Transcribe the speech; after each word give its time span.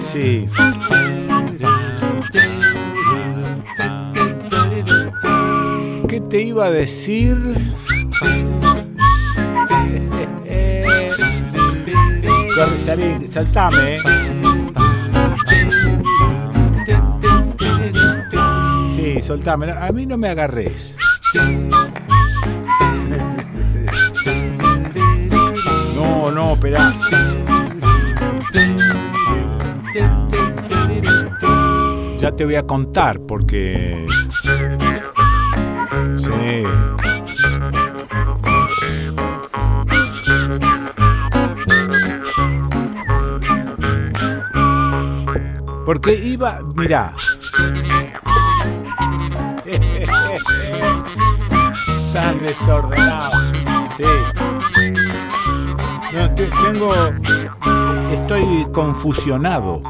Sí. 0.00 0.48
¿Qué 6.08 6.20
te 6.28 6.42
iba 6.42 6.66
a 6.66 6.70
decir? 6.70 7.36
Corre, 12.54 12.80
salí, 12.84 13.28
saltame. 13.28 13.96
eh. 13.96 14.02
Sí, 18.88 19.22
soltame. 19.22 19.70
A 19.70 19.92
mí 19.92 20.06
no 20.06 20.16
me 20.18 20.28
agarres. 20.28 20.96
Espera. 26.58 26.90
Ya 32.18 32.34
te 32.34 32.44
voy 32.44 32.56
a 32.56 32.64
contar 32.64 33.20
porque... 33.20 34.04
Sí. 36.18 36.64
Porque 45.86 46.14
iba, 46.14 46.58
mira. 46.74 47.14
Tan 52.12 52.38
desordenado. 52.40 53.37
Tengo. 56.46 56.92
Estoy 58.12 58.66
confusionado. 58.72 59.82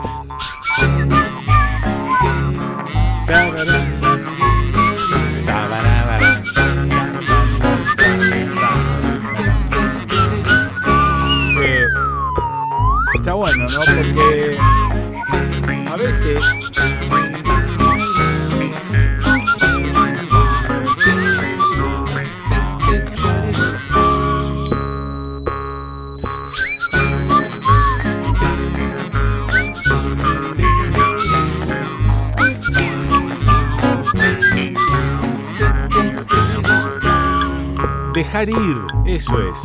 Ir, 38.46 38.76
eso 39.04 39.36
es. 39.40 39.60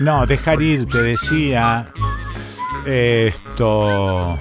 No, 0.00 0.26
dejar 0.26 0.60
ir, 0.62 0.86
te 0.86 1.02
decía. 1.02 1.86
Esto. 2.86 4.38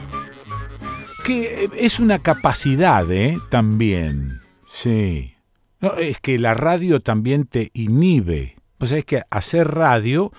Que 1.24 1.70
es 1.76 2.00
una 2.00 2.20
capacidad, 2.20 3.10
¿eh? 3.12 3.38
También. 3.50 4.42
Sí. 4.68 5.36
No, 5.80 5.94
es 5.94 6.20
que 6.20 6.40
la 6.40 6.56
radio 6.56 7.02
también 7.02 7.46
te 7.46 7.70
inhibe. 7.74 8.56
Pues 8.80 8.92
es 8.94 9.06
que 9.06 9.22
hacer 9.30 9.68
radio, 9.68 10.32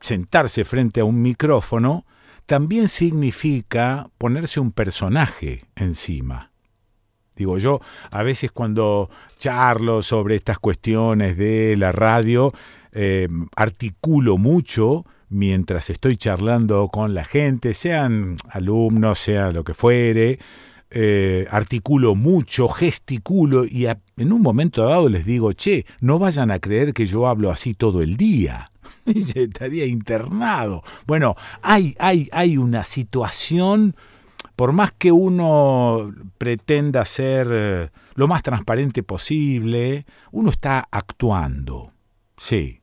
sentarse 0.00 0.64
frente 0.64 1.00
a 1.00 1.04
un 1.04 1.20
micrófono, 1.20 2.06
también 2.46 2.88
significa 2.88 4.08
ponerse 4.18 4.60
un 4.60 4.70
personaje 4.70 5.64
encima. 5.74 6.52
Digo 7.34 7.58
yo, 7.58 7.80
a 8.10 8.22
veces 8.22 8.52
cuando 8.52 9.10
charlo 9.38 10.02
sobre 10.02 10.36
estas 10.36 10.58
cuestiones 10.58 11.36
de 11.36 11.76
la 11.76 11.90
radio, 11.92 12.52
eh, 12.92 13.28
articulo 13.54 14.38
mucho 14.38 15.04
mientras 15.28 15.90
estoy 15.90 16.16
charlando 16.16 16.88
con 16.88 17.14
la 17.14 17.24
gente, 17.24 17.74
sean 17.74 18.36
alumnos, 18.48 19.18
sea 19.18 19.52
lo 19.52 19.64
que 19.64 19.74
fuere, 19.74 20.38
eh, 20.90 21.46
articulo 21.50 22.14
mucho, 22.14 22.68
gesticulo 22.68 23.66
y 23.66 23.86
en 23.86 24.32
un 24.32 24.40
momento 24.40 24.84
dado 24.86 25.08
les 25.10 25.26
digo, 25.26 25.52
che, 25.52 25.84
no 26.00 26.18
vayan 26.18 26.50
a 26.50 26.60
creer 26.60 26.94
que 26.94 27.04
yo 27.06 27.26
hablo 27.26 27.50
así 27.50 27.74
todo 27.74 28.02
el 28.02 28.16
día. 28.16 28.70
Y 29.04 29.20
estaría 29.38 29.86
internado. 29.86 30.82
Bueno, 31.06 31.34
hay, 31.62 31.94
hay, 31.98 32.28
hay 32.30 32.58
una 32.58 32.84
situación, 32.84 33.96
por 34.54 34.72
más 34.72 34.92
que 34.92 35.12
uno 35.12 36.12
pretenda 36.36 37.06
ser 37.06 37.48
eh, 37.50 37.88
lo 38.16 38.28
más 38.28 38.42
transparente 38.42 39.02
posible, 39.02 40.04
uno 40.30 40.50
está 40.50 40.86
actuando. 40.90 41.92
Sí. 42.36 42.82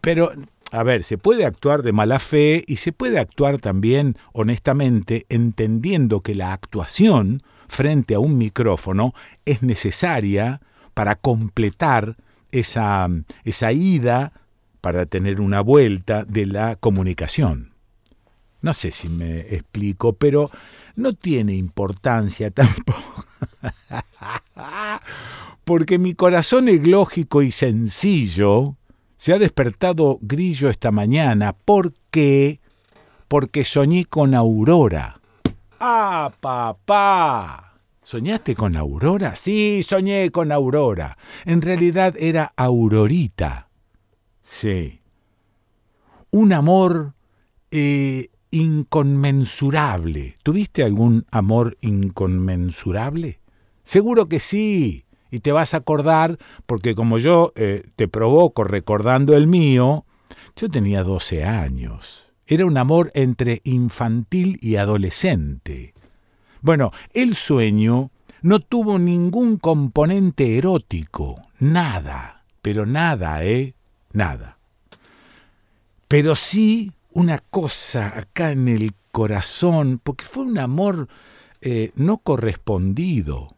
Pero, 0.00 0.32
a 0.70 0.82
ver, 0.82 1.02
se 1.02 1.16
puede 1.16 1.46
actuar 1.46 1.82
de 1.82 1.92
mala 1.92 2.18
fe 2.18 2.62
y 2.66 2.76
se 2.76 2.92
puede 2.92 3.18
actuar 3.18 3.58
también 3.58 4.16
honestamente, 4.32 5.24
entendiendo 5.28 6.20
que 6.20 6.34
la 6.34 6.52
actuación 6.52 7.42
frente 7.68 8.14
a 8.14 8.18
un 8.18 8.36
micrófono 8.36 9.14
es 9.46 9.62
necesaria 9.62 10.60
para 10.94 11.14
completar 11.14 12.16
esa, 12.50 13.08
esa 13.44 13.72
ida, 13.72 14.32
para 14.80 15.06
tener 15.06 15.40
una 15.40 15.60
vuelta 15.60 16.24
de 16.24 16.46
la 16.46 16.76
comunicación. 16.76 17.72
No 18.60 18.72
sé 18.72 18.90
si 18.90 19.08
me 19.08 19.40
explico, 19.40 20.14
pero 20.14 20.50
no 20.96 21.14
tiene 21.14 21.54
importancia 21.54 22.50
tampoco. 22.52 23.24
Porque 25.64 25.98
mi 25.98 26.14
corazón 26.14 26.68
eglógico 26.68 27.42
y 27.42 27.52
sencillo 27.52 28.76
se 29.18 29.32
ha 29.32 29.38
despertado 29.38 30.18
grillo 30.22 30.70
esta 30.70 30.90
mañana. 30.90 31.52
¿Por 31.52 31.92
qué? 32.10 32.60
Porque 33.26 33.64
soñé 33.64 34.06
con 34.06 34.34
Aurora. 34.34 35.20
¡Ah, 35.80 36.32
papá! 36.40 37.80
¿Soñaste 38.02 38.54
con 38.54 38.74
Aurora? 38.76 39.36
Sí, 39.36 39.82
soñé 39.82 40.30
con 40.30 40.50
Aurora. 40.50 41.18
En 41.44 41.60
realidad 41.60 42.14
era 42.18 42.52
Aurorita. 42.56 43.68
Sí. 44.42 45.00
Un 46.30 46.52
amor 46.54 47.12
eh, 47.70 48.28
inconmensurable. 48.50 50.36
¿Tuviste 50.42 50.84
algún 50.84 51.26
amor 51.30 51.76
inconmensurable? 51.82 53.40
Seguro 53.82 54.28
que 54.28 54.40
sí. 54.40 55.04
Y 55.30 55.40
te 55.40 55.52
vas 55.52 55.74
a 55.74 55.78
acordar, 55.78 56.38
porque 56.66 56.94
como 56.94 57.18
yo 57.18 57.52
eh, 57.54 57.84
te 57.96 58.08
provoco 58.08 58.64
recordando 58.64 59.36
el 59.36 59.46
mío, 59.46 60.04
yo 60.56 60.68
tenía 60.68 61.02
12 61.04 61.44
años. 61.44 62.26
Era 62.46 62.64
un 62.64 62.78
amor 62.78 63.10
entre 63.14 63.60
infantil 63.64 64.58
y 64.62 64.76
adolescente. 64.76 65.94
Bueno, 66.62 66.92
el 67.12 67.34
sueño 67.34 68.10
no 68.42 68.60
tuvo 68.60 68.98
ningún 68.98 69.58
componente 69.58 70.56
erótico, 70.56 71.42
nada, 71.58 72.44
pero 72.62 72.86
nada, 72.86 73.44
¿eh? 73.44 73.74
Nada. 74.12 74.58
Pero 76.08 76.36
sí 76.36 76.92
una 77.12 77.38
cosa 77.38 78.16
acá 78.16 78.52
en 78.52 78.68
el 78.68 78.94
corazón, 79.12 80.00
porque 80.02 80.24
fue 80.24 80.44
un 80.44 80.58
amor 80.58 81.08
eh, 81.60 81.92
no 81.96 82.18
correspondido, 82.18 83.56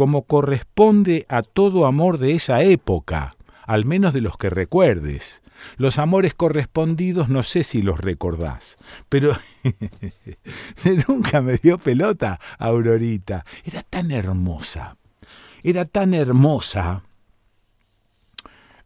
como 0.00 0.22
corresponde 0.22 1.26
a 1.28 1.42
todo 1.42 1.84
amor 1.84 2.16
de 2.16 2.32
esa 2.32 2.62
época, 2.62 3.36
al 3.66 3.84
menos 3.84 4.14
de 4.14 4.22
los 4.22 4.38
que 4.38 4.48
recuerdes. 4.48 5.42
Los 5.76 5.98
amores 5.98 6.32
correspondidos 6.32 7.28
no 7.28 7.42
sé 7.42 7.64
si 7.64 7.82
los 7.82 8.00
recordás, 8.00 8.78
pero 9.10 9.36
nunca 11.06 11.42
me 11.42 11.58
dio 11.58 11.76
pelota 11.76 12.40
Aurorita. 12.58 13.44
Era 13.62 13.82
tan 13.82 14.10
hermosa, 14.10 14.96
era 15.62 15.84
tan 15.84 16.14
hermosa, 16.14 17.02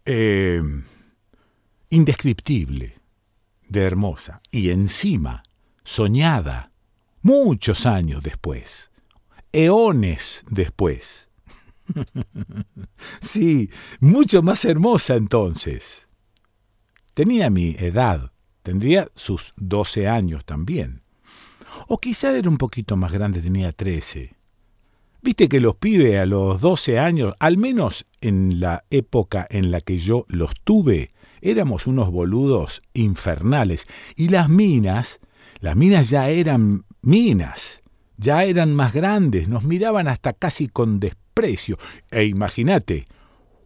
eh, 0.05 0.61
indescriptible 1.91 2.99
de 3.69 3.83
hermosa, 3.85 4.41
y 4.51 4.71
encima 4.71 5.45
soñada, 5.85 6.73
muchos 7.23 7.87
años 7.87 8.21
después, 8.25 8.91
eones 9.55 10.45
después. 10.51 11.31
sí, 13.21 13.71
mucho 14.01 14.43
más 14.43 14.65
hermosa 14.65 15.15
entonces. 15.15 16.09
Tenía 17.15 17.49
mi 17.51 17.77
edad, 17.79 18.33
tendría 18.63 19.09
sus 19.15 19.55
doce 19.57 20.09
años 20.09 20.45
también. 20.45 21.03
O 21.89 21.99
quizá 21.99 22.37
era 22.37 22.49
un 22.49 22.59
poquito 22.59 22.97
más 22.97 23.13
grande, 23.13 23.41
tenía 23.41 23.73
trece. 23.73 24.35
Viste 25.23 25.49
que 25.49 25.61
los 25.61 25.77
pibes 25.77 26.19
a 26.21 26.27
los 26.27 26.61
doce 26.61 26.99
años, 26.99 27.35
al 27.39 27.57
menos 27.57 28.07
en 28.21 28.61
la 28.61 28.85
época 28.91 29.47
en 29.49 29.71
la 29.71 29.81
que 29.81 29.99
yo 29.99 30.27
los 30.29 30.53
tuve, 30.65 31.13
éramos 31.41 31.87
unos 31.87 32.11
boludos 32.11 32.83
infernales. 32.93 33.87
Y 34.17 34.29
las 34.29 34.49
minas, 34.49 35.21
las 35.61 35.77
minas 35.77 36.11
ya 36.11 36.29
eran 36.29 36.85
minas, 37.01 37.84
ya 38.17 38.45
eran 38.45 38.75
más 38.75 38.93
grandes, 38.93 39.49
nos 39.49 39.65
miraban 39.65 40.09
hasta 40.09 40.33
casi 40.33 40.69
con 40.69 41.01
desprecio. 41.01 41.79
E 42.11 42.25
imagínate, 42.25 43.07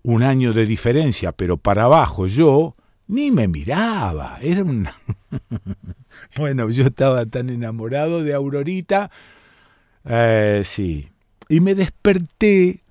un 0.02 0.22
año 0.22 0.52
de 0.52 0.66
diferencia, 0.66 1.32
pero 1.32 1.56
para 1.56 1.84
abajo 1.84 2.26
yo 2.26 2.76
ni 3.06 3.30
me 3.30 3.48
miraba. 3.48 4.38
Era 4.40 4.62
un... 4.62 4.88
bueno, 6.36 6.68
yo 6.70 6.84
estaba 6.84 7.26
tan 7.26 7.50
enamorado 7.50 8.22
de 8.22 8.34
Aurorita. 8.34 9.10
Eh, 10.04 10.62
sí. 10.64 11.08
Y 11.48 11.60
me 11.60 11.74
desperté 11.74 12.82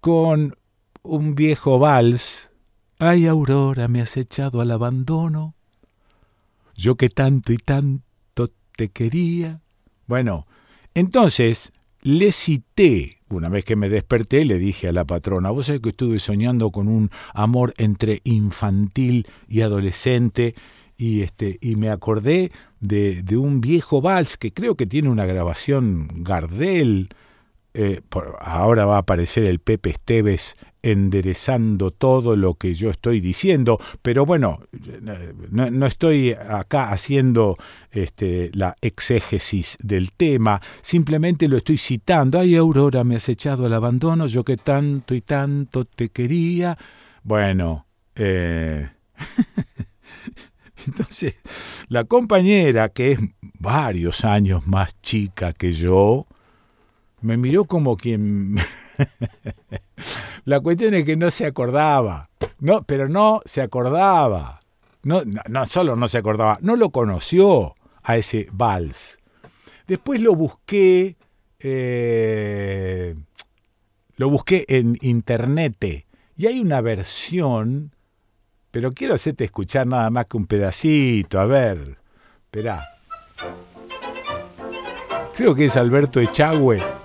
con 0.00 0.54
un 1.02 1.34
viejo 1.34 1.78
vals 1.78 2.50
Ay, 3.02 3.26
Aurora, 3.26 3.88
me 3.88 4.02
has 4.02 4.18
echado 4.18 4.60
al 4.60 4.70
abandono. 4.70 5.54
Yo 6.76 6.96
que 6.96 7.08
tanto 7.08 7.50
y 7.50 7.56
tanto 7.56 8.50
te 8.76 8.90
quería. 8.90 9.62
Bueno, 10.06 10.46
entonces 10.94 11.72
le 12.02 12.32
cité, 12.32 13.18
una 13.28 13.48
vez 13.48 13.64
que 13.64 13.76
me 13.76 13.88
desperté, 13.88 14.44
le 14.44 14.58
dije 14.58 14.88
a 14.88 14.92
la 14.92 15.04
patrona, 15.04 15.50
vos 15.50 15.66
sabés 15.66 15.80
que 15.80 15.90
estuve 15.90 16.18
soñando 16.18 16.70
con 16.70 16.88
un 16.88 17.10
amor 17.34 17.74
entre 17.76 18.20
infantil 18.24 19.26
y 19.48 19.60
adolescente, 19.60 20.54
y, 20.96 21.22
este, 21.22 21.58
y 21.60 21.76
me 21.76 21.88
acordé 21.88 22.52
de, 22.80 23.22
de 23.22 23.36
un 23.36 23.60
viejo 23.60 24.02
vals 24.02 24.36
que 24.36 24.52
creo 24.52 24.76
que 24.76 24.86
tiene 24.86 25.08
una 25.08 25.26
grabación 25.26 26.08
Gardel, 26.16 27.08
eh, 27.72 28.00
ahora 28.40 28.84
va 28.84 28.96
a 28.96 29.00
aparecer 29.00 29.44
el 29.44 29.60
Pepe 29.60 29.90
Esteves 29.90 30.56
enderezando 30.82 31.90
todo 31.90 32.36
lo 32.36 32.54
que 32.54 32.74
yo 32.74 32.90
estoy 32.90 33.20
diciendo, 33.20 33.78
pero 34.02 34.26
bueno, 34.26 34.60
no, 35.50 35.86
estoy 35.86 36.32
acá 36.32 36.90
haciendo 36.90 37.56
este, 37.90 38.50
la 38.54 38.76
exégesis 38.80 39.76
del 39.80 40.12
tema, 40.12 40.60
simplemente 40.80 41.48
lo 41.48 41.56
estoy 41.56 41.78
citando. 41.78 42.38
Ay, 42.38 42.56
Aurora, 42.56 43.04
me 43.04 43.16
has 43.16 43.28
echado 43.28 43.66
al 43.66 43.74
abandono, 43.74 44.26
yo 44.26 44.44
que 44.44 44.56
tanto 44.56 45.14
y 45.14 45.20
tanto 45.20 45.84
te 45.84 46.08
quería. 46.08 46.76
Bueno, 47.22 47.86
eh... 48.14 48.88
entonces 50.86 51.34
la 51.88 52.04
compañera, 52.04 52.88
que 52.88 53.12
es 53.12 53.18
varios 53.58 54.24
años 54.24 54.66
más 54.66 55.00
chica 55.02 55.52
que 55.52 55.72
yo, 55.72 56.26
me 57.20 57.36
miró 57.36 57.64
como 57.64 57.96
quien... 57.96 58.56
La 60.44 60.60
cuestión 60.60 60.94
es 60.94 61.04
que 61.04 61.16
no 61.16 61.30
se 61.30 61.46
acordaba, 61.46 62.30
no, 62.58 62.82
pero 62.82 63.08
no 63.08 63.40
se 63.44 63.62
acordaba. 63.62 64.60
No, 65.02 65.22
no, 65.24 65.66
solo 65.66 65.96
no 65.96 66.08
se 66.08 66.18
acordaba, 66.18 66.58
no 66.60 66.76
lo 66.76 66.90
conoció 66.90 67.74
a 68.02 68.16
ese 68.16 68.48
vals. 68.52 69.18
Después 69.86 70.20
lo 70.20 70.34
busqué, 70.34 71.16
eh, 71.58 73.14
lo 74.16 74.30
busqué 74.30 74.64
en 74.68 74.96
internet 75.00 76.04
y 76.36 76.46
hay 76.46 76.60
una 76.60 76.80
versión, 76.80 77.94
pero 78.70 78.92
quiero 78.92 79.14
hacerte 79.14 79.44
escuchar 79.44 79.86
nada 79.86 80.10
más 80.10 80.26
que 80.26 80.36
un 80.36 80.46
pedacito, 80.46 81.40
a 81.40 81.46
ver, 81.46 81.98
espera. 82.44 82.84
Creo 85.34 85.54
que 85.54 85.64
es 85.64 85.76
Alberto 85.76 86.20
Echagüe 86.20 86.99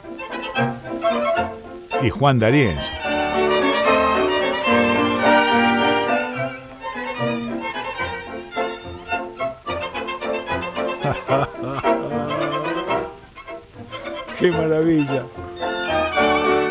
y 2.02 2.10
Juan 2.10 2.40
D'Arienzo. 2.40 2.92
¡Qué 14.40 14.52
maravilla! 14.52 15.24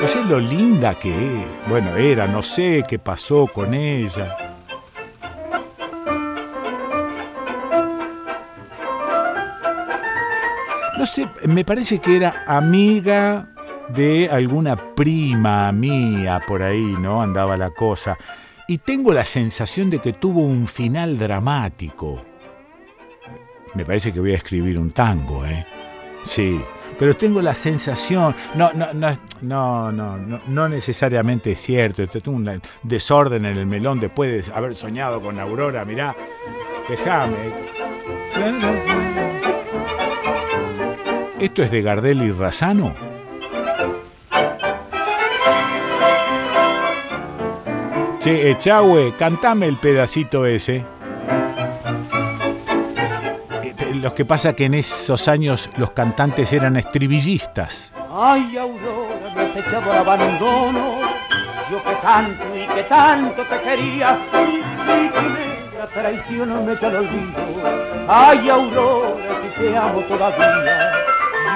No 0.01 0.09
sé 0.09 0.25
lo 0.25 0.39
linda 0.39 0.99
que 0.99 1.11
es. 1.11 1.47
Bueno, 1.67 1.97
era, 1.97 2.27
no 2.27 2.43
sé 2.43 2.85
qué 2.87 2.99
pasó 2.99 3.47
con 3.47 3.73
ella. 3.73 4.37
No 10.99 11.07
sé, 11.07 11.27
me 11.47 11.65
parece 11.65 11.99
que 11.99 12.17
era 12.17 12.45
amiga 12.47 13.54
de 13.89 14.29
alguna 14.31 14.95
prima 14.95 15.71
mía 15.73 16.43
por 16.47 16.63
ahí, 16.63 16.97
¿no? 16.99 17.23
Andaba 17.23 17.57
la 17.57 17.71
cosa. 17.71 18.17
Y 18.67 18.79
tengo 18.79 19.13
la 19.13 19.25
sensación 19.25 19.91
de 19.91 19.99
que 19.99 20.15
tuvo 20.15 20.41
un 20.41 20.67
final 20.67 21.19
dramático. 21.19 22.23
Me 23.75 23.85
parece 23.85 24.13
que 24.13 24.21
voy 24.21 24.33
a 24.33 24.37
escribir 24.37 24.79
un 24.79 24.93
tango, 24.93 25.45
¿eh? 25.45 25.67
Sí, 26.25 26.61
pero 26.99 27.15
tengo 27.15 27.43
la 27.43 27.55
sensación, 27.55 28.35
no, 28.55 28.73
no, 28.73 28.93
no, 28.95 29.19
no, 29.43 29.93
no, 29.93 30.17
no, 30.47 30.69
necesariamente 30.69 31.53
es 31.53 31.61
cierto, 31.61 32.03
es 32.03 32.27
un 32.27 32.63
desorden 32.83 33.45
en 33.45 33.59
el 33.59 33.67
melón 33.67 34.01
después 34.01 34.47
de 34.47 34.55
haber 34.55 34.75
soñado 34.75 35.21
con 35.21 35.39
Aurora, 35.39 35.85
mirá, 35.85 36.17
déjame. 36.89 37.53
¿Esto 41.39 41.63
es 41.63 41.71
de 41.71 41.83
Gardel 41.83 42.23
y 42.23 42.33
Razano? 42.33 43.14
Che, 48.25 48.53
Echagüe, 48.53 49.15
cantame 49.19 49.67
el 49.67 49.77
pedacito 49.77 50.47
ese. 50.47 50.87
Eh, 53.63 53.95
lo 53.97 54.15
que 54.15 54.25
pasa 54.25 54.55
que 54.55 54.65
en 54.65 54.73
esos 54.73 55.29
años 55.29 55.69
los 55.77 55.91
cantantes 55.91 56.51
eran 56.55 56.77
estribillistas. 56.77 57.93
Ay, 58.11 58.57
Aurora, 58.57 59.31
me 59.37 59.43
has 59.43 59.55
echado 59.55 59.93
al 59.93 59.99
abandono. 59.99 61.01
Yo 61.71 61.85
que 61.85 61.95
tanto 61.97 62.45
y 62.57 62.67
que 62.75 62.83
tanto 62.85 63.43
te 63.43 63.61
quería. 63.61 64.19
Y, 64.33 64.57
y 64.57 65.79
la 65.79 65.87
traición 65.89 66.49
no 66.49 66.63
me 66.63 66.77
te 66.77 66.91
lo 66.91 67.01
olvido. 67.01 67.43
Ay, 68.09 68.49
Aurora, 68.49 69.43
que 69.43 69.49
te 69.61 69.77
amo 69.77 70.01
todavía. 70.01 70.93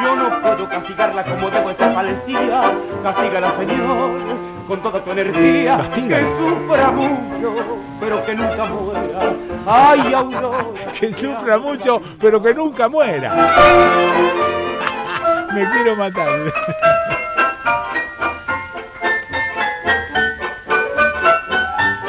Yo 0.05 0.17
no 0.17 0.43
puedo 0.43 0.69
castigarla 0.69 1.25
como 1.25 1.49
debo 1.49 1.71
esta 1.71 1.95
valentía. 1.95 2.75
Castígala, 3.03 3.57
Señor 3.57 4.58
con 4.69 4.81
toda 4.83 5.03
tu 5.03 5.11
energía. 5.11 5.81
Que 5.95 6.03
sufra 6.03 6.91
mucho, 6.91 7.55
pero 7.99 8.23
que 8.25 8.35
nunca 8.35 8.67
muera. 8.67 9.33
Ay, 9.67 10.15
Aurora. 10.15 10.59
que 11.01 11.13
sufra 11.13 11.59
mucho, 11.59 12.01
pero 12.21 12.41
que 12.43 12.55
nunca 12.55 12.89
muera. 12.89 13.35
Me 15.55 15.67
quiero 15.71 15.97
matar. 15.97 16.29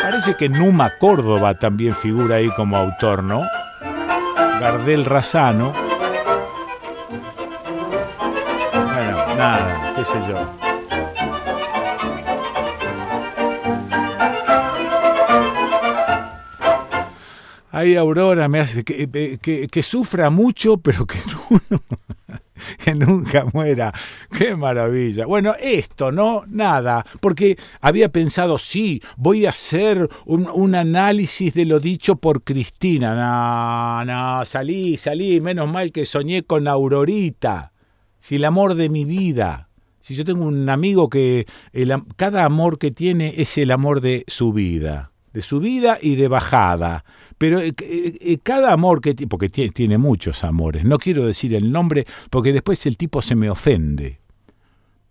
Parece 0.03 0.35
que 0.35 0.49
Numa 0.49 0.97
Córdoba 0.97 1.53
también 1.53 1.95
figura 1.95 2.35
ahí 2.35 2.49
como 2.49 2.75
autor, 2.75 3.23
¿no? 3.23 3.43
Gardel 4.59 5.05
Razano. 5.05 5.71
Bueno, 8.73 9.35
nada, 9.37 9.93
qué 9.95 10.03
sé 10.03 10.19
yo. 10.27 10.68
Ay, 17.79 17.95
Aurora 17.95 18.50
me 18.50 18.59
hace 18.59 18.83
que, 18.83 19.39
que, 19.71 19.83
sufra 19.83 20.29
mucho, 20.29 20.77
pero 20.83 21.05
que, 21.05 21.17
que, 22.83 22.93
nunca 22.93 23.45
muera. 23.53 23.93
Qué 24.38 24.53
maravilla. 24.53 25.25
Bueno, 25.25 25.55
esto, 25.57 26.12
¿no? 26.12 26.43
Nada, 26.50 27.05
porque 27.21 27.57
había 27.79 28.09
pensado, 28.09 28.59
sí, 28.59 29.01
voy 29.15 29.45
a 29.45 29.51
hacer 29.51 30.09
un, 30.25 30.75
análisis 30.75 31.53
de 31.53 31.63
lo 31.63 31.79
dicho 31.79 32.17
por 32.17 32.43
Cristina. 32.43 34.03
No, 34.03 34.43
salí, 34.43 34.98
salí, 34.98 35.39
menos 35.39 35.71
mal 35.71 35.93
que 35.93 36.03
soñé 36.03 36.43
con 36.43 36.67
Aurorita. 36.67 37.71
Si 38.17 38.36
el 38.36 38.43
amor 38.43 38.75
de 38.75 38.89
mi 38.89 39.05
vida. 39.05 39.69
Si 40.01 40.15
yo 40.15 40.25
tengo 40.25 40.43
un 40.43 40.67
amigo 40.67 41.09
que 41.09 41.48
el, 41.71 41.93
cada 42.17 42.43
amor 42.43 42.77
que 42.77 42.91
tiene 42.91 43.36
es 43.38 43.57
el 43.57 43.71
amor 43.71 44.01
de 44.01 44.25
su 44.27 44.51
vida. 44.51 45.08
De 45.33 45.41
subida 45.41 45.98
y 46.01 46.15
de 46.15 46.27
bajada. 46.27 47.03
Pero 47.38 47.59
eh, 47.59 47.74
eh, 47.81 48.17
eh, 48.19 48.38
cada 48.41 48.74
amor 48.74 49.01
que 49.01 49.15
porque 49.27 49.50
tiene, 49.50 49.71
tiene 49.71 49.98
muchos 49.98 50.43
amores, 50.43 50.83
no 50.86 50.98
quiero 50.98 51.25
decir 51.25 51.53
el 51.53 51.71
nombre 51.71 52.05
porque 52.29 52.53
después 52.53 52.86
el 52.86 52.98
tipo 52.98 53.21
se 53.21 53.36
me 53.36 53.50
ofende. 53.50 54.19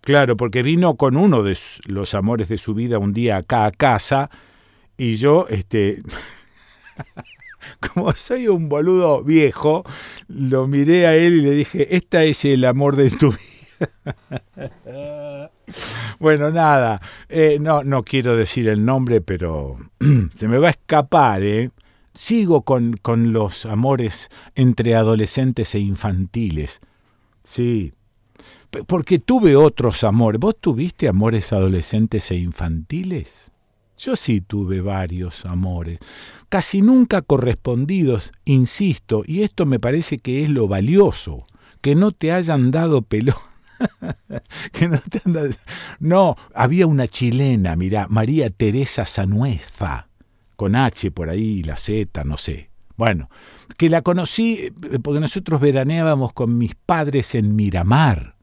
Claro, 0.01 0.37
porque 0.37 0.63
vino 0.63 0.95
con 0.95 1.17
uno 1.17 1.43
de 1.43 1.57
los 1.85 2.13
amores 2.13 2.47
de 2.47 2.57
su 2.57 2.73
vida 2.73 2.99
un 2.99 3.13
día 3.13 3.37
acá 3.37 3.65
a 3.65 3.71
casa 3.71 4.29
y 4.97 5.15
yo, 5.15 5.45
este, 5.49 6.01
como 7.79 8.11
soy 8.13 8.47
un 8.47 8.69
boludo 8.69 9.23
viejo, 9.23 9.83
lo 10.27 10.67
miré 10.67 11.07
a 11.07 11.15
él 11.15 11.35
y 11.35 11.41
le 11.41 11.51
dije, 11.51 11.95
esta 11.95 12.23
es 12.23 12.45
el 12.45 12.65
amor 12.65 12.95
de 12.95 13.09
tu 13.09 13.31
vida. 13.31 13.58
bueno, 16.19 16.51
nada, 16.51 17.01
no, 17.59 17.83
no 17.83 18.03
quiero 18.03 18.35
decir 18.35 18.67
el 18.67 18.85
nombre, 18.85 19.21
pero 19.21 19.77
se 20.33 20.47
me 20.47 20.57
va 20.57 20.67
a 20.67 20.71
escapar, 20.71 21.43
¿eh? 21.43 21.71
Sigo 22.13 22.63
con, 22.63 22.97
con 22.97 23.31
los 23.31 23.65
amores 23.65 24.29
entre 24.55 24.95
adolescentes 24.95 25.73
e 25.75 25.79
infantiles. 25.79 26.81
Sí, 27.43 27.93
porque 28.87 29.19
tuve 29.19 29.55
otros 29.55 30.03
amores. 30.03 30.39
¿Vos 30.39 30.55
tuviste 30.59 31.07
amores 31.07 31.51
adolescentes 31.53 32.29
e 32.31 32.35
infantiles? 32.35 33.51
Yo 33.97 34.15
sí 34.15 34.39
tuve 34.39 34.79
varios 34.79 35.45
amores, 35.45 35.99
casi 36.47 36.81
nunca 36.81 37.21
correspondidos, 37.21 38.31
insisto, 38.45 39.23
y 39.25 39.43
esto 39.43 39.65
me 39.65 39.77
parece 39.77 40.19
que 40.19 40.41
es 40.41 40.49
lo 40.49 40.69
valioso, 40.69 41.45
que 41.81 41.95
no 41.95 42.13
te 42.13 42.31
hayan 42.31 42.71
dado 42.71 43.01
pelón. 43.01 43.48
que 44.71 44.87
no, 44.87 44.97
te 44.97 45.21
no, 45.99 46.35
había 46.53 46.87
una 46.87 47.07
chilena, 47.07 47.75
mira, 47.75 48.07
María 48.09 48.49
Teresa 48.49 49.05
Sanueza 49.05 50.07
con 50.55 50.75
H 50.75 51.11
por 51.11 51.29
ahí, 51.29 51.63
la 51.63 51.77
Z, 51.77 52.23
no 52.25 52.37
sé. 52.37 52.69
Bueno, 52.97 53.29
que 53.77 53.89
la 53.89 54.01
conocí 54.01 54.55
eh, 54.55 54.99
porque 55.01 55.21
nosotros 55.21 55.61
veraneábamos 55.61 56.33
con 56.33 56.57
mis 56.57 56.75
padres 56.75 57.33
en 57.33 57.55
Miramar. 57.55 58.35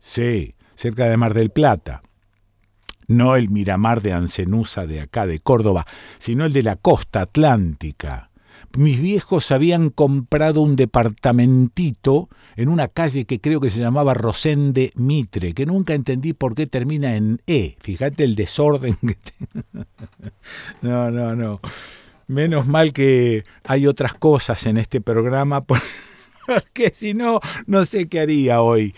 Sí, 0.00 0.56
cerca 0.74 1.08
de 1.08 1.16
Mar 1.16 1.34
del 1.34 1.50
Plata. 1.50 2.02
No 3.06 3.36
el 3.36 3.48
Miramar 3.48 4.02
de 4.02 4.12
Ancenusa 4.12 4.88
de 4.88 5.00
acá, 5.00 5.24
de 5.26 5.38
Córdoba, 5.38 5.86
sino 6.18 6.46
el 6.46 6.52
de 6.52 6.64
la 6.64 6.74
costa 6.74 7.20
atlántica 7.20 8.30
mis 8.76 9.00
viejos 9.00 9.50
habían 9.50 9.90
comprado 9.90 10.60
un 10.60 10.76
departamentito 10.76 12.28
en 12.56 12.68
una 12.68 12.88
calle 12.88 13.24
que 13.24 13.40
creo 13.40 13.60
que 13.60 13.70
se 13.70 13.80
llamaba 13.80 14.14
Rosende 14.14 14.92
Mitre, 14.94 15.52
que 15.52 15.66
nunca 15.66 15.94
entendí 15.94 16.32
por 16.32 16.54
qué 16.54 16.66
termina 16.66 17.16
en 17.16 17.40
E. 17.46 17.76
Fíjate 17.80 18.24
el 18.24 18.34
desorden 18.34 18.96
que 18.96 19.16
No, 20.82 21.10
no, 21.10 21.36
no. 21.36 21.60
Menos 22.28 22.66
mal 22.66 22.92
que 22.92 23.44
hay 23.64 23.86
otras 23.86 24.14
cosas 24.14 24.66
en 24.66 24.78
este 24.78 25.00
programa, 25.00 25.64
porque 26.46 26.90
si 26.92 27.14
no, 27.14 27.40
no 27.66 27.84
sé 27.84 28.08
qué 28.08 28.20
haría 28.20 28.62
hoy. 28.62 28.94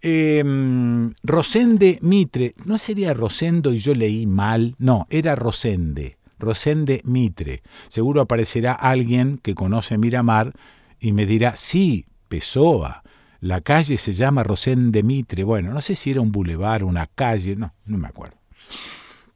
Em, 0.00 1.12
Rosende 1.22 1.98
Mitre, 2.02 2.54
¿no 2.64 2.78
sería 2.78 3.14
Rosendo 3.14 3.72
y 3.72 3.78
yo 3.78 3.94
leí 3.94 4.26
mal? 4.26 4.74
No, 4.78 5.06
era 5.10 5.36
Rosende. 5.36 6.16
Rosende 6.42 7.00
Mitre. 7.04 7.62
Seguro 7.88 8.20
aparecerá 8.20 8.72
alguien 8.72 9.38
que 9.38 9.54
conoce 9.54 9.96
Miramar 9.96 10.52
y 11.00 11.12
me 11.12 11.24
dirá, 11.24 11.56
sí, 11.56 12.04
Pessoa, 12.28 13.02
la 13.40 13.60
calle 13.60 13.96
se 13.96 14.12
llama 14.12 14.42
Rosende 14.42 15.02
Mitre. 15.02 15.44
Bueno, 15.44 15.72
no 15.72 15.80
sé 15.80 15.96
si 15.96 16.10
era 16.10 16.20
un 16.20 16.32
bulevar, 16.32 16.84
una 16.84 17.06
calle, 17.06 17.56
no, 17.56 17.72
no 17.86 17.98
me 17.98 18.08
acuerdo. 18.08 18.36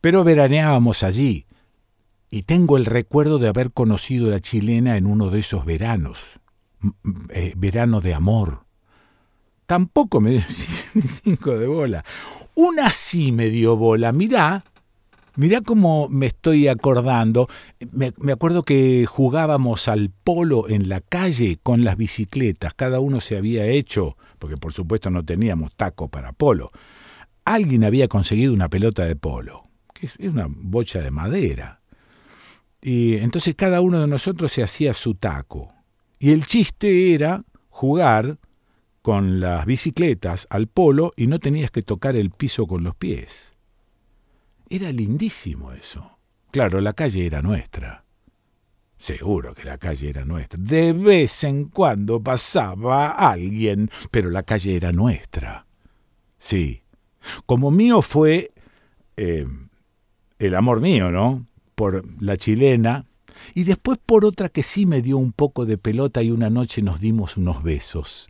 Pero 0.00 0.24
veraneábamos 0.24 1.02
allí 1.02 1.46
y 2.28 2.42
tengo 2.42 2.76
el 2.76 2.86
recuerdo 2.86 3.38
de 3.38 3.48
haber 3.48 3.72
conocido 3.72 4.28
a 4.28 4.30
la 4.32 4.40
chilena 4.40 4.96
en 4.96 5.06
uno 5.06 5.30
de 5.30 5.40
esos 5.40 5.64
veranos, 5.64 6.40
eh, 7.30 7.52
verano 7.56 8.00
de 8.00 8.14
amor. 8.14 8.64
Tampoco 9.66 10.20
me 10.20 10.30
dio 10.30 10.42
cinco 11.24 11.56
de 11.56 11.66
bola. 11.66 12.04
Una 12.54 12.90
sí 12.90 13.32
me 13.32 13.48
dio 13.48 13.76
bola, 13.76 14.12
mirá, 14.12 14.64
Mirá 15.36 15.60
cómo 15.60 16.08
me 16.08 16.26
estoy 16.26 16.66
acordando. 16.68 17.48
Me, 17.92 18.12
acuerdo 18.32 18.62
que 18.62 19.04
jugábamos 19.06 19.86
al 19.86 20.10
polo 20.10 20.68
en 20.68 20.88
la 20.88 21.00
calle 21.00 21.58
con 21.62 21.84
las 21.84 21.98
bicicletas. 21.98 22.72
Cada 22.74 23.00
uno 23.00 23.20
se 23.20 23.36
había 23.36 23.66
hecho, 23.66 24.16
porque 24.38 24.56
por 24.56 24.72
supuesto 24.72 25.10
no 25.10 25.24
teníamos 25.24 25.74
taco 25.76 26.08
para 26.08 26.32
polo. 26.32 26.70
Alguien 27.44 27.84
había 27.84 28.08
conseguido 28.08 28.54
una 28.54 28.70
pelota 28.70 29.04
de 29.04 29.14
polo, 29.14 29.68
que 29.92 30.06
es 30.06 30.16
una 30.18 30.46
bocha 30.48 31.00
de 31.00 31.10
madera. 31.10 31.80
Y 32.80 33.16
entonces 33.16 33.54
cada 33.54 33.82
uno 33.82 34.00
de 34.00 34.06
nosotros 34.06 34.52
se 34.52 34.62
hacía 34.62 34.94
su 34.94 35.14
taco. 35.14 35.72
Y 36.18 36.30
el 36.30 36.46
chiste 36.46 37.12
era 37.12 37.44
jugar 37.68 38.38
con 39.02 39.38
las 39.38 39.66
bicicletas 39.66 40.46
al 40.48 40.66
polo 40.66 41.12
y 41.14 41.26
no 41.26 41.38
tenías 41.38 41.70
que 41.70 41.82
tocar 41.82 42.16
el 42.16 42.30
piso 42.30 42.66
con 42.66 42.84
los 42.84 42.94
pies. 42.94 43.55
Era 44.68 44.90
lindísimo 44.90 45.72
eso. 45.72 46.18
Claro, 46.50 46.80
la 46.80 46.92
calle 46.92 47.26
era 47.26 47.42
nuestra. 47.42 48.04
Seguro 48.98 49.54
que 49.54 49.64
la 49.64 49.78
calle 49.78 50.08
era 50.08 50.24
nuestra. 50.24 50.58
De 50.60 50.92
vez 50.92 51.44
en 51.44 51.66
cuando 51.66 52.22
pasaba 52.22 53.10
alguien, 53.10 53.90
pero 54.10 54.30
la 54.30 54.42
calle 54.42 54.74
era 54.76 54.92
nuestra. 54.92 55.66
Sí. 56.38 56.82
Como 57.44 57.70
mío 57.70 58.02
fue 58.02 58.50
eh, 59.16 59.46
el 60.38 60.54
amor 60.54 60.80
mío, 60.80 61.10
¿no? 61.10 61.46
Por 61.74 62.04
la 62.22 62.36
chilena, 62.36 63.06
y 63.54 63.64
después 63.64 63.98
por 64.04 64.24
otra 64.24 64.48
que 64.48 64.62
sí 64.62 64.86
me 64.86 65.02
dio 65.02 65.18
un 65.18 65.32
poco 65.32 65.66
de 65.66 65.78
pelota 65.78 66.22
y 66.22 66.30
una 66.30 66.50
noche 66.50 66.82
nos 66.82 67.00
dimos 67.00 67.36
unos 67.36 67.62
besos. 67.62 68.28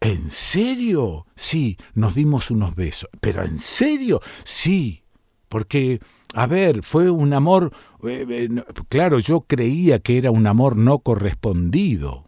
¿En 0.00 0.30
serio? 0.30 1.26
Sí, 1.34 1.76
nos 1.94 2.14
dimos 2.14 2.50
unos 2.50 2.74
besos. 2.74 3.10
¿Pero 3.20 3.44
en 3.44 3.58
serio? 3.58 4.20
Sí. 4.44 5.02
Porque, 5.48 6.00
a 6.34 6.46
ver, 6.46 6.82
fue 6.82 7.10
un 7.10 7.32
amor, 7.32 7.72
eh, 8.04 8.26
eh, 8.28 8.48
claro, 8.88 9.18
yo 9.18 9.42
creía 9.42 9.98
que 9.98 10.18
era 10.18 10.30
un 10.30 10.46
amor 10.46 10.76
no 10.76 11.00
correspondido. 11.00 12.24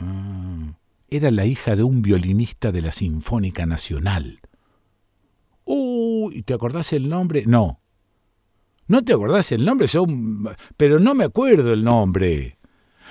Ah, 0.00 0.74
era 1.08 1.30
la 1.30 1.44
hija 1.46 1.76
de 1.76 1.84
un 1.84 2.02
violinista 2.02 2.72
de 2.72 2.82
la 2.82 2.92
Sinfónica 2.92 3.66
Nacional. 3.66 4.40
Uy, 5.64 6.42
¿te 6.42 6.54
acordás 6.54 6.92
el 6.92 7.08
nombre? 7.08 7.44
No. 7.46 7.80
¿No 8.88 9.02
te 9.04 9.12
acordás 9.12 9.52
el 9.52 9.64
nombre? 9.64 9.86
Pero 10.76 10.98
no 10.98 11.14
me 11.14 11.24
acuerdo 11.24 11.72
el 11.72 11.84
nombre. 11.84 12.58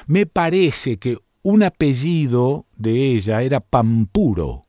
Me 0.08 0.26
parece 0.26 0.98
que 0.98 1.18
un 1.44 1.64
apellido 1.64 2.66
de 2.76 3.14
ella 3.14 3.42
era 3.42 3.60
Pampuro. 3.62 4.66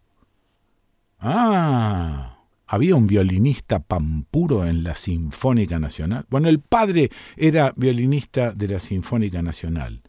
Ah, 1.18 2.31
había 2.72 2.96
un 2.96 3.06
violinista 3.06 3.80
pampuro 3.80 4.66
en 4.66 4.82
la 4.82 4.96
Sinfónica 4.96 5.78
Nacional. 5.78 6.24
Bueno, 6.30 6.48
el 6.48 6.58
padre 6.58 7.10
era 7.36 7.74
violinista 7.76 8.52
de 8.52 8.66
la 8.66 8.80
Sinfónica 8.80 9.42
Nacional. 9.42 10.00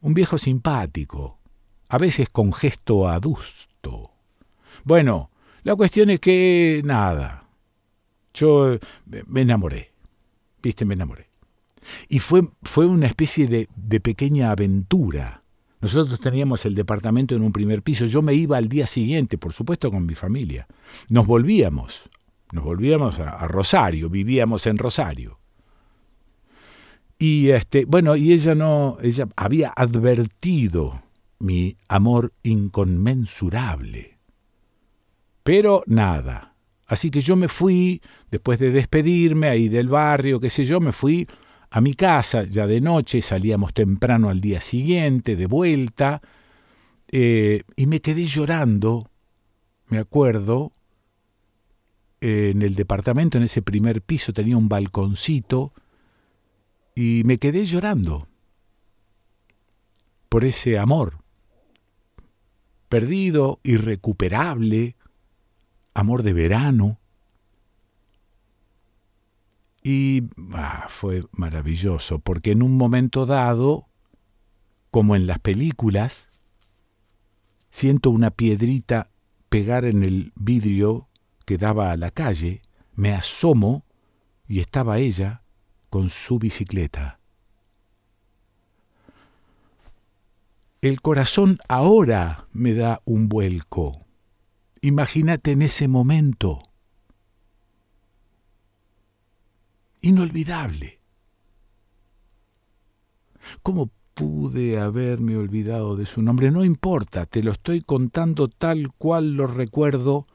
Un 0.00 0.14
viejo 0.14 0.38
simpático, 0.38 1.38
a 1.90 1.98
veces 1.98 2.30
con 2.30 2.50
gesto 2.50 3.08
adusto. 3.08 4.12
Bueno, 4.84 5.30
la 5.64 5.76
cuestión 5.76 6.08
es 6.08 6.20
que 6.20 6.80
nada. 6.82 7.46
Yo 8.32 8.78
me 9.26 9.42
enamoré. 9.42 9.92
Viste, 10.62 10.86
me 10.86 10.94
enamoré. 10.94 11.28
Y 12.08 12.20
fue, 12.20 12.48
fue 12.62 12.86
una 12.86 13.06
especie 13.06 13.48
de, 13.48 13.68
de 13.76 14.00
pequeña 14.00 14.50
aventura 14.50 15.43
nosotros 15.84 16.18
teníamos 16.18 16.64
el 16.64 16.74
departamento 16.74 17.34
en 17.34 17.42
un 17.42 17.52
primer 17.52 17.82
piso. 17.82 18.06
Yo 18.06 18.22
me 18.22 18.32
iba 18.32 18.56
al 18.56 18.70
día 18.70 18.86
siguiente, 18.86 19.36
por 19.36 19.52
supuesto, 19.52 19.90
con 19.90 20.06
mi 20.06 20.14
familia. 20.14 20.66
Nos 21.10 21.26
volvíamos. 21.26 22.08
Nos 22.52 22.64
volvíamos 22.64 23.18
a, 23.18 23.46
Rosario, 23.48 24.08
vivíamos 24.08 24.66
en 24.66 24.78
Rosario. 24.78 25.40
Y 27.18 27.50
este, 27.50 27.84
bueno, 27.84 28.16
y 28.16 28.32
ella 28.32 28.54
no, 28.54 28.96
ella 29.02 29.28
había 29.36 29.74
advertido 29.76 31.02
mi 31.38 31.76
amor 31.86 32.32
inconmensurable. 32.42 34.16
Pero 35.42 35.82
nada. 35.84 36.54
Así 36.86 37.10
que 37.10 37.20
yo 37.20 37.36
me 37.36 37.48
fui, 37.48 38.00
después 38.30 38.58
de 38.58 38.70
despedirme 38.70 39.48
ahí 39.48 39.68
del 39.68 39.88
barrio, 39.88 40.40
qué 40.40 40.48
sé 40.48 40.64
yo, 40.64 40.80
me 40.80 40.92
fui 40.92 41.28
a 41.74 41.80
mi 41.80 41.94
casa 41.94 42.44
ya 42.44 42.68
de 42.68 42.80
noche, 42.80 43.20
salíamos 43.20 43.74
temprano 43.74 44.30
al 44.30 44.40
día 44.40 44.60
siguiente, 44.60 45.34
de 45.34 45.46
vuelta, 45.46 46.22
eh, 47.08 47.64
y 47.74 47.88
me 47.88 47.98
quedé 47.98 48.26
llorando, 48.26 49.10
me 49.88 49.98
acuerdo, 49.98 50.70
en 52.20 52.62
el 52.62 52.76
departamento, 52.76 53.38
en 53.38 53.42
ese 53.42 53.60
primer 53.60 54.02
piso, 54.02 54.32
tenía 54.32 54.56
un 54.56 54.68
balconcito, 54.68 55.72
y 56.94 57.22
me 57.24 57.38
quedé 57.38 57.64
llorando 57.64 58.28
por 60.28 60.44
ese 60.44 60.78
amor, 60.78 61.24
perdido, 62.88 63.58
irrecuperable, 63.64 64.94
amor 65.92 66.22
de 66.22 66.34
verano, 66.34 67.00
Y 69.86 70.22
ah, 70.54 70.86
fue 70.88 71.24
maravilloso, 71.32 72.18
porque 72.18 72.52
en 72.52 72.62
un 72.62 72.78
momento 72.78 73.26
dado, 73.26 73.86
como 74.90 75.14
en 75.14 75.26
las 75.26 75.38
películas, 75.38 76.30
siento 77.70 78.08
una 78.08 78.30
piedrita 78.30 79.10
pegar 79.50 79.84
en 79.84 80.02
el 80.02 80.32
vidrio 80.36 81.08
que 81.44 81.58
daba 81.58 81.92
a 81.92 81.98
la 81.98 82.10
calle, 82.10 82.62
me 82.94 83.12
asomo 83.12 83.84
y 84.48 84.60
estaba 84.60 84.98
ella 84.98 85.42
con 85.90 86.08
su 86.08 86.38
bicicleta. 86.38 87.20
El 90.80 91.02
corazón 91.02 91.58
ahora 91.68 92.48
me 92.52 92.72
da 92.72 93.02
un 93.04 93.28
vuelco. 93.28 94.06
Imagínate 94.80 95.50
en 95.50 95.62
ese 95.62 95.88
momento. 95.88 96.62
Inolvidable. 100.04 101.00
¿Cómo 103.62 103.88
pude 104.12 104.78
haberme 104.78 105.34
olvidado 105.38 105.96
de 105.96 106.04
su 106.04 106.20
nombre? 106.20 106.50
No 106.50 106.62
importa, 106.62 107.24
te 107.24 107.42
lo 107.42 107.52
estoy 107.52 107.80
contando 107.80 108.48
tal 108.48 108.92
cual 108.92 109.32
lo 109.32 109.46
recuerdo. 109.46 110.26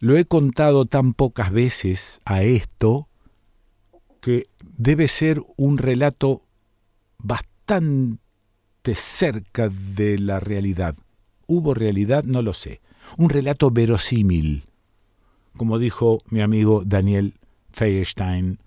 Lo 0.00 0.16
he 0.16 0.24
contado 0.24 0.86
tan 0.86 1.14
pocas 1.14 1.52
veces 1.52 2.20
a 2.24 2.42
esto 2.42 3.06
que 4.20 4.48
debe 4.64 5.06
ser 5.06 5.40
un 5.56 5.78
relato 5.78 6.42
bastante 7.18 8.18
cerca 8.96 9.68
de 9.68 10.18
la 10.18 10.40
realidad. 10.40 10.96
¿Hubo 11.46 11.72
realidad? 11.72 12.24
No 12.24 12.42
lo 12.42 12.52
sé. 12.52 12.80
Un 13.16 13.30
relato 13.30 13.70
verosímil, 13.70 14.64
como 15.56 15.78
dijo 15.78 16.20
mi 16.30 16.40
amigo 16.40 16.82
Daniel 16.84 17.37
Feierstein. 17.78 18.58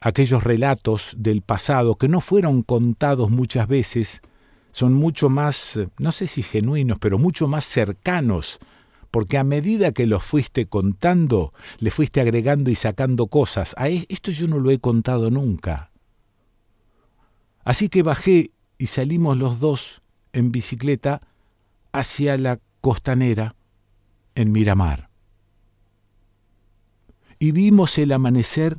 Aquellos 0.00 0.44
relatos 0.44 1.14
del 1.16 1.42
pasado 1.42 1.96
que 1.96 2.08
no 2.08 2.20
fueron 2.20 2.62
contados 2.62 3.28
muchas 3.28 3.66
veces 3.66 4.22
son 4.70 4.94
mucho 4.94 5.28
más, 5.28 5.80
no 5.98 6.12
sé 6.12 6.28
si 6.28 6.44
genuinos, 6.44 6.98
pero 7.00 7.18
mucho 7.18 7.48
más 7.48 7.64
cercanos, 7.64 8.60
porque 9.10 9.36
a 9.36 9.42
medida 9.42 9.90
que 9.90 10.06
los 10.06 10.22
fuiste 10.22 10.66
contando, 10.66 11.50
le 11.80 11.90
fuiste 11.90 12.20
agregando 12.20 12.70
y 12.70 12.76
sacando 12.76 13.26
cosas. 13.26 13.74
A 13.76 13.88
e, 13.88 14.06
esto 14.08 14.30
yo 14.30 14.46
no 14.46 14.60
lo 14.60 14.70
he 14.70 14.78
contado 14.78 15.30
nunca. 15.30 15.90
Así 17.64 17.88
que 17.88 18.04
bajé 18.04 18.50
y 18.78 18.86
salimos 18.86 19.36
los 19.36 19.58
dos 19.58 20.02
en 20.32 20.52
bicicleta 20.52 21.20
hacia 21.92 22.38
la 22.38 22.60
costanera 22.80 23.56
en 24.36 24.52
Miramar. 24.52 25.09
Y 27.40 27.52
vimos 27.52 27.96
el 27.96 28.12
amanecer 28.12 28.78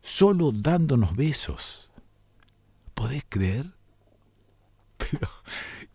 solo 0.00 0.52
dándonos 0.52 1.14
besos. 1.14 1.90
¿Podés 2.94 3.26
creer? 3.28 3.66
Pero 4.96 5.28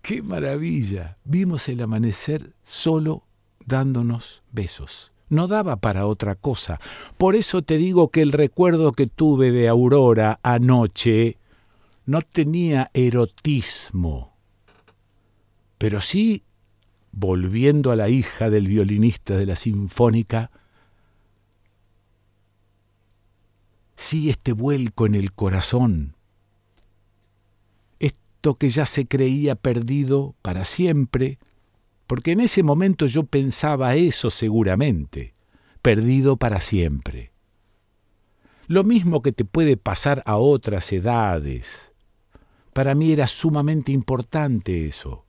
qué 0.04 0.22
maravilla. 0.22 1.18
Vimos 1.26 1.68
el 1.68 1.82
amanecer 1.82 2.54
solo 2.62 3.24
dándonos 3.66 4.44
besos. 4.52 5.12
No 5.30 5.48
daba 5.48 5.78
para 5.78 6.06
otra 6.06 6.36
cosa. 6.36 6.80
Por 7.18 7.36
eso 7.36 7.64
te 7.64 7.78
digo 7.78 8.10
que 8.10 8.22
el 8.22 8.32
recuerdo 8.32 8.92
que 8.92 9.08
tuve 9.08 9.52
de 9.52 9.68
Aurora 9.68 10.40
anoche 10.44 11.40
no 12.06 12.22
tenía 12.22 12.92
erotismo, 12.94 14.38
pero 15.80 16.02
sí, 16.02 16.44
volviendo 17.12 17.92
a 17.92 17.96
la 17.96 18.10
hija 18.10 18.50
del 18.50 18.68
violinista 18.68 19.36
de 19.38 19.46
la 19.46 19.56
sinfónica, 19.56 20.52
sí 23.96 24.30
este 24.30 24.54
vuelco 24.54 25.06
en 25.06 25.16
el 25.16 25.34
corazón, 25.34 26.16
esto 28.00 28.56
que 28.56 28.70
ya 28.70 28.86
se 28.86 29.08
creía 29.08 29.56
perdido 29.56 30.36
para 30.42 30.66
siempre, 30.66 31.40
porque 32.08 32.32
en 32.32 32.42
ese 32.42 32.64
momento 32.64 33.08
yo 33.08 33.24
pensaba 33.24 33.96
eso 33.96 34.30
seguramente, 34.30 35.34
perdido 35.82 36.38
para 36.38 36.60
siempre. 36.62 37.32
Lo 38.68 38.84
mismo 38.84 39.22
que 39.22 39.32
te 39.32 39.46
puede 39.46 39.78
pasar 39.78 40.24
a 40.26 40.38
otras 40.38 40.92
edades, 40.92 41.94
para 42.74 42.96
mí 42.96 43.12
era 43.12 43.28
sumamente 43.28 43.92
importante 43.92 44.88
eso. 44.88 45.26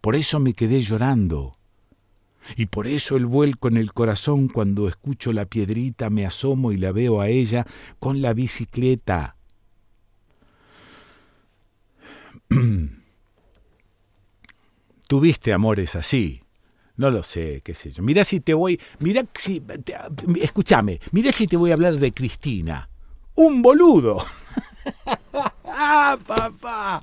Por 0.00 0.16
eso 0.16 0.40
me 0.40 0.54
quedé 0.54 0.80
llorando. 0.80 1.56
Y 2.56 2.66
por 2.66 2.86
eso 2.86 3.16
el 3.16 3.26
vuelco 3.26 3.68
en 3.68 3.76
el 3.76 3.92
corazón 3.92 4.48
cuando 4.48 4.88
escucho 4.88 5.32
la 5.32 5.46
piedrita, 5.46 6.10
me 6.10 6.26
asomo 6.26 6.72
y 6.72 6.76
la 6.76 6.92
veo 6.92 7.20
a 7.20 7.28
ella 7.28 7.66
con 7.98 8.22
la 8.22 8.32
bicicleta. 8.32 9.36
Tuviste 15.08 15.52
amores 15.52 15.96
así. 15.96 16.42
No 16.96 17.10
lo 17.10 17.22
sé, 17.22 17.62
qué 17.64 17.74
sé 17.74 17.90
yo. 17.90 18.02
Mira 18.02 18.24
si 18.24 18.40
te 18.40 18.52
voy, 18.52 18.78
mira 18.98 19.24
si, 19.34 19.62
escúchame, 20.42 21.00
mira 21.12 21.32
si 21.32 21.46
te 21.46 21.56
voy 21.56 21.70
a 21.70 21.74
hablar 21.74 21.94
de 21.94 22.12
Cristina. 22.12 22.90
Un 23.34 23.62
boludo. 23.62 24.22
¡Ah, 25.64 26.18
papá! 26.26 27.00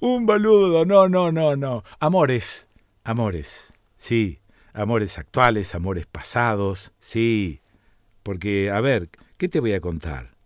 Un 0.00 0.24
boludo. 0.24 0.86
No, 0.86 1.08
no, 1.08 1.30
no, 1.30 1.56
no. 1.56 1.84
Amores. 2.00 2.68
Amores. 3.02 3.74
Sí. 3.96 4.40
Amores 4.74 5.18
actuales, 5.18 5.74
amores 5.74 6.06
pasados. 6.06 6.92
Sí. 6.98 7.60
Porque, 8.24 8.70
a 8.70 8.80
ver, 8.80 9.08
¿qué 9.38 9.48
te 9.48 9.60
voy 9.60 9.72
a 9.72 9.80
contar? 9.80 10.36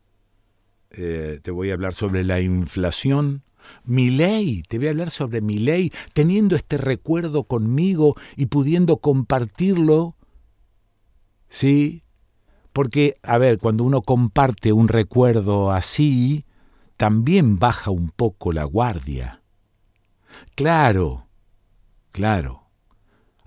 Eh, 0.90 1.40
te 1.42 1.50
voy 1.50 1.70
a 1.70 1.74
hablar 1.74 1.94
sobre 1.94 2.24
la 2.24 2.40
inflación. 2.40 3.42
Mi 3.84 4.10
ley, 4.10 4.62
te 4.68 4.78
voy 4.78 4.88
a 4.88 4.90
hablar 4.90 5.10
sobre 5.10 5.40
mi 5.40 5.54
ley, 5.54 5.92
teniendo 6.12 6.56
este 6.56 6.76
recuerdo 6.76 7.44
conmigo 7.44 8.14
y 8.36 8.46
pudiendo 8.46 8.98
compartirlo. 8.98 10.14
Sí, 11.48 12.04
porque, 12.74 13.16
a 13.22 13.38
ver, 13.38 13.58
cuando 13.58 13.84
uno 13.84 14.02
comparte 14.02 14.72
un 14.72 14.88
recuerdo 14.88 15.72
así, 15.72 16.44
también 16.98 17.58
baja 17.58 17.90
un 17.90 18.10
poco 18.10 18.52
la 18.52 18.64
guardia. 18.64 19.42
Claro, 20.54 21.26
claro. 22.10 22.67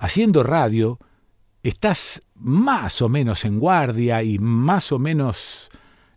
Haciendo 0.01 0.41
radio, 0.41 0.97
estás 1.61 2.23
más 2.33 3.03
o 3.03 3.09
menos 3.09 3.45
en 3.45 3.59
guardia 3.59 4.23
y 4.23 4.39
más 4.39 4.91
o 4.91 4.97
menos 4.97 5.69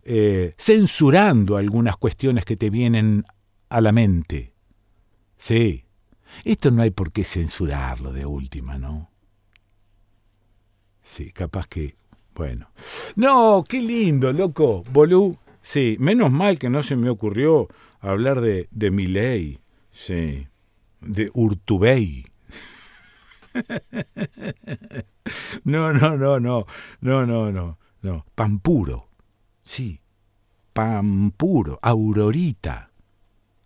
eh, 0.04 0.54
censurando 0.56 1.58
algunas 1.58 1.98
cuestiones 1.98 2.46
que 2.46 2.56
te 2.56 2.70
vienen 2.70 3.24
a 3.68 3.82
la 3.82 3.92
mente. 3.92 4.54
Sí, 5.36 5.84
esto 6.44 6.70
no 6.70 6.80
hay 6.80 6.92
por 6.92 7.12
qué 7.12 7.24
censurarlo 7.24 8.10
de 8.10 8.24
última, 8.24 8.78
¿no? 8.78 9.10
Sí, 11.02 11.30
capaz 11.30 11.66
que... 11.66 11.94
Bueno. 12.34 12.70
No, 13.16 13.64
qué 13.68 13.82
lindo, 13.82 14.32
loco. 14.32 14.82
Bolú, 14.90 15.38
Sí, 15.60 15.96
menos 15.98 16.30
mal 16.30 16.58
que 16.58 16.68
no 16.68 16.82
se 16.82 16.94
me 16.94 17.10
ocurrió 17.10 17.68
hablar 18.00 18.42
de, 18.42 18.68
de 18.70 18.90
Miley, 18.90 19.60
sí, 19.90 20.46
de 21.00 21.30
Urtubey. 21.32 22.26
No, 25.64 25.92
no, 25.94 26.16
no, 26.16 26.38
no, 26.40 26.66
no, 27.00 27.26
no, 27.26 27.50
no, 27.50 27.78
no. 28.02 28.26
Pampuro, 28.34 29.08
sí, 29.62 30.00
Pampuro, 30.74 31.78
Aurorita, 31.80 32.90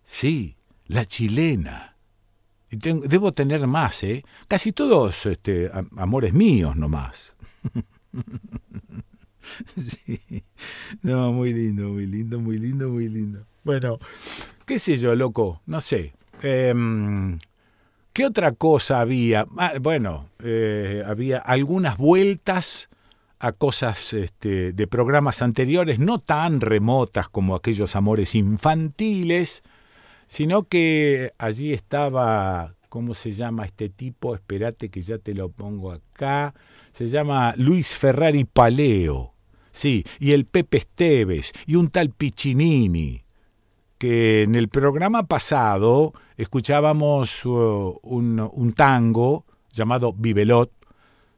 sí, 0.03 0.55
la 0.87 1.05
chilena. 1.05 1.97
Y 2.71 2.77
debo 2.77 3.33
tener 3.33 3.65
más, 3.67 4.03
¿eh? 4.03 4.23
Casi 4.47 4.71
todos 4.71 5.25
este, 5.25 5.69
amores 5.97 6.33
míos 6.33 6.75
nomás. 6.75 7.35
Sí. 9.75 10.21
No, 11.01 11.31
muy 11.31 11.53
lindo, 11.53 11.89
muy 11.89 12.05
lindo, 12.05 12.39
muy 12.39 12.59
lindo, 12.59 12.89
muy 12.89 13.09
lindo. 13.09 13.45
Bueno, 13.63 13.97
qué 14.65 14.77
sé 14.77 14.97
yo, 14.97 15.15
loco, 15.15 15.61
no 15.65 15.81
sé. 15.81 16.13
Em, 16.41 17.39
¿Qué 18.13 18.25
otra 18.25 18.51
cosa 18.53 19.01
había? 19.01 19.45
Ah, 19.57 19.73
bueno, 19.79 20.29
eh, 20.43 21.03
había 21.05 21.37
algunas 21.37 21.97
vueltas 21.97 22.89
a 23.39 23.53
cosas 23.53 24.13
este, 24.13 24.73
de 24.73 24.87
programas 24.87 25.41
anteriores, 25.41 25.99
no 25.99 26.19
tan 26.19 26.59
remotas 26.59 27.29
como 27.29 27.55
aquellos 27.55 27.95
amores 27.95 28.35
infantiles, 28.35 29.63
sino 30.27 30.63
que 30.63 31.31
allí 31.37 31.73
estaba, 31.73 32.75
¿cómo 32.89 33.13
se 33.13 33.31
llama 33.31 33.65
este 33.65 33.89
tipo? 33.89 34.35
Espérate 34.35 34.89
que 34.89 35.01
ya 35.01 35.17
te 35.17 35.33
lo 35.33 35.49
pongo 35.49 35.91
acá. 35.91 36.53
Se 36.91 37.07
llama 37.07 37.53
Luis 37.55 37.95
Ferrari 37.95 38.43
Paleo. 38.43 39.33
Sí, 39.71 40.03
y 40.19 40.33
el 40.33 40.45
Pepe 40.45 40.79
Esteves 40.79 41.53
y 41.65 41.75
un 41.75 41.89
tal 41.89 42.09
Piccinini, 42.09 43.23
que 43.99 44.43
en 44.43 44.55
el 44.55 44.69
programa 44.69 45.27
pasado 45.27 46.13
escuchábamos 46.37 47.45
uh, 47.45 47.99
un, 48.01 48.73
tango 48.75 49.45
llamado 49.73 50.13
Vivelot 50.13 50.71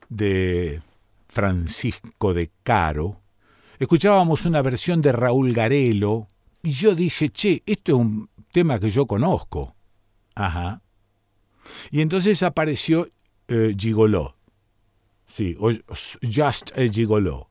de 0.10 0.82
Francisco 1.28 2.36
de 2.36 2.52
Caro, 2.62 3.20
escuchábamos 3.80 4.46
una 4.46 4.62
versión 4.62 5.02
de 5.02 5.12
Raúl 5.12 5.54
Garelo 5.54 6.30
y 6.62 6.70
yo 6.70 6.94
dije, 6.94 7.30
che, 7.30 7.64
esto 7.66 7.94
es 7.94 7.98
un 7.98 8.30
tema 8.52 8.80
que 8.80 8.92
yo 8.92 9.08
conozco. 9.08 9.76
Ajá. 10.36 10.84
Y 11.90 12.02
entonces 12.02 12.44
apareció 12.44 13.10
eh, 13.48 13.74
Gigoló. 13.76 14.36
Sí, 15.26 15.58
o 15.60 15.72
Just 16.22 16.78
a 16.78 16.82
Gigoló. 16.92 17.50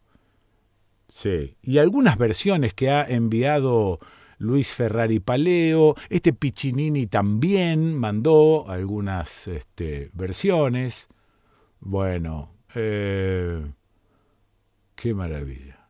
Sí. 1.08 1.56
Y 1.62 1.78
algunas 1.78 2.16
versiones 2.16 2.74
que 2.74 2.90
ha 2.90 3.02
enviado 3.02 3.98
Luis 4.40 4.72
Ferrari 4.72 5.20
Paleo. 5.20 5.94
Este 6.08 6.32
Piccinini 6.32 7.06
también 7.06 7.94
mandó 7.94 8.68
algunas 8.68 9.46
este, 9.46 10.10
versiones. 10.14 11.08
Bueno, 11.78 12.50
eh, 12.74 13.62
qué 14.96 15.14
maravilla. 15.14 15.88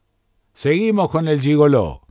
Seguimos 0.53 1.11
con 1.11 1.29
el 1.29 1.41
gigoló. 1.41 2.03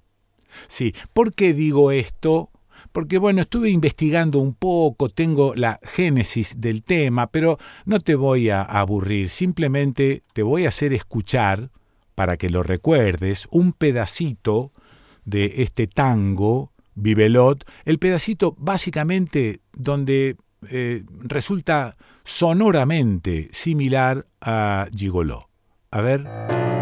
Sí, 0.68 0.96
¿por 1.12 1.34
qué 1.34 1.54
digo 1.54 1.92
esto? 1.92 2.50
Porque 2.94 3.18
bueno, 3.18 3.42
estuve 3.42 3.70
investigando 3.70 4.40
un 4.40 4.54
poco, 4.54 5.10
tengo 5.10 5.54
la 5.56 5.80
génesis 5.84 6.60
del 6.62 6.84
tema, 6.84 7.28
pero 7.28 7.60
no 7.86 8.00
te 8.00 8.16
voy 8.16 8.50
a 8.50 8.62
aburrir, 8.62 9.30
simplemente 9.30 10.24
te 10.34 10.42
voy 10.42 10.66
a 10.66 10.70
hacer 10.70 10.94
escuchar, 10.94 11.70
para 12.16 12.38
que 12.38 12.50
lo 12.50 12.64
recuerdes, 12.64 13.48
un 13.52 13.74
pedacito 13.74 14.72
de 15.26 15.64
este 15.64 15.88
tango, 15.88 16.72
Vivelot, 16.96 17.66
el 17.86 18.00
pedacito 18.00 18.56
básicamente 18.58 19.62
donde 19.74 20.38
eh, 20.70 21.04
resulta 21.22 21.96
sonoramente 22.24 23.50
similar 23.52 24.28
a 24.42 24.88
Gigoló. 24.94 25.50
A 25.92 26.02
ver. 26.02 26.79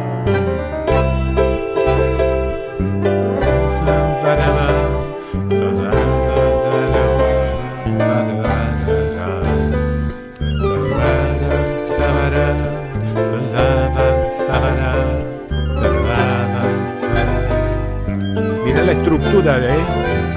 Estructura 19.37 19.59
de... 19.59 19.69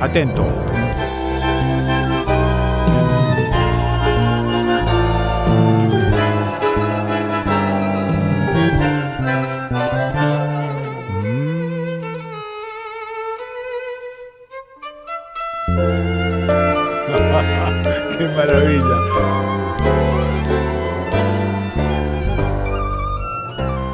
Atento. 0.00 0.46
Qué 18.18 18.28
maravilla. 18.36 19.59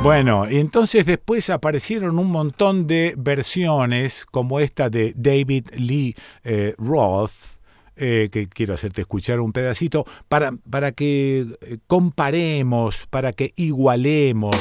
Bueno, 0.07 0.49
y 0.49 0.61
entonces 0.61 1.05
después 1.05 1.51
aparecieron 1.51 2.21
un 2.21 2.31
montón 2.31 2.87
de 2.87 3.15
versiones, 3.19 4.25
como 4.25 4.61
esta 4.61 4.89
de 4.89 5.13
David 5.17 5.67
Lee 5.75 6.15
eh, 6.45 6.77
Roth, 6.79 7.33
eh, 7.97 8.29
que 8.31 8.47
quiero 8.47 8.75
hacerte 8.75 9.01
escuchar 9.01 9.41
un 9.41 9.53
pedacito, 9.53 10.05
para, 10.29 10.53
para 10.71 10.93
que 10.93 11.47
eh, 11.61 11.79
comparemos, 11.89 13.09
para 13.11 13.33
que 13.33 13.53
igualemos. 13.57 14.55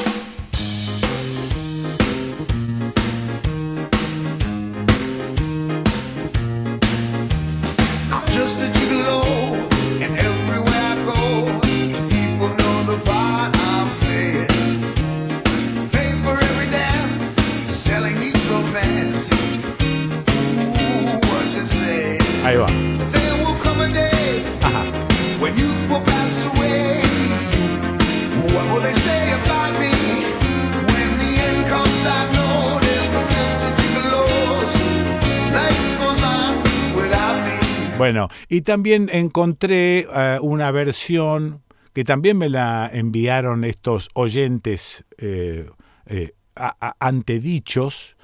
Without 36.96 37.38
me. 37.46 37.98
Bueno, 37.98 38.28
y 38.50 38.62
también 38.62 39.10
encontré 39.12 40.00
eh, 40.14 40.38
una 40.42 40.72
versión 40.72 41.64
que 41.94 42.04
también 42.04 42.38
me 42.38 42.50
la 42.50 42.90
enviaron 42.94 43.64
estos 43.64 44.10
oyentes 44.14 45.06
eh, 45.18 45.70
eh, 46.06 46.34
a- 46.56 46.76
a- 46.80 46.96
antedichos, 47.00 48.18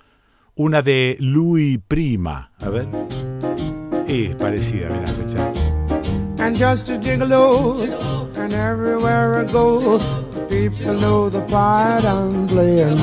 una 0.56 0.82
de 0.82 1.16
Louis 1.20 1.80
Prima. 1.88 2.52
A 2.62 2.70
ver. 2.70 2.88
Es 4.12 4.36
parecida, 4.36 4.89
mirá, 4.89 5.06
escuchá. 5.06 5.54
and 6.39 6.58
just 6.58 6.89
a 6.89 6.97
gigolo. 6.97 7.80
And 8.36 8.54
everywhere 8.54 9.39
I 9.39 9.45
go, 9.45 10.00
people 10.50 10.95
know 10.95 11.30
the 11.30 11.41
part 11.43 12.04
I'm 12.04 12.45
playing. 12.45 12.97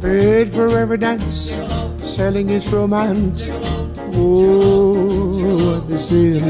Paid 0.00 0.48
for 0.48 0.76
every 0.76 0.98
dance, 0.98 1.56
selling 2.02 2.50
its 2.50 2.66
romance. 2.72 3.46
Oh, 4.12 5.78
they 5.88 5.98
say. 5.98 6.40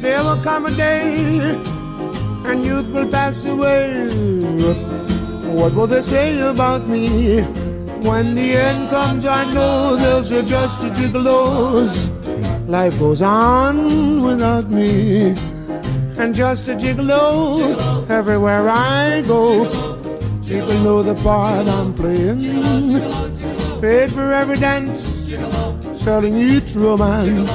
There 0.00 0.24
will 0.24 0.42
come 0.42 0.66
a 0.66 0.72
day, 0.72 1.54
and 2.46 2.64
youth 2.64 2.88
will 2.92 3.08
pass 3.08 3.44
away. 3.44 4.08
What 5.54 5.72
will 5.74 5.86
they 5.86 6.02
say 6.02 6.40
about 6.40 6.88
me? 6.88 7.42
When 8.02 8.34
the 8.34 8.56
end 8.56 8.90
comes, 8.90 9.24
I 9.24 9.44
know 9.54 9.94
they'll 9.94 10.24
say 10.24 10.42
just 10.42 10.82
a 10.82 10.88
gigolos. 10.88 12.10
Life 12.66 12.98
goes 12.98 13.22
on 13.22 14.22
without 14.22 14.70
me. 14.70 15.34
And 16.18 16.34
just 16.34 16.68
a 16.68 16.74
gigolo 16.74 18.08
everywhere 18.10 18.68
I 18.68 19.22
go. 19.26 19.66
People 20.46 20.74
know 20.84 21.02
the 21.02 21.14
part 21.22 21.66
I'm 21.66 21.94
playing. 21.94 22.40
Paid 23.80 24.12
for 24.12 24.32
every 24.32 24.58
dance, 24.58 25.32
selling 25.94 26.36
each 26.36 26.74
romance. 26.74 27.50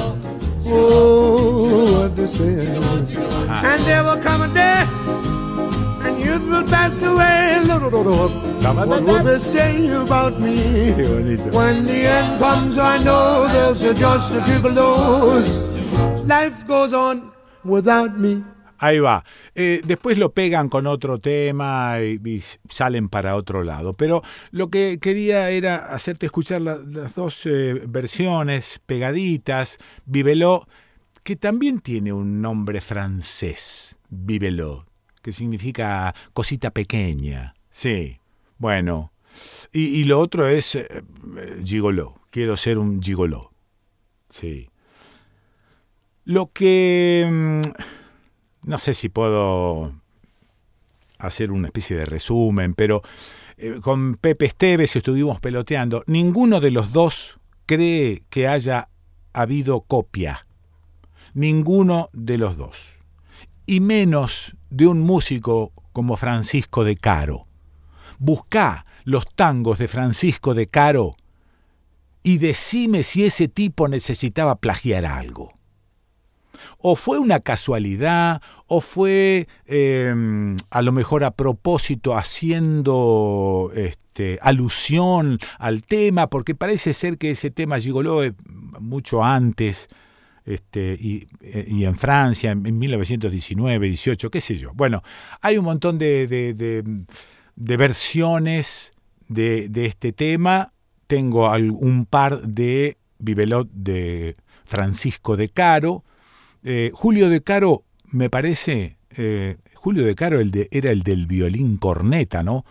Oh, 0.68 2.00
what 2.00 2.16
they 2.16 2.26
say. 2.26 2.66
And 2.66 3.82
there 3.84 4.02
will 4.02 4.20
come 4.20 4.42
a 4.42 4.48
day, 4.52 4.84
and 6.16 6.24
youth 6.24 6.48
will 6.48 6.64
pass 6.64 7.02
away. 7.02 7.60
What 7.66 9.02
will 9.02 9.22
they 9.24 9.38
say 9.38 9.88
about 9.94 10.38
me? 10.40 10.92
When 11.52 11.84
the 11.84 12.06
end 12.06 12.40
comes, 12.40 12.78
I 12.78 12.98
know 13.04 13.46
there's 13.48 13.82
a 13.82 13.94
just 13.94 14.34
a 14.34 14.40
gigolos. 14.40 15.66
Life 16.26 16.66
goes 16.66 16.92
on 16.92 17.32
without 17.64 18.16
me. 18.16 18.42
Ahí 18.78 18.98
va. 19.00 19.24
Eh, 19.54 19.80
después 19.86 20.18
lo 20.18 20.32
pegan 20.34 20.68
con 20.68 20.86
otro 20.86 21.18
tema 21.18 21.98
y, 22.02 22.20
y 22.28 22.42
salen 22.68 23.08
para 23.08 23.34
otro 23.36 23.62
lado. 23.64 23.94
Pero 23.94 24.22
lo 24.50 24.68
que 24.68 24.98
quería 25.00 25.48
era 25.50 25.76
hacerte 25.94 26.26
escuchar 26.26 26.60
la- 26.60 26.76
las 26.76 27.14
dos 27.14 27.46
eh, 27.46 27.80
versiones 27.88 28.80
pegaditas. 28.84 29.78
Viveló, 30.04 30.68
que 31.22 31.36
también 31.36 31.80
tiene 31.80 32.12
un 32.12 32.42
nombre 32.42 32.82
francés. 32.82 33.96
Viveló, 34.10 34.84
que 35.26 35.32
significa 35.32 36.14
cosita 36.32 36.70
pequeña. 36.70 37.56
Sí, 37.68 38.20
bueno. 38.58 39.10
Y, 39.72 39.86
y 39.86 40.04
lo 40.04 40.20
otro 40.20 40.46
es 40.46 40.76
eh, 40.76 41.02
gigoló. 41.64 42.20
Quiero 42.30 42.56
ser 42.56 42.78
un 42.78 43.02
gigoló. 43.02 43.50
Sí. 44.30 44.70
Lo 46.26 46.52
que... 46.52 47.28
mm, 47.28 47.60
no 48.68 48.78
sé 48.78 48.94
si 48.94 49.08
puedo 49.08 50.00
hacer 51.18 51.50
una 51.50 51.66
especie 51.66 51.96
de 51.96 52.06
resumen, 52.06 52.74
pero 52.74 53.02
eh, 53.56 53.80
con 53.82 54.14
Pepe 54.18 54.46
Esteves 54.46 54.94
estuvimos 54.94 55.40
peloteando. 55.40 56.04
Ninguno 56.06 56.60
de 56.60 56.70
los 56.70 56.92
dos 56.92 57.40
cree 57.66 58.22
que 58.30 58.46
haya 58.46 58.90
habido 59.32 59.80
copia. 59.80 60.46
Ninguno 61.34 62.10
de 62.12 62.38
los 62.38 62.56
dos. 62.56 63.00
Y 63.66 63.80
menos 63.80 64.56
de 64.70 64.86
un 64.86 65.00
músico 65.00 65.72
como 65.92 66.16
Francisco 66.16 66.84
de 66.84 66.96
Caro. 66.96 67.46
Buscá 68.18 68.86
los 69.04 69.26
tangos 69.34 69.78
de 69.78 69.88
Francisco 69.88 70.54
de 70.54 70.66
Caro 70.66 71.16
y 72.22 72.38
decime 72.38 73.02
si 73.02 73.24
ese 73.24 73.48
tipo 73.48 73.88
necesitaba 73.88 74.56
plagiar 74.56 75.04
algo 75.04 75.56
o 76.78 76.96
fue 76.96 77.18
una 77.18 77.40
casualidad, 77.40 78.42
o 78.66 78.80
fue 78.80 79.48
eh, 79.66 80.56
a 80.70 80.82
lo 80.82 80.92
mejor 80.92 81.24
a 81.24 81.32
propósito 81.32 82.16
haciendo 82.16 83.70
este, 83.74 84.38
alusión 84.42 85.38
al 85.58 85.82
tema, 85.82 86.28
porque 86.28 86.54
parece 86.54 86.94
ser 86.94 87.18
que 87.18 87.32
ese 87.32 87.50
tema 87.50 87.80
gigoló 87.80 88.24
eh, 88.24 88.34
mucho 88.80 89.24
antes. 89.24 89.88
Este, 90.46 90.96
y, 90.98 91.26
eh, 91.42 91.66
y, 91.68 91.84
en 91.84 91.96
Francia 91.96 92.52
en, 92.52 92.78
1919, 92.78 93.88
18, 93.88 94.30
qué 94.30 94.40
sé 94.40 94.56
yo. 94.56 94.72
Bueno, 94.74 95.02
hay 95.42 95.58
un 95.58 95.64
montón 95.64 95.98
de, 95.98 96.26
de 97.56 97.76
versiones 97.76 98.92
de, 99.28 99.86
este 99.86 100.12
tema. 100.12 100.72
Tengo 101.06 101.50
un 101.50 102.06
par 102.06 102.42
de 102.42 102.96
Vivelot 103.18 103.68
de 103.72 104.36
Francisco 104.64 105.36
de 105.36 105.48
Caro. 105.48 106.04
Eh, 106.62 106.90
Julio 106.94 107.28
de 107.28 107.42
Caro, 107.42 107.84
me 108.10 108.28
parece, 108.28 108.98
eh, 109.16 109.56
Julio 109.74 110.04
de 110.04 110.14
Caro 110.14 110.40
el 110.40 110.50
de, 110.50 110.68
era 110.70 110.90
el 110.90 111.02
del 111.02 111.26
violín 111.26 111.76
corneta, 111.76 112.42
¿no? 112.42 112.64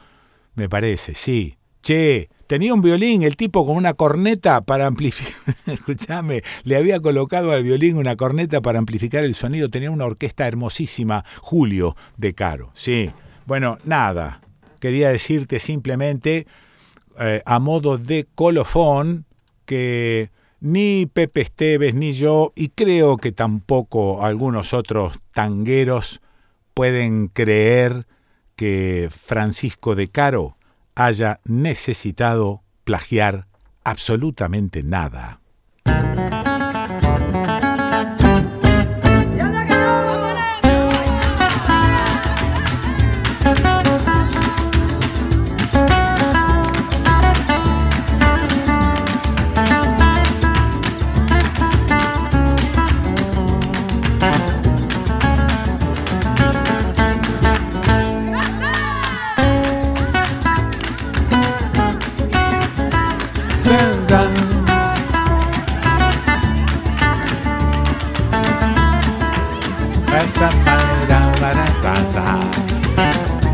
Me 0.55 0.67
parece, 0.69 1.15
sí. 1.15 1.57
Che, 1.86 2.30
tenía 2.48 2.74
un 2.74 2.82
violín, 2.82 3.21
el 3.21 3.38
tipo 3.38 3.63
con 3.63 3.76
una 3.76 3.93
corneta 3.93 4.62
para 4.62 4.88
amplificar. 4.88 5.36
Escúchame, 5.67 6.41
le 6.63 6.78
había 6.78 7.00
colocado 7.00 7.52
al 7.52 7.62
violín 7.62 7.98
una 7.98 8.15
corneta 8.15 8.60
para 8.60 8.80
amplificar 8.80 9.24
el 9.24 9.36
sonido. 9.36 9.69
Tenía 9.69 9.91
una 9.91 10.06
orquesta 10.06 10.48
hermosísima, 10.48 11.24
Julio 11.41 11.95
de 12.17 12.34
Caro. 12.34 12.71
Sí. 12.74 13.12
Bueno, 13.45 13.78
nada. 13.84 14.41
Quería 14.80 15.10
decirte 15.10 15.60
simplemente, 15.60 16.48
eh, 17.19 17.43
a 17.45 17.60
modo 17.60 18.00
de 18.00 18.26
colofón, 18.34 19.26
que 19.65 20.32
ni 20.62 21.06
Pepe 21.06 21.41
Esteves 21.41 21.93
ni 21.93 22.13
yo, 22.13 22.52
y 22.56 22.69
creo 22.69 23.17
que 23.17 23.32
tampoco 23.32 24.26
algunos 24.26 24.74
otros 24.74 25.19
tangueros 25.34 26.19
pueden 26.74 27.28
creer 27.28 28.08
que 28.56 29.10
Francisco 29.12 29.93
de 29.93 30.08
Caro 30.08 30.54
haya 30.95 31.39
necesitado 31.45 32.63
plagiar 32.84 33.47
absolutamente 33.84 34.84
nada. 34.84 35.41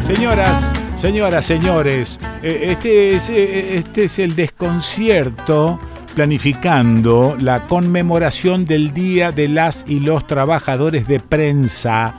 Señoras, 0.01 0.73
señoras, 0.95 1.45
señores, 1.45 2.19
eh, 2.43 2.69
este 2.71 3.15
es, 3.15 3.29
eh, 3.29 3.77
este 3.77 4.05
es 4.05 4.19
el 4.19 4.35
desconcierto 4.35 5.79
planificando 6.15 7.37
la 7.39 7.61
conmemoración 7.67 8.65
del 8.65 8.93
Día 8.93 9.31
de 9.31 9.47
las 9.47 9.85
y 9.87 9.99
los 9.99 10.27
Trabajadores 10.27 11.07
de 11.07 11.19
Prensa. 11.19 12.15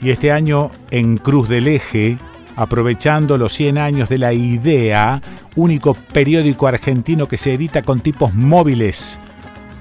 Y 0.00 0.10
este 0.10 0.32
año 0.32 0.70
en 0.90 1.18
Cruz 1.18 1.48
del 1.48 1.68
Eje, 1.68 2.18
aprovechando 2.56 3.36
los 3.36 3.52
100 3.52 3.78
años 3.78 4.08
de 4.08 4.18
la 4.18 4.32
IDEA, 4.32 5.20
único 5.56 5.94
periódico 5.94 6.66
argentino 6.66 7.28
que 7.28 7.36
se 7.36 7.52
edita 7.52 7.82
con 7.82 8.00
tipos 8.00 8.34
móviles. 8.34 9.20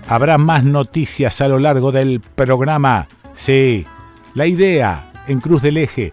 Habrá 0.07 0.37
más 0.37 0.63
noticias 0.63 1.39
a 1.41 1.47
lo 1.47 1.59
largo 1.59 1.91
del 1.91 2.19
programa. 2.19 3.07
Sí, 3.33 3.85
la 4.33 4.47
idea 4.47 5.11
en 5.27 5.39
Cruz 5.39 5.61
del 5.61 5.77
Eje. 5.77 6.11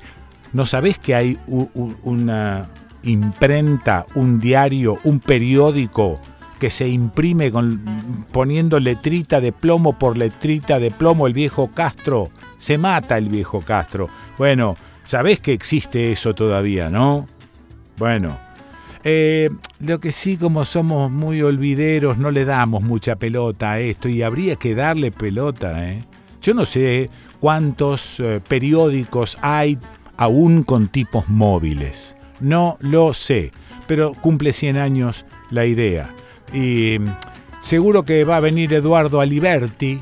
¿No 0.52 0.66
sabés 0.66 0.98
que 0.98 1.14
hay 1.14 1.38
una 1.46 2.68
imprenta, 3.02 4.07
un 4.14 4.40
diario, 4.40 4.98
un 5.05 5.20
periódico 5.20 6.20
que 6.59 6.70
se 6.70 6.88
imprime 6.88 7.50
con, 7.50 8.26
poniendo 8.33 8.81
letrita 8.81 9.40
de 9.40 9.52
plomo 9.52 9.98
por 9.98 10.16
letrita 10.16 10.79
de 10.79 10.90
plomo 10.90 11.26
el 11.26 11.35
viejo 11.35 11.70
Castro? 11.74 12.31
Se 12.59 12.79
mata 12.79 13.18
el 13.18 13.29
viejo 13.29 13.61
Castro. 13.61 14.09
Bueno, 14.38 14.76
sabés 15.05 15.40
que 15.40 15.52
existe 15.52 16.12
eso 16.12 16.35
todavía, 16.35 16.88
¿no? 16.88 17.26
Bueno, 17.98 18.38
eh, 19.09 19.50
lo 19.79 20.00
que 20.00 20.11
sí, 20.11 20.37
como 20.37 20.64
somos 20.64 21.12
muy 21.12 21.40
olvideros, 21.40 22.18
no 22.18 22.33
le 22.33 22.44
damos 22.44 22.83
mucha 22.83 23.14
pelota 23.14 23.72
a 23.72 23.81
esto 23.81 24.09
y 24.09 24.22
habría 24.22 24.57
que 24.57 24.74
darle 24.74 25.12
pelota. 25.12 25.88
¿eh? 25.88 26.05
Yo 26.42 26.55
no 26.55 26.66
sé 26.66 27.09
cuántos 27.40 28.20
eh, 28.20 28.40
periódicos 28.46 29.38
hay 29.42 29.79
aún 30.16 30.62
con 30.62 30.88
tipos 30.88 31.29
móviles. 31.29 32.16
No 32.40 32.77
lo 32.81 33.14
sé, 33.14 33.53
pero 33.87 34.12
cumple 34.12 34.53
100 34.53 34.77
años 34.77 35.25
la 35.51 35.66
idea. 35.66 36.14
Y 36.53 36.99
seguro 37.61 38.05
que 38.05 38.25
va 38.25 38.37
a 38.37 38.40
venir 38.40 38.72
Eduardo 38.72 39.20
Aliberti. 39.20 40.01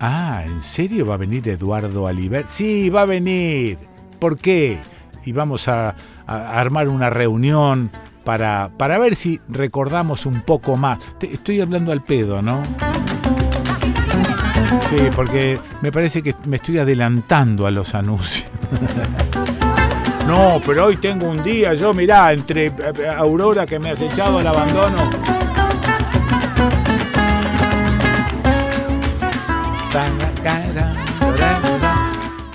Ah, 0.00 0.44
¿en 0.46 0.60
serio 0.60 1.06
va 1.06 1.14
a 1.14 1.18
venir 1.18 1.48
Eduardo 1.48 2.06
Aliberti? 2.06 2.48
Sí, 2.50 2.90
va 2.90 3.02
a 3.02 3.06
venir. 3.06 3.78
¿Por 4.18 4.38
qué? 4.38 4.78
Y 5.24 5.32
vamos 5.32 5.68
a, 5.68 5.94
armar 6.26 6.88
una 6.88 7.08
reunión 7.08 7.90
para, 8.22 8.70
para, 8.76 8.98
ver 8.98 9.16
si 9.16 9.40
recordamos 9.48 10.26
un 10.26 10.42
poco 10.42 10.76
más. 10.76 10.98
Estoy 11.20 11.60
hablando 11.60 11.90
al 11.90 12.04
pedo, 12.04 12.42
¿no? 12.42 12.62
Sí, 14.88 14.96
porque 15.14 15.58
me 15.80 15.92
parece 15.92 16.22
que 16.22 16.34
me 16.46 16.56
estoy 16.56 16.78
adelantando 16.78 17.66
a 17.66 17.70
los 17.70 17.94
anuncios. 17.94 18.48
No, 20.28 20.60
pero 20.62 20.84
hoy 20.84 20.98
tengo 20.98 21.26
un 21.26 21.42
día, 21.42 21.72
yo 21.72 21.94
mirá, 21.94 22.34
entre 22.34 22.66
eh, 22.66 22.72
eh, 22.76 23.08
Aurora 23.08 23.64
que 23.64 23.78
me 23.78 23.88
has 23.92 24.02
echado 24.02 24.38
al 24.38 24.46
abandono. 24.46 25.08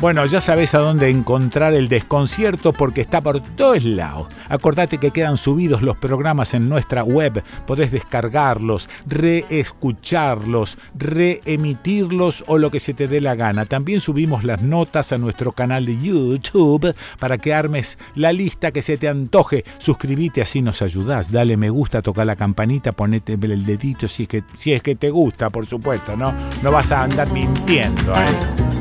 Bueno, 0.04 0.26
ya 0.26 0.42
sabes 0.42 0.76
a 0.76 0.80
dónde 0.80 1.10
encontrar 1.10 1.74
el 1.74 1.88
desconcierto 1.88 2.74
porque 2.74 3.00
está 3.00 3.22
por 3.22 3.40
todos 3.40 3.86
lados. 3.86 4.28
Acordate 4.50 4.98
que 4.98 5.12
quedan 5.12 5.38
subidos 5.38 5.82
los 5.82 5.96
programas 5.96 6.54
en 6.54 6.68
nuestra 6.68 7.06
web. 7.06 7.42
Podés 7.66 7.90
descargarlos, 7.90 8.90
reescucharlos, 9.06 10.78
reemitirlos 10.94 12.44
o 12.48 12.58
lo 12.58 12.70
que 12.70 12.82
se 12.82 12.94
te 12.94 13.08
dé 13.08 13.22
la 13.22 13.36
gana. 13.36 13.66
También 13.66 14.02
subimos 14.02 14.44
las 14.44 14.62
notas 14.62 15.14
a 15.14 15.18
nuestro 15.18 15.54
canal 15.54 15.86
de 15.86 15.96
YouTube 15.96 16.94
para 17.18 17.38
que 17.38 17.54
armes 17.54 17.98
la 18.16 18.34
lista 18.34 18.74
que 18.74 18.82
se 18.82 18.98
te 18.98 19.08
antoje. 19.08 19.64
Suscríbete 19.78 20.42
así 20.42 20.62
nos 20.62 20.82
ayudás. 20.82 21.32
Dale 21.32 21.56
me 21.56 21.70
gusta, 21.70 22.02
toca 22.02 22.26
la 22.26 22.36
campanita, 22.36 22.92
ponete 22.92 23.36
el 23.42 23.66
dedito 23.66 24.10
si 24.10 24.24
es 24.24 24.28
que, 24.28 24.44
si 24.54 24.74
es 24.74 24.82
que 24.82 24.96
te 24.96 25.10
gusta, 25.10 25.50
por 25.50 25.66
supuesto, 25.66 26.18
¿no? 26.18 26.34
No 26.62 26.74
vas 26.74 26.92
a 26.92 27.04
andar 27.04 27.32
mintiendo, 27.32 28.14
¿eh? 28.16 28.73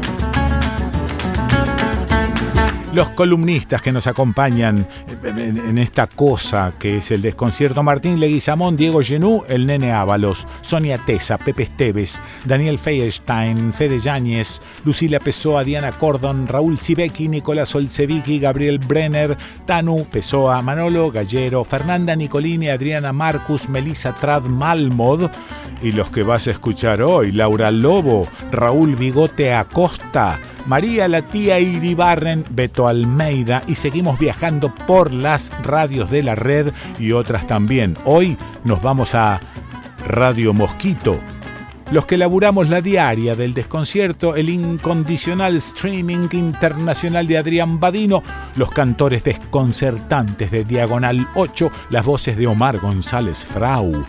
Los 2.93 3.09
columnistas 3.11 3.81
que 3.81 3.93
nos 3.93 4.07
acompañan 4.07 4.87
en, 5.37 5.79
esta 5.79 6.07
cosa 6.07 6.75
que 6.79 6.99
es 6.99 7.11
el 7.11 7.23
desconcierto. 7.23 7.83
Martín 7.83 8.21
Leguizamón, 8.21 8.77
Diego 8.77 9.01
Genú, 9.03 9.45
el 9.49 9.67
Nene 9.67 9.93
Ábalos, 9.93 10.47
Sonia 10.61 10.99
Tesa, 10.99 11.39
Pepe 11.39 11.65
Esteves, 11.65 12.21
Daniel 12.45 12.79
Feierstein, 12.79 13.73
Fede 13.73 13.99
Yáñez, 13.99 14.61
Lucila 14.85 15.21
Pessoa, 15.21 15.65
Diana 15.65 15.93
Cordon, 15.93 16.47
Raúl 16.47 16.79
Sibeki, 16.79 17.29
Nicolás 17.29 17.75
Olsevicki, 17.75 18.39
Gabriel 18.39 18.79
Brenner, 18.79 19.39
Tanu 19.67 20.05
Pessoa, 20.11 20.61
Manolo 20.61 21.11
Gallero, 21.11 21.65
Fernanda 21.65 22.15
Nicolini, 22.15 22.69
Adriana 22.69 23.13
Marcus, 23.13 23.69
Melissa 23.69 24.13
Trad 24.13 24.43
Malmod 24.43 25.31
y 25.83 25.93
los 25.93 26.11
que 26.11 26.23
vas 26.23 26.47
a 26.47 26.53
escuchar 26.53 27.03
hoy, 27.03 27.33
Laura 27.33 27.71
Lobo, 27.71 28.29
Raúl 28.51 28.97
Bigote 28.97 29.53
Acosta, 29.53 30.39
María 30.67 31.09
la 31.09 31.23
tía 31.23 31.59
Iribarren, 31.59 32.45
Beto 32.51 32.87
Almeida 32.87 33.63
y 33.67 33.75
seguimos 33.75 34.19
viajando 34.19 34.73
por 34.87 35.13
las 35.13 35.51
radios 35.63 36.11
de 36.11 36.23
la 36.23 36.35
red 36.35 36.73
y 36.99 37.13
otras 37.13 37.47
también. 37.47 37.97
Hoy 38.05 38.37
nos 38.65 38.81
vamos 38.81 39.15
a 39.15 39.41
Radio 40.07 40.55
Mosquito. 40.55 41.19
Los 41.91 42.07
que 42.07 42.17
laburamos 42.17 42.69
la 42.71 42.81
diaria 42.81 43.35
del 43.35 43.53
desconcierto, 43.53 44.37
el 44.37 44.49
incondicional 44.49 45.57
streaming 45.57 46.29
internacional 46.33 47.27
de 47.27 47.39
Adrián 47.39 47.81
Badino, 47.81 48.23
los 48.55 48.71
cantores 48.71 49.25
desconcertantes 49.25 50.51
de 50.51 50.65
Diagonal 50.65 51.27
8, 51.35 51.71
las 51.91 52.05
voces 52.05 52.37
de 52.37 52.47
Omar 52.47 52.79
González 52.79 53.45
Frau, 53.45 54.07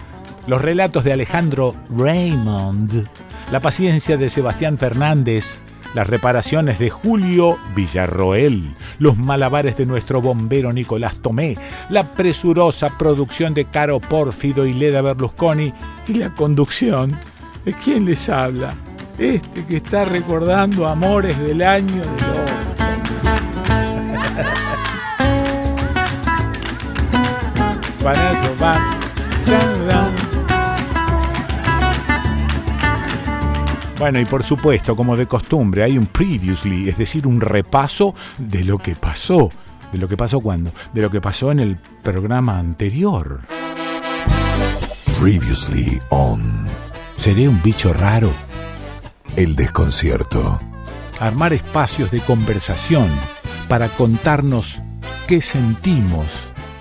los 0.48 0.62
relatos 0.62 1.04
de 1.04 1.14
Alejandro 1.14 1.76
Raymond, 1.90 3.06
la 3.52 3.60
paciencia 3.60 4.18
de 4.18 4.30
Sebastián 4.30 4.78
Fernández, 4.78 5.63
las 5.94 6.08
reparaciones 6.08 6.80
de 6.80 6.90
Julio 6.90 7.58
Villarroel, 7.76 8.76
los 9.00 9.18
malabares 9.18 9.78
de 9.78 9.86
nuestro 9.86 10.22
bombero 10.22 10.74
Nicolás 10.74 11.18
Tomé, 11.18 11.58
la 11.90 12.12
presurosa 12.12 12.98
producción 12.98 13.54
de 13.54 13.66
Caro 13.66 14.00
Pórfido 14.00 14.66
y 14.66 14.74
Leda 14.74 15.02
Berlusconi 15.02 15.74
y 16.08 16.14
la 16.14 16.30
conducción 16.32 17.18
de 17.66 17.74
quién 17.74 18.06
les 18.06 18.30
habla, 18.30 18.74
este 19.18 19.66
que 19.66 19.78
está 19.78 20.06
recordando 20.06 20.88
amores 20.88 21.38
del 21.40 21.62
año 21.62 22.02
del 22.02 22.10
otro. 22.10 22.44
Panazo, 28.04 28.56
va. 28.62 30.23
Bueno, 34.04 34.20
y 34.20 34.26
por 34.26 34.44
supuesto, 34.44 34.98
como 34.98 35.16
de 35.16 35.28
costumbre, 35.28 35.82
hay 35.82 35.98
un 35.98 36.08
previously, 36.08 36.90
es 36.90 36.98
decir, 36.98 37.26
un 37.26 37.40
repaso 37.40 38.14
de 38.38 38.66
lo 38.66 38.78
que 38.78 38.98
pasó. 38.98 39.50
¿De 39.94 39.98
lo 39.98 40.10
que 40.10 40.18
pasó 40.18 40.42
cuándo? 40.42 40.74
De 40.94 41.02
lo 41.02 41.10
que 41.10 41.22
pasó 41.22 41.54
en 41.54 41.62
el 41.62 41.78
programa 41.78 42.60
anterior. 42.60 43.40
Previously 45.22 46.02
on 46.10 46.66
¿Seré 47.16 47.48
un 47.48 47.64
bicho 47.64 47.94
raro? 47.94 48.30
El 49.38 49.56
Desconcierto. 49.56 50.60
Armar 51.22 51.54
espacios 51.54 52.12
de 52.12 52.20
conversación 52.20 53.08
para 53.70 53.88
contarnos 53.88 54.82
qué 55.30 55.42
sentimos. 55.42 56.26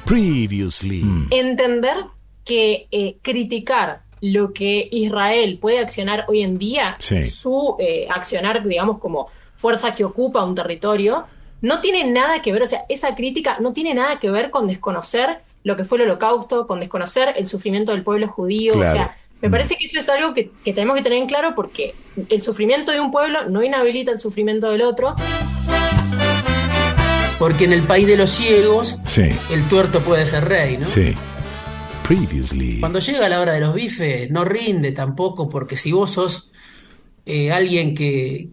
Previously. 0.06 1.04
Mm. 1.04 1.28
entender 1.30 1.98
que 2.44 2.88
eh, 2.90 3.18
criticar 3.22 4.02
lo 4.22 4.52
que 4.54 4.88
Israel 4.92 5.58
puede 5.60 5.80
accionar 5.80 6.24
hoy 6.28 6.42
en 6.42 6.56
día, 6.56 6.96
Sí. 7.00 7.24
su 7.26 7.76
eh, 7.78 8.06
accionar, 8.08 8.66
digamos, 8.66 8.98
como 8.98 9.26
fuerza 9.54 9.94
que 9.94 10.04
ocupa 10.04 10.42
un 10.44 10.54
territorio, 10.54 11.24
no 11.60 11.80
tiene 11.80 12.04
nada 12.04 12.40
que 12.40 12.52
ver, 12.52 12.62
o 12.62 12.66
sea, 12.66 12.84
esa 12.88 13.14
crítica 13.14 13.58
no 13.60 13.72
tiene 13.72 13.92
nada 13.94 14.18
que 14.20 14.30
ver 14.30 14.50
con 14.50 14.66
desconocer 14.66 15.40
lo 15.64 15.76
que 15.76 15.84
fue 15.84 15.98
el 15.98 16.04
holocausto, 16.04 16.66
con 16.66 16.80
desconocer 16.80 17.34
el 17.36 17.46
sufrimiento 17.46 17.92
del 17.92 18.02
pueblo 18.02 18.26
judío, 18.28 18.72
Claro. 18.74 18.88
o 18.90 18.92
sea, 18.92 19.16
me 19.40 19.50
parece 19.50 19.76
que 19.76 19.86
eso 19.86 19.98
es 19.98 20.08
algo 20.08 20.32
que, 20.34 20.50
que 20.64 20.72
tenemos 20.72 20.96
que 20.96 21.02
tener 21.02 21.18
en 21.18 21.26
claro 21.26 21.54
porque 21.56 21.94
el 22.28 22.40
sufrimiento 22.42 22.92
de 22.92 23.00
un 23.00 23.10
pueblo 23.10 23.48
no 23.48 23.62
inhabilita 23.64 24.12
el 24.12 24.20
sufrimiento 24.20 24.70
del 24.70 24.82
otro, 24.82 25.16
Porque 27.38 27.64
en 27.64 27.72
el 27.72 27.82
país 27.82 28.06
de 28.06 28.16
los 28.16 28.30
ciegos, 28.30 28.98
Sí, 29.04 29.24
el 29.50 29.68
tuerto 29.68 30.00
puede 30.00 30.26
ser 30.26 30.44
rey, 30.48 30.76
¿no? 30.78 30.84
sí. 30.84 31.14
Previously. 32.06 32.80
Cuando 32.80 32.98
llega 32.98 33.28
la 33.28 33.40
hora 33.40 33.52
de 33.52 33.60
los 33.60 33.74
bifes, 33.74 34.30
no 34.30 34.44
rinde 34.44 34.92
tampoco, 34.92 35.48
porque 35.48 35.76
si 35.76 35.92
vos 35.92 36.10
sos 36.10 36.50
eh, 37.24 37.52
alguien 37.52 37.94
que 37.94 38.48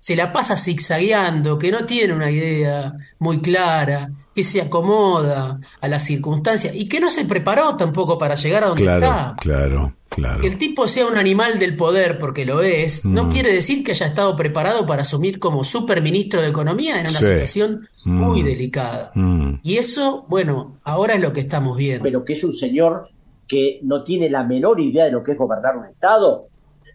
se 0.00 0.16
la 0.16 0.32
pasa 0.32 0.56
zigzagueando, 0.56 1.58
que 1.58 1.70
no 1.70 1.86
tiene 1.86 2.12
una 2.12 2.30
idea 2.30 2.92
muy 3.18 3.40
clara, 3.40 4.10
que 4.34 4.42
se 4.42 4.60
acomoda 4.60 5.58
a 5.80 5.88
las 5.88 6.04
circunstancias 6.04 6.74
y 6.74 6.86
que 6.88 7.00
no 7.00 7.08
se 7.10 7.24
preparó 7.24 7.76
tampoco 7.76 8.18
para 8.18 8.34
llegar 8.34 8.64
a 8.64 8.68
donde 8.68 8.82
Claro, 8.82 9.06
está. 9.06 9.36
claro, 9.40 9.94
claro. 10.14 10.40
Que 10.40 10.46
el 10.48 10.58
tipo 10.58 10.86
sea 10.88 11.06
un 11.06 11.16
animal 11.16 11.58
del 11.58 11.76
poder, 11.76 12.18
porque 12.18 12.44
lo 12.44 12.62
es, 12.62 13.04
no 13.04 13.24
Mm. 13.24 13.30
quiere 13.32 13.52
decir 13.52 13.84
que 13.84 13.92
haya 13.92 14.06
estado 14.06 14.34
preparado 14.36 14.86
para 14.86 15.02
asumir 15.02 15.38
como 15.38 15.64
superministro 15.64 16.40
de 16.40 16.48
Economía 16.48 16.94
en 17.00 17.08
una 17.08 17.18
Sí. 17.18 17.24
situación 17.24 17.88
muy 18.04 18.42
Mm. 18.42 18.46
delicada. 18.46 19.12
Mm. 19.14 19.54
Y 19.62 19.76
eso, 19.78 20.24
bueno, 20.28 20.78
ahora 20.84 21.14
es 21.14 21.20
lo 21.20 21.32
que 21.32 21.40
estamos 21.40 21.76
viendo. 21.76 22.02
pero 22.04 22.24
que 22.24 22.32
es 22.34 22.44
un 22.44 22.52
señor 22.52 23.08
que 23.46 23.78
no 23.82 24.02
tiene 24.02 24.30
la 24.30 24.42
menor 24.44 24.80
idea 24.80 25.04
de 25.04 25.12
lo 25.12 25.22
que 25.22 25.32
es 25.32 25.38
gobernar 25.38 25.76
un 25.76 25.84
Estado, 25.86 26.46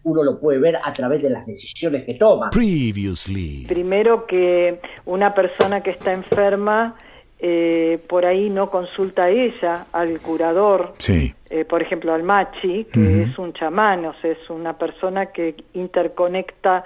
uno 0.03 0.23
lo 0.23 0.39
puede 0.39 0.59
ver 0.59 0.77
a 0.83 0.91
través 0.93 1.21
de 1.21 1.29
las 1.29 1.45
decisiones 1.45 2.05
que 2.05 2.15
toma. 2.15 2.49
Previously. 2.49 3.65
Primero 3.67 4.25
que 4.25 4.79
una 5.05 5.33
persona 5.35 5.81
que 5.81 5.91
está 5.91 6.13
enferma 6.13 6.95
eh, 7.41 7.99
por 8.07 8.25
ahí 8.25 8.49
no 8.49 8.69
consulta 8.69 9.23
a 9.25 9.29
ella, 9.29 9.85
al 9.93 10.19
curador, 10.19 10.93
Sí. 10.97 11.33
eh, 11.49 11.63
por 11.65 11.81
ejemplo 11.81 12.13
al 12.13 12.23
machi, 12.23 12.85
que 12.85 13.23
es 13.23 13.39
un 13.39 13.53
chamán, 13.53 14.05
o 14.05 14.13
sea, 14.21 14.31
es 14.31 14.49
una 14.49 14.77
persona 14.77 15.27
que 15.27 15.55
interconecta 15.73 16.83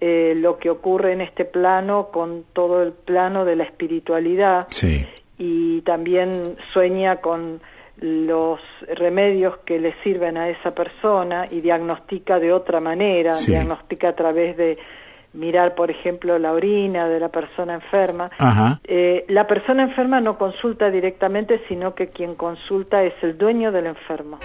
eh, 0.00 0.34
lo 0.36 0.58
que 0.58 0.68
ocurre 0.70 1.12
en 1.12 1.20
este 1.20 1.44
plano 1.44 2.08
con 2.12 2.44
todo 2.52 2.82
el 2.82 2.92
plano 2.92 3.44
de 3.44 3.56
la 3.56 3.64
espiritualidad 3.64 4.66
Sí. 4.70 5.06
y 5.38 5.80
también 5.82 6.56
sueña 6.72 7.16
con 7.22 7.60
los 8.00 8.60
remedios 8.96 9.56
que 9.64 9.78
le 9.78 9.94
sirven 10.02 10.36
a 10.36 10.48
esa 10.50 10.72
persona 10.74 11.46
y 11.50 11.60
diagnostica 11.60 12.40
de 12.40 12.52
otra 12.52 12.80
manera, 12.80 13.32
Sí. 13.34 13.52
diagnostica 13.52 14.08
a 14.08 14.14
través 14.16 14.56
de 14.56 14.76
mirar, 15.34 15.74
por 15.74 15.90
ejemplo, 15.90 16.38
la 16.38 16.52
orina 16.52 17.08
de 17.08 17.20
la 17.20 17.28
persona 17.28 17.74
enferma. 17.74 18.30
Ajá. 18.38 18.80
Eh, 18.84 19.24
la 19.28 19.46
persona 19.46 19.82
enferma 19.82 20.20
no 20.20 20.38
consulta 20.38 20.90
directamente, 20.90 21.60
sino 21.68 21.94
que 21.94 22.08
quien 22.08 22.34
consulta 22.36 23.02
es 23.02 23.14
el 23.22 23.36
dueño 23.36 23.70
del 23.72 23.86
enfermo. 23.86 24.38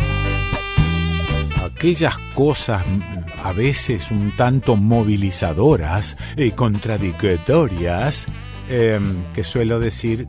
aquellas 1.66 2.18
cosas 2.36 2.84
mm, 2.88 3.46
a 3.48 3.54
veces 3.54 4.12
un 4.12 4.32
tanto 4.36 4.76
movilizadoras 4.76 6.18
y 6.38 6.52
contradictorias 6.52 8.28
em, 8.70 9.04
que 9.34 9.44
suelo 9.44 9.80
decir 9.80 10.28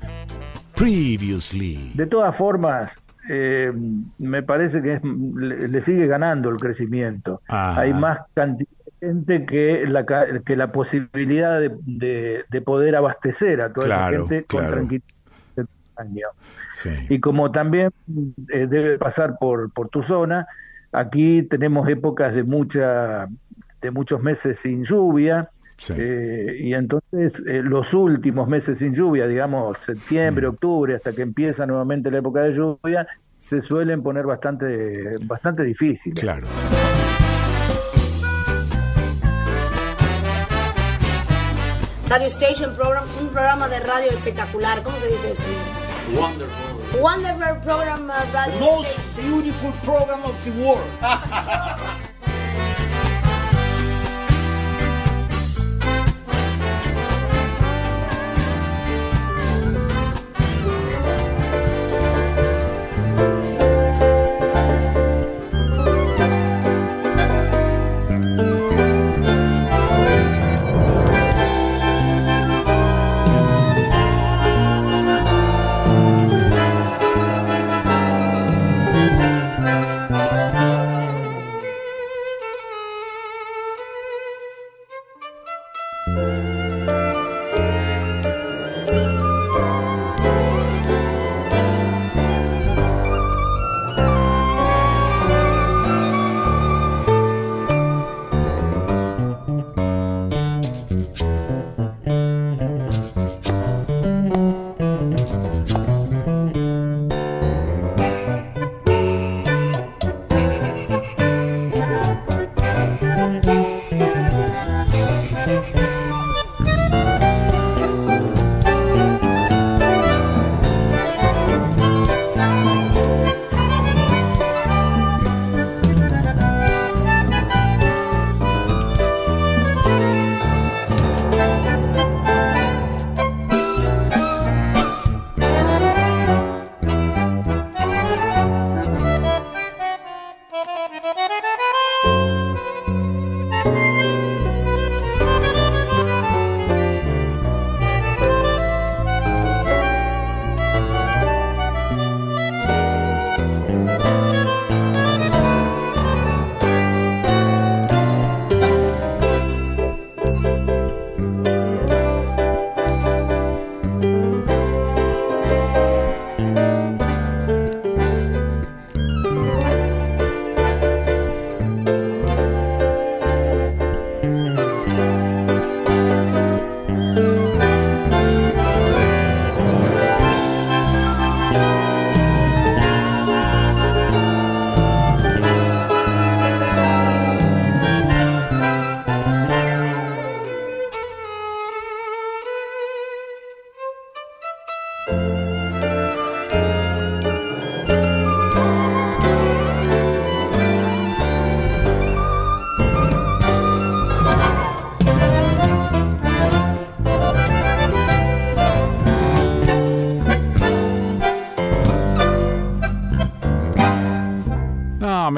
previously. 0.74 1.92
De 1.94 2.06
todas 2.06 2.36
formas, 2.36 2.90
eh, 3.28 3.70
me 4.18 4.42
parece 4.42 4.80
que 4.82 4.94
es- 4.94 5.02
le, 5.04 5.68
le 5.68 5.82
sigue 5.82 6.06
ganando 6.06 6.48
el 6.50 6.56
crecimiento. 6.56 7.42
Ajá. 7.48 7.80
Hay 7.82 7.92
más 7.94 8.18
cantidad 8.34 8.68
de 8.70 8.79
gente 9.00 9.46
que 9.46 9.84
la, 9.86 10.04
que 10.44 10.56
la 10.56 10.72
posibilidad 10.72 11.58
de, 11.60 11.70
de- 11.82 12.44
de 12.50 12.60
poder 12.62 12.96
abastecer 12.96 13.60
a 13.60 13.72
toda 13.72 13.86
Claro, 13.86 14.16
esa 14.16 14.28
gente 14.28 14.44
claro. 14.46 14.66
con 14.66 14.74
tranquilidad. 14.76 15.06
de 15.56 15.64
año. 15.96 16.26
Sí. 16.74 16.90
Y 17.08 17.20
como 17.20 17.50
también 17.50 17.90
eh, 18.52 18.66
debe 18.68 18.98
pasar 18.98 19.36
por, 19.38 19.70
por 19.72 19.88
tu 19.88 20.02
zona, 20.02 20.46
aquí 20.92 21.42
tenemos 21.42 21.88
épocas 21.88 22.34
de 22.34 22.42
mucha 22.44 23.28
de 23.82 23.90
muchos 23.90 24.22
meses 24.22 24.58
sin 24.58 24.84
lluvia, 24.84 25.48
Sí. 25.78 25.94
eh, 25.96 26.56
y 26.60 26.74
entonces 26.74 27.42
eh, 27.46 27.62
los 27.64 27.94
últimos 27.94 28.46
meses 28.48 28.78
sin 28.78 28.92
lluvia, 28.94 29.26
digamos 29.26 29.78
septiembre, 29.78 30.46
Mm. 30.46 30.50
octubre, 30.50 30.94
hasta 30.94 31.12
que 31.14 31.22
empieza 31.22 31.64
nuevamente 31.64 32.10
la 32.10 32.18
época 32.18 32.42
de 32.42 32.52
lluvia, 32.52 33.06
se 33.38 33.62
suelen 33.62 34.02
poner 34.02 34.26
bastante, 34.26 35.12
bastante 35.24 35.64
difíciles. 35.64 36.20
Claro. 36.20 36.46
Radio 42.10 42.26
Station 42.26 42.74
Program, 42.74 43.04
un 43.20 43.28
programa 43.28 43.68
de 43.68 43.78
radio 43.78 44.10
espectacular. 44.10 44.82
¿Cómo 44.82 44.98
se 44.98 45.06
dice 45.06 45.30
eso? 45.30 45.44
Wonderful. 46.12 47.00
Wonderful 47.00 47.60
program 47.62 48.10
uh, 48.10 48.14
radio. 48.32 48.58
Most 48.58 48.90
station. 48.90 49.30
beautiful 49.30 49.72
program 49.84 50.24
of 50.24 50.34
the 50.44 50.50
world. 50.60 50.90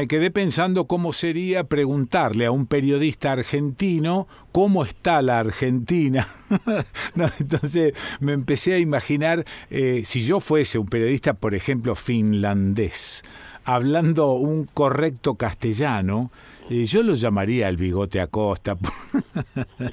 me 0.03 0.09
quedé 0.09 0.33
pensando 0.33 0.89
cómo 0.89 1.13
sería 1.13 1.63
preguntarle 1.63 2.47
a 2.47 2.51
un 2.51 2.67
periodista 2.67 3.31
argentino 3.31 4.27
cómo 4.51 4.85
está 4.85 5.23
la 5.23 5.39
Argentina. 5.39 6.27
Entonces 7.39 7.95
me 8.19 8.33
empecé 8.33 8.75
a 8.75 8.79
imaginar 8.81 9.45
eh, 9.71 10.03
si 10.05 10.25
yo 10.25 10.41
fuese 10.41 10.79
un 10.79 10.89
periodista, 10.89 11.35
por 11.35 11.55
ejemplo, 11.55 11.95
finlandés, 11.95 13.23
hablando 13.65 14.33
un 14.33 14.65
correcto 14.65 15.37
castellano, 15.37 16.33
eh, 16.73 16.85
yo 16.87 17.03
lo 17.03 17.15
llamaría 17.15 17.69
el 17.69 17.77
bigote 17.77 18.21
Acosta. 18.21 18.77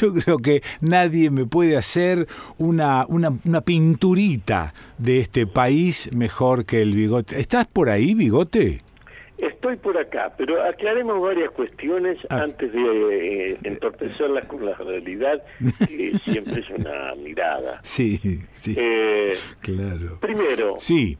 yo 0.00 0.12
creo 0.14 0.38
que 0.38 0.62
nadie 0.80 1.30
me 1.30 1.46
puede 1.46 1.76
hacer 1.76 2.26
una, 2.58 3.04
una, 3.08 3.30
una 3.44 3.60
pinturita 3.60 4.74
de 4.98 5.20
este 5.20 5.46
país 5.46 6.10
mejor 6.12 6.64
que 6.64 6.82
el 6.82 6.94
bigote. 6.94 7.40
¿Estás 7.40 7.66
por 7.66 7.88
ahí, 7.90 8.14
bigote? 8.14 8.80
Estoy 9.36 9.76
por 9.76 9.98
acá, 9.98 10.32
pero 10.38 10.62
aclaremos 10.62 11.20
varias 11.20 11.50
cuestiones 11.50 12.16
Ah. 12.30 12.42
antes 12.44 12.72
de 12.72 13.50
eh, 13.52 13.58
entorpecerlas 13.64 14.46
con 14.46 14.64
la 14.64 14.74
realidad, 14.74 15.42
que 15.88 16.12
siempre 16.24 16.60
es 16.60 16.70
una 16.70 17.14
mirada. 17.16 17.80
Sí, 17.82 18.18
sí, 18.52 18.74
Eh, 18.78 19.34
claro. 19.60 20.18
primero, 20.20 20.74
Sí, 20.78 21.18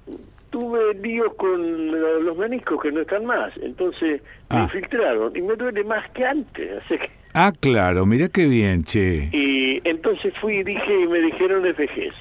tuve 0.55 0.95
líos 1.03 1.35
con 1.35 1.91
lo- 1.91 2.21
los 2.21 2.37
meniscos 2.39 2.81
que 2.81 2.93
no 2.93 3.01
están 3.01 3.25
más, 3.27 3.53
entonces 3.61 4.23
me 4.51 4.57
Ah. 4.59 4.63
infiltraron 4.63 5.37
y 5.37 5.43
me 5.43 5.57
duele 5.57 5.83
más 5.83 6.09
que 6.13 6.25
antes. 6.25 6.71
Así 6.85 6.97
que, 6.97 7.11
ah, 7.33 7.51
claro, 7.59 8.07
mira 8.07 8.29
qué 8.29 8.47
bien, 8.47 8.85
che. 8.85 9.31
y 9.33 9.81
entonces 9.83 10.33
fui 10.41 10.59
y 10.59 10.63
dije 10.63 11.01
y 11.03 11.09
me 11.09 11.19
dijeron 11.23 11.67
FGs. 11.67 12.15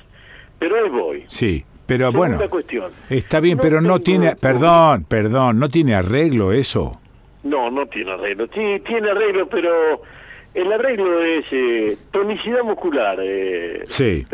Pero 0.57 0.75
ahí 0.83 0.89
voy. 0.89 1.23
Sí, 1.27 1.63
pero 1.85 2.09
Segunda 2.11 2.37
bueno, 2.37 2.49
cuestión. 2.49 2.91
está 3.11 3.39
bien, 3.39 3.57
No 3.57 3.61
pero 3.61 3.81
no 3.81 3.99
tiene, 3.99 4.35
perdón, 4.35 5.05
perdón, 5.07 5.59
no 5.59 5.69
tiene 5.69 5.93
arreglo 5.93 6.51
eso. 6.53 6.99
No, 7.43 7.69
no 7.69 7.85
tiene 7.85 8.13
arreglo. 8.13 8.47
Sí, 8.47 8.81
tiene 8.87 9.11
arreglo, 9.11 9.47
pero 9.47 10.01
el 10.55 10.73
arreglo 10.73 11.21
es 11.21 11.45
eh, 11.51 11.95
tonicidad 12.11 12.63
muscular. 12.63 13.19
Eh, 13.21 13.83
Sí. 13.87 14.25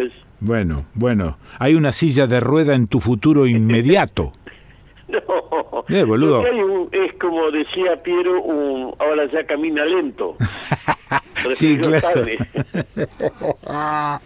Bueno, 0.41 0.85
bueno, 0.93 1.37
hay 1.57 1.75
una 1.75 1.91
silla 1.91 2.27
de 2.27 2.39
rueda 2.39 2.75
en 2.75 2.87
tu 2.87 2.99
futuro 2.99 3.47
inmediato. 3.47 4.33
no. 5.27 5.85
Eh, 5.89 6.03
boludo. 6.03 6.41
Un- 6.41 6.89
es 6.91 7.13
como 7.19 7.49
decía 7.51 7.97
Piero, 8.03 8.41
un, 8.41 8.93
ahora 8.99 9.25
ya 9.31 9.45
camina 9.45 9.85
lento. 9.85 10.35
Sí, 11.51 11.77
claro. 11.77 12.25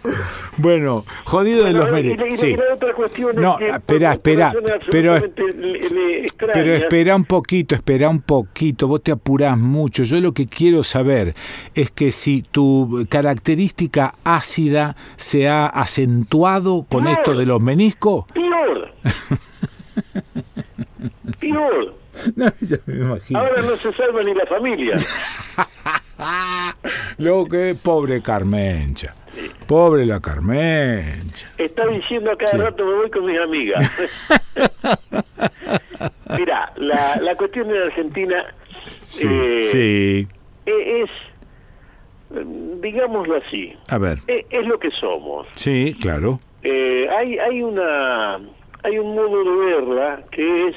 Bueno, 0.56 1.04
jodido 1.24 1.64
de 1.64 1.72
los 1.72 1.88
méritos. 1.90 2.26
Sí. 2.36 2.56
No, 3.36 3.56
que 3.56 3.70
ah, 3.70 3.76
espera, 3.76 4.12
espera, 4.14 4.52
pero- 4.90 5.16
espera 6.74 7.14
un 7.16 7.24
poquito, 7.24 7.76
espera 7.76 8.08
un 8.08 8.20
poquito, 8.20 8.88
vos 8.88 9.00
te 9.02 9.12
apurás 9.12 9.56
mucho. 9.56 10.02
Yo 10.02 10.20
lo 10.20 10.32
que 10.32 10.46
quiero 10.48 10.82
saber 10.82 11.34
es 11.74 11.90
que 11.92 12.10
si 12.10 12.42
tu 12.42 13.06
característica 13.08 14.14
ácida 14.24 14.96
se 15.16 15.48
ha 15.48 15.66
acentuado 15.66 16.84
con 16.90 17.06
esto 17.06 17.34
de 17.34 17.46
los 17.46 17.60
meniscos. 17.60 18.24
Peor. 18.34 18.90
Peor. 21.40 21.94
No, 22.36 22.46
ya 22.60 22.76
me 22.86 22.94
imagino. 22.94 23.40
Ahora 23.40 23.60
no 23.62 23.76
se 23.76 23.92
salva 23.94 24.22
ni 24.22 24.32
la 24.34 24.46
familia. 24.46 24.94
Lo 27.18 27.44
que 27.46 27.74
pobre 27.74 28.22
Carmencha. 28.22 29.16
Pobre 29.66 30.06
la 30.06 30.20
Carmencha. 30.20 31.48
Está 31.58 31.86
diciendo 31.88 32.30
a 32.30 32.36
cada 32.36 32.52
Sí. 32.52 32.56
rato 32.58 32.86
me 32.86 32.94
voy 32.94 33.10
con 33.10 33.26
mis 33.26 33.40
amigas. 33.40 34.20
Mira, 36.38 36.72
la, 36.76 37.16
la 37.20 37.34
cuestión 37.34 37.66
de 37.68 37.82
Argentina 37.82 38.44
Sí, 39.00 39.26
eh, 39.28 39.64
sí. 39.64 40.28
e- 40.66 41.02
es, 41.02 41.10
digámoslo 42.80 43.36
así, 43.36 43.72
A 43.88 43.98
ver. 43.98 44.18
e- 44.28 44.46
es, 44.50 44.66
lo 44.66 44.78
que 44.78 44.90
somos. 45.00 45.46
Sí, 45.56 45.96
claro. 46.00 46.38
Eh, 46.62 47.08
hay, 47.10 47.38
hay 47.38 47.62
una 47.62 48.36
hay 48.82 48.98
un 48.98 49.14
modo 49.14 49.42
de 49.44 49.66
verla 49.66 50.22
que 50.30 50.68
es 50.68 50.76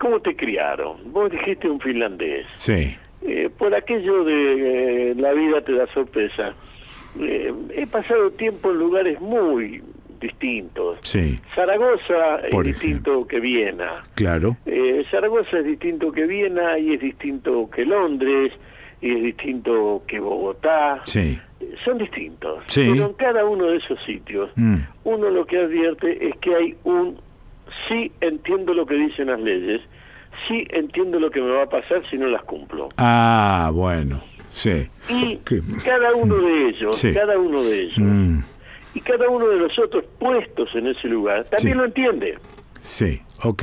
cómo 0.00 0.18
te 0.20 0.34
criaron. 0.34 1.12
Vos 1.12 1.30
dijiste 1.30 1.68
un 1.70 1.78
finlandés. 1.80 2.46
Sí. 2.54 2.96
Eh, 3.22 3.50
por 3.56 3.74
aquello 3.74 4.24
de 4.24 5.10
eh, 5.10 5.14
la 5.14 5.32
vida 5.34 5.60
te 5.60 5.72
da 5.74 5.86
sorpresa. 5.92 6.54
eh, 7.20 7.52
he 7.76 7.86
pasado 7.86 8.30
tiempo 8.32 8.70
en 8.70 8.78
lugares 8.78 9.20
muy 9.20 9.82
distintos. 10.20 10.98
Sí, 11.02 11.38
Zaragoza 11.54 12.40
es 12.50 12.60
distinto 12.64 13.26
que 13.26 13.40
Viena. 13.40 13.98
claro. 14.14 14.56
Zaragoza 15.10 15.58
es 15.58 15.64
distinto 15.64 16.12
que 16.12 16.26
Viena 16.26 16.78
y 16.78 16.94
es 16.94 17.00
distinto 17.00 17.68
que 17.74 17.84
Londres 17.84 18.52
y 19.00 19.12
es 19.16 19.22
distinto 19.22 20.02
que 20.06 20.20
Bogotá. 20.20 21.00
Sí. 21.04 21.38
Son 21.84 21.96
distintos. 21.98 22.62
Sí. 22.66 22.86
Pero 22.92 23.06
en 23.06 23.12
cada 23.14 23.44
uno 23.44 23.66
de 23.66 23.76
esos 23.78 23.98
sitios, 24.04 24.50
Mm. 24.56 24.76
uno 25.04 25.30
lo 25.30 25.46
que 25.46 25.58
advierte 25.58 26.26
es 26.28 26.36
que 26.38 26.54
hay 26.54 26.74
un 26.84 27.18
sí 27.88 28.12
entiendo 28.20 28.74
lo 28.74 28.86
que 28.86 28.94
dicen 28.94 29.26
las 29.28 29.40
leyes, 29.40 29.80
sí 30.48 30.66
entiendo 30.70 31.18
lo 31.20 31.30
que 31.30 31.40
me 31.40 31.50
va 31.50 31.64
a 31.64 31.68
pasar 31.68 32.02
si 32.10 32.16
no 32.18 32.26
las 32.26 32.42
cumplo. 32.44 32.88
Ah, 32.96 33.70
bueno. 33.72 34.22
Sí. 34.48 34.88
Y 35.08 35.36
Qué- 35.38 35.60
cada 35.84 36.12
uno 36.14 36.36
de 36.36 36.68
ellos, 36.70 36.98
Sí. 36.98 37.12
cada 37.14 37.38
uno 37.38 37.62
de 37.62 37.82
ellos, 37.82 37.98
Mm, 37.98 38.40
y 38.94 39.00
cada 39.00 39.28
uno 39.28 39.46
de 39.48 39.58
nosotros 39.60 40.04
puestos 40.18 40.68
en 40.74 40.88
ese 40.88 41.06
lugar, 41.08 41.44
también 41.44 41.74
Sí. 41.74 41.78
lo 41.78 41.84
entiende. 41.84 42.38
sí, 42.80 43.20
ok. 43.44 43.62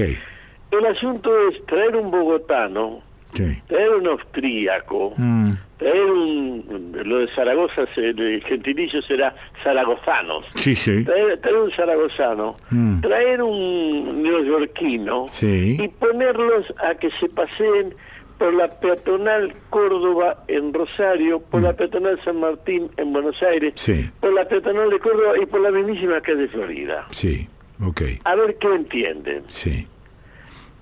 El 0.72 0.86
asunto 0.86 1.32
es 1.49 1.65
traer 1.65 1.95
un 1.95 2.11
bogotano, 2.11 3.01
Sí. 3.38 3.62
traer 3.68 3.90
un 3.92 4.08
austríaco, 4.08 5.14
Mm, 5.18 5.52
traer 5.78 6.06
un... 6.06 6.92
Lo 7.06 7.20
de 7.20 7.28
Zaragoza, 7.36 7.84
el 7.96 8.44
gentilicio 8.48 9.02
será 9.04 9.34
zaragozanos. 9.64 10.46
sí, 10.56 10.76
sí. 10.76 11.04
Traer, 11.06 11.40
traer 11.40 11.58
un 11.58 11.72
zaragozano, 11.72 12.56
Mm. 12.72 13.02
traer 13.02 13.42
un 13.44 14.24
neoyorquino 14.24 15.28
Sí. 15.30 15.78
y 15.80 15.88
ponerlos 15.88 16.66
a 16.80 16.96
que 16.96 17.10
se 17.20 17.30
paseen 17.30 17.94
por 18.38 18.54
la 18.54 18.68
peatonal 18.80 19.52
Córdoba 19.72 20.44
en 20.48 20.72
Rosario, 20.74 21.40
por 21.40 21.62
la 21.64 21.74
peatonal 21.74 22.20
San 22.24 22.40
Martín 22.40 22.88
en 22.98 23.12
Buenos 23.14 23.42
Aires, 23.42 23.74
Mm. 23.74 23.78
Sí. 23.78 24.10
por 24.20 24.34
la 24.34 24.46
peatonal 24.46 24.90
de 24.90 25.00
Córdoba 25.00 25.34
y 25.42 25.46
por 25.48 25.62
la 25.62 25.72
mismísima 25.72 26.22
calle 26.22 26.48
Florida. 26.50 27.06
Sí, 27.12 27.48
ok. 27.84 28.02
A 28.26 28.36
ver 28.36 28.56
qué 28.60 28.68
entienden. 28.68 29.44
Sí. 29.48 29.88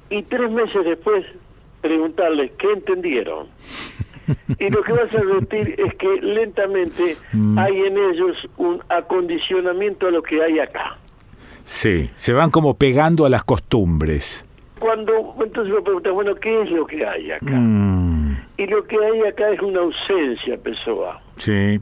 Y 0.09 0.21
tres 0.23 0.51
meses 0.51 0.83
después 0.85 1.25
preguntarles 1.87 2.51
qué 2.57 2.71
entendieron. 2.71 3.47
Y 4.57 4.69
lo 4.71 4.81
que 4.81 4.91
vas 4.91 5.13
a 5.13 5.17
advertir 5.19 5.75
es 5.79 5.93
que 5.95 6.07
lentamente 6.21 7.15
Mm. 7.31 7.59
hay 7.59 7.79
en 7.81 7.97
ellos 7.97 8.35
un 8.57 8.81
acondicionamiento 8.89 10.07
a 10.07 10.11
lo 10.11 10.23
que 10.23 10.41
hay 10.43 10.57
acá. 10.59 10.97
Sí, 11.63 12.09
se 12.15 12.33
van 12.33 12.49
como 12.49 12.75
pegando 12.77 13.25
a 13.25 13.29
las 13.29 13.43
costumbres. 13.43 14.45
Cuando 14.79 15.35
entonces 15.43 15.73
me 15.73 15.81
preguntas, 15.81 16.13
bueno, 16.13 16.35
¿qué 16.35 16.61
es 16.63 16.71
lo 16.71 16.85
que 16.87 17.05
hay 17.05 17.31
acá? 17.31 17.51
Mm, 17.55 18.35
Y 18.57 18.67
lo 18.67 18.83
que 18.85 18.95
hay 18.97 19.21
acá 19.27 19.49
es 19.51 19.61
una 19.61 19.81
ausencia, 19.81 20.57
Pessoa. 20.57 21.21
sí, 21.37 21.79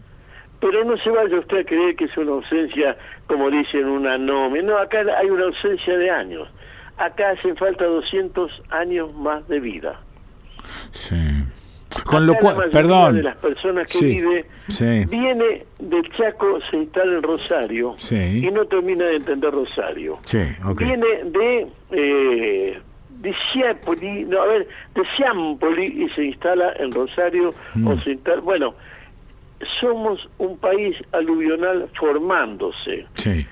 Pero 0.60 0.86
no 0.86 0.96
se 0.98 1.10
vaya 1.10 1.38
usted 1.40 1.58
a 1.60 1.64
creer 1.66 1.96
que 1.98 2.06
es 2.06 2.18
una 2.18 2.32
ausencia, 2.32 2.96
como 3.28 3.50
dicen, 3.52 3.86
una 3.86 4.18
nómina. 4.18 4.64
No, 4.72 4.78
acá 4.78 5.00
hay 5.20 5.30
una 5.30 5.46
ausencia 5.46 5.98
de 5.98 6.10
años. 6.10 6.48
Acá 6.98 7.32
hacen 7.32 7.56
falta 7.58 7.86
200 7.86 8.52
años 8.70 9.14
más 9.16 9.48
de 9.48 9.60
vida. 9.60 10.00
sí. 10.92 11.16
Con 12.06 12.26
lo 12.26 12.34
cual, 12.36 12.58
la 12.58 12.70
perdón. 12.72 13.16
de 13.18 13.24
las 13.24 13.38
personas 13.38 13.86
que 13.86 14.00
Sí, 14.00 14.06
vive 14.06 14.46
sí. 14.68 15.06
viene 15.06 15.64
del 15.80 16.12
Chaco, 16.18 16.60
se 16.72 16.78
instala 16.78 17.18
en 17.18 17.22
Rosario 17.24 17.94
Sí. 18.00 18.42
y 18.48 18.50
no 18.50 18.66
termina 18.66 19.06
de 19.06 19.18
entender 19.18 19.52
Rosario. 19.52 20.18
Sí, 20.24 20.40
ok. 20.66 20.80
Viene 20.82 21.06
de 21.26 21.68
eh, 21.92 22.80
de 23.20 23.36
Ciápoli, 23.54 24.26
no, 24.26 24.42
a 24.42 24.48
ver, 24.48 24.68
de 24.96 25.02
Ciámpoli 25.16 26.04
y 26.04 26.10
se 26.16 26.24
instala 26.26 26.74
en 26.80 26.92
Rosario 26.92 27.54
Mm. 27.76 27.88
o 27.88 28.02
se 28.02 28.12
instala, 28.14 28.42
bueno, 28.42 28.74
somos 29.80 30.28
un 30.40 30.58
país 30.58 30.96
aluvional 31.12 31.88
formándose 31.98 33.06
Sí, 33.14 33.46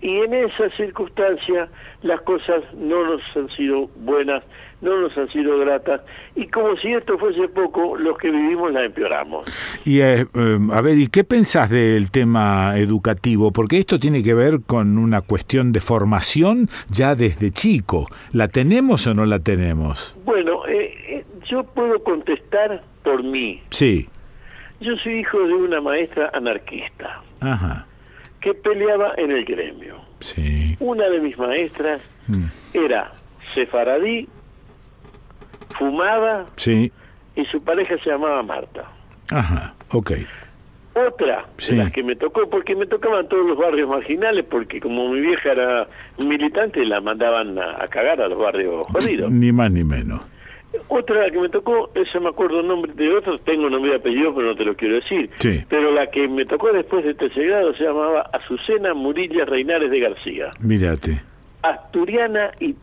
Y 0.00 0.18
en 0.18 0.32
esa 0.32 0.70
circunstancia 0.76 1.68
las 2.02 2.20
cosas 2.20 2.62
no 2.74 3.04
nos 3.04 3.20
han 3.36 3.48
sido 3.56 3.88
buenas, 3.96 4.44
no 4.80 5.00
nos 5.00 5.16
han 5.18 5.28
sido 5.30 5.58
gratas, 5.58 6.02
y 6.36 6.46
como 6.46 6.76
si 6.76 6.92
esto 6.92 7.18
fuese 7.18 7.48
poco, 7.48 7.96
los 7.96 8.16
que 8.16 8.30
vivimos 8.30 8.72
la 8.72 8.84
empeoramos. 8.84 9.44
Y 9.84 10.00
eh, 10.00 10.26
eh, 10.32 10.58
a 10.72 10.80
ver, 10.80 10.98
¿y 10.98 11.08
qué 11.08 11.24
pensás 11.24 11.68
del 11.68 12.12
tema 12.12 12.78
educativo? 12.78 13.52
Porque 13.52 13.78
esto 13.78 13.98
tiene 13.98 14.22
que 14.22 14.34
ver 14.34 14.60
con 14.64 14.98
una 14.98 15.20
cuestión 15.20 15.72
de 15.72 15.80
formación 15.80 16.68
ya 16.90 17.16
desde 17.16 17.50
chico. 17.50 18.06
¿La 18.32 18.46
tenemos 18.46 19.06
o 19.08 19.14
no 19.14 19.26
la 19.26 19.40
tenemos? 19.40 20.16
Bueno, 20.24 20.64
eh, 20.68 20.94
eh, 21.08 21.24
yo 21.50 21.64
puedo 21.64 22.02
contestar 22.04 22.82
por 23.02 23.24
mí. 23.24 23.60
Sí. 23.70 24.08
Yo 24.80 24.96
soy 24.98 25.20
hijo 25.20 25.38
de 25.40 25.54
una 25.54 25.80
maestra 25.80 26.30
anarquista 26.32 27.20
Ajá. 27.40 27.86
Que 28.40 28.54
peleaba 28.54 29.14
en 29.16 29.30
el 29.32 29.44
gremio. 29.44 29.96
Sí. 30.20 30.76
Una 30.80 31.08
de 31.08 31.20
mis 31.20 31.36
maestras 31.38 32.00
Mm. 32.28 32.44
era 32.74 33.10
sefaradí, 33.54 34.28
fumaba 35.78 36.46
Sí. 36.56 36.92
y 37.36 37.44
su 37.46 37.62
pareja 37.62 37.96
se 38.02 38.10
llamaba 38.10 38.42
Marta. 38.42 38.84
Ajá. 39.30 39.74
Ok. 39.92 40.12
Otra 40.94 41.46
Sí. 41.58 41.76
de 41.76 41.84
las 41.84 41.92
que 41.92 42.02
me 42.02 42.16
tocó, 42.16 42.48
porque 42.50 42.74
me 42.74 42.86
tocaban 42.86 43.28
todos 43.28 43.46
los 43.46 43.56
barrios 43.56 43.88
marginales, 43.88 44.44
porque 44.50 44.80
como 44.80 45.08
mi 45.10 45.20
vieja 45.20 45.52
era 45.52 45.86
militante, 46.26 46.84
la 46.84 47.00
mandaban 47.00 47.56
a, 47.58 47.82
a 47.84 47.88
cagar 47.88 48.20
a 48.20 48.28
los 48.28 48.38
barrios 48.38 48.86
jodidos. 48.88 49.30
Ni 49.30 49.52
más 49.52 49.70
ni 49.70 49.84
menos. 49.84 50.20
Otra 50.88 51.30
que 51.30 51.38
me 51.40 51.48
tocó, 51.48 51.90
esa 51.94 52.20
me 52.20 52.28
acuerdo 52.28 52.60
el 52.60 52.66
nombre 52.68 52.92
de 52.94 53.14
otros, 53.14 53.42
tengo 53.42 53.70
nombre 53.70 53.92
y 53.92 53.94
apellido, 53.94 54.34
pero 54.34 54.48
no 54.48 54.54
te 54.56 54.64
lo 54.64 54.74
quiero 54.76 54.96
decir. 54.96 55.30
Sí. 55.36 55.64
Pero 55.68 55.90
la 55.92 56.06
que 56.10 56.28
me 56.28 56.44
tocó 56.44 56.72
después 56.72 57.04
de 57.04 57.14
tercer 57.14 57.46
grado 57.48 57.74
se 57.74 57.84
llamaba 57.84 58.22
Azucena 58.32 58.92
Murilla 58.94 59.44
Reinares 59.46 59.90
de 59.90 60.00
García. 60.00 60.50
Mírate. 60.60 61.22
Asturiana 61.62 62.50
y 62.60 62.74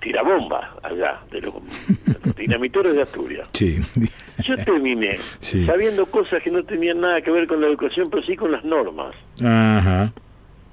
tirabomba 0.00 0.74
allá, 0.82 1.20
de 1.30 1.40
los, 1.42 1.54
los 2.24 2.36
dinamiteros 2.36 2.92
de 2.94 3.02
Asturias. 3.02 3.48
Sí. 3.52 3.76
Yo 4.44 4.56
terminé 4.58 5.18
Sí. 5.38 5.64
sabiendo 5.66 6.06
cosas 6.06 6.42
que 6.42 6.50
no 6.50 6.62
tenían 6.64 7.00
nada 7.00 7.20
que 7.22 7.30
ver 7.30 7.46
con 7.46 7.60
la 7.60 7.66
educación, 7.66 8.08
pero 8.10 8.22
sí 8.22 8.36
con 8.36 8.52
las 8.52 8.64
normas. 8.64 9.14
Ajá. 9.44 10.12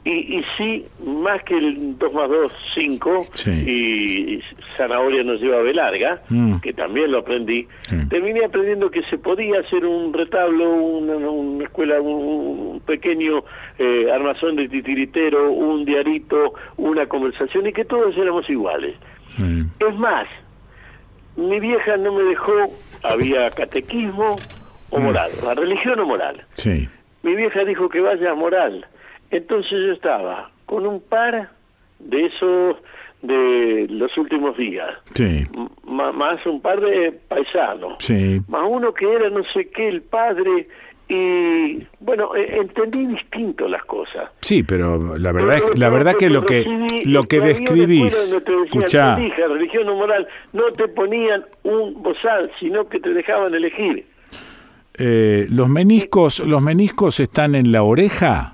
Y, 0.05 0.37
y 0.39 0.43
sí, 0.57 0.85
más 1.05 1.41
que 1.43 1.57
el 1.57 1.97
2 1.97 2.13
más 2.13 2.29
2, 2.29 2.51
5, 2.75 3.25
Sí. 3.35 3.51
y 3.51 4.41
zanahoria 4.75 5.23
nos 5.23 5.39
lleva 5.39 5.59
a 5.61 5.63
larga, 5.73 6.21
Mm. 6.29 6.59
que 6.59 6.73
también 6.73 7.09
lo 7.11 7.19
aprendí, 7.19 7.65
Sí. 7.83 7.95
terminé 8.09 8.43
aprendiendo 8.43 8.91
que 8.91 9.01
se 9.03 9.17
podía 9.17 9.61
hacer 9.61 9.85
un 9.85 10.11
retablo, 10.13 10.69
una, 10.73 11.15
una 11.15 11.63
escuela, 11.63 12.01
un, 12.01 12.81
pequeño 12.85 13.45
eh, 13.79 14.11
armazón 14.11 14.57
de 14.57 14.67
titiritero, 14.67 15.51
un 15.53 15.85
diarito, 15.85 16.53
una 16.75 17.05
conversación, 17.07 17.65
y 17.67 17.71
que 17.71 17.85
todos 17.85 18.15
éramos 18.17 18.49
iguales. 18.49 18.95
Sí. 19.27 19.63
Es 19.79 19.95
más, 19.95 20.27
mi 21.37 21.59
vieja 21.61 21.95
no 21.97 22.11
me 22.13 22.23
dejó, 22.23 22.51
había 23.03 23.49
catequismo 23.51 24.35
o 24.89 24.99
Mm. 24.99 25.03
moral, 25.03 25.31
la 25.45 25.53
religión 25.53 25.97
o 26.01 26.05
moral. 26.05 26.43
Sí. 26.55 26.89
Mi 27.23 27.35
vieja 27.35 27.63
dijo 27.63 27.87
que 27.87 28.01
vaya 28.01 28.31
a 28.31 28.35
moral. 28.35 28.85
Entonces 29.33 29.71
yo 29.71 29.93
estaba 29.93 30.51
con 30.65 30.85
un 30.85 31.01
par 31.01 31.49
de 31.99 32.25
esos 32.27 32.77
de 33.21 33.87
los 33.89 34.15
últimos 34.17 34.55
días, 34.57 34.89
Sí. 35.15 35.45
más 35.85 36.45
un 36.45 36.61
par 36.61 36.79
de 36.81 37.11
paisanos, 37.29 37.95
Sí. 37.99 38.41
más 38.47 38.63
uno 38.69 38.93
que 38.93 39.11
era 39.11 39.29
no 39.29 39.43
sé 39.53 39.69
qué, 39.69 39.87
el 39.87 40.01
padre, 40.01 40.67
y 41.07 41.81
bueno, 42.01 42.35
eh, 42.35 42.57
entendí 42.59 43.05
distinto 43.07 43.67
las 43.67 43.83
cosas. 43.85 44.29
Sí, 44.41 44.63
pero 44.63 45.17
la 45.17 45.31
verdad 45.31 45.55
es 45.55 45.63
Pero- 45.63 45.73
la 45.79 45.85
pero- 45.87 45.91
verdad 45.97 46.11
que 46.19 46.27
pero 46.27 46.33
lo 46.41 46.45
que 46.45 46.65
lo 47.05 47.23
que 47.23 47.37
la 47.39 47.45
describís, 47.47 48.31
donde 48.31 48.45
te 48.45 48.51
decían, 48.51 48.65
escuchá, 48.65 49.15
"Tu 49.15 49.21
hija, 49.23 49.47
religión 49.47 49.89
o 49.89 49.95
moral, 49.95 50.27
no 50.51 50.63
te 50.69 50.87
ponían 50.89 51.45
un 51.63 52.03
bozal, 52.03 52.51
sino 52.59 52.87
que 52.89 52.99
te 52.99 53.09
dejaban 53.13 53.53
elegir. 53.55 54.05
eh, 54.95 55.47
los 55.49 55.67
meniscos 55.69 56.39
los 56.41 56.61
meniscos 56.61 57.19
están 57.19 57.55
en 57.55 57.71
la 57.71 57.81
oreja, 57.81 58.52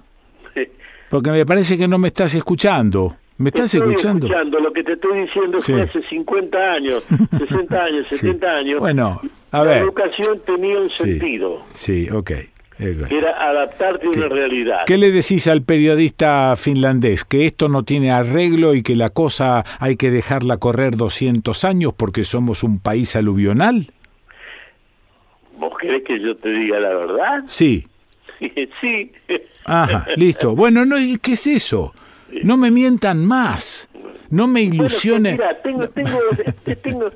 porque 1.09 1.31
me 1.31 1.45
parece 1.45 1.77
que 1.77 1.87
no 1.87 1.97
me 1.97 2.07
estás 2.09 2.33
escuchando. 2.35 3.15
¿Me 3.37 3.49
estás 3.49 3.73
estoy 3.73 3.93
escuchando? 3.95 4.59
Lo 4.59 4.73
que 4.73 4.83
te 4.83 4.93
estoy 4.93 5.21
diciendo 5.21 5.59
Sí. 5.59 5.71
fue 5.71 5.83
hace 5.83 6.01
50 6.09 6.57
años, 6.73 7.03
60 7.37 7.83
años, 7.83 8.05
70 8.09 8.47
años. 8.47 8.79
Bueno, 8.79 9.21
a 9.51 9.57
la 9.59 9.63
ver. 9.63 9.77
educación 9.83 10.41
tenía 10.45 10.77
un 10.79 10.89
Sí. 10.89 11.03
sentido, 11.03 11.63
Sí, 11.71 12.09
ok. 12.11 12.31
Que 12.77 13.17
era 13.17 13.31
adaptarte 13.49 14.07
a 14.07 14.09
una 14.09 14.27
realidad. 14.29 14.79
¿Qué 14.85 14.97
le 14.97 15.11
decís 15.11 15.47
al 15.49 15.63
periodista 15.63 16.55
finlandés? 16.55 17.25
¿Que 17.25 17.45
esto 17.45 17.67
no 17.67 17.83
tiene 17.83 18.09
arreglo 18.11 18.73
y 18.73 18.83
que 18.83 18.95
la 18.95 19.09
cosa 19.09 19.65
hay 19.79 19.97
que 19.97 20.11
dejarla 20.11 20.57
correr 20.57 20.95
200 20.95 21.65
años 21.65 21.91
porque 21.95 22.23
somos 22.23 22.63
un 22.63 22.79
país 22.79 23.17
aluvional? 23.17 23.91
¿Vos 25.57 25.73
querés 25.77 26.03
que 26.05 26.21
yo 26.21 26.35
te 26.37 26.49
diga 26.51 26.79
la 26.79 26.89
verdad? 26.89 27.43
Sí. 27.47 27.85
sí. 28.81 29.11
Ajá, 29.69 30.07
listo. 30.17 30.55
Bueno, 30.55 30.85
no, 30.85 30.99
¿y 30.99 31.17
¿qué 31.17 31.33
es 31.33 31.47
eso? 31.47 31.93
No 32.43 32.57
me 32.57 32.71
mientan 32.71 33.25
más. 33.25 33.89
No 34.29 34.45
me 34.47 34.61
ilusionen. 34.61 35.33
Mira, 35.37 35.59
tengo, 35.61 35.87
tengo, 35.89 36.19
te- 36.63 36.75
tengo, 36.75 37.09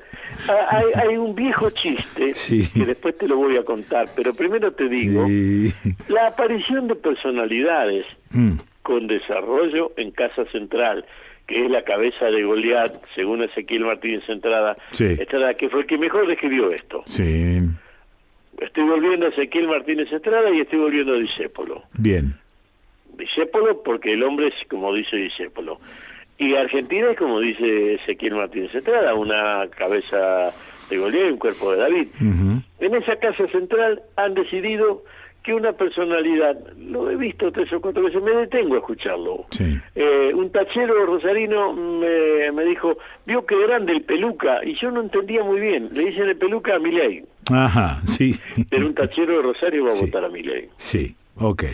ah, 0.48 0.66
hay, 0.70 1.08
hay 1.10 1.16
un 1.16 1.32
viejo 1.34 1.70
chiste 1.70 2.34
Sí. 2.34 2.68
que 2.74 2.84
después 2.84 3.16
te 3.16 3.28
lo 3.28 3.36
voy 3.36 3.56
a 3.56 3.64
contar, 3.64 4.08
pero 4.16 4.34
primero 4.34 4.72
te 4.72 4.88
digo, 4.88 5.24
Sí. 5.28 5.72
la 6.08 6.26
aparición 6.28 6.88
de 6.88 6.96
personalidades 6.96 8.04
Mm, 8.30 8.54
con 8.82 9.06
desarrollo 9.06 9.92
en 9.96 10.10
Casa 10.10 10.44
Central, 10.50 11.04
que 11.46 11.64
es 11.64 11.70
la 11.70 11.84
cabeza 11.84 12.24
de 12.26 12.42
Goliat, 12.42 12.92
según 13.14 13.44
Ezequiel 13.44 13.84
Martínez 13.84 14.28
Entrada, 14.28 14.76
Sí. 14.90 15.04
Estrada, 15.04 15.54
que 15.54 15.68
fue 15.68 15.82
el 15.82 15.86
que 15.86 15.96
mejor 15.98 16.26
describió 16.26 16.68
esto. 16.70 17.02
sí, 17.06 17.60
Estoy 18.60 18.84
volviendo 18.84 19.26
a 19.26 19.28
Ezequiel 19.30 19.66
Martínez 19.68 20.12
Estrada 20.12 20.48
y 20.50 20.60
estoy 20.60 20.78
volviendo 20.80 21.14
a 21.14 21.18
Discépolo. 21.18 21.84
bien. 21.92 22.34
Discépolo 23.16 23.82
porque 23.82 24.12
el 24.12 24.22
hombre 24.22 24.48
es 24.48 24.54
como 24.68 24.92
dice 24.94 25.16
Discépolo. 25.16 25.78
Y 26.38 26.54
Argentina 26.54 27.10
es 27.12 27.16
como 27.18 27.38
dice 27.40 27.94
Ezequiel 27.94 28.34
Martínez 28.34 28.74
Estrada, 28.74 29.14
una 29.14 29.66
cabeza 29.76 30.52
de 30.90 30.98
Goliat 30.98 31.26
y 31.28 31.32
un 31.32 31.38
cuerpo 31.38 31.72
de 31.72 31.78
David. 31.78 32.08
En 32.80 32.94
esa 32.94 33.16
casa 33.16 33.46
central 33.48 34.02
han 34.16 34.34
decidido 34.34 35.04
que 35.44 35.52
una 35.54 35.72
personalidad, 35.74 36.56
lo 36.78 37.10
he 37.10 37.16
visto 37.16 37.52
tres 37.52 37.70
o 37.74 37.80
cuatro 37.80 38.02
veces, 38.04 38.22
me 38.22 38.30
detengo 38.32 38.76
a 38.76 38.78
escucharlo. 38.78 39.44
Sí. 39.50 39.78
Eh, 39.94 40.32
un 40.34 40.50
tachero 40.50 41.04
rosarino 41.04 41.74
me, 41.74 42.50
me 42.50 42.64
dijo, 42.64 42.96
vio 43.26 43.44
que 43.44 43.54
grande 43.66 43.92
el 43.92 44.02
peluca, 44.04 44.64
y 44.64 44.74
yo 44.80 44.90
no 44.90 45.02
entendía 45.02 45.44
muy 45.44 45.60
bien. 45.60 45.90
Le 45.92 46.06
dicen 46.06 46.30
el 46.30 46.36
peluca 46.38 46.76
a 46.76 46.78
Milei, 46.78 47.24
Ajá, 47.52 48.00
sí. 48.06 48.34
pero 48.70 48.86
un 48.86 48.94
tachero 48.94 49.36
de 49.36 49.42
Rosario 49.42 49.82
va 49.82 49.88
a 49.88 49.92
Sí. 49.92 50.06
votar 50.06 50.24
a 50.24 50.28
Milei. 50.30 50.68
Sí, 50.78 51.14
ok. 51.38 51.64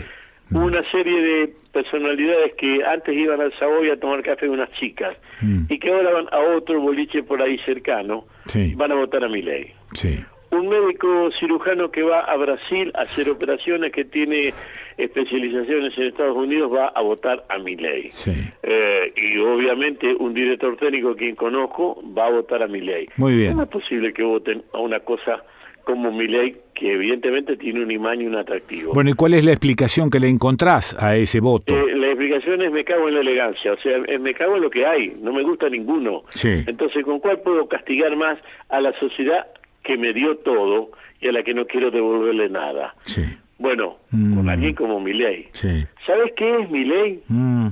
Una 0.53 0.83
serie 0.91 1.21
de 1.21 1.53
personalidades 1.71 2.53
que 2.57 2.83
antes 2.83 3.15
iban 3.15 3.39
al 3.41 3.53
Savoy 3.57 3.89
a 3.89 3.97
tomar 3.99 4.21
café 4.23 4.47
con 4.47 4.55
unas 4.55 4.71
chicas 4.73 5.15
Mm, 5.41 5.63
y 5.69 5.79
que 5.79 5.89
ahora 5.91 6.11
van 6.11 6.27
a 6.31 6.39
otro 6.55 6.79
boliche 6.79 7.23
por 7.23 7.41
ahí 7.41 7.57
cercano, 7.65 8.25
Sí, 8.47 8.73
van 8.75 8.91
a 8.91 8.95
votar 8.95 9.23
a 9.23 9.27
Milei. 9.29 9.73
sí. 9.93 10.19
Un 10.51 10.67
médico 10.67 11.29
cirujano 11.39 11.89
que 11.91 12.03
va 12.03 12.19
a 12.25 12.35
Brasil 12.35 12.91
a 12.95 13.03
hacer 13.03 13.29
operaciones, 13.29 13.93
que 13.93 14.03
tiene 14.03 14.53
especializaciones 14.97 15.97
en 15.97 16.07
Estados 16.07 16.35
Unidos, 16.35 16.71
va 16.73 16.87
a 16.89 17.01
votar 17.01 17.45
a 17.49 17.57
Milei. 17.57 18.09
Sí. 18.09 18.33
Eh, 18.61 19.13
y 19.15 19.37
obviamente 19.39 20.13
un 20.13 20.33
director 20.33 20.75
técnico, 20.77 21.15
quien 21.15 21.35
conozco, 21.35 22.03
va 22.17 22.27
a 22.27 22.31
votar 22.31 22.61
a 22.63 22.67
Milei. 22.67 23.07
Muy 23.15 23.35
bien. 23.37 23.51
¿Cómo 23.53 23.63
es 23.63 23.69
posible 23.69 24.13
que 24.13 24.23
voten 24.23 24.61
a 24.73 24.79
una 24.79 24.99
cosa 24.99 25.41
como 25.83 26.11
Milei, 26.11 26.55
que 26.73 26.93
evidentemente 26.93 27.57
tiene 27.57 27.83
un 27.83 27.91
imán 27.91 28.21
y 28.21 28.25
un 28.27 28.35
atractivo? 28.35 28.93
Bueno, 28.93 29.09
¿y 29.09 29.13
cuál 29.13 29.33
es 29.33 29.45
la 29.45 29.51
explicación 29.51 30.09
que 30.09 30.19
le 30.19 30.27
encontrás 30.29 30.95
a 31.01 31.15
ese 31.15 31.39
voto? 31.39 31.73
Eh, 31.77 31.95
la 31.95 32.07
explicación 32.07 32.61
es 32.61 32.71
me 32.71 32.83
cago 32.83 33.07
en 33.07 33.15
la 33.15 33.21
elegancia, 33.21 33.73
o 33.73 33.77
sea, 33.77 33.97
eh, 34.07 34.19
me 34.19 34.33
cago 34.33 34.55
en 34.55 34.61
lo 34.63 34.69
que 34.69 34.85
hay, 34.85 35.15
no 35.21 35.31
me 35.33 35.43
gusta 35.43 35.69
ninguno. 35.69 36.23
Sí. 36.29 36.63
Entonces, 36.67 37.03
¿con 37.05 37.19
cuál 37.19 37.39
puedo 37.41 37.67
castigar 37.67 38.15
más 38.15 38.37
a 38.69 38.79
la 38.81 38.91
sociedad 38.99 39.47
que 39.83 39.97
me 39.97 40.13
dio 40.13 40.37
todo 40.37 40.91
y 41.19 41.27
a 41.27 41.31
la 41.31 41.43
que 41.43 41.53
no 41.53 41.65
quiero 41.65 41.91
devolverle 41.91 42.49
nada? 42.49 42.95
Sí. 43.03 43.23
Bueno, 43.57 43.97
Mm. 44.11 44.35
con 44.35 44.49
alguien 44.49 44.73
como 44.75 44.99
Milei. 44.99 45.47
Sí. 45.53 45.85
¿Sabes 46.05 46.33
qué 46.35 46.61
es 46.61 46.69
Milei? 46.71 47.21
Mm, 47.27 47.67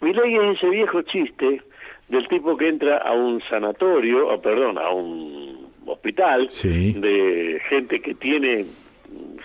Milei 0.00 0.34
es 0.36 0.56
ese 0.58 0.68
viejo 0.70 1.02
chiste 1.02 1.62
del 2.08 2.28
tipo 2.28 2.56
que 2.56 2.68
entra 2.68 2.98
a 2.98 3.12
un 3.12 3.40
sanatorio, 3.48 4.28
o 4.28 4.40
perdón, 4.42 4.76
a 4.76 4.90
un 4.90 5.63
hospital 5.86 6.46
Sí. 6.50 6.92
de 6.94 7.60
gente 7.68 8.00
que 8.00 8.14
tiene 8.14 8.64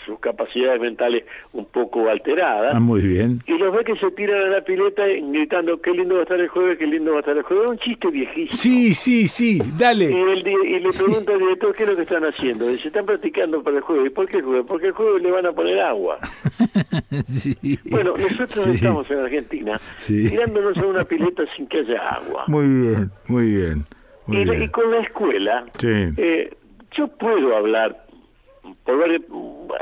sus 0.05 0.19
capacidades 0.19 0.81
mentales 0.81 1.25
un 1.53 1.65
poco 1.65 2.09
alteradas. 2.09 2.73
Ah, 2.73 2.79
muy 2.79 3.01
bien. 3.01 3.39
Y 3.45 3.55
los 3.59 3.71
ve 3.75 3.83
que 3.83 3.95
se 3.97 4.09
tiran 4.11 4.41
a 4.41 4.49
la 4.49 4.61
pileta 4.63 5.03
gritando, 5.05 5.79
qué 5.79 5.91
lindo 5.91 6.15
va 6.15 6.21
a 6.21 6.23
estar 6.23 6.39
el 6.39 6.47
jueves, 6.47 6.79
qué 6.79 6.87
lindo 6.87 7.11
va 7.11 7.17
a 7.17 7.19
estar 7.19 7.37
el 7.37 7.43
jueves. 7.43 7.65
Es 7.65 7.71
un 7.71 7.77
chiste 7.77 8.07
viejísimo. 8.09 8.49
Sí, 8.51 8.95
sí, 8.95 9.27
sí, 9.27 9.61
dale. 9.77 10.05
Y, 10.09 10.15
el 10.15 10.43
di- 10.43 10.51
y 10.75 10.79
le 10.79 10.89
pregunta 10.89 11.33
al 11.33 11.39
director 11.39 11.75
qué 11.75 11.83
es 11.83 11.89
lo 11.89 11.95
que 11.97 12.01
están 12.01 12.23
haciendo. 12.23 12.65
Dice, 12.67 12.87
están 12.87 13.05
practicando 13.05 13.61
para 13.61 13.77
el 13.77 13.83
jueves. 13.83 14.07
¿Y 14.07 14.09
por 14.09 14.27
qué 14.27 14.37
el 14.37 14.43
jueves? 14.43 14.65
Porque 14.67 14.87
el 14.87 14.93
jueves 14.93 15.21
le 15.21 15.29
van 15.31 15.45
a 15.45 15.51
poner 15.51 15.79
agua. 15.81 16.17
Sí. 17.27 17.55
Bueno, 17.89 18.13
nosotros 18.17 18.63
Sí. 18.65 18.71
estamos 18.71 19.09
en 19.11 19.19
Argentina 19.19 19.79
tirándonos 20.05 20.77
a 20.77 20.85
una 20.85 21.03
pileta 21.03 21.43
sin 21.55 21.67
que 21.67 21.79
haya 21.79 21.99
agua. 22.09 22.43
Muy 22.47 22.65
bien, 22.67 23.11
muy 23.27 23.47
bien. 23.49 23.83
Y, 24.33 24.67
con 24.69 24.91
la 24.91 24.99
escuela, 24.99 25.65
Sí. 25.77 25.87
eh, 26.17 26.53
yo 26.91 27.07
puedo 27.07 27.55
hablar, 27.55 28.05
por 28.85 28.99
varios- 28.99 29.21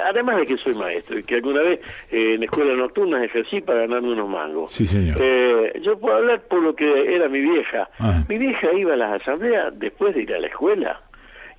además 0.08 0.38
de 0.40 0.46
que 0.46 0.58
soy 0.58 0.74
maestro 0.76 1.20
y 1.20 1.24
que 1.24 1.36
alguna 1.36 1.62
vez 1.62 1.80
eh, 2.12 2.36
en 2.36 2.44
escuelas 2.44 2.78
nocturnas 2.78 3.24
ejercí 3.24 3.62
para 3.62 3.82
ganarme 3.82 4.12
unos 4.14 4.28
mangos. 4.30 4.72
Sí, 4.72 4.86
señor. 4.86 5.18
Eh, 5.20 5.80
yo 5.84 5.98
puedo 6.00 6.16
hablar 6.18 6.42
por 6.48 6.62
lo 6.62 6.76
que 6.76 7.16
era 7.16 7.28
mi 7.30 7.40
vieja. 7.42 7.90
Ah. 8.00 8.24
Mi 8.30 8.38
vieja 8.38 8.72
iba 8.74 8.94
a 8.94 8.98
las 8.98 9.22
asambleas 9.22 9.78
después 9.80 10.14
de 10.16 10.24
ir 10.24 10.34
a 10.34 10.40
la 10.40 10.48
escuela. 10.48 11.02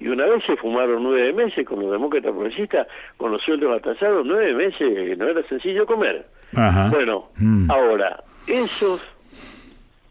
Y 0.01 0.07
una 0.09 0.27
vez 0.27 0.45
se 0.47 0.55
fumaron 0.57 1.03
nueve 1.03 1.33
meses 1.33 1.67
con 1.67 1.81
los 1.81 1.91
demócratas 1.91 2.31
progresistas, 2.31 2.87
con 3.17 3.33
los 3.33 3.43
sueldos 3.43 3.77
atrasados, 3.77 4.25
nueve 4.25 4.55
meses, 4.55 5.19
no 5.19 5.27
era 5.27 5.43
sencillo 5.49 5.87
comer. 5.87 6.25
Ajá. 6.55 6.89
Bueno, 6.91 7.31
Mm. 7.37 7.69
ahora, 7.71 8.23
esos 8.47 9.03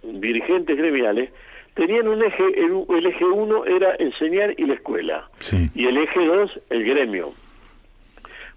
dirigentes 0.04 0.78
gremiales 0.78 1.32
tenían 1.78 2.08
un 2.10 2.22
eje, 2.22 2.44
el, 2.60 2.84
el 2.98 3.06
eje 3.06 3.24
uno 3.24 3.64
era 3.66 3.96
enseñar 4.00 4.54
y 4.58 4.66
la 4.66 4.74
escuela, 4.74 5.30
Sí. 5.40 5.70
y 5.74 5.86
el 5.88 5.98
eje 5.98 6.26
dos, 6.26 6.52
el 6.70 6.84
gremio. 6.84 7.32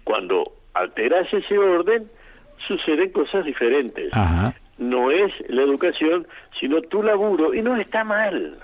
Cuando 0.03 0.43
alteras 0.73 1.31
ese 1.33 1.57
orden, 1.57 2.09
suceden 2.67 3.11
cosas 3.11 3.45
diferentes. 3.45 4.09
Ajá. 4.13 4.53
No 4.77 5.11
es 5.11 5.31
la 5.47 5.61
educación, 5.61 6.27
sino 6.59 6.81
tu 6.81 7.03
laburo, 7.03 7.53
y 7.53 7.61
no 7.61 7.75
está 7.77 8.03
mal. 8.03 8.57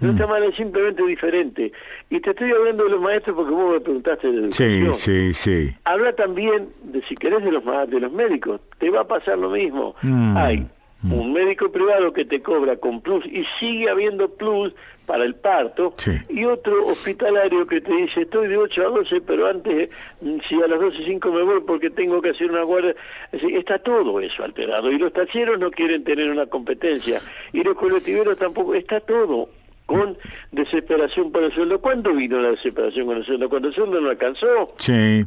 No 0.00 0.10
está 0.10 0.26
mal, 0.26 0.42
es 0.42 0.54
simplemente 0.56 1.02
diferente. 1.06 1.72
Y 2.10 2.20
te 2.20 2.30
estoy 2.30 2.50
hablando 2.50 2.84
de 2.84 2.90
los 2.90 3.00
maestros 3.00 3.36
porque 3.36 3.52
vos 3.52 3.72
me 3.74 3.80
preguntaste 3.80 4.30
de 4.30 4.52
Sí, 4.52 4.64
educación. 4.64 4.94
sí, 4.94 5.34
sí. 5.34 5.74
Habla 5.84 6.12
también 6.14 6.68
de 6.82 7.00
si 7.02 7.14
querés 7.14 7.42
de 7.44 7.52
los 7.52 7.64
de 7.88 8.00
los 8.00 8.12
médicos, 8.12 8.60
te 8.78 8.90
va 8.90 9.02
a 9.02 9.06
pasar 9.06 9.38
lo 9.38 9.50
mismo. 9.50 9.94
Mm. 10.02 10.36
Hay 10.36 10.66
un 11.10 11.32
médico 11.32 11.70
privado 11.70 12.12
que 12.12 12.24
te 12.24 12.40
cobra 12.40 12.76
con 12.76 13.00
plus 13.02 13.24
y 13.26 13.44
sigue 13.60 13.90
habiendo 13.90 14.28
plus 14.28 14.72
para 15.06 15.24
el 15.24 15.34
parto 15.34 15.92
Sí. 15.98 16.12
y 16.30 16.44
otro 16.44 16.86
hospitalario 16.86 17.66
que 17.66 17.82
te 17.82 17.92
dice 17.94 18.22
estoy 18.22 18.48
de 18.48 18.56
8 18.56 18.82
a 18.86 18.88
12 18.90 19.20
pero 19.20 19.46
antes 19.46 19.90
mm, 20.22 20.38
si 20.48 20.54
a 20.62 20.66
las 20.66 20.80
12 20.80 21.02
y 21.02 21.04
5 21.04 21.30
me 21.30 21.42
voy 21.42 21.60
porque 21.66 21.90
tengo 21.90 22.22
que 22.22 22.30
hacer 22.30 22.50
una 22.50 22.62
guardia 22.62 22.94
está 23.32 23.78
todo 23.80 24.18
eso 24.20 24.42
alterado 24.44 24.90
y 24.90 24.98
los 24.98 25.12
tacheros 25.12 25.58
no 25.60 25.70
quieren 25.70 26.04
tener 26.04 26.30
una 26.30 26.46
competencia 26.46 27.20
y 27.52 27.62
los 27.62 27.76
colectiveros 27.76 28.38
tampoco 28.38 28.74
está 28.74 29.00
todo 29.00 29.48
con 29.86 30.16
desesperación 30.52 31.30
por 31.30 31.42
el 31.44 31.52
sueldo. 31.52 31.78
¿cuándo 31.80 32.14
vino 32.14 32.40
la 32.40 32.52
desesperación 32.52 33.04
con 33.06 33.18
el 33.18 33.26
sueldo? 33.26 33.50
cuando 33.50 33.68
el 33.68 33.74
sueldo 33.74 34.00
no 34.00 34.08
alcanzó 34.08 34.46
Sí, 34.76 35.22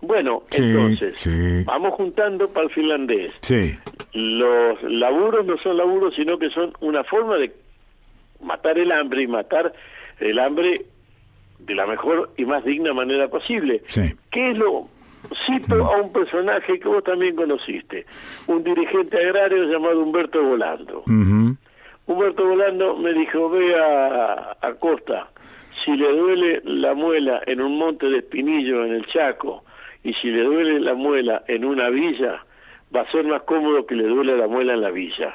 bueno, 0.00 0.42
Sí, 0.50 0.62
entonces, 0.62 1.18
sí. 1.18 1.62
vamos 1.64 1.94
juntando 1.94 2.48
para 2.48 2.66
el 2.66 2.72
finlandés. 2.72 3.32
sí. 3.40 3.76
Los 4.12 4.82
laburos 4.82 5.44
no 5.44 5.58
son 5.58 5.76
laburos, 5.76 6.14
sino 6.14 6.38
que 6.38 6.48
son 6.48 6.72
una 6.80 7.04
forma 7.04 7.36
de 7.36 7.52
matar 8.42 8.78
el 8.78 8.90
hambre 8.90 9.22
y 9.24 9.26
matar 9.26 9.74
el 10.20 10.38
hambre 10.38 10.86
de 11.58 11.74
la 11.74 11.86
mejor 11.86 12.30
y 12.38 12.46
más 12.46 12.64
digna 12.64 12.94
manera 12.94 13.28
posible. 13.28 13.82
Sí. 13.88 14.14
¿Qué 14.30 14.52
es 14.52 14.56
lo...? 14.58 14.88
Cito 15.44 15.74
a 15.84 16.00
un 16.00 16.12
personaje 16.12 16.78
que 16.78 16.86
vos 16.88 17.02
también 17.02 17.34
conociste, 17.34 18.06
un 18.46 18.62
dirigente 18.62 19.18
agrario 19.18 19.64
llamado 19.64 20.00
Humberto 20.00 20.40
Volando. 20.42 21.02
Humberto 22.06 22.46
Volando 22.46 22.96
me 22.96 23.12
dijo, 23.12 23.50
ve 23.50 23.74
a, 23.78 24.56
a 24.62 24.74
Costa, 24.74 25.28
si 25.84 25.90
le 25.96 26.10
duele 26.16 26.60
la 26.64 26.94
muela 26.94 27.42
en 27.46 27.60
un 27.60 27.76
monte 27.76 28.06
de 28.06 28.18
espinillo 28.18 28.84
en 28.84 28.92
el 28.94 29.06
Chaco 29.06 29.64
y 30.06 30.14
si 30.14 30.28
le 30.30 30.44
duele 30.44 30.78
la 30.78 30.94
muela 30.94 31.42
en 31.48 31.64
una 31.64 31.90
villa, 31.90 32.44
va 32.94 33.00
a 33.00 33.10
ser 33.10 33.24
más 33.24 33.42
cómodo 33.42 33.84
que 33.86 33.96
le 33.96 34.04
duele 34.04 34.36
la 34.36 34.46
muela 34.46 34.74
en 34.74 34.80
la 34.80 34.90
villa. 34.92 35.34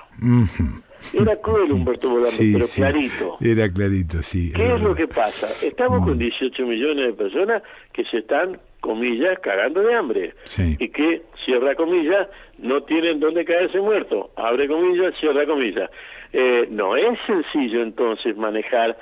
Era 1.14 1.36
cruel 1.42 1.74
Humberto 1.74 2.24
Sí, 2.24 2.54
pero 2.54 2.66
sí. 2.66 2.82
clarito. 2.82 3.38
Era 3.42 3.70
clarito, 3.70 4.24
sí. 4.24 4.54
¿Qué 4.56 4.76
es 4.76 4.82
lo 4.82 4.96
que 4.96 5.08
pasa? 5.08 5.48
Estamos 5.66 6.06
con 6.06 6.18
18 6.18 6.66
millones 6.66 7.08
de 7.08 7.14
personas 7.14 7.64
que 7.92 8.06
se 8.06 8.20
están, 8.20 8.60
comillas, 8.80 9.40
cagando 9.40 9.82
de 9.82 9.94
hambre. 9.94 10.34
Sí. 10.46 10.78
Y 10.80 10.88
que, 10.88 11.24
cierra 11.44 11.76
comillas, 11.76 12.30
no 12.60 12.84
tienen 12.84 13.20
dónde 13.20 13.44
caerse 13.44 13.78
muertos. 13.82 14.28
Abre 14.38 14.70
comillas, 14.70 15.14
cierra 15.20 15.46
comillas. 15.46 15.90
Eh, 16.32 16.68
no 16.70 16.96
es 16.96 17.20
sencillo 17.28 17.82
entonces 17.82 18.38
manejar 18.38 18.98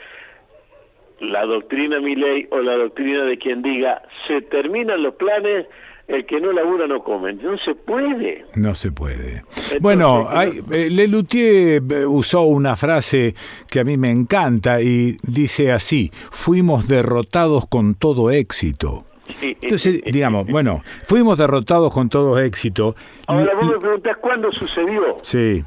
la 1.19 1.45
doctrina 1.45 1.99
Milei 1.99 2.47
o 2.51 2.59
la 2.59 2.75
doctrina 2.75 3.23
de 3.25 3.37
quien 3.37 3.61
diga, 3.61 4.01
se 4.27 4.41
terminan 4.41 5.03
los 5.03 5.15
planes, 5.15 5.67
el 6.07 6.25
que 6.25 6.39
no 6.39 6.51
labura 6.51 6.87
no 6.87 7.03
come. 7.03 7.33
No 7.33 7.57
se 7.57 7.75
puede. 7.75 8.45
No 8.55 8.73
se 8.73 8.91
puede. 8.91 9.43
bueno, 9.79 10.27
hay, 10.29 10.59
eh, 10.71 10.89
Lelutier 10.89 11.83
eh, 11.89 12.05
usó 12.05 12.43
una 12.43 12.75
frase 12.75 13.35
que 13.69 13.79
a 13.79 13.83
mí 13.83 13.97
me 13.97 14.09
encanta 14.09 14.81
y 14.81 15.17
dice 15.23 15.71
así, 15.71 16.09
fuimos 16.31 16.87
derrotados 16.87 17.67
con 17.67 17.95
todo 17.95 18.31
éxito. 18.31 19.05
Entonces, 19.41 20.01
digamos, 20.05 20.47
bueno, 20.47 20.81
fuimos 21.03 21.37
derrotados 21.37 21.93
con 21.93 22.09
todo 22.09 22.39
éxito. 22.39 22.95
Ahora 23.27 23.53
vos 23.55 23.67
me 23.67 23.79
preguntás 23.79 24.17
cuándo 24.17 24.51
sucedió. 24.51 25.17
Sí, 25.21 25.63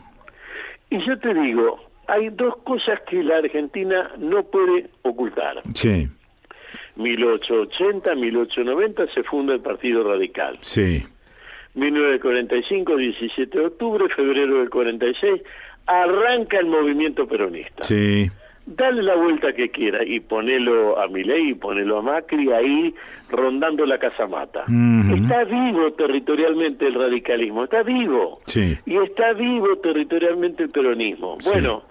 Y 0.90 1.06
yo 1.06 1.16
te 1.20 1.32
digo, 1.32 1.78
hay 2.12 2.28
dos 2.28 2.56
cosas 2.58 3.00
que 3.08 3.22
la 3.22 3.38
Argentina 3.38 4.10
no 4.18 4.42
puede 4.44 4.90
ocultar. 5.02 5.62
sí, 5.74 6.08
1880, 6.96 8.14
1890 8.14 9.06
se 9.14 9.22
funda 9.22 9.54
el 9.54 9.60
Partido 9.60 10.04
Radical. 10.04 10.58
sí, 10.60 11.02
1945, 11.74 12.96
17 12.96 13.58
de 13.58 13.66
octubre, 13.66 14.04
febrero 14.14 14.58
del 14.58 14.68
46, 14.68 15.40
arranca 15.86 16.58
el 16.58 16.66
movimiento 16.66 17.26
peronista. 17.26 17.82
sí, 17.82 18.30
Dale 18.64 19.02
la 19.02 19.16
vuelta 19.16 19.52
que 19.54 19.70
quiera 19.70 20.04
y 20.04 20.20
ponelo 20.20 20.96
a 21.00 21.08
Milei 21.08 21.48
y 21.50 21.54
ponelo 21.54 21.98
a 21.98 22.02
Macri 22.02 22.52
ahí 22.52 22.94
rondando 23.28 23.84
la 23.84 23.98
casamata. 23.98 24.62
Ujú. 24.68 25.14
Está 25.16 25.42
vivo 25.42 25.92
territorialmente 25.94 26.86
el 26.86 26.94
radicalismo, 26.94 27.64
está 27.64 27.82
vivo. 27.82 28.38
sí. 28.44 28.78
Y 28.86 28.98
está 28.98 29.32
vivo 29.32 29.78
territorialmente 29.78 30.62
el 30.62 30.70
peronismo. 30.70 31.38
Bueno, 31.44 31.82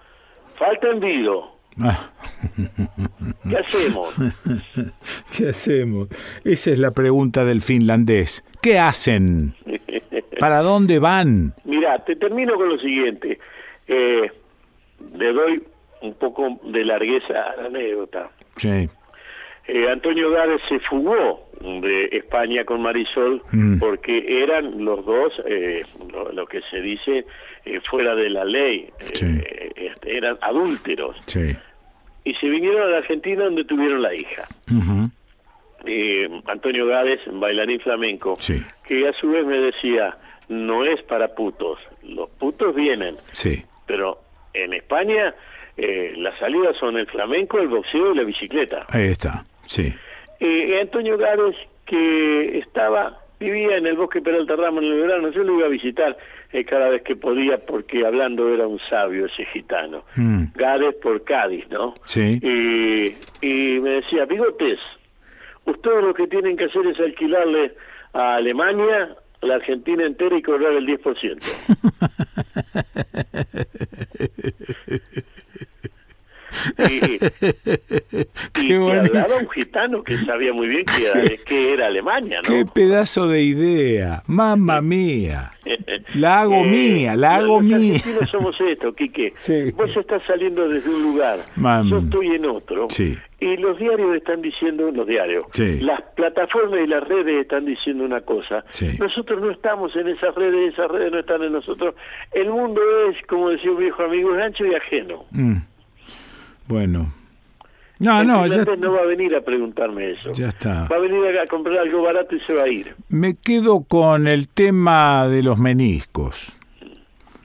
falta 0.62 0.88
envido. 0.90 1.52
Ah. 1.80 2.10
¿Qué 3.50 3.58
hacemos? 3.58 4.14
¿Qué 5.38 5.50
hacemos? 5.50 6.08
Esa 6.44 6.72
es 6.72 6.80
la 6.80 6.92
pregunta 6.92 7.46
del 7.46 7.62
finlandés. 7.62 8.44
¿Qué 8.62 8.78
hacen? 8.78 9.54
¿Para 10.40 10.60
dónde 10.60 11.00
van? 11.00 11.54
Mira, 11.66 11.98
te 12.06 12.16
termino 12.16 12.56
con 12.56 12.70
lo 12.70 12.78
siguiente. 12.78 13.40
Eh, 13.88 14.30
le 15.18 15.34
doy 15.34 15.64
un 16.02 16.14
poco 16.16 16.60
de 16.66 16.84
largueza 16.86 17.34
a 17.52 17.56
la 17.62 17.66
anécdota. 17.68 18.30
Sí, 18.58 18.88
Eh, 19.68 19.88
Antonio 19.90 20.32
Gávez 20.32 20.60
se 20.68 20.80
fugó 20.80 21.48
de 21.62 22.06
España 22.12 22.66
con 22.66 22.82
Marisol 22.82 23.42
Mm. 23.52 23.78
porque 23.80 24.44
eran 24.44 24.84
los 24.84 25.06
dos, 25.06 25.32
eh, 25.46 25.84
lo, 26.12 26.32
lo 26.32 26.46
que 26.48 26.62
se 26.72 26.82
dice, 26.82 27.26
eh, 27.66 27.80
fuera 27.90 28.16
de 28.16 28.30
la 28.30 28.44
ley, 28.46 28.90
eh, 29.00 29.06
Sí. 29.14 29.26
este, 29.76 30.18
eran 30.18 30.38
adúlteros. 30.42 31.16
sí. 31.28 31.56
Y 32.24 32.36
se 32.36 32.48
vinieron 32.50 32.84
a 32.84 32.86
la 32.86 32.98
Argentina 32.98 33.46
donde 33.46 33.64
tuvieron 33.66 34.00
la 34.04 34.14
hija. 34.14 34.48
Eh, 35.86 36.30
Antonio 36.46 36.86
Gávez, 36.86 37.20
bailarín 37.26 37.80
flamenco, 37.80 38.36
Sí. 38.40 38.62
que 38.88 39.08
a 39.08 39.14
su 39.14 39.32
vez 39.32 39.44
me 39.46 39.58
decía, 39.58 40.16
no 40.48 40.86
es 40.86 41.02
para 41.04 41.30
putos, 41.34 41.80
los 42.04 42.30
putos 42.32 42.76
vienen, 42.76 43.16
Sí, 43.32 43.64
pero 43.88 44.20
en 44.54 44.74
España 44.74 45.34
las 46.18 46.38
salidas 46.38 46.78
son 46.78 46.98
el 46.98 47.08
flamenco, 47.08 47.58
el 47.60 47.68
boxeo 47.70 48.14
y 48.14 48.18
la 48.18 48.24
bicicleta. 48.24 48.86
ahí 48.90 49.06
está. 49.08 49.44
Sí, 49.64 49.92
Antonio 50.80 51.18
Gávez, 51.18 51.56
que 51.88 52.60
estaba, 52.60 53.18
vivía 53.40 53.78
en 53.78 53.88
el 53.88 53.96
bosque 53.96 54.22
Peralta 54.22 54.56
Ramos 54.56 54.84
en 54.84 54.92
el 54.92 55.02
verano, 55.02 55.32
yo 55.32 55.42
lo 55.44 55.58
iba 55.58 55.66
a 55.66 55.70
visitar 55.70 56.16
eh, 56.54 56.66
cada 56.66 56.90
vez 56.90 57.02
que 57.04 57.16
podía 57.16 57.58
porque 57.66 58.06
hablando 58.06 58.54
era 58.54 58.68
un 58.68 58.80
sabio 58.90 59.26
ese 59.26 59.46
gitano. 59.46 60.04
Mm. 60.16 60.46
Gávez 60.56 60.96
por 60.96 61.24
Cádiz, 61.24 61.66
¿no? 61.70 61.94
sí. 62.06 62.40
Y, 62.42 63.16
y 63.46 63.80
me 63.80 64.02
decía, 64.02 64.26
bigotes, 64.26 64.80
ustedes 65.66 66.04
lo 66.04 66.14
que 66.14 66.28
tienen 66.28 66.58
que 66.58 66.66
hacer 66.66 66.86
es 66.88 67.00
alquilarle 67.00 67.74
a 68.14 68.36
Alemania 68.36 69.16
la 69.42 69.56
Argentina 69.56 70.06
entera 70.06 70.38
y 70.38 70.42
cobrar 70.42 70.74
el 70.74 70.86
10%. 70.86 71.42
y 76.90 77.20
y 78.62 78.74
hablaba 78.74 79.38
un 79.38 79.50
gitano 79.50 80.04
que 80.04 80.18
sabía 80.26 80.54
muy 80.54 80.68
bien 80.68 80.86
que 80.86 81.06
era, 81.06 81.24
que 81.46 81.74
era 81.74 81.88
Alemania, 81.88 82.42
¿no? 82.44 82.50
Qué 82.50 82.66
pedazo 82.66 83.28
de 83.28 83.42
idea. 83.42 84.24
Mamma 84.28 84.82
mía. 84.82 85.54
La 86.16 86.42
hago 86.42 86.56
Eh, 86.66 86.68
mía, 86.68 87.16
la 87.16 87.36
hago 87.36 87.62
mía. 87.62 87.98
somos 88.30 88.56
esto, 88.62 88.94
Quique. 88.94 89.32
Sí. 89.36 89.72
Vos 89.76 89.90
estás 89.96 90.22
saliendo 90.28 90.68
desde 90.68 90.90
un 90.90 91.02
lugar, 91.04 91.40
Mam. 91.56 91.90
yo 91.90 91.98
estoy 91.98 92.28
en 92.36 92.46
otro. 92.46 92.88
Sí. 92.90 93.18
Y 93.40 93.58
los 93.58 93.78
diarios 93.80 94.16
están 94.16 94.42
diciendo, 94.42 94.92
los 94.92 95.08
diarios, 95.08 95.46
Sí. 95.54 95.80
las 95.82 96.02
plataformas 96.16 96.80
y 96.84 96.88
las 96.88 97.04
redes 97.08 97.42
están 97.42 97.66
diciendo 97.66 98.04
una 98.04 98.22
cosa. 98.22 98.64
Sí. 98.72 98.98
Nosotros 99.00 99.42
no 99.42 99.50
estamos 99.52 99.96
en 99.96 100.10
esas 100.10 100.36
redes, 100.36 100.74
esas 100.74 100.92
redes 100.92 101.12
no 101.12 101.20
están 101.20 101.42
en 101.44 101.54
nosotros. 101.54 101.96
El 102.34 102.50
mundo 102.50 102.82
es, 103.10 103.16
como 103.28 103.50
decía 103.50 103.72
un 103.72 103.80
viejo 103.80 104.04
amigo, 104.04 104.36
es 104.36 104.42
ancho 104.44 104.66
y 104.66 104.76
ajeno. 104.76 105.26
Mm. 105.32 105.56
Bueno. 106.68 107.14
No, 108.02 108.22
El 108.22 108.28
no, 108.28 108.48
ya, 108.48 108.66
no 108.78 108.94
va 108.94 109.02
a 109.02 109.06
venir 109.06 109.36
a 109.36 109.42
preguntarme 109.42 110.14
eso. 110.14 110.32
ya 110.32 110.48
está. 110.48 110.88
Va 110.92 110.96
a 110.96 111.00
venir 111.00 111.38
a 111.38 111.46
comprar 111.46 111.78
algo 111.78 112.02
barato 112.02 112.36
y 112.36 112.40
se 112.40 112.56
va 112.56 112.64
a 112.64 112.68
ir. 112.68 112.96
Me 113.10 113.36
quedo 113.36 113.84
con 113.84 114.28
el 114.28 114.48
tema 114.50 115.28
de 115.28 115.44
los 115.44 115.60
meniscos. 115.60 116.52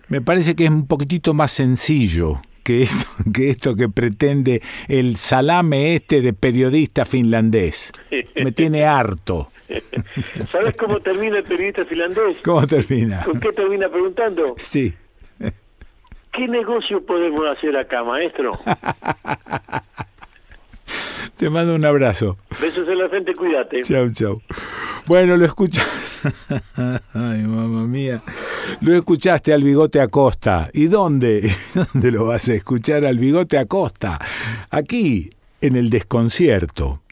Me 0.09 0.22
parece 0.22 0.57
que 0.57 0.64
es 0.64 0.70
un 0.70 0.86
poquitito 0.86 1.34
más 1.34 1.50
sencillo 1.52 2.40
que 2.64 2.84
esto, 2.84 3.07
que 3.34 3.50
esto 3.50 3.76
que 3.76 3.90
pretende 3.90 4.62
el 4.88 5.18
salame 5.18 5.94
este 5.94 6.22
de 6.22 6.32
periodista 6.32 7.04
finlandés. 7.04 7.92
Me 8.36 8.50
tiene 8.50 8.84
harto. 8.84 9.50
¿Sabes 10.48 10.74
cómo 10.74 11.00
termina 11.00 11.36
el 11.36 11.44
periodista 11.44 11.84
finlandés? 11.84 12.40
¿Cómo 12.40 12.66
termina? 12.66 13.22
¿Con 13.24 13.38
qué 13.40 13.52
termina 13.52 13.90
preguntando? 13.90 14.54
Sí. 14.57 14.94
¿Qué 16.32 16.48
negocio 16.48 17.04
podemos 17.04 17.46
hacer 17.46 17.76
acá, 17.76 18.04
maestro? 18.04 18.52
Te 21.39 21.51
mando 21.51 21.74
un 21.74 21.84
abrazo. 21.84 22.39
Besos 22.61 22.89
en 22.89 22.99
la 22.99 23.09
frente, 23.09 23.34
cuídate. 23.34 23.82
Chau, 23.82 24.11
chau. 24.11 24.41
Bueno, 25.07 25.37
lo 25.37 25.45
escuchaste. 25.45 25.91
Ay, 27.12 27.43
mamá 27.43 27.87
mía. 27.87 28.22
Lo 28.80 28.95
escuchaste 28.95 29.53
al 29.53 29.62
bigote 29.62 30.01
Acosta. 30.01 30.70
¿Y 30.72 30.87
dónde? 30.87 31.49
¿Dónde 31.74 32.11
lo 32.11 32.26
vas 32.26 32.49
a 32.49 32.55
escuchar 32.55 33.05
al 33.05 33.18
bigote 33.18 33.59
Acosta? 33.59 34.18
Aquí, 34.70 35.30
en 35.61 35.76
el 35.76 35.91
desconcierto. 35.91 37.03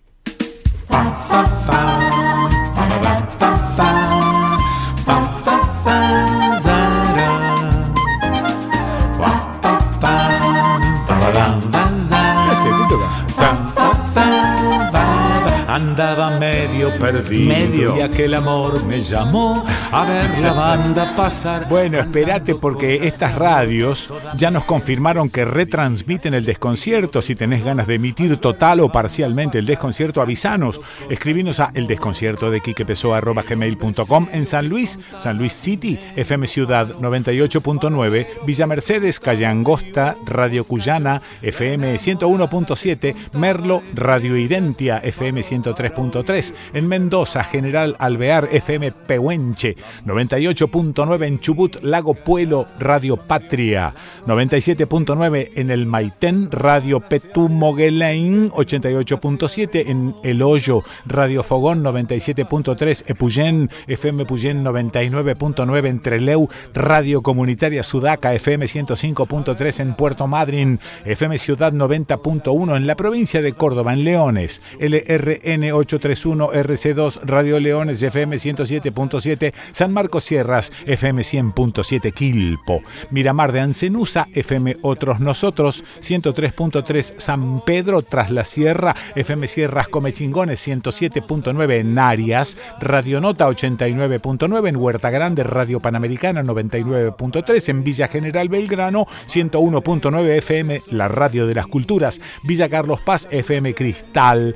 Andaba 15.74 16.38
medio 16.38 16.88
perdido 17.00 17.48
Medio. 17.48 17.96
y 17.96 18.00
aquel 18.00 18.34
amor 18.34 18.84
me 18.84 19.00
llamó 19.00 19.64
a 19.90 20.04
ver 20.04 20.38
la 20.38 20.52
banda 20.52 21.16
pasar. 21.16 21.68
Bueno, 21.68 21.98
espérate 21.98 22.54
porque 22.54 23.08
estas 23.08 23.34
radios 23.34 24.08
ya 24.36 24.52
nos 24.52 24.62
confirmaron 24.66 25.28
que 25.28 25.44
retransmiten 25.44 26.32
el 26.34 26.44
desconcierto. 26.44 27.20
Si 27.22 27.34
tenés 27.34 27.64
ganas 27.64 27.88
de 27.88 27.96
emitir 27.96 28.36
total 28.36 28.78
o 28.78 28.92
parcialmente 28.92 29.58
el 29.58 29.66
desconcierto, 29.66 30.20
avisanos. 30.20 30.80
Escribinos 31.10 31.58
a 31.58 31.72
eldesconcierto 31.74 32.52
de 32.52 32.60
gmail.com 32.60 34.28
en 34.32 34.46
San 34.46 34.68
Luis, 34.68 34.96
San 35.18 35.38
Luis 35.38 35.54
City, 35.54 35.98
FM 36.14 36.46
Ciudad 36.46 36.86
98.9, 37.00 38.28
Villa 38.46 38.68
Mercedes, 38.68 39.18
Calle 39.18 39.46
Angosta, 39.46 40.14
Radio 40.24 40.62
Cuyana, 40.62 41.20
FM 41.42 41.96
101.7, 41.96 43.16
Merlo, 43.32 43.82
Radio 43.92 44.36
Identia, 44.36 44.98
FM 44.98 45.42
103.3, 45.64 46.54
en 46.74 46.86
Mendoza, 46.86 47.44
General 47.44 47.96
Alvear, 47.98 48.48
FM 48.52 48.92
Pehuenche, 48.92 49.76
98.9 50.04 51.26
en 51.26 51.38
Chubut, 51.38 51.82
Lago 51.82 52.14
Puelo, 52.14 52.66
Radio 52.78 53.16
Patria, 53.16 53.94
97.9 54.26 55.50
en 55.54 55.70
el 55.70 55.86
Maitén, 55.86 56.50
Radio 56.50 57.00
Petumoguelain, 57.00 58.50
88.7 58.50 59.88
en 59.88 60.14
El 60.22 60.42
Hoyo, 60.42 60.82
Radio 61.06 61.42
Fogón, 61.42 61.82
97.3 61.82 63.04
Epuyén, 63.06 63.70
FM 63.86 64.24
Puyén, 64.26 64.64
99.9 64.64 65.86
en 65.88 66.00
Treleu, 66.00 66.48
Radio 66.74 67.22
Comunitaria 67.22 67.82
Sudaca, 67.82 68.34
FM 68.34 68.66
105.3 68.66 69.80
en 69.80 69.94
Puerto 69.94 70.26
Madryn, 70.26 70.78
FM 71.04 71.38
Ciudad 71.38 71.72
90.1 71.72 72.76
en 72.76 72.86
la 72.86 72.94
provincia 72.96 73.42
de 73.42 73.52
Córdoba, 73.52 73.92
en 73.92 74.04
Leones, 74.04 74.62
LRN 74.80 75.53
831 75.62 76.52
RC2, 76.52 77.20
Radio 77.22 77.60
Leones, 77.60 78.02
FM 78.02 78.36
107.7, 78.36 79.52
San 79.72 79.92
Marcos 79.92 80.24
Sierras, 80.24 80.72
FM 80.86 81.22
100.7 81.22 82.12
Quilpo, 82.12 82.82
Miramar 83.10 83.52
de 83.52 83.60
Ancenusa, 83.60 84.26
FM 84.32 84.76
Otros 84.82 85.20
Nosotros, 85.20 85.84
103.3 86.00 87.14
San 87.18 87.60
Pedro 87.64 88.02
tras 88.02 88.30
la 88.30 88.44
Sierra, 88.44 88.94
FM 89.14 89.46
Sierras 89.46 89.88
Comechingones, 89.88 90.66
107.9 90.66 91.80
en 91.80 91.98
Arias, 91.98 92.56
Radio 92.80 93.20
Nota 93.20 93.48
89.9 93.48 94.68
en 94.68 94.76
Huerta 94.76 95.10
Grande, 95.10 95.44
Radio 95.44 95.80
Panamericana 95.80 96.42
99.3 96.42 97.68
en 97.68 97.84
Villa 97.84 98.08
General 98.08 98.48
Belgrano, 98.48 99.06
101.9 99.26 100.38
FM, 100.38 100.80
la 100.90 101.08
Radio 101.08 101.46
de 101.46 101.54
las 101.54 101.66
Culturas, 101.66 102.20
Villa 102.42 102.68
Carlos 102.68 103.00
Paz, 103.00 103.28
FM 103.30 103.74
Cristal, 103.74 104.54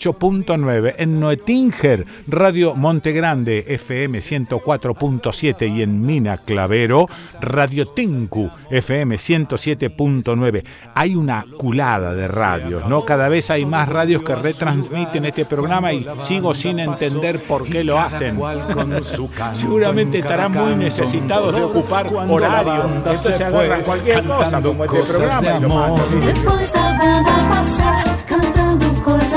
98.9 0.00 0.94
en 0.98 1.20
Noetinger, 1.20 2.06
Radio 2.28 2.74
Monte 2.74 3.12
Grande, 3.12 3.64
FM 3.66 4.18
104.7 4.18 5.76
y 5.76 5.82
en 5.82 6.04
Mina 6.04 6.38
Clavero, 6.38 7.06
Radio 7.40 7.86
Tinku, 7.86 8.50
FM 8.70 9.16
107.9. 9.16 10.64
Hay 10.94 11.14
una 11.14 11.44
culada 11.58 12.14
de 12.14 12.28
radios, 12.28 12.88
¿no? 12.88 13.04
Cada 13.04 13.28
vez 13.28 13.50
hay 13.50 13.66
más 13.66 13.88
radios 13.88 14.22
que 14.22 14.34
retransmiten 14.34 15.26
este 15.26 15.44
programa 15.44 15.92
y 15.92 16.06
sigo 16.22 16.54
sin 16.54 16.80
entender 16.80 17.38
por 17.40 17.64
qué 17.64 17.84
lo 17.84 17.98
hacen. 17.98 18.40
Seguramente 19.52 20.20
estarán 20.20 20.52
muy 20.52 20.74
necesitados 20.76 21.54
de 21.54 21.62
ocupar 21.62 22.06
horario. 22.06 22.90
Entonces 22.96 23.40
agarran 23.40 23.82
cualquier 23.82 24.24
cosa 24.24 24.62
como 24.62 24.84
este 24.84 25.02
programa. 25.02 25.94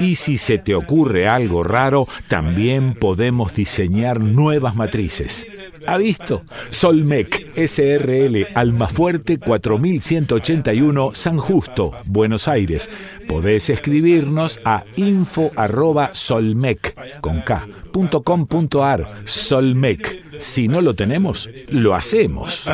Y 0.00 0.14
si 0.14 0.38
se 0.38 0.58
te 0.58 0.74
ocurre 0.74 1.28
algo 1.28 1.62
raro, 1.62 2.06
también 2.28 2.94
podemos 2.94 3.54
diseñar 3.54 4.20
nuevas 4.20 4.76
matrices. 4.76 5.46
¿Ha 5.86 5.96
visto? 5.96 6.42
Solmec 6.70 7.52
SRL 7.56 8.46
Almafuerte 8.54 9.38
4181 9.38 11.10
San 11.14 11.38
Justo, 11.38 11.92
Buenos 12.06 12.46
Aires. 12.46 12.90
Podés 13.26 13.70
escribirnos 13.70 14.60
a 14.64 14.84
info 14.96 15.50
arroba 15.56 16.10
solmec 16.12 17.20
con 17.20 17.40
K, 17.40 17.66
punto 17.92 18.22
com 18.22 18.46
punto 18.46 18.84
ar, 18.84 19.06
Solmec. 19.24 20.27
Si 20.38 20.68
no 20.68 20.80
lo 20.80 20.94
tenemos, 20.94 21.48
lo 21.68 21.94
hacemos. 21.94 22.66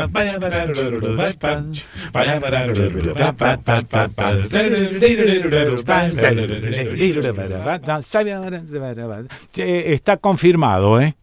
Está 9.56 10.16
confirmado, 10.16 11.00
¿eh? 11.00 11.16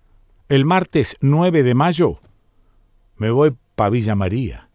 El 0.50 0.66
martes 0.66 1.16
9 1.22 1.64
de 1.64 1.76
mayo 1.76 2.20
me 3.22 3.30
voy 3.30 3.54
para 3.76 3.92
Villa 3.92 4.16
María, 4.16 4.68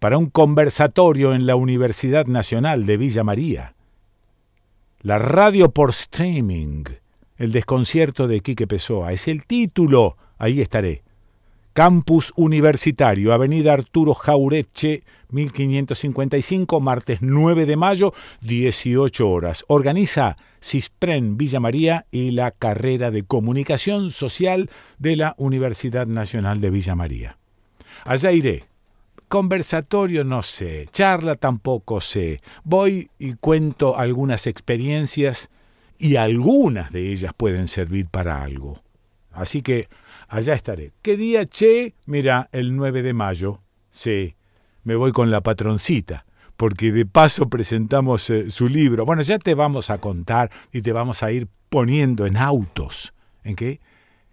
para 0.00 0.18
un 0.18 0.26
conversatorio 0.28 1.32
en 1.32 1.46
la 1.46 1.54
Universidad 1.54 2.26
Nacional 2.26 2.86
de 2.86 2.96
Villa 2.96 3.22
María. 3.22 3.74
La 5.00 5.18
radio 5.18 5.70
por 5.70 5.90
streaming, 5.90 6.82
el 7.36 7.52
desconcierto 7.52 8.26
de 8.26 8.40
Quique 8.40 8.66
Pessoa, 8.66 9.12
es 9.12 9.28
el 9.28 9.46
título, 9.46 10.16
ahí 10.44 10.60
estaré. 10.60 11.02
Campus 11.72 12.32
Universitario, 12.36 13.32
Avenida 13.32 13.72
Arturo 13.72 14.14
Jaureche, 14.14 15.02
1555, 15.30 16.80
martes 16.80 17.18
9 17.20 17.66
de 17.66 17.76
mayo, 17.76 18.14
18 18.42 19.28
horas. 19.28 19.64
Organiza 19.66 20.36
CISPREN 20.60 21.36
Villa 21.36 21.58
María 21.58 22.06
y 22.12 22.30
la 22.30 22.52
carrera 22.52 23.10
de 23.10 23.24
Comunicación 23.24 24.10
Social 24.10 24.70
de 24.98 25.16
la 25.16 25.34
Universidad 25.36 26.06
Nacional 26.06 26.60
de 26.60 26.70
Villa 26.70 26.94
María. 26.94 27.38
Allá 28.04 28.30
iré. 28.30 28.66
Conversatorio 29.26 30.22
no 30.22 30.44
sé, 30.44 30.88
charla 30.92 31.34
tampoco 31.34 32.00
sé. 32.00 32.40
Voy 32.62 33.10
y 33.18 33.32
cuento 33.32 33.98
algunas 33.98 34.46
experiencias 34.46 35.50
y 35.98 36.16
algunas 36.16 36.92
de 36.92 37.10
ellas 37.10 37.32
pueden 37.36 37.66
servir 37.66 38.06
para 38.06 38.42
algo. 38.42 38.78
Así 39.32 39.62
que 39.62 39.88
allá 40.28 40.54
estaré. 40.54 40.92
¿Qué 41.02 41.16
día, 41.16 41.46
che? 41.46 41.94
Mira, 42.06 42.48
el 42.52 42.76
9 42.76 43.02
de 43.02 43.12
mayo. 43.12 43.62
Sí, 43.90 44.36
me 44.82 44.96
voy 44.96 45.12
con 45.12 45.30
la 45.30 45.40
patroncita, 45.40 46.26
porque 46.56 46.92
de 46.92 47.06
paso 47.06 47.48
presentamos 47.48 48.28
eh, 48.30 48.50
su 48.50 48.68
libro. 48.68 49.04
Bueno, 49.04 49.22
ya 49.22 49.38
te 49.38 49.54
vamos 49.54 49.90
a 49.90 49.98
contar 49.98 50.50
y 50.72 50.82
te 50.82 50.92
vamos 50.92 51.22
a 51.22 51.32
ir 51.32 51.48
poniendo 51.68 52.26
en 52.26 52.36
autos. 52.36 53.14
¿En 53.42 53.56
qué? 53.56 53.80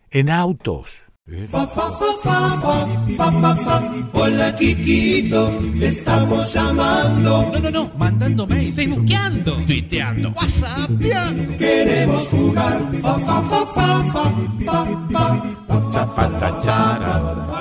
En 0.09 0.29
autos. 0.29 1.03
Fa, 1.47 1.67
fa, 1.67 1.91
fa, 1.91 2.13
fa, 2.23 2.59
fa, 2.59 2.87
fa, 3.15 3.31
fa, 3.31 3.55
fa. 3.55 3.83
Hola 4.11 4.55
Kikito, 4.55 5.51
te 5.79 5.87
estamos 5.87 6.51
llamando. 6.51 7.47
No, 7.53 7.59
no, 7.59 7.69
no, 7.69 7.91
mandando 7.95 8.47
mail, 8.47 8.73
facebookeando, 8.73 9.53
tuiteando, 9.67 10.31
whatsappeando. 10.31 11.57
Queremos 11.57 12.27
jugar. 12.27 12.81
Fa, 13.01 13.19
fa, 13.19 13.41
fa, 13.43 13.65
fa, 13.67 14.03
fa, 14.13 14.33
fa, 14.65 14.85
fa. 15.11 15.41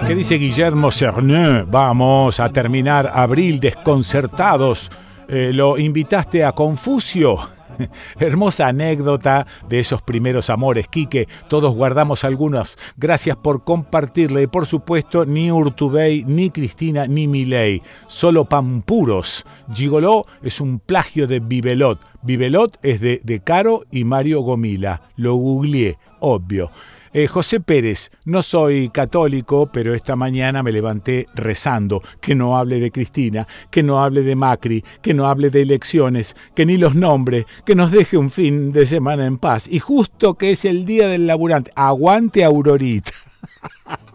¿Qué 0.06 0.14
dice 0.14 0.36
Guillermo 0.36 0.90
Cerné? 0.90 1.64
Vamos 1.64 2.40
a 2.40 2.48
terminar 2.48 3.11
abril 3.12 3.61
desconcertados. 3.61 4.90
Eh, 5.28 5.50
¿Lo 5.52 5.76
invitaste 5.76 6.44
a 6.44 6.52
Confucio? 6.52 7.59
Hermosa 8.18 8.68
anécdota 8.68 9.46
de 9.68 9.80
esos 9.80 10.02
primeros 10.02 10.50
amores, 10.50 10.88
Quique. 10.88 11.28
Todos 11.48 11.74
guardamos 11.74 12.24
algunos. 12.24 12.78
Gracias 12.96 13.36
por 13.36 13.64
compartirle. 13.64 14.42
Y 14.42 14.46
por 14.46 14.66
supuesto, 14.66 15.24
ni 15.24 15.50
Urtubey, 15.50 16.24
ni 16.24 16.50
Cristina, 16.50 17.06
ni 17.06 17.26
Milei. 17.26 17.82
Solo 18.06 18.44
pampuros. 18.44 19.44
Gigoló 19.72 20.26
es 20.42 20.60
un 20.60 20.78
plagio 20.78 21.26
de 21.26 21.40
Bibelot. 21.40 22.00
Bibelot 22.22 22.78
es 22.82 23.00
de, 23.00 23.20
de 23.24 23.40
Caro 23.40 23.84
y 23.90 24.04
Mario 24.04 24.40
Gomila. 24.40 25.02
Lo 25.16 25.34
googleé, 25.34 25.98
obvio. 26.20 26.70
Eh, 27.12 27.26
José 27.26 27.58
Pérez, 27.58 28.12
no 28.24 28.40
soy 28.40 28.88
católico, 28.88 29.68
pero 29.72 29.94
esta 29.94 30.14
mañana 30.14 30.62
me 30.62 30.70
levanté 30.70 31.26
rezando 31.34 32.02
que 32.20 32.36
no 32.36 32.56
hable 32.56 32.78
de 32.78 32.92
Cristina, 32.92 33.48
que 33.72 33.82
no 33.82 34.00
hable 34.00 34.22
de 34.22 34.36
Macri, 34.36 34.84
que 35.02 35.12
no 35.12 35.26
hable 35.26 35.50
de 35.50 35.62
elecciones, 35.62 36.36
que 36.54 36.64
ni 36.66 36.76
los 36.76 36.94
nombre, 36.94 37.46
que 37.66 37.74
nos 37.74 37.90
deje 37.90 38.16
un 38.16 38.30
fin 38.30 38.70
de 38.70 38.86
semana 38.86 39.26
en 39.26 39.38
paz. 39.38 39.66
Y 39.66 39.80
justo 39.80 40.34
que 40.34 40.52
es 40.52 40.64
el 40.64 40.84
día 40.84 41.08
del 41.08 41.26
laburante, 41.26 41.72
aguante 41.74 42.44
Aurorita. 42.44 43.11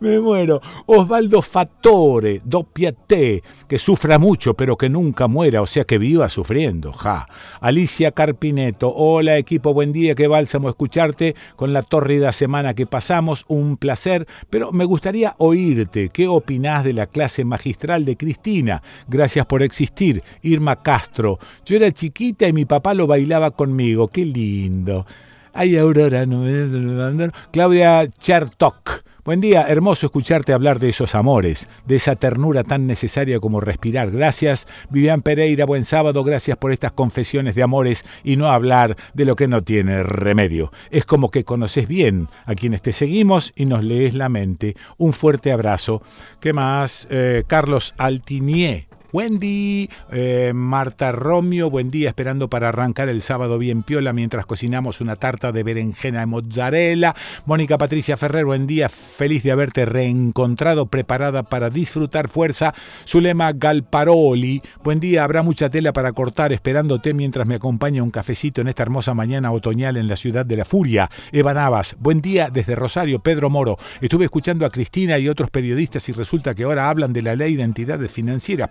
Me 0.00 0.20
muero. 0.20 0.60
Osvaldo 0.86 1.42
Fattore, 1.42 2.40
Doppiaté, 2.44 3.42
que 3.68 3.78
sufra 3.78 4.18
mucho 4.18 4.54
pero 4.54 4.76
que 4.76 4.88
nunca 4.88 5.28
muera, 5.28 5.62
o 5.62 5.66
sea 5.66 5.84
que 5.84 5.98
viva 5.98 6.28
sufriendo. 6.28 6.92
Ja. 6.92 7.28
Alicia 7.60 8.12
Carpineto, 8.12 8.92
hola 8.94 9.38
equipo, 9.38 9.74
buen 9.74 9.92
día, 9.92 10.14
qué 10.14 10.28
bálsamo 10.28 10.68
escucharte 10.68 11.34
con 11.56 11.72
la 11.72 11.82
tórrida 11.82 12.32
semana 12.32 12.74
que 12.74 12.86
pasamos, 12.86 13.44
un 13.48 13.76
placer, 13.76 14.26
pero 14.50 14.72
me 14.72 14.84
gustaría 14.84 15.34
oírte. 15.38 16.08
¿Qué 16.08 16.28
opinás 16.28 16.84
de 16.84 16.92
la 16.92 17.06
clase 17.06 17.44
magistral 17.44 18.04
de 18.04 18.16
Cristina? 18.16 18.82
Gracias 19.08 19.46
por 19.46 19.62
existir. 19.62 20.22
Irma 20.42 20.82
Castro, 20.82 21.38
yo 21.64 21.76
era 21.76 21.92
chiquita 21.92 22.46
y 22.46 22.52
mi 22.52 22.64
papá 22.64 22.94
lo 22.94 23.06
bailaba 23.06 23.50
conmigo, 23.50 24.08
qué 24.08 24.24
lindo. 24.24 25.06
Ay, 25.52 25.76
Aurora, 25.76 26.26
no 26.26 26.40
me... 26.40 27.30
Claudia 27.52 28.08
Chertok. 28.08 29.04
Buen 29.24 29.40
día, 29.40 29.64
hermoso 29.66 30.04
escucharte 30.04 30.52
hablar 30.52 30.78
de 30.78 30.90
esos 30.90 31.14
amores, 31.14 31.66
de 31.86 31.96
esa 31.96 32.14
ternura 32.14 32.62
tan 32.62 32.86
necesaria 32.86 33.40
como 33.40 33.58
respirar. 33.58 34.10
Gracias, 34.10 34.68
Vivian 34.90 35.22
Pereira, 35.22 35.64
buen 35.64 35.86
sábado, 35.86 36.22
gracias 36.24 36.58
por 36.58 36.72
estas 36.72 36.92
confesiones 36.92 37.54
de 37.54 37.62
amores 37.62 38.04
y 38.22 38.36
no 38.36 38.48
hablar 38.48 38.98
de 39.14 39.24
lo 39.24 39.34
que 39.34 39.48
no 39.48 39.64
tiene 39.64 40.02
remedio. 40.02 40.72
Es 40.90 41.06
como 41.06 41.30
que 41.30 41.42
conoces 41.42 41.88
bien 41.88 42.28
a 42.44 42.54
quienes 42.54 42.82
te 42.82 42.92
seguimos 42.92 43.54
y 43.56 43.64
nos 43.64 43.82
lees 43.82 44.12
la 44.12 44.28
mente. 44.28 44.76
Un 44.98 45.14
fuerte 45.14 45.52
abrazo. 45.52 46.02
¿Qué 46.38 46.52
más? 46.52 47.08
Eh, 47.10 47.44
Carlos 47.46 47.94
Altinier. 47.96 48.93
Wendy, 49.14 49.88
eh, 50.10 50.50
Marta 50.52 51.12
Romio, 51.12 51.70
buen 51.70 51.88
día, 51.88 52.08
esperando 52.08 52.50
para 52.50 52.70
arrancar 52.70 53.08
el 53.08 53.22
sábado 53.22 53.58
bien 53.58 53.84
piola 53.84 54.12
mientras 54.12 54.44
cocinamos 54.44 55.00
una 55.00 55.14
tarta 55.14 55.52
de 55.52 55.62
berenjena 55.62 56.18
de 56.18 56.26
mozzarella. 56.26 57.14
Mónica 57.46 57.78
Patricia 57.78 58.16
Ferrer, 58.16 58.44
buen 58.44 58.66
día, 58.66 58.88
feliz 58.88 59.44
de 59.44 59.52
haberte 59.52 59.86
reencontrado, 59.86 60.86
preparada 60.86 61.44
para 61.44 61.70
disfrutar 61.70 62.28
fuerza. 62.28 62.74
Zulema 63.06 63.52
Galparoli, 63.52 64.60
buen 64.82 64.98
día, 64.98 65.22
habrá 65.22 65.44
mucha 65.44 65.70
tela 65.70 65.92
para 65.92 66.10
cortar, 66.10 66.52
esperándote 66.52 67.14
mientras 67.14 67.46
me 67.46 67.54
acompaña 67.54 68.02
un 68.02 68.10
cafecito 68.10 68.62
en 68.62 68.66
esta 68.66 68.82
hermosa 68.82 69.14
mañana 69.14 69.52
otoñal 69.52 69.96
en 69.96 70.08
la 70.08 70.16
ciudad 70.16 70.44
de 70.44 70.56
la 70.56 70.64
furia. 70.64 71.08
Eva 71.30 71.54
Navas, 71.54 71.94
buen 72.00 72.20
día 72.20 72.50
desde 72.52 72.74
Rosario, 72.74 73.20
Pedro 73.20 73.48
Moro. 73.48 73.78
Estuve 74.00 74.24
escuchando 74.24 74.66
a 74.66 74.70
Cristina 74.70 75.20
y 75.20 75.28
otros 75.28 75.50
periodistas 75.50 76.08
y 76.08 76.12
resulta 76.12 76.52
que 76.52 76.64
ahora 76.64 76.88
hablan 76.88 77.12
de 77.12 77.22
la 77.22 77.36
ley 77.36 77.54
de 77.54 77.62
entidades 77.62 78.10
financieras. 78.10 78.70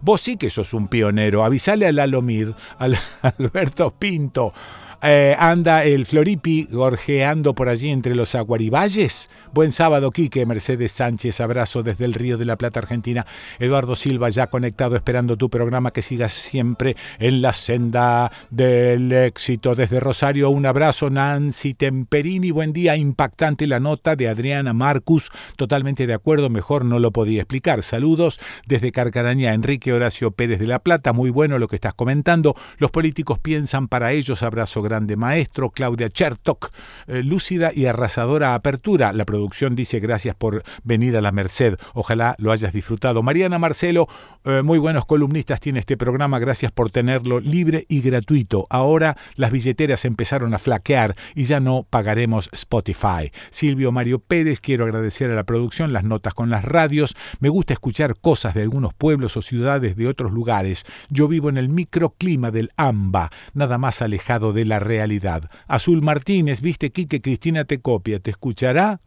Vos 0.00 0.20
sí 0.20 0.36
que 0.36 0.50
sos 0.50 0.74
un 0.74 0.88
pionero. 0.88 1.44
Avisale 1.44 1.86
a 1.86 1.92
Lalomir, 1.92 2.54
al 2.78 2.98
Alberto 3.22 3.92
Pinto, 3.98 4.52
Eh, 5.00 5.36
anda 5.38 5.84
el 5.84 6.06
Floripi 6.06 6.66
gorjeando 6.72 7.54
por 7.54 7.68
allí 7.68 7.88
entre 7.90 8.16
los 8.16 8.34
aguarivalles. 8.34 9.30
Buen 9.52 9.70
sábado, 9.70 10.10
Quique. 10.10 10.44
Mercedes 10.44 10.90
Sánchez, 10.90 11.40
abrazo 11.40 11.84
desde 11.84 12.04
el 12.04 12.14
Río 12.14 12.36
de 12.36 12.44
la 12.44 12.56
Plata, 12.56 12.80
Argentina. 12.80 13.24
Eduardo 13.60 13.94
Silva, 13.94 14.28
ya 14.28 14.48
conectado, 14.48 14.96
esperando 14.96 15.36
tu 15.36 15.50
programa, 15.50 15.92
que 15.92 16.02
sigas 16.02 16.32
siempre 16.32 16.96
en 17.20 17.42
la 17.42 17.52
senda 17.52 18.32
del 18.50 19.12
éxito. 19.12 19.76
Desde 19.76 20.00
Rosario, 20.00 20.50
un 20.50 20.66
abrazo, 20.66 21.10
Nancy 21.10 21.74
Temperini. 21.74 22.50
Buen 22.50 22.72
día, 22.72 22.96
impactante 22.96 23.68
la 23.68 23.78
nota 23.78 24.16
de 24.16 24.26
Adriana 24.26 24.72
Marcus. 24.72 25.30
Totalmente 25.54 26.08
de 26.08 26.14
acuerdo, 26.14 26.50
mejor 26.50 26.84
no 26.84 26.98
lo 26.98 27.12
podía 27.12 27.42
explicar. 27.42 27.84
Saludos 27.84 28.40
desde 28.66 28.90
Carcarañá, 28.90 29.54
Enrique 29.54 29.92
Horacio 29.92 30.32
Pérez 30.32 30.58
de 30.58 30.66
la 30.66 30.80
Plata. 30.80 31.12
Muy 31.12 31.30
bueno 31.30 31.58
lo 31.58 31.68
que 31.68 31.76
estás 31.76 31.94
comentando. 31.94 32.56
Los 32.78 32.90
políticos 32.90 33.38
piensan 33.38 33.86
para 33.86 34.10
ellos. 34.10 34.42
Abrazo 34.42 34.82
grande, 34.88 35.16
maestro. 35.16 35.70
Claudia 35.70 36.08
Chertok, 36.08 36.70
eh, 37.06 37.22
lúcida 37.22 37.70
y 37.74 37.86
arrasadora 37.86 38.54
apertura. 38.54 39.12
La 39.12 39.24
producción 39.24 39.76
dice 39.76 40.00
gracias 40.00 40.34
por 40.34 40.62
venir 40.82 41.16
a 41.16 41.20
la 41.20 41.30
Merced. 41.30 41.76
Ojalá 41.94 42.34
lo 42.38 42.52
hayas 42.52 42.72
disfrutado. 42.72 43.22
Mariana 43.22 43.58
Marcelo, 43.58 44.08
eh, 44.44 44.62
muy 44.62 44.78
buenos 44.78 45.04
columnistas 45.04 45.60
tiene 45.60 45.80
este 45.80 45.96
programa. 45.96 46.38
Gracias 46.38 46.72
por 46.72 46.90
tenerlo 46.90 47.40
libre 47.40 47.84
y 47.88 48.00
gratuito. 48.00 48.66
Ahora 48.70 49.16
las 49.36 49.52
billeteras 49.52 50.04
empezaron 50.04 50.54
a 50.54 50.58
flaquear 50.58 51.14
y 51.34 51.44
ya 51.44 51.60
no 51.60 51.86
pagaremos 51.88 52.48
Spotify. 52.52 53.30
Silvio 53.50 53.92
Mario 53.92 54.18
Pérez, 54.18 54.60
quiero 54.60 54.84
agradecer 54.84 55.30
a 55.30 55.34
la 55.34 55.44
producción 55.44 55.92
las 55.92 56.04
notas 56.04 56.34
con 56.34 56.50
las 56.50 56.64
radios. 56.64 57.16
Me 57.40 57.48
gusta 57.48 57.74
escuchar 57.74 58.18
cosas 58.18 58.54
de 58.54 58.62
algunos 58.62 58.94
pueblos 58.94 59.36
o 59.36 59.42
ciudades 59.42 59.96
de 59.96 60.08
otros 60.08 60.32
lugares. 60.32 60.84
Yo 61.10 61.28
vivo 61.28 61.48
en 61.48 61.58
el 61.58 61.68
microclima 61.68 62.50
del 62.50 62.70
AMBA, 62.76 63.30
nada 63.54 63.78
más 63.78 64.02
alejado 64.02 64.52
de 64.52 64.64
la 64.64 64.77
realidad. 64.80 65.50
Azul 65.66 66.02
Martínez, 66.02 66.60
viste 66.60 66.90
Quique 66.90 67.20
Cristina 67.20 67.64
te 67.64 67.80
copia, 67.80 68.20
¿te 68.20 68.30
escuchará? 68.30 69.00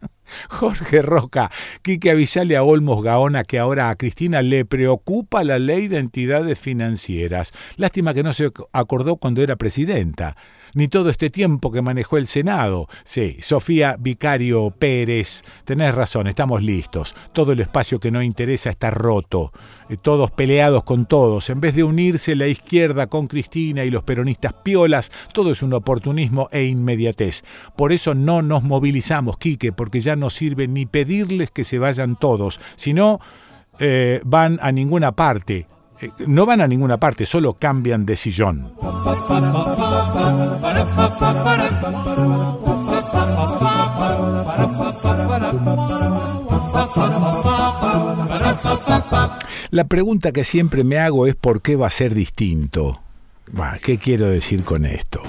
Jorge 0.48 1.02
Roca, 1.02 1.50
Quique 1.82 2.10
avisale 2.10 2.56
a 2.56 2.62
Olmos 2.62 3.02
Gaona 3.02 3.44
que 3.44 3.58
ahora 3.58 3.90
a 3.90 3.96
Cristina 3.96 4.42
le 4.42 4.64
preocupa 4.64 5.44
la 5.44 5.58
ley 5.58 5.88
de 5.88 5.98
entidades 5.98 6.58
financieras. 6.58 7.52
Lástima 7.76 8.14
que 8.14 8.22
no 8.22 8.32
se 8.32 8.50
acordó 8.72 9.16
cuando 9.16 9.42
era 9.42 9.56
presidenta 9.56 10.36
ni 10.74 10.88
todo 10.88 11.10
este 11.10 11.30
tiempo 11.30 11.70
que 11.70 11.82
manejó 11.82 12.18
el 12.18 12.26
Senado. 12.26 12.88
Sí, 13.04 13.36
Sofía 13.40 13.96
Vicario 13.98 14.70
Pérez, 14.70 15.42
tenés 15.64 15.94
razón, 15.94 16.26
estamos 16.26 16.62
listos. 16.62 17.14
Todo 17.32 17.52
el 17.52 17.60
espacio 17.60 18.00
que 18.00 18.10
no 18.10 18.22
interesa 18.22 18.70
está 18.70 18.90
roto. 18.90 19.52
Eh, 19.88 19.96
todos 19.96 20.30
peleados 20.30 20.84
con 20.84 21.06
todos. 21.06 21.50
En 21.50 21.60
vez 21.60 21.74
de 21.74 21.82
unirse 21.82 22.36
la 22.36 22.46
izquierda 22.46 23.06
con 23.06 23.26
Cristina 23.26 23.84
y 23.84 23.90
los 23.90 24.02
peronistas 24.02 24.54
piolas, 24.54 25.10
todo 25.32 25.50
es 25.50 25.62
un 25.62 25.72
oportunismo 25.72 26.48
e 26.52 26.64
inmediatez. 26.64 27.42
Por 27.76 27.92
eso 27.92 28.14
no 28.14 28.42
nos 28.42 28.62
movilizamos, 28.62 29.38
Quique, 29.38 29.72
porque 29.72 30.00
ya 30.00 30.16
no 30.16 30.30
sirve 30.30 30.68
ni 30.68 30.86
pedirles 30.86 31.50
que 31.50 31.64
se 31.64 31.78
vayan 31.78 32.16
todos, 32.16 32.60
sino 32.76 33.20
eh, 33.78 34.20
van 34.24 34.58
a 34.62 34.72
ninguna 34.72 35.12
parte. 35.12 35.66
No 36.26 36.46
van 36.46 36.60
a 36.60 36.68
ninguna 36.68 36.98
parte, 36.98 37.26
solo 37.26 37.54
cambian 37.54 38.06
de 38.06 38.16
sillón. 38.16 38.72
La 49.70 49.84
pregunta 49.84 50.32
que 50.32 50.44
siempre 50.44 50.84
me 50.84 50.98
hago 50.98 51.26
es 51.26 51.34
¿por 51.34 51.62
qué 51.62 51.76
va 51.76 51.88
a 51.88 51.90
ser 51.90 52.14
distinto? 52.14 53.00
¿Qué 53.82 53.98
quiero 53.98 54.26
decir 54.26 54.64
con 54.64 54.84
esto? 54.84 55.22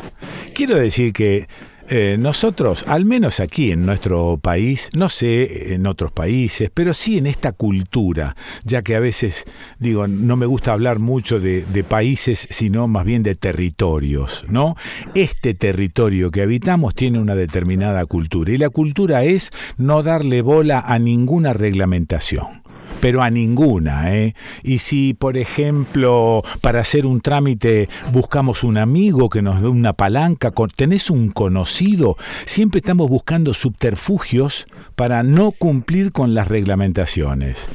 Quiero 0.53 0.75
decir 0.75 1.13
que 1.13 1.47
eh, 1.89 2.17
nosotros, 2.19 2.83
al 2.87 3.05
menos 3.05 3.39
aquí 3.39 3.71
en 3.71 3.85
nuestro 3.85 4.37
país, 4.37 4.89
no 4.95 5.09
sé 5.09 5.73
en 5.73 5.87
otros 5.87 6.11
países, 6.11 6.69
pero 6.73 6.93
sí 6.93 7.17
en 7.17 7.25
esta 7.25 7.51
cultura, 7.51 8.35
ya 8.63 8.81
que 8.81 8.95
a 8.95 8.99
veces, 8.99 9.45
digo, 9.79 10.07
no 10.07 10.35
me 10.35 10.45
gusta 10.45 10.73
hablar 10.73 10.99
mucho 10.99 11.39
de, 11.39 11.65
de 11.65 11.83
países, 11.83 12.47
sino 12.51 12.87
más 12.87 13.05
bien 13.05 13.23
de 13.23 13.35
territorios, 13.35 14.45
¿no? 14.47 14.75
Este 15.15 15.53
territorio 15.53 16.31
que 16.31 16.41
habitamos 16.41 16.93
tiene 16.95 17.19
una 17.19 17.35
determinada 17.35 18.05
cultura 18.05 18.51
y 18.51 18.57
la 18.57 18.69
cultura 18.69 19.23
es 19.23 19.51
no 19.77 20.03
darle 20.03 20.41
bola 20.41 20.79
a 20.79 20.99
ninguna 20.99 21.53
reglamentación 21.53 22.58
pero 22.99 23.21
a 23.21 23.29
ninguna. 23.29 24.15
¿eh? 24.15 24.35
Y 24.63 24.79
si, 24.79 25.13
por 25.13 25.37
ejemplo, 25.37 26.43
para 26.61 26.79
hacer 26.79 27.05
un 27.05 27.21
trámite 27.21 27.89
buscamos 28.11 28.63
un 28.63 28.77
amigo 28.77 29.29
que 29.29 29.41
nos 29.41 29.61
dé 29.61 29.67
una 29.67 29.93
palanca, 29.93 30.51
tenés 30.75 31.09
un 31.09 31.29
conocido, 31.29 32.17
siempre 32.45 32.79
estamos 32.79 33.09
buscando 33.09 33.53
subterfugios 33.53 34.67
para 34.95 35.23
no 35.23 35.51
cumplir 35.51 36.11
con 36.11 36.33
las 36.33 36.47
reglamentaciones. 36.47 37.69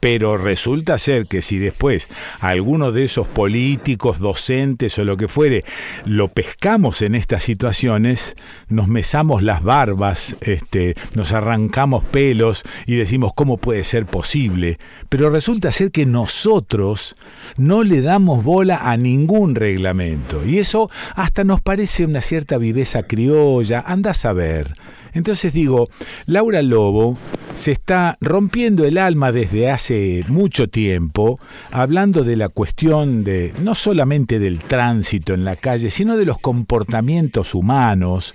Pero 0.00 0.36
resulta 0.36 0.98
ser 0.98 1.26
que 1.26 1.42
si 1.42 1.58
después 1.58 2.08
alguno 2.40 2.92
de 2.92 3.04
esos 3.04 3.28
políticos, 3.28 4.18
docentes 4.18 4.98
o 4.98 5.04
lo 5.04 5.16
que 5.16 5.28
fuere, 5.28 5.64
lo 6.04 6.28
pescamos 6.28 7.02
en 7.02 7.14
estas 7.14 7.44
situaciones, 7.44 8.36
nos 8.68 8.88
mesamos 8.88 9.42
las 9.42 9.62
barbas, 9.62 10.36
este, 10.40 10.94
nos 11.14 11.32
arrancamos 11.32 12.04
pelos 12.04 12.62
y 12.86 12.96
decimos 12.96 13.32
cómo 13.34 13.56
puede 13.56 13.84
ser 13.84 14.06
posible. 14.06 14.78
Pero 15.08 15.30
resulta 15.30 15.72
ser 15.72 15.90
que 15.90 16.06
nosotros 16.06 17.16
no 17.56 17.82
le 17.82 18.00
damos 18.00 18.44
bola 18.44 18.90
a 18.90 18.96
ningún 18.96 19.54
reglamento. 19.54 20.44
Y 20.44 20.58
eso 20.58 20.90
hasta 21.14 21.44
nos 21.44 21.60
parece 21.60 22.04
una 22.04 22.22
cierta 22.22 22.58
viveza 22.58 23.02
criolla, 23.04 23.82
anda 23.86 24.10
a 24.10 24.14
saber. 24.14 24.74
Entonces 25.12 25.52
digo, 25.52 25.88
Laura 26.26 26.62
Lobo 26.62 27.18
se 27.54 27.72
está 27.72 28.16
rompiendo 28.20 28.84
el 28.84 28.98
alma 28.98 29.32
desde 29.32 29.70
hace 29.70 30.24
mucho 30.28 30.68
tiempo, 30.68 31.40
hablando 31.72 32.22
de 32.22 32.36
la 32.36 32.48
cuestión 32.48 33.24
de 33.24 33.52
no 33.60 33.74
solamente 33.74 34.38
del 34.38 34.60
tránsito 34.60 35.34
en 35.34 35.44
la 35.44 35.56
calle, 35.56 35.90
sino 35.90 36.16
de 36.16 36.24
los 36.24 36.38
comportamientos 36.38 37.54
humanos. 37.54 38.34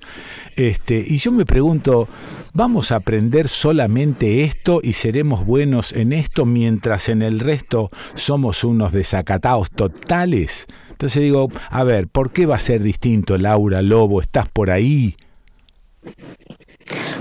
Este, 0.55 1.03
y 1.07 1.17
yo 1.17 1.31
me 1.31 1.45
pregunto, 1.45 2.09
¿vamos 2.53 2.91
a 2.91 2.97
aprender 2.97 3.47
solamente 3.47 4.43
esto 4.43 4.81
y 4.83 4.93
seremos 4.93 5.45
buenos 5.45 5.93
en 5.93 6.11
esto 6.11 6.45
mientras 6.45 7.07
en 7.07 7.21
el 7.21 7.39
resto 7.39 7.91
somos 8.15 8.63
unos 8.63 8.91
desacatados 8.91 9.71
totales? 9.71 10.67
Entonces 10.91 11.23
digo, 11.23 11.49
a 11.69 11.83
ver, 11.83 12.07
¿por 12.07 12.31
qué 12.31 12.45
va 12.45 12.55
a 12.55 12.59
ser 12.59 12.83
distinto, 12.83 13.37
Laura 13.37 13.81
Lobo? 13.81 14.21
¿Estás 14.21 14.49
por 14.49 14.69
ahí? 14.69 15.15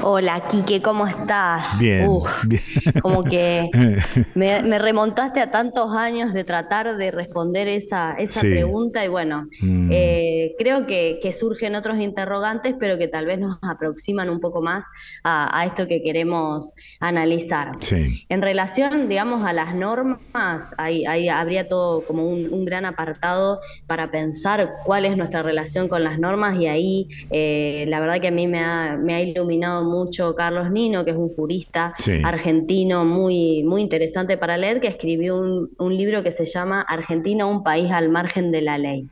Hola, 0.04 0.42
Quique, 0.48 0.82
¿cómo 0.82 1.06
estás? 1.06 1.78
Bien, 1.78 2.08
Uf, 2.08 2.28
bien. 2.44 2.60
como 3.00 3.22
que 3.22 3.70
me, 4.34 4.60
me 4.62 4.78
remontaste 4.80 5.38
a 5.40 5.50
tantos 5.50 5.94
años 5.94 6.32
de 6.32 6.42
tratar 6.42 6.96
de 6.96 7.10
responder 7.12 7.68
esa, 7.68 8.14
esa 8.14 8.40
Sí. 8.40 8.50
pregunta 8.50 9.04
y 9.04 9.08
bueno, 9.08 9.46
Mm. 9.60 9.90
eh, 9.92 10.54
creo 10.58 10.86
que, 10.86 11.20
que 11.22 11.32
surgen 11.32 11.76
otros 11.76 11.98
interrogantes, 11.98 12.74
pero 12.80 12.98
que 12.98 13.06
tal 13.06 13.26
vez 13.26 13.38
nos 13.38 13.58
aproximan 13.62 14.28
un 14.30 14.40
poco 14.40 14.60
más 14.60 14.84
a, 15.22 15.56
a 15.56 15.64
esto 15.66 15.86
que 15.86 16.02
queremos 16.02 16.72
analizar. 16.98 17.70
Sí. 17.80 18.24
En 18.28 18.42
relación, 18.42 19.08
digamos, 19.08 19.44
a 19.46 19.52
las 19.52 19.74
normas, 19.74 20.72
ahí, 20.78 21.04
ahí 21.06 21.28
habría 21.28 21.68
todo 21.68 22.04
como 22.04 22.26
un, 22.26 22.52
un 22.52 22.64
gran 22.64 22.84
apartado 22.84 23.60
para 23.86 24.10
pensar 24.10 24.72
cuál 24.84 25.04
es 25.04 25.16
nuestra 25.16 25.42
relación 25.42 25.88
con 25.88 26.02
las 26.02 26.18
normas 26.18 26.58
y 26.58 26.66
ahí 26.66 27.08
eh, 27.30 27.84
la 27.88 28.00
verdad 28.00 28.20
que 28.20 28.28
a 28.28 28.32
mí 28.32 28.48
me 28.48 28.58
ha, 28.60 28.96
me 29.00 29.14
ha 29.14 29.20
iluminado 29.22 29.52
mucho 29.82 30.34
Carlos 30.34 30.70
Nino, 30.70 31.04
que 31.04 31.12
es 31.12 31.16
un 31.16 31.28
jurista 31.34 31.92
Sí. 31.98 32.20
argentino 32.24 33.04
muy, 33.04 33.62
muy 33.62 33.80
interesante 33.82 34.36
para 34.36 34.56
leer, 34.56 34.80
que 34.80 34.88
escribió 34.88 35.36
un, 35.36 35.70
un 35.78 35.96
libro 35.96 36.22
que 36.22 36.32
se 36.32 36.44
llama 36.44 36.82
Argentina, 36.82 37.46
un 37.46 37.62
país 37.62 37.90
al 37.90 38.08
margen 38.08 38.50
de 38.50 38.62
la 38.62 38.78
ley. 38.78 39.06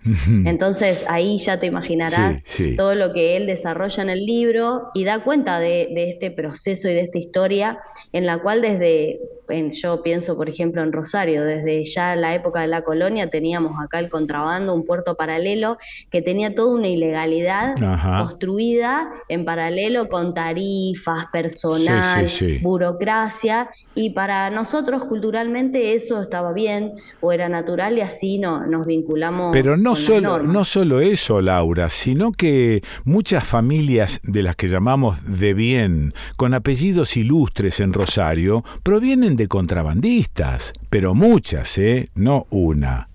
Entonces 0.44 1.05
ahí 1.09 1.38
ya 1.38 1.59
te 1.59 1.66
imaginarás 1.66 2.40
Sí, 2.44 2.70
sí. 2.70 2.76
todo 2.76 2.94
lo 2.94 3.12
que 3.12 3.36
él 3.36 3.46
desarrolla 3.46 4.03
en 4.03 4.11
el 4.11 4.24
libro 4.26 4.82
y 4.94 5.05
da 5.05 5.22
cuenta 5.22 5.59
de, 5.59 5.88
de 5.94 6.09
este 6.11 6.30
proceso 6.30 6.88
y 6.88 6.94
de 6.94 7.01
esta 7.01 7.18
historia 7.18 7.78
en 8.12 8.26
la 8.26 8.38
cual 8.38 8.61
desde, 8.62 9.20
en- 9.51 9.72
yo 9.72 10.03
pienso 10.03 10.36
por 10.36 10.48
ejemplo 10.48 10.82
en 10.82 10.92
Rosario, 10.92 11.44
desde 11.44 11.84
ya 11.84 12.16
la 12.16 12.34
época 12.34 12.61
de 12.62 12.68
la 12.68 12.82
colonia 12.82 13.28
teníamos 13.28 13.72
acá 13.82 13.98
el 13.98 14.09
contrabando, 14.09 14.74
un 14.74 14.84
puerto 14.84 15.14
paralelo 15.16 15.76
que 16.11 16.22
tenía 16.22 16.55
toda 16.55 16.74
una 16.74 16.88
ilegalidad 16.88 17.74
Ajá. 17.82 18.20
construida 18.20 19.09
en 19.28 19.44
paralelo 19.44 20.09
con 20.09 20.34
tarifas, 20.34 21.26
personal, 21.32 22.28
Sí, 22.28 22.36
sí, 22.46 22.59
sí. 22.59 22.64
burocracia 22.64 23.68
y 23.94 24.11
para 24.11 24.51
nosotros 24.51 25.05
culturalmente 25.05 25.94
eso 25.94 26.20
estaba 26.20 26.53
bien 26.53 26.92
o 27.20 27.32
era 27.32 27.48
natural 27.48 27.96
y 27.98 28.01
así 28.01 28.38
no, 28.38 28.66
nos 28.66 28.86
vinculamos 28.86 29.51
Pero 29.53 29.76
no 29.76 29.90
con 29.90 29.96
solo, 29.96 30.42
no 30.42 30.64
solo 30.64 31.01
eso, 31.01 31.40
Laura, 31.40 31.88
sino 31.90 32.32
que 32.32 32.82
muchas 33.05 33.44
familias 33.44 34.20
de 34.22 34.42
las 34.42 34.57
que 34.57 34.68
llamamos 34.68 35.38
de 35.38 35.55
bien, 35.55 36.14
con 36.36 36.55
apellidos 36.55 37.16
ilustres 37.16 37.80
en 37.80 37.92
Rosario, 37.92 38.64
provienen 38.82 39.36
de 39.41 39.49
contrabandistas, 39.49 40.74
pero 40.91 41.14
muchas, 41.14 41.78
¿eh? 41.78 42.11
No 42.14 42.47
una. 42.51 43.09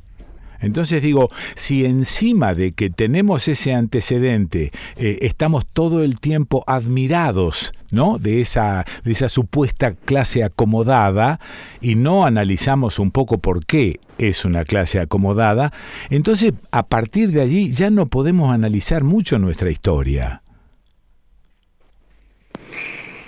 Entonces 0.60 1.04
digo, 1.04 1.30
si 1.54 1.86
encima 1.86 2.56
de 2.56 2.72
que 2.72 2.90
tenemos 2.90 3.48
ese 3.48 3.74
antecedente, 3.74 4.72
eh, 4.96 5.20
estamos 5.22 5.68
todo 5.72 6.04
el 6.04 6.20
tiempo 6.20 6.64
admirados 6.66 7.74
¿no? 7.92 8.18
de, 8.18 8.42
esa, 8.42 8.86
de 9.04 9.12
esa 9.12 9.30
supuesta 9.30 9.94
clase 9.94 10.44
acomodada 10.44 11.40
y 11.80 11.94
no 11.94 12.26
analizamos 12.26 12.98
un 12.98 13.12
poco 13.12 13.38
por 13.38 13.64
qué 13.64 14.00
es 14.18 14.46
una 14.46 14.64
clase 14.64 15.00
acomodada, 15.00 15.72
entonces 16.10 16.54
a 16.72 16.88
partir 16.88 17.32
de 17.32 17.42
allí 17.42 17.70
ya 17.70 17.92
no 17.92 18.08
podemos 18.08 18.52
analizar 18.52 19.04
mucho 19.04 19.38
nuestra 19.38 19.70
historia. 19.70 20.42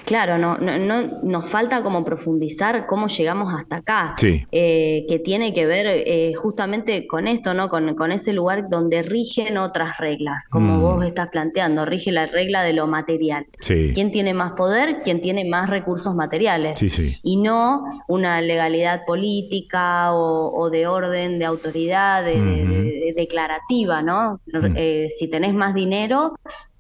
Claro, 0.08 0.38
no, 0.38 0.58
no, 0.58 0.78
no- 0.80 1.20
nos 1.22 1.50
falta 1.50 1.84
como 1.84 2.06
profundizar 2.06 2.86
cómo 2.86 3.08
llegamos 3.08 3.54
hasta 3.54 3.76
acá, 3.76 4.14
Sí. 4.16 4.48
eh, 4.54 5.06
que 5.10 5.20
tiene 5.20 5.54
que 5.54 5.66
ver 5.66 5.86
eh, 5.86 6.34
justamente 6.34 7.06
con 7.08 7.28
esto, 7.28 7.54
¿no? 7.54 7.68
Con, 7.68 7.94
con 7.94 8.14
ese 8.14 8.32
lugar 8.32 8.70
donde 8.70 9.04
rigen 9.04 9.58
otras 9.58 9.98
reglas, 9.98 10.48
como 10.48 10.78
Mm. 10.78 10.82
vos 10.82 11.06
estás 11.06 11.28
planteando, 11.28 11.84
rige 11.86 12.14
la 12.14 12.26
regla 12.26 12.64
de 12.64 12.72
lo 12.72 12.88
material. 12.88 13.48
Sí. 13.60 13.92
¿Quién 13.94 14.14
tiene 14.14 14.34
más 14.34 14.54
poder? 14.54 15.02
¿Quién 15.04 15.20
tiene 15.20 15.44
más 15.44 15.70
recursos 15.70 16.16
materiales? 16.16 16.80
Sí, 16.80 16.88
sí. 16.88 17.18
Y 17.22 17.36
no 17.36 17.84
una 18.08 18.40
legalidad 18.40 19.02
política 19.06 20.14
o, 20.14 20.54
o 20.58 20.70
de 20.70 20.88
orden, 20.88 21.38
de 21.38 21.44
autoridad, 21.46 22.24
de, 22.24 22.42
de- 22.42 22.64
Ujú. 22.64 22.72
de- 22.72 23.14
declarativa, 23.18 24.02
¿no? 24.02 24.40
Mm. 24.54 24.74
Eh, 24.78 25.08
si 25.18 25.28
tenés 25.28 25.54
más 25.54 25.74
dinero, 25.74 26.38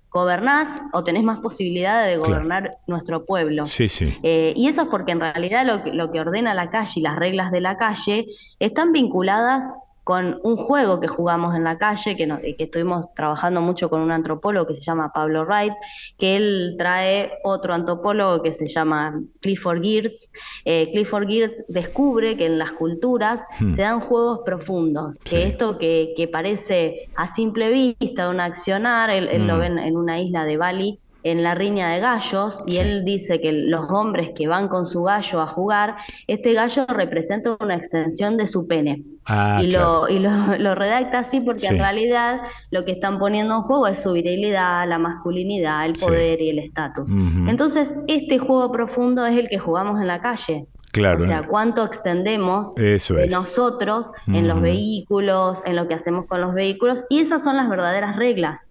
gobernás 0.10 0.82
o 0.94 1.04
tenés 1.04 1.24
más 1.24 1.40
posibilidades 1.40 2.16
de 2.16 2.18
Claro. 2.24 2.34
gobernar 2.34 2.78
nuestro 2.88 3.26
pueblo. 3.26 3.66
Sí, 3.66 3.90
sí. 3.90 4.18
Eh, 4.24 4.54
y 4.56 4.68
eso 4.68 4.84
es 4.84 4.88
porque 4.90 5.12
en 5.12 5.20
realidad 5.20 5.66
lo 5.66 5.84
que, 5.84 5.92
lo 5.92 6.12
que 6.12 6.20
ordena 6.20 6.54
la 6.54 6.70
calle 6.70 6.94
y 6.96 7.02
las 7.02 7.16
reglas 7.18 7.52
de 7.52 7.62
la 7.62 7.78
calle 7.78 8.26
están 8.60 8.92
vinculadas 8.94 9.64
con 10.08 10.40
un 10.44 10.56
juego 10.56 11.02
que 11.02 11.10
jugamos 11.10 11.54
en 11.54 11.66
la 11.66 11.78
calle, 11.78 12.16
que, 12.16 12.26
no- 12.26 12.40
que 12.40 12.56
estuvimos 12.64 13.14
trabajando 13.14 13.60
mucho 13.60 13.90
con 13.90 14.00
un 14.00 14.10
antropólogo 14.14 14.66
que 14.66 14.74
se 14.76 14.80
llama 14.82 15.12
Pablo 15.14 15.44
Wright, 15.44 15.74
que 16.18 16.38
él 16.38 16.76
trae 16.78 17.34
otro 17.44 17.74
antropólogo 17.74 18.42
que 18.42 18.54
se 18.54 18.68
llama 18.68 19.20
Clifford 19.42 19.82
Geertz. 19.82 20.30
Eh, 20.64 20.92
Clifford 20.94 21.28
Geertz 21.28 21.62
descubre 21.68 22.38
que 22.38 22.46
en 22.46 22.58
las 22.58 22.72
culturas 22.72 23.44
Hmm. 23.60 23.74
se 23.74 23.82
dan 23.82 24.00
juegos 24.00 24.40
profundos, 24.46 25.20
que 25.26 25.44
esto 25.44 25.78
que, 25.78 26.14
que 26.16 26.30
parece 26.30 27.10
a 27.18 27.28
simple 27.28 27.96
vista 28.00 28.30
un 28.30 28.40
accionar, 28.40 29.10
él, 29.10 29.28
él 29.30 29.46
lo 29.46 29.56
Mm. 29.56 29.60
ve 29.60 29.66
en, 29.66 29.80
en 29.80 29.98
una 29.98 30.22
isla 30.22 30.46
de 30.46 30.56
Bali, 30.56 31.00
en 31.32 31.44
la 31.44 31.56
riña 31.56 31.90
de 31.90 32.00
gallos, 32.00 32.64
y 32.66 32.78
él 32.78 33.04
dice 33.06 33.40
que 33.42 33.52
los 33.52 33.90
hombres 33.90 34.32
que 34.36 34.48
van 34.48 34.68
con 34.68 34.86
su 34.88 35.04
gallo 35.04 35.42
a 35.42 35.48
jugar, 35.48 35.96
este 36.28 36.54
gallo 36.54 36.86
representa 36.88 37.58
una 37.60 37.76
extensión 37.76 38.38
de 38.38 38.48
su 38.48 38.68
pene. 38.68 39.04
Ah, 39.26 39.60
y 39.62 39.70
claro. 39.70 40.08
lo, 40.08 40.10
y 40.10 40.20
lo, 40.20 40.30
lo 40.60 40.76
redacta 40.76 41.20
así 41.20 41.42
porque 41.42 41.60
Sí. 41.60 41.68
en 41.68 41.80
realidad 41.80 42.42
lo 42.72 42.86
que 42.86 42.92
están 42.94 43.20
poniendo 43.20 43.56
en 43.56 43.62
juego 43.64 43.88
es 43.88 44.02
su 44.02 44.14
virilidad, 44.14 44.88
la 44.88 44.98
masculinidad, 45.00 45.86
el 45.86 45.96
Sí. 45.96 46.06
poder 46.06 46.42
y 46.42 46.50
el 46.52 46.60
estatus. 46.60 47.10
Entonces, 47.48 47.96
este 48.08 48.38
juego 48.40 48.72
profundo 48.72 49.26
es 49.26 49.38
el 49.38 49.50
que 49.50 49.58
jugamos 49.60 50.00
en 50.00 50.08
la 50.08 50.20
calle. 50.22 50.66
Claro. 50.94 51.24
O 51.24 51.28
sea, 51.28 51.44
cuánto 51.44 51.84
extendemos 51.86 52.76
Eso 52.78 53.18
es. 53.20 53.30
nosotros 53.30 54.10
en 54.28 54.48
los 54.48 54.62
vehículos, 54.62 55.62
en 55.66 55.76
lo 55.76 55.88
que 55.88 55.94
hacemos 55.94 56.26
con 56.26 56.42
los 56.42 56.54
vehículos, 56.54 57.04
y 57.10 57.20
esas 57.20 57.44
son 57.44 57.58
las 57.58 57.70
verdaderas 57.70 58.16
reglas 58.16 58.67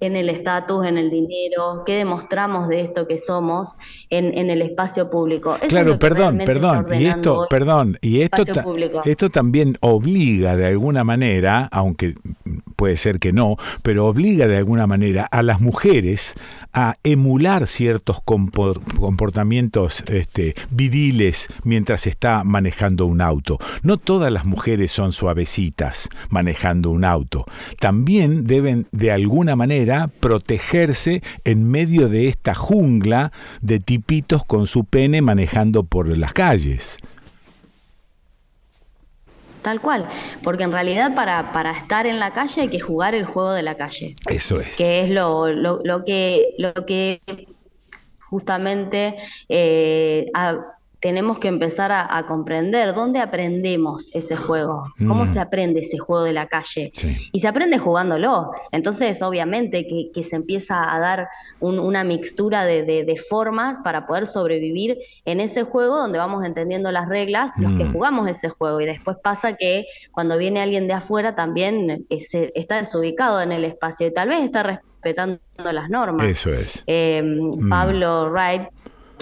En 0.00 0.16
el 0.16 0.28
estatus, 0.28 0.84
en 0.86 0.98
el 0.98 1.08
dinero, 1.10 1.84
qué 1.86 1.94
demostramos 1.94 2.68
de 2.68 2.80
esto 2.80 3.06
que 3.06 3.18
somos 3.18 3.76
en, 4.10 4.36
en 4.36 4.50
el 4.50 4.60
espacio 4.62 5.08
público. 5.08 5.54
Eso 5.56 5.68
Claro, 5.68 5.98
perdón, 5.98 6.38
perdón. 6.44 6.86
Y 6.98 7.06
esto, 7.06 7.46
perdón, 7.48 7.98
y 8.00 8.22
esto, 8.22 8.42
espacio 8.42 8.54
ta- 8.54 8.62
público. 8.64 9.02
esto 9.04 9.30
también 9.30 9.76
obliga 9.80 10.56
de 10.56 10.66
alguna 10.66 11.04
manera, 11.04 11.68
aunque 11.70 12.14
puede 12.74 12.96
ser 12.96 13.18
que 13.20 13.32
no, 13.32 13.56
pero 13.82 14.06
obliga 14.06 14.46
de 14.46 14.56
alguna 14.56 14.86
manera 14.86 15.24
a 15.24 15.42
las 15.42 15.60
mujeres 15.60 16.34
a 16.72 16.94
emular 17.04 17.66
ciertos 17.66 18.18
compor- 18.18 18.80
comportamientos 18.96 20.02
este, 20.08 20.54
viriles 20.70 21.48
mientras 21.64 22.06
está 22.06 22.44
manejando 22.44 23.06
un 23.06 23.20
auto. 23.20 23.58
No 23.82 23.96
todas 23.96 24.32
las 24.32 24.44
mujeres 24.44 24.92
son 24.92 25.12
suavecitas 25.12 26.08
manejando 26.28 26.90
un 26.90 27.04
auto. 27.04 27.44
También 27.78 28.44
deben 28.44 28.86
de 28.92 29.10
alguna 29.10 29.56
manera 29.56 30.08
protegerse 30.20 31.22
en 31.44 31.68
medio 31.68 32.08
de 32.08 32.28
esta 32.28 32.54
jungla 32.54 33.32
de 33.60 33.80
tipitos 33.80 34.44
con 34.44 34.66
su 34.66 34.84
pene 34.84 35.22
manejando 35.22 35.84
por 35.84 36.08
las 36.16 36.32
calles. 36.32 36.98
Tal 39.66 39.80
cual, 39.80 40.06
porque 40.44 40.62
en 40.62 40.70
realidad 40.70 41.12
para, 41.16 41.50
para 41.50 41.72
estar 41.72 42.06
en 42.06 42.20
la 42.20 42.32
calle 42.32 42.60
hay 42.62 42.68
que 42.68 42.78
jugar 42.78 43.16
el 43.16 43.24
juego 43.24 43.50
de 43.50 43.64
la 43.64 43.74
calle. 43.74 44.14
Eso 44.28 44.60
es. 44.60 44.76
que 44.78 45.00
es 45.00 45.10
lo, 45.10 45.48
lo, 45.48 45.80
lo 45.82 46.04
que, 46.04 46.54
lo 46.58 46.72
que 46.86 47.20
justamente 48.30 49.16
eh, 49.48 50.30
a- 50.34 50.58
tenemos 51.06 51.38
que 51.38 51.46
empezar 51.46 51.92
a, 51.92 52.16
a 52.18 52.26
comprender 52.26 52.92
dónde 52.92 53.20
aprendemos 53.20 54.10
ese 54.12 54.34
juego, 54.34 54.82
cómo 54.98 55.22
Mm. 55.22 55.28
se 55.28 55.38
aprende 55.38 55.80
ese 55.82 55.98
juego 55.98 56.24
de 56.24 56.32
la 56.32 56.48
calle. 56.48 56.90
Y 57.30 57.38
se 57.38 57.46
aprende 57.46 57.78
jugándolo. 57.78 58.50
Entonces, 58.72 59.22
obviamente, 59.22 59.86
que, 59.86 60.10
que 60.12 60.24
se 60.24 60.34
empieza 60.34 60.92
a 60.92 60.98
dar 60.98 61.28
un- 61.60 61.78
una 61.78 62.02
mixtura 62.02 62.64
de, 62.64 62.82
de- 62.82 63.04
de 63.04 63.16
formas 63.16 63.78
para 63.84 64.04
poder 64.08 64.26
sobrevivir 64.26 64.98
en 65.24 65.38
ese 65.38 65.62
juego 65.62 65.96
donde 65.96 66.18
vamos 66.18 66.44
entendiendo 66.44 66.90
las 66.90 67.08
reglas, 67.08 67.52
los 67.56 67.72
que 67.74 67.84
Mm. 67.84 67.92
jugamos 67.92 68.28
ese 68.28 68.48
juego. 68.48 68.80
Y 68.80 68.86
después 68.86 69.16
pasa 69.22 69.52
que 69.56 69.84
cuando 70.10 70.36
viene 70.38 70.60
alguien 70.60 70.88
de 70.88 70.94
afuera 70.94 71.36
también 71.36 72.04
eh, 72.10 72.18
se- 72.20 72.50
está 72.56 72.78
desubicado 72.78 73.40
en 73.40 73.52
el 73.52 73.64
espacio 73.64 74.08
y 74.08 74.12
tal 74.12 74.30
vez 74.30 74.42
está 74.42 74.64
respetando 74.64 75.38
las 75.72 75.88
normas. 75.88 76.26
Eso 76.26 76.50
es. 76.52 76.82
Eh, 76.88 77.22
Mm. 77.22 77.68
Pablo 77.68 78.28
Wright, 78.30 78.62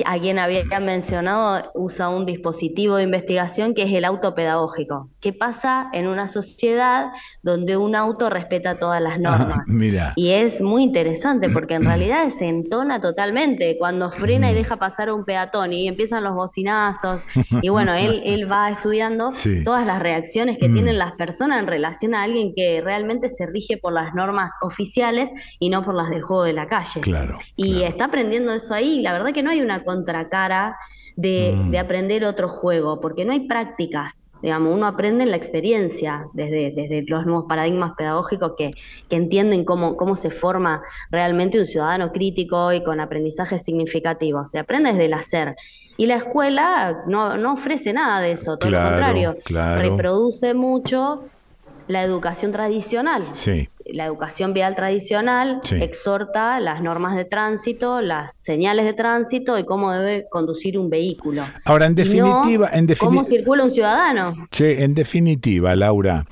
a 0.04 0.18
quien 0.18 0.38
había 0.38 0.64
mencionado, 0.80 1.70
usa 1.74 2.08
un 2.08 2.26
dispositivo 2.26 2.96
de 2.96 3.04
investigación 3.04 3.74
que 3.74 3.82
es 3.84 3.92
el 3.92 4.04
auto 4.04 4.34
pedagógico. 4.34 5.10
¿Qué 5.20 5.32
pasa 5.32 5.88
en 5.92 6.06
una 6.08 6.28
sociedad 6.28 7.06
donde 7.42 7.76
un 7.76 7.94
auto 7.94 8.28
respeta 8.30 8.78
todas 8.78 9.00
las 9.00 9.20
normas? 9.20 9.58
Mira. 9.66 10.12
Y 10.16 10.30
es 10.30 10.60
muy 10.60 10.82
interesante 10.82 11.48
porque 11.50 11.74
en 11.74 11.82
realidad 11.84 12.30
se 12.30 12.46
entona 12.46 13.00
totalmente 13.00 13.76
cuando 13.78 14.10
frena 14.10 14.48
Mm. 14.48 14.50
y 14.50 14.54
deja 14.54 14.76
pasar 14.76 15.12
un 15.12 15.24
peatón 15.24 15.72
y 15.72 15.86
empiezan 15.86 16.24
los 16.24 16.34
bocinazos. 16.34 17.22
Y 17.62 17.68
bueno, 17.68 17.94
él, 17.94 18.22
él 18.24 18.50
va 18.50 18.70
estudiando 18.70 19.30
Sí. 19.32 19.62
todas 19.64 19.86
las 19.86 20.00
reacciones 20.00 20.58
que 20.58 20.68
Mm. 20.68 20.74
tienen 20.74 20.98
las 20.98 21.12
personas 21.12 21.60
en 21.60 21.66
relación 21.66 22.14
a 22.14 22.22
alguien 22.24 22.52
que 22.54 22.80
realmente 22.82 23.28
se 23.28 23.46
rige 23.46 23.76
por 23.76 23.92
las 23.92 24.14
normas 24.14 24.52
oficiales 24.62 25.30
y 25.60 25.70
no 25.70 25.84
por 25.84 25.94
las 25.94 26.10
del 26.10 26.22
juego 26.22 26.42
de 26.44 26.52
la 26.52 26.66
calle. 26.66 27.00
Claro. 27.00 27.38
Y 27.56 27.82
está 27.82 28.06
aprendiendo 28.06 28.52
eso 28.52 28.74
ahí. 28.74 29.02
La 29.02 29.12
verdad 29.12 29.32
que 29.32 29.42
no 29.42 29.50
hay 29.50 29.60
una 29.60 29.83
contracara 29.84 30.76
de, 31.16 31.54
Mm. 31.56 31.70
de 31.70 31.78
aprender 31.78 32.24
otro 32.24 32.48
juego, 32.48 33.00
porque 33.00 33.24
no 33.24 33.32
hay 33.32 33.46
prácticas. 33.46 34.30
Digamos, 34.42 34.74
uno 34.74 34.86
aprende 34.86 35.24
en 35.24 35.30
la 35.30 35.36
experiencia, 35.36 36.26
desde, 36.34 36.72
desde 36.74 37.02
los 37.06 37.24
nuevos 37.24 37.46
paradigmas 37.48 37.92
pedagógicos 37.96 38.52
que, 38.58 38.72
que 39.08 39.16
entienden 39.16 39.64
cómo, 39.64 39.96
cómo 39.96 40.16
se 40.16 40.30
forma 40.30 40.82
realmente 41.10 41.58
un 41.58 41.66
ciudadano 41.66 42.12
crítico 42.12 42.72
y 42.72 42.82
con 42.84 43.00
aprendizaje 43.00 43.58
significativo. 43.58 44.44
Se 44.44 44.58
aprende 44.58 44.90
desde 44.90 45.06
el 45.06 45.14
hacer. 45.14 45.56
Y 45.96 46.06
la 46.06 46.16
escuela 46.16 47.04
no, 47.06 47.36
no 47.38 47.54
ofrece 47.54 47.92
nada 47.92 48.20
de 48.20 48.32
eso, 48.32 48.58
todo 48.58 48.68
Claro, 48.70 48.84
lo 48.84 48.90
contrario. 48.90 49.36
claro. 49.44 49.80
Reproduce 49.80 50.52
mucho 50.52 51.24
la 51.88 52.02
educación 52.02 52.50
tradicional 52.52 53.28
Sí. 53.32 53.68
la 53.86 54.06
educación 54.06 54.54
vial 54.54 54.74
tradicional 54.74 55.60
Sí. 55.62 55.76
exhorta 55.76 56.58
las 56.58 56.80
normas 56.80 57.14
de 57.16 57.26
tránsito, 57.26 58.00
las 58.00 58.34
señales 58.34 58.86
de 58.86 58.94
tránsito 58.94 59.58
y 59.58 59.66
cómo 59.66 59.92
debe 59.92 60.26
conducir 60.30 60.78
un 60.78 60.88
vehículo. 60.88 61.42
Ahora, 61.66 61.84
en 61.86 61.92
no 61.92 61.96
definitiva, 61.96 62.70
en 62.72 62.88
defini- 62.88 62.98
cómo 62.98 63.24
circula 63.24 63.64
un 63.64 63.70
ciudadano. 63.70 64.46
Che, 64.50 64.82
en 64.84 64.94
definitiva, 64.94 65.76
Laura, 65.76 66.24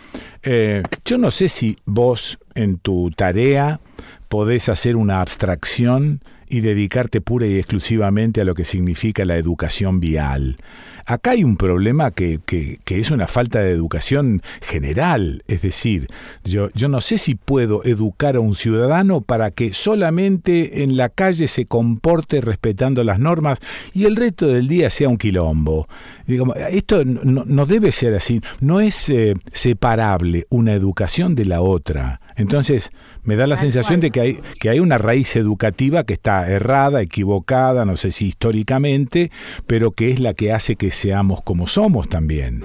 eh, 0.43 0.83
yo 1.05 1.19
no 1.19 1.31
sé 1.31 1.51
si 1.51 1.77
vos 1.85 2.39
en 2.55 2.79
tu 2.79 3.11
tarea 3.11 3.81
podés 4.29 4.71
hacer 4.71 4.97
una 4.97 5.21
abstracción 5.21 6.21
y 6.53 6.61
dedicarte 6.61 7.23
pura 7.23 7.47
y 7.47 7.57
exclusivamente 7.57 8.43
a 8.43 8.45
lo 8.45 8.55
que 8.55 8.67
significa 8.67 9.25
la 9.25 9.37
educación 9.39 10.01
vial. 10.01 10.59
Acá 11.07 11.31
hay 11.33 11.43
un 11.45 11.57
problema 11.57 12.11
que, 12.11 12.41
que- 12.45 12.79
es 12.85 13.11
una 13.11 13.27
falta 13.27 13.61
de 13.61 13.71
educación 13.73 14.43
general, 14.61 15.43
es 15.49 15.63
decir, 15.63 16.09
yo, 16.45 16.69
yo 16.75 16.89
no 16.89 17.01
sé 17.01 17.17
si 17.17 17.35
puedo 17.35 17.83
educar 17.85 18.37
a 18.37 18.41
un 18.41 18.55
ciudadano 18.55 19.23
para 19.23 19.51
que 19.51 19.73
solamente 19.73 20.83
en 20.83 20.97
la 20.99 21.09
calle 21.09 21.49
se 21.49 21.65
comporte 21.65 22.41
respetando 22.43 23.03
las 23.03 23.19
normas 23.19 23.59
y 23.95 24.05
el 24.05 24.15
resto 24.15 24.47
del 24.47 24.69
día 24.69 24.91
sea 24.91 25.09
un 25.09 25.17
quilombo. 25.17 25.89
Digamos, 26.27 26.57
esto 26.71 27.03
no, 27.05 27.45
no 27.47 27.65
debe 27.67 27.93
ser 27.93 28.15
así, 28.15 28.41
no 28.61 28.81
es 28.81 29.09
eh, 29.09 29.35
separable 29.55 30.47
una 30.51 30.75
educación 30.75 31.35
de 31.35 31.47
la 31.47 31.63
otra. 31.63 32.21
Entonces, 32.37 32.91
me 33.23 33.37
da 33.37 33.47
la 33.47 33.57
sensación 33.57 34.01
de 34.01 34.11
que 34.11 34.21
hay, 34.21 34.39
que 34.61 34.71
hay 34.71 34.81
una 34.81 34.99
raíz 34.99 35.37
educativa 35.37 36.05
que 36.05 36.15
está 36.15 36.49
errada, 36.49 37.03
equivocada, 37.03 37.85
no 37.85 37.97
sé 37.97 38.13
si 38.13 38.27
históricamente, 38.27 39.31
pero 39.67 39.93
que 39.93 40.11
es 40.11 40.21
la 40.21 40.35
que 40.35 40.53
hace 40.53 40.77
que 40.77 40.91
seamos 40.91 41.43
como 41.43 41.67
somos 41.67 42.09
también. 42.09 42.65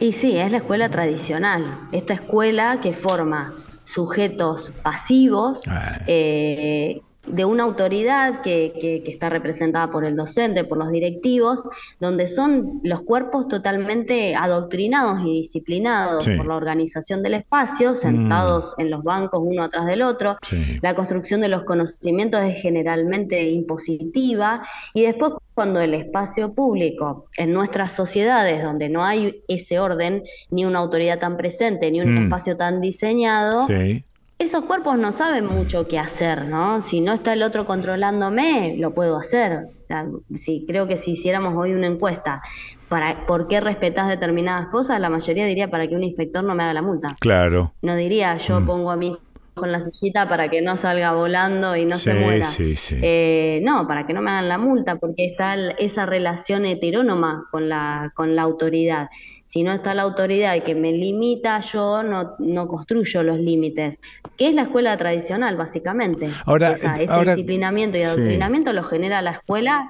Y 0.00 0.12
sí, 0.12 0.36
es 0.36 0.52
la 0.52 0.58
escuela 0.58 0.88
tradicional. 0.90 1.88
Esta 1.92 2.14
escuela 2.14 2.80
que 2.80 2.92
forma 2.92 3.54
sujetos 3.84 4.70
pasivos 4.82 5.60
eh, 6.06 7.00
de 7.30 7.44
una 7.44 7.64
autoridad 7.64 8.40
que, 8.42 8.72
que- 8.80 9.02
que 9.02 9.10
está 9.10 9.28
representada 9.28 9.90
por 9.90 10.04
el 10.04 10.16
docente, 10.16 10.64
por 10.64 10.78
los 10.78 10.90
directivos, 10.90 11.62
donde 12.00 12.28
son 12.28 12.80
los 12.82 13.02
cuerpos 13.02 13.48
totalmente 13.48 14.34
adoctrinados 14.34 15.20
y 15.24 15.38
disciplinados 15.42 16.24
Sí. 16.24 16.36
por 16.36 16.46
la 16.46 16.56
organización 16.56 17.22
del 17.22 17.34
espacio, 17.34 17.94
sentados 17.96 18.74
en 18.78 18.90
los 18.90 19.02
bancos 19.04 19.40
uno 19.44 19.62
atrás 19.64 19.86
del 19.86 20.02
otro. 20.02 20.36
La 20.82 20.94
construcción 20.94 21.40
de 21.40 21.48
los 21.48 21.64
conocimientos 21.64 22.40
es 22.42 22.60
generalmente 22.62 23.42
impositiva 23.50 24.62
y 24.94 25.02
después 25.02 25.32
cuando 25.54 25.80
el 25.80 25.94
espacio 25.94 26.52
público 26.52 27.26
en 27.36 27.52
nuestras 27.52 27.92
sociedades 27.92 28.62
donde 28.62 28.88
no 28.88 29.04
hay 29.04 29.42
ese 29.48 29.80
orden, 29.80 30.22
ni 30.50 30.64
una 30.64 30.78
autoridad 30.78 31.18
tan 31.18 31.36
presente, 31.36 31.90
ni 31.90 32.00
un 32.00 32.14
Mm. 32.14 32.22
espacio 32.24 32.56
tan 32.56 32.80
diseñado, 32.80 33.66
Sí. 33.66 34.04
Esos 34.38 34.64
cuerpos 34.66 34.96
no 34.98 35.10
saben 35.12 35.46
mucho 35.46 35.88
qué 35.88 35.98
hacer, 35.98 36.44
¿no? 36.46 36.80
Si 36.80 37.00
no 37.00 37.12
está 37.12 37.32
el 37.32 37.42
otro 37.42 37.64
controlándome, 37.64 38.76
lo 38.78 38.94
puedo 38.94 39.16
hacer. 39.18 39.64
O 39.82 39.86
sea, 39.86 40.06
si, 40.36 40.64
creo 40.66 40.86
que 40.86 40.96
si 40.96 41.12
hiciéramos 41.12 41.54
hoy 41.56 41.72
una 41.72 41.86
encuesta 41.88 42.40
para 42.88 43.26
por 43.26 43.48
qué 43.48 43.60
respetás 43.60 44.08
determinadas 44.08 44.68
cosas, 44.68 45.00
la 45.00 45.10
mayoría 45.10 45.44
diría 45.46 45.68
para 45.70 45.88
que 45.88 45.96
un 45.96 46.04
inspector 46.04 46.44
no 46.44 46.54
me 46.54 46.62
haga 46.62 46.72
la 46.74 46.82
multa. 46.82 47.16
Claro. 47.20 47.72
No 47.82 47.96
diría 47.96 48.36
yo 48.36 48.60
Mm. 48.60 48.66
pongo 48.66 48.90
a 48.92 48.96
mi 48.96 49.08
hijo 49.08 49.18
en 49.64 49.72
la 49.72 49.82
sillita 49.82 50.28
para 50.28 50.48
que 50.48 50.62
no 50.62 50.76
salga 50.76 51.12
volando 51.14 51.74
y 51.74 51.84
no 51.84 51.96
se 51.96 52.12
Sí, 52.12 52.18
muera. 52.18 52.44
sí, 52.44 52.76
sí. 52.76 52.96
Eh, 53.02 53.60
no, 53.64 53.88
para 53.88 54.06
que 54.06 54.12
no 54.12 54.22
me 54.22 54.30
hagan 54.30 54.48
la 54.48 54.56
multa, 54.58 54.96
porque 54.96 55.24
está 55.26 55.56
esa 55.78 56.06
relación 56.06 56.64
heterónoma 56.64 57.46
con 57.50 57.68
la, 57.68 58.12
con 58.14 58.36
la 58.36 58.42
autoridad. 58.42 59.08
Si 59.48 59.62
no 59.62 59.72
está 59.72 59.94
la 59.94 60.02
autoridad 60.02 60.62
que 60.62 60.74
me 60.74 60.92
limita, 60.92 61.58
yo 61.60 62.02
no, 62.02 62.34
no 62.38 62.68
construyo 62.68 63.22
los 63.22 63.38
límites. 63.38 63.98
Que 64.36 64.50
es 64.50 64.54
la 64.54 64.60
escuela 64.64 64.94
tradicional, 64.98 65.56
básicamente. 65.56 66.28
Ahora, 66.44 66.72
eh, 66.72 66.80
ese 67.00 67.06
ahora- 67.08 67.34
disciplinamiento 67.34 67.96
y 67.96 68.02
sí. 68.02 68.06
adoctrinamiento 68.08 68.74
lo 68.74 68.82
genera 68.82 69.22
la 69.22 69.30
escuela 69.30 69.88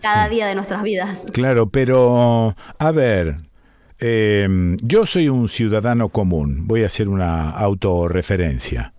cada 0.00 0.28
día 0.28 0.46
de 0.46 0.54
nuestras 0.54 0.84
vidas. 0.84 1.18
Claro, 1.32 1.68
pero 1.68 2.54
a 2.78 2.90
ver, 2.92 3.38
eh, 3.98 4.76
yo 4.80 5.06
soy 5.06 5.28
un 5.28 5.48
ciudadano 5.48 6.10
común, 6.10 6.68
voy 6.68 6.84
a 6.84 6.86
hacer 6.86 7.08
una 7.08 7.50
autorreferencia. 7.50 8.92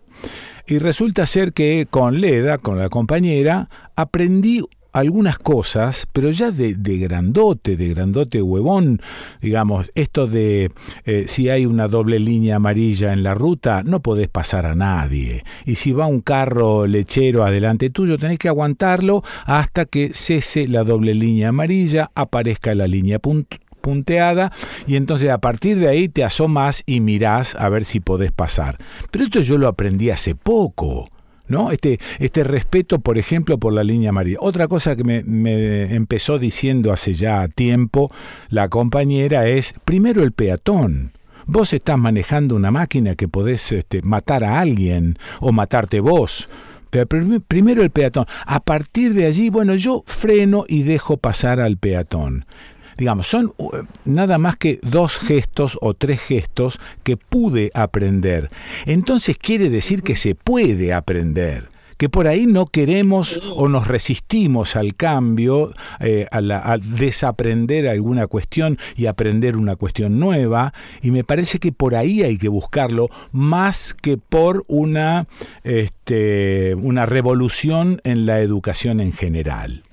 Y 0.67 0.79
resulta 0.79 1.25
ser 1.25 1.53
que 1.53 1.87
con 1.89 2.19
Leda, 2.19 2.57
con 2.57 2.77
la 2.77 2.89
compañera, 2.89 3.69
aprendí 3.95 4.61
algunas 4.91 5.37
cosas, 5.37 6.07
pero 6.11 6.31
ya 6.31 6.51
de, 6.51 6.73
grandote, 6.97 7.77
de 7.77 7.89
grandote 7.89 8.41
huevón, 8.41 9.01
digamos, 9.41 9.91
esto 9.95 10.27
de 10.27 10.71
eh, 11.05 11.25
si 11.27 11.49
hay 11.49 11.65
una 11.65 11.87
doble 11.87 12.19
línea 12.19 12.57
amarilla 12.57 13.13
en 13.13 13.23
la 13.23 13.33
ruta, 13.33 13.83
no 13.83 14.01
podés 14.01 14.27
pasar 14.27 14.65
a 14.65 14.75
nadie. 14.75 15.43
Y 15.65 15.75
si 15.75 15.91
va 15.93 16.07
un 16.07 16.21
carro 16.21 16.87
lechero 16.87 17.43
adelante 17.43 17.89
tuyo, 17.89 18.17
tenés 18.17 18.39
que 18.39 18.47
aguantarlo 18.49 19.23
hasta 19.45 19.85
que 19.85 20.13
cese 20.13 20.67
la 20.67 20.83
doble 20.83 21.13
línea 21.13 21.49
amarilla, 21.49 22.11
aparezca 22.15 22.75
la 22.75 22.87
línea 22.87 23.19
punt- 23.19 23.59
punteada 23.81 24.51
y 24.85 24.95
entonces 24.95 25.29
a 25.29 25.39
partir 25.39 25.79
de 25.79 25.87
ahí 25.87 26.07
te 26.07 26.23
asomas 26.23 26.83
y 26.85 26.99
mirás 26.99 27.55
a 27.55 27.67
ver 27.69 27.83
si 27.85 27.99
podés 27.99 28.31
pasar. 28.31 28.77
Pero 29.09 29.25
esto 29.25 29.41
yo 29.41 29.57
lo 29.57 29.67
aprendí 29.67 30.09
hace 30.11 30.35
poco. 30.35 31.07
¿No? 31.51 31.71
Este, 31.71 31.99
este 32.19 32.43
respeto, 32.43 32.99
por 32.99 33.17
ejemplo, 33.17 33.57
por 33.59 33.73
la 33.73 33.83
línea 33.83 34.09
amarilla. 34.09 34.37
Otra 34.39 34.67
cosa 34.67 34.95
que 34.95 35.03
me, 35.03 35.21
me 35.23 35.93
empezó 35.93 36.39
diciendo 36.39 36.91
hace 36.93 37.13
ya 37.13 37.47
tiempo 37.49 38.09
la 38.49 38.69
compañera 38.69 39.47
es, 39.47 39.73
primero 39.85 40.23
el 40.23 40.31
peatón. 40.31 41.11
Vos 41.45 41.73
estás 41.73 41.97
manejando 41.97 42.55
una 42.55 42.71
máquina 42.71 43.15
que 43.15 43.27
podés 43.27 43.71
este, 43.73 44.01
matar 44.01 44.43
a 44.45 44.59
alguien 44.59 45.17
o 45.41 45.51
matarte 45.51 45.99
vos. 45.99 46.47
Pero 46.89 47.05
prim- 47.07 47.41
primero 47.45 47.81
el 47.83 47.89
peatón. 47.89 48.25
A 48.45 48.59
partir 48.61 49.13
de 49.13 49.25
allí, 49.25 49.49
bueno, 49.49 49.75
yo 49.75 50.03
freno 50.05 50.65
y 50.67 50.83
dejo 50.83 51.17
pasar 51.17 51.59
al 51.59 51.77
peatón. 51.77 52.45
Digamos, 53.01 53.25
son 53.25 53.51
uh, 53.57 53.71
nada 54.05 54.37
más 54.37 54.57
que 54.57 54.79
dos 54.83 55.17
gestos 55.17 55.75
o 55.81 55.95
tres 55.95 56.21
gestos 56.21 56.77
que 57.01 57.17
pude 57.17 57.71
aprender. 57.73 58.51
Entonces 58.85 59.39
quiere 59.39 59.71
decir 59.71 60.03
que 60.03 60.15
se 60.15 60.35
puede 60.35 60.93
aprender 60.93 61.69
que 61.97 62.09
por 62.09 62.27
ahí 62.27 62.45
no 62.47 62.65
queremos 62.67 63.39
o 63.55 63.69
nos 63.69 63.87
resistimos 63.87 64.75
al 64.75 64.95
cambio, 64.95 65.71
eh, 65.99 66.27
a, 66.31 66.41
la- 66.41 66.61
a 66.71 66.77
desaprender 66.79 67.87
alguna 67.87 68.25
cuestión 68.27 68.77
y 68.95 69.05
aprender 69.07 69.55
una 69.57 69.75
cuestión 69.75 70.19
nueva, 70.19 70.73
y 71.03 71.09
me 71.11 71.23
parece 71.23 71.57
que 71.59 71.71
por 71.71 71.93
ahí 71.95 72.21
hay 72.23 72.37
que 72.39 72.49
buscarlo 72.49 73.09
más 73.31 73.95
que 73.99 74.17
por 74.17 74.63
una, 74.67 75.27
este, 75.63 76.73
una 76.75 77.05
revolución 77.05 77.99
en 78.03 78.25
la 78.25 78.41
educación 78.41 78.99
en 78.99 79.13
general. 79.13 79.83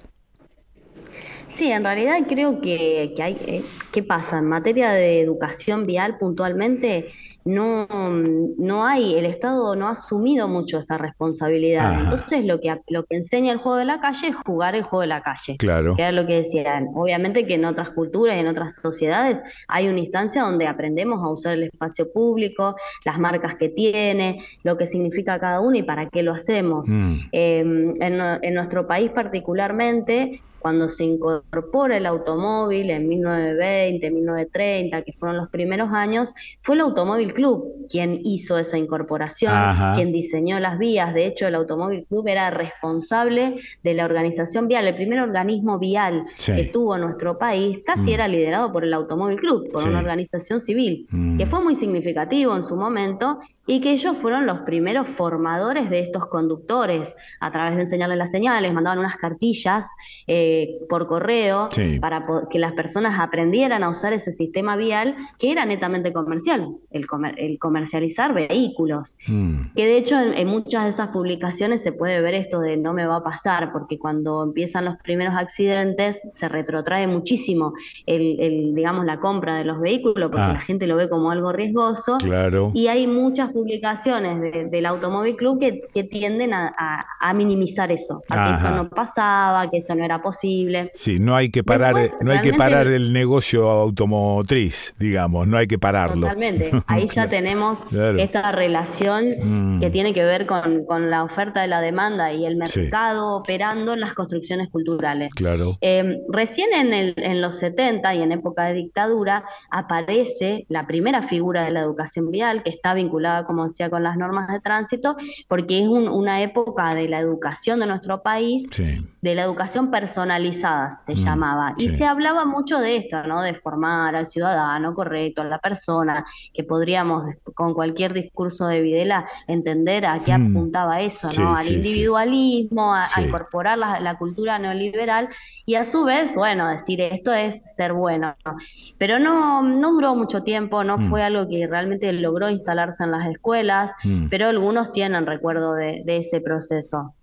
Sí, 1.58 1.72
en 1.72 1.82
realidad 1.82 2.18
creo 2.28 2.60
que, 2.60 3.12
que 3.16 3.22
hay, 3.24 3.36
eh, 3.44 3.64
¿qué 3.90 4.04
pasa? 4.04 4.38
En 4.38 4.44
materia 4.44 4.92
de 4.92 5.20
educación 5.20 5.86
vial 5.86 6.16
puntualmente, 6.16 7.08
no, 7.44 7.88
no 7.88 8.86
hay, 8.86 9.16
el 9.16 9.26
Estado 9.26 9.74
no 9.74 9.88
ha 9.88 9.92
asumido 9.92 10.46
mucho 10.46 10.78
esa 10.78 10.98
responsabilidad. 10.98 11.94
Ajá. 11.94 12.04
Entonces 12.04 12.44
lo 12.44 12.60
que, 12.60 12.76
lo 12.86 13.04
que 13.06 13.16
enseña 13.16 13.50
el 13.50 13.58
juego 13.58 13.76
de 13.76 13.86
la 13.86 13.98
calle 14.00 14.28
es 14.28 14.36
jugar 14.46 14.76
el 14.76 14.84
juego 14.84 15.00
de 15.00 15.08
la 15.08 15.20
calle. 15.22 15.56
Claro. 15.56 15.96
Que 15.96 16.02
era 16.02 16.12
lo 16.12 16.28
que 16.28 16.34
decían. 16.34 16.90
Obviamente 16.94 17.44
que 17.44 17.54
en 17.54 17.64
otras 17.64 17.90
culturas 17.90 18.36
y 18.36 18.38
en 18.38 18.46
otras 18.46 18.76
sociedades 18.76 19.42
hay 19.66 19.88
una 19.88 19.98
instancia 19.98 20.42
donde 20.42 20.68
aprendemos 20.68 21.24
a 21.24 21.28
usar 21.28 21.54
el 21.54 21.64
espacio 21.64 22.12
público, 22.12 22.76
las 23.04 23.18
marcas 23.18 23.56
que 23.56 23.68
tiene, 23.68 24.44
lo 24.62 24.78
que 24.78 24.86
significa 24.86 25.40
cada 25.40 25.58
uno 25.58 25.76
y 25.76 25.82
para 25.82 26.08
qué 26.08 26.22
lo 26.22 26.34
hacemos. 26.34 26.88
Mm. 26.88 27.14
Eh, 27.32 27.58
en, 27.58 28.20
en 28.42 28.54
nuestro 28.54 28.86
país 28.86 29.10
particularmente, 29.10 30.40
cuando 30.58 30.88
se 30.88 31.04
incorpora 31.04 31.96
el 31.96 32.06
automóvil 32.06 32.90
en 32.90 33.08
1920, 33.08 34.10
1930, 34.10 35.02
que 35.02 35.12
fueron 35.12 35.36
los 35.36 35.48
primeros 35.48 35.90
años, 35.92 36.32
fue 36.62 36.74
el 36.74 36.82
Automóvil 36.82 37.32
Club 37.32 37.86
quien 37.90 38.20
hizo 38.24 38.58
esa 38.58 38.76
incorporación, 38.76 39.52
Ajá. 39.52 39.94
quien 39.94 40.12
diseñó 40.12 40.60
las 40.60 40.78
vías. 40.78 41.14
De 41.14 41.26
hecho, 41.26 41.46
el 41.46 41.54
Automóvil 41.54 42.04
Club 42.06 42.26
era 42.28 42.50
responsable 42.50 43.60
de 43.82 43.94
la 43.94 44.04
organización 44.04 44.68
vial. 44.68 44.86
El 44.86 44.94
primer 44.96 45.20
organismo 45.20 45.78
vial 45.78 46.24
Sí. 46.36 46.54
que 46.54 46.64
tuvo 46.64 46.98
nuestro 46.98 47.38
país 47.38 47.78
casi 47.86 48.10
Mm. 48.10 48.14
era 48.14 48.28
liderado 48.28 48.72
por 48.72 48.84
el 48.84 48.92
Automóvil 48.94 49.36
Club, 49.38 49.70
por 49.70 49.82
Sí. 49.82 49.88
una 49.88 49.98
organización 50.00 50.60
civil, 50.60 51.06
Mm. 51.10 51.38
que 51.38 51.46
fue 51.46 51.60
muy 51.62 51.74
significativo 51.76 52.54
en 52.56 52.64
su 52.64 52.76
momento 52.76 53.38
y 53.66 53.80
que 53.82 53.92
ellos 53.92 54.16
fueron 54.16 54.46
los 54.46 54.60
primeros 54.60 55.08
formadores 55.10 55.90
de 55.90 56.00
estos 56.00 56.26
conductores 56.26 57.14
a 57.40 57.50
través 57.52 57.76
de 57.76 57.82
enseñarles 57.82 58.16
las 58.16 58.30
señales, 58.30 58.72
mandaban 58.72 58.98
unas 58.98 59.16
cartillas 59.16 59.86
eh, 60.26 60.47
por 60.88 61.06
correo 61.06 61.68
Sí. 61.70 61.98
para 62.00 62.24
que 62.50 62.58
las 62.58 62.72
personas 62.72 63.18
aprendieran 63.20 63.82
a 63.82 63.88
usar 63.90 64.12
ese 64.12 64.32
sistema 64.32 64.76
vial 64.76 65.14
que 65.38 65.50
era 65.52 65.64
netamente 65.64 66.12
comercial, 66.12 66.68
el, 66.90 67.06
comer- 67.06 67.34
el 67.38 67.58
comercializar 67.58 68.34
vehículos. 68.34 69.16
Mm. 69.26 69.74
Que 69.74 69.86
de 69.86 69.96
hecho 69.98 70.18
en, 70.20 70.34
en 70.34 70.48
muchas 70.48 70.84
de 70.84 70.90
esas 70.90 71.08
publicaciones 71.08 71.82
se 71.82 71.92
puede 71.92 72.20
ver 72.20 72.34
esto 72.34 72.60
de 72.60 72.76
no 72.76 72.92
me 72.92 73.06
va 73.06 73.16
a 73.16 73.22
pasar, 73.22 73.72
porque 73.72 73.98
cuando 73.98 74.42
empiezan 74.42 74.84
los 74.84 74.96
primeros 74.98 75.34
accidentes 75.36 76.20
se 76.34 76.48
retrotrae 76.48 77.06
muchísimo 77.06 77.72
el, 78.06 78.40
el, 78.40 78.74
digamos, 78.74 79.04
la 79.04 79.18
compra 79.20 79.56
de 79.56 79.64
los 79.64 79.80
vehículos, 79.80 80.30
porque 80.30 80.38
Ah. 80.46 80.52
la 80.54 80.60
gente 80.60 80.86
lo 80.86 80.96
ve 80.96 81.08
como 81.08 81.30
algo 81.30 81.52
riesgoso. 81.52 82.18
Claro. 82.18 82.70
Y 82.74 82.86
hay 82.88 83.06
muchas 83.06 83.50
publicaciones 83.52 84.40
de- 84.40 84.66
del 84.70 84.86
Automóvil 84.86 85.36
Club 85.36 85.58
que, 85.60 85.82
que 85.92 86.04
tienden 86.04 86.52
a, 86.52 86.74
a- 86.76 87.04
a 87.20 87.34
minimizar 87.34 87.90
eso, 87.92 88.22
a 88.30 88.34
que 88.48 88.54
eso 88.56 88.70
no 88.74 88.88
pasaba, 88.88 89.68
que 89.70 89.78
eso 89.78 89.94
no 89.94 90.04
era 90.04 90.20
posible. 90.22 90.37
Sí, 90.40 91.18
no 91.18 91.34
hay 91.36 91.50
que 91.50 91.64
parar, 91.64 91.94
Después, 91.94 92.22
no 92.22 92.32
hay 92.32 92.40
que 92.40 92.52
parar 92.54 92.86
el- 92.86 93.12
negocio 93.12 93.68
automotriz, 93.68 94.94
digamos, 94.98 95.46
no 95.48 95.56
hay 95.56 95.66
que 95.66 95.78
pararlo. 95.78 96.22
Totalmente. 96.22 96.70
Ahí 96.86 97.06
ya 97.12 97.28
tenemos 97.28 97.80
Claro. 97.84 98.18
esta 98.18 98.52
relación 98.52 99.24
Mm. 99.42 99.80
que 99.80 99.90
tiene 99.90 100.12
que 100.14 100.24
ver 100.24 100.46
con, 100.46 100.84
con 100.84 101.10
la 101.10 101.24
oferta 101.24 101.60
de 101.62 101.68
la 101.68 101.80
demanda 101.80 102.32
y 102.32 102.44
el 102.46 102.58
Sí. 102.66 102.80
mercado 102.80 103.36
operando 103.36 103.94
en 103.94 104.00
las 104.00 104.14
construcciones 104.14 104.68
culturales. 104.68 105.30
Claro. 105.34 105.76
Eh, 105.80 106.18
recién 106.28 106.72
en, 106.72 106.92
el- 106.92 107.14
en 107.16 107.40
los 107.40 107.56
70 107.58 108.14
y 108.14 108.22
en 108.22 108.32
época 108.32 108.64
de 108.66 108.74
dictadura 108.74 109.44
aparece 109.70 110.66
la 110.68 110.86
primera 110.86 111.22
figura 111.28 111.64
de 111.64 111.70
la 111.70 111.80
educación 111.80 112.30
vial 112.30 112.62
que 112.62 112.70
está 112.70 112.94
vinculada, 112.94 113.44
como 113.44 113.64
decía, 113.64 113.90
con 113.90 114.02
las 114.02 114.16
normas 114.16 114.48
de 114.48 114.60
tránsito, 114.60 115.16
porque 115.48 115.80
es 115.80 115.88
un- 115.88 116.08
una 116.08 116.42
época 116.42 116.94
de 116.94 117.08
la 117.08 117.18
educación 117.20 117.80
de 117.80 117.86
nuestro 117.86 118.22
país 118.22 118.66
Sí. 118.70 118.98
de 119.22 119.34
la 119.34 119.42
educación 119.42 119.90
personal 119.90 120.27
personalizada 120.28 120.90
se 120.92 121.12
Mm, 121.12 121.16
llamaba. 121.16 121.74
Y 121.78 121.90
se 121.90 122.04
hablaba 122.04 122.44
mucho 122.44 122.78
de 122.78 122.96
esto, 122.98 123.22
¿no? 123.24 123.42
De 123.42 123.54
formar 123.54 124.14
al 124.14 124.26
ciudadano 124.26 124.94
correcto, 124.94 125.42
a 125.42 125.44
la 125.46 125.58
persona, 125.58 126.24
que 126.52 126.64
podríamos 126.64 127.26
con 127.54 127.74
cualquier 127.74 128.12
discurso 128.12 128.66
de 128.66 128.80
Videla 128.82 129.26
entender 129.46 130.04
a 130.06 130.18
qué 130.18 130.32
Mm. 130.36 130.50
apuntaba 130.50 131.00
eso, 131.00 131.28
¿no? 131.28 131.32
Sí, 131.32 131.42
al 131.42 131.64
sí, 131.66 131.74
individualismo, 131.76 132.94
a, 132.94 133.06
incorporar 133.24 133.78
la, 133.78 134.00
la 134.00 134.16
cultura 134.18 134.58
neoliberal 134.58 135.28
y 135.66 135.74
a 135.76 135.84
su 135.84 136.04
vez, 136.04 136.34
bueno, 136.34 136.68
decir 136.68 137.00
esto 137.00 137.32
es 137.32 137.62
ser 137.74 137.92
bueno. 137.92 138.36
¿no? 138.44 138.56
Pero 138.98 139.18
no, 139.18 139.62
no 139.62 139.92
duró 139.92 140.14
mucho 140.14 140.42
tiempo, 140.42 140.84
no 140.84 140.98
Mm. 140.98 141.08
fue 141.08 141.22
algo 141.22 141.48
que 141.48 141.66
realmente 141.66 142.12
logró 142.12 142.50
instalarse 142.50 143.04
en 143.04 143.12
las 143.12 143.26
escuelas, 143.28 143.92
pero 144.30 144.48
algunos 144.48 144.92
tienen 144.92 145.26
recuerdo 145.26 145.74
de, 145.74 146.02
de 146.04 146.18
ese 146.18 146.40
proceso. 146.40 147.14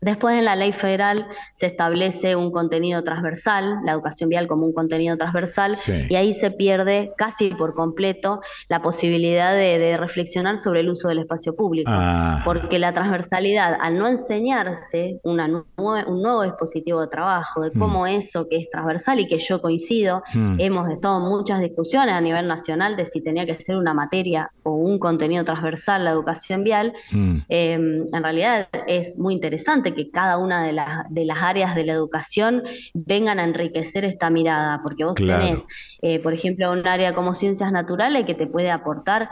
Después 0.00 0.36
en 0.38 0.44
la 0.44 0.54
ley 0.54 0.72
federal 0.72 1.26
se 1.54 1.66
establece 1.66 2.36
un 2.36 2.50
contenido 2.50 3.02
transversal, 3.04 3.76
la 3.84 3.92
educación 3.92 4.28
vial 4.28 4.46
como 4.46 4.66
un 4.66 4.72
contenido 4.74 5.16
transversal, 5.16 5.76
Sí. 5.76 5.92
y 6.10 6.14
ahí 6.14 6.34
se 6.34 6.50
pierde 6.50 7.12
casi 7.16 7.50
por 7.50 7.74
completo 7.74 8.40
la 8.68 8.82
posibilidad 8.82 9.52
de, 9.54 9.78
de 9.78 9.96
reflexionar 9.96 10.58
sobre 10.58 10.80
el 10.80 10.90
uso 10.90 11.08
del 11.08 11.20
espacio 11.20 11.54
público. 11.56 11.90
Ah. 11.92 12.42
Porque 12.44 12.78
la 12.78 12.92
transversalidad, 12.92 13.78
al 13.80 13.98
no 13.98 14.06
enseñarse 14.08 15.20
una 15.22 15.44
un 15.76 16.22
nuevo 16.22 16.42
dispositivo 16.42 17.00
de 17.00 17.08
trabajo, 17.08 17.62
de 17.62 17.70
cómo 17.72 18.06
eso 18.06 18.46
que 18.48 18.56
es 18.58 18.70
transversal 18.70 19.20
y 19.20 19.26
que 19.26 19.38
yo 19.38 19.60
coincido, 19.60 20.22
Mm. 20.34 20.56
hemos 20.58 20.90
estado 20.90 21.20
muchas 21.20 21.60
discusiones 21.60 22.14
a 22.14 22.20
nivel 22.20 22.46
nacional 22.46 22.96
de 22.96 23.06
si 23.06 23.22
tenía 23.22 23.46
que 23.46 23.54
ser 23.60 23.76
una 23.76 23.94
materia 23.94 24.50
o 24.64 24.72
un 24.72 24.98
contenido 24.98 25.44
transversal 25.44 26.04
la 26.04 26.10
educación 26.10 26.62
vial, 26.64 26.92
Mm. 27.12 27.36
eh, 27.48 27.72
en 28.12 28.22
realidad 28.22 28.68
es 28.86 29.16
muy 29.18 29.34
interesante 29.34 29.93
que 29.94 30.10
cada 30.10 30.38
una 30.38 30.62
de 30.64 30.72
las, 30.72 31.08
de 31.10 31.24
las 31.24 31.42
áreas 31.42 31.74
de 31.74 31.84
la 31.84 31.92
educación 31.92 32.62
vengan 32.94 33.38
a 33.38 33.44
enriquecer 33.44 34.04
esta 34.04 34.30
mirada, 34.30 34.80
porque 34.82 35.04
vos 35.04 35.14
Claro. 35.14 35.44
tenés, 35.44 35.64
eh, 36.02 36.18
por 36.20 36.34
ejemplo, 36.34 36.70
un 36.72 36.86
área 36.86 37.14
como 37.14 37.34
ciencias 37.34 37.70
naturales 37.72 38.26
que 38.26 38.34
te 38.34 38.46
puede 38.46 38.70
aportar 38.70 39.30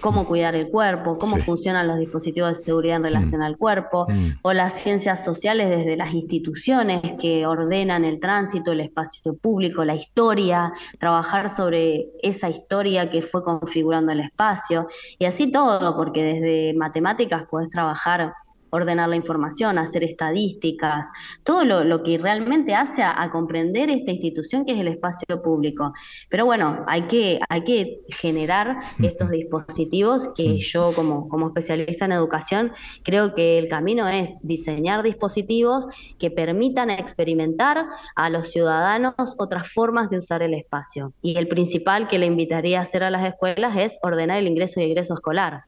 cómo 0.00 0.26
cuidar 0.26 0.54
el 0.54 0.68
cuerpo, 0.68 1.16
cómo 1.18 1.36
Sí. 1.36 1.42
funcionan 1.44 1.86
los 1.86 1.98
dispositivos 1.98 2.50
de 2.50 2.54
seguridad 2.56 2.96
en 2.96 3.04
relación 3.04 3.42
al 3.42 3.56
cuerpo, 3.56 4.06
Mm. 4.10 4.28
o 4.42 4.52
las 4.52 4.74
ciencias 4.74 5.24
sociales 5.24 5.70
desde 5.70 5.96
las 5.96 6.12
instituciones 6.12 7.00
que 7.18 7.46
ordenan 7.46 8.04
el 8.04 8.20
tránsito, 8.20 8.72
el 8.72 8.80
espacio 8.80 9.34
público, 9.38 9.82
la 9.82 9.94
historia, 9.94 10.72
trabajar 10.98 11.48
sobre 11.48 12.08
esa 12.22 12.50
historia 12.50 13.08
que 13.08 13.22
fue 13.22 13.42
configurando 13.44 14.12
el 14.12 14.20
espacio, 14.20 14.88
y 15.18 15.24
así 15.24 15.50
todo, 15.50 15.96
porque 15.96 16.22
desde 16.22 16.74
matemáticas 16.76 17.44
podés 17.50 17.70
trabajar 17.70 18.34
ordenar 18.74 19.08
la 19.08 19.16
información, 19.16 19.78
hacer 19.78 20.04
estadísticas, 20.04 21.08
todo 21.42 21.64
lo, 21.64 21.84
lo 21.84 22.02
que 22.02 22.18
realmente 22.18 22.74
hace 22.74 23.02
a, 23.02 23.22
a 23.22 23.30
comprender 23.30 23.90
esta 23.90 24.10
institución 24.10 24.64
que 24.64 24.72
es 24.72 24.80
el 24.80 24.88
espacio 24.88 25.42
público. 25.42 25.92
Pero 26.28 26.44
bueno, 26.44 26.84
hay 26.86 27.02
que, 27.02 27.40
hay 27.48 27.62
que 27.64 28.00
generar 28.08 28.78
estos 29.02 29.30
dispositivos 29.30 30.28
que 30.34 30.58
yo 30.58 30.92
como, 30.94 31.28
como 31.28 31.48
especialista 31.48 32.04
en 32.04 32.12
educación 32.12 32.72
creo 33.02 33.34
que 33.34 33.58
el 33.58 33.68
camino 33.68 34.08
es 34.08 34.30
diseñar 34.42 35.02
dispositivos 35.02 35.86
que 36.18 36.30
permitan 36.30 36.90
experimentar 36.90 37.86
a 38.16 38.30
los 38.30 38.50
ciudadanos 38.50 39.14
otras 39.38 39.70
formas 39.70 40.10
de 40.10 40.18
usar 40.18 40.42
el 40.42 40.54
espacio. 40.54 41.12
Y 41.22 41.36
el 41.36 41.48
principal 41.48 42.08
que 42.08 42.18
le 42.18 42.26
invitaría 42.26 42.80
a 42.80 42.82
hacer 42.82 43.04
a 43.04 43.10
las 43.10 43.26
escuelas 43.26 43.76
es 43.76 43.98
ordenar 44.02 44.38
el 44.38 44.48
ingreso 44.48 44.80
y 44.80 44.84
egreso 44.84 45.14
escolar 45.14 45.64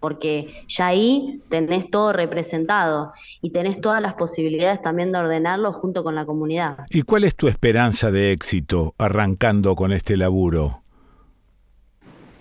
porque 0.00 0.64
ya 0.68 0.86
ahí 0.88 1.40
tenés 1.48 1.90
todo 1.90 2.12
representado 2.12 3.12
y 3.42 3.50
tenés 3.50 3.80
todas 3.80 4.00
las 4.00 4.14
posibilidades 4.14 4.80
también 4.82 5.10
de 5.12 5.18
ordenarlo 5.18 5.72
junto 5.72 6.02
con 6.04 6.14
la 6.14 6.24
comunidad. 6.26 6.78
¿Y 6.90 7.02
cuál 7.02 7.24
es 7.24 7.34
tu 7.34 7.48
esperanza 7.48 8.10
de 8.10 8.32
éxito 8.32 8.94
arrancando 8.98 9.74
con 9.74 9.92
este 9.92 10.16
laburo? 10.16 10.82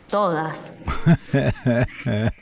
Todas. 0.09 0.71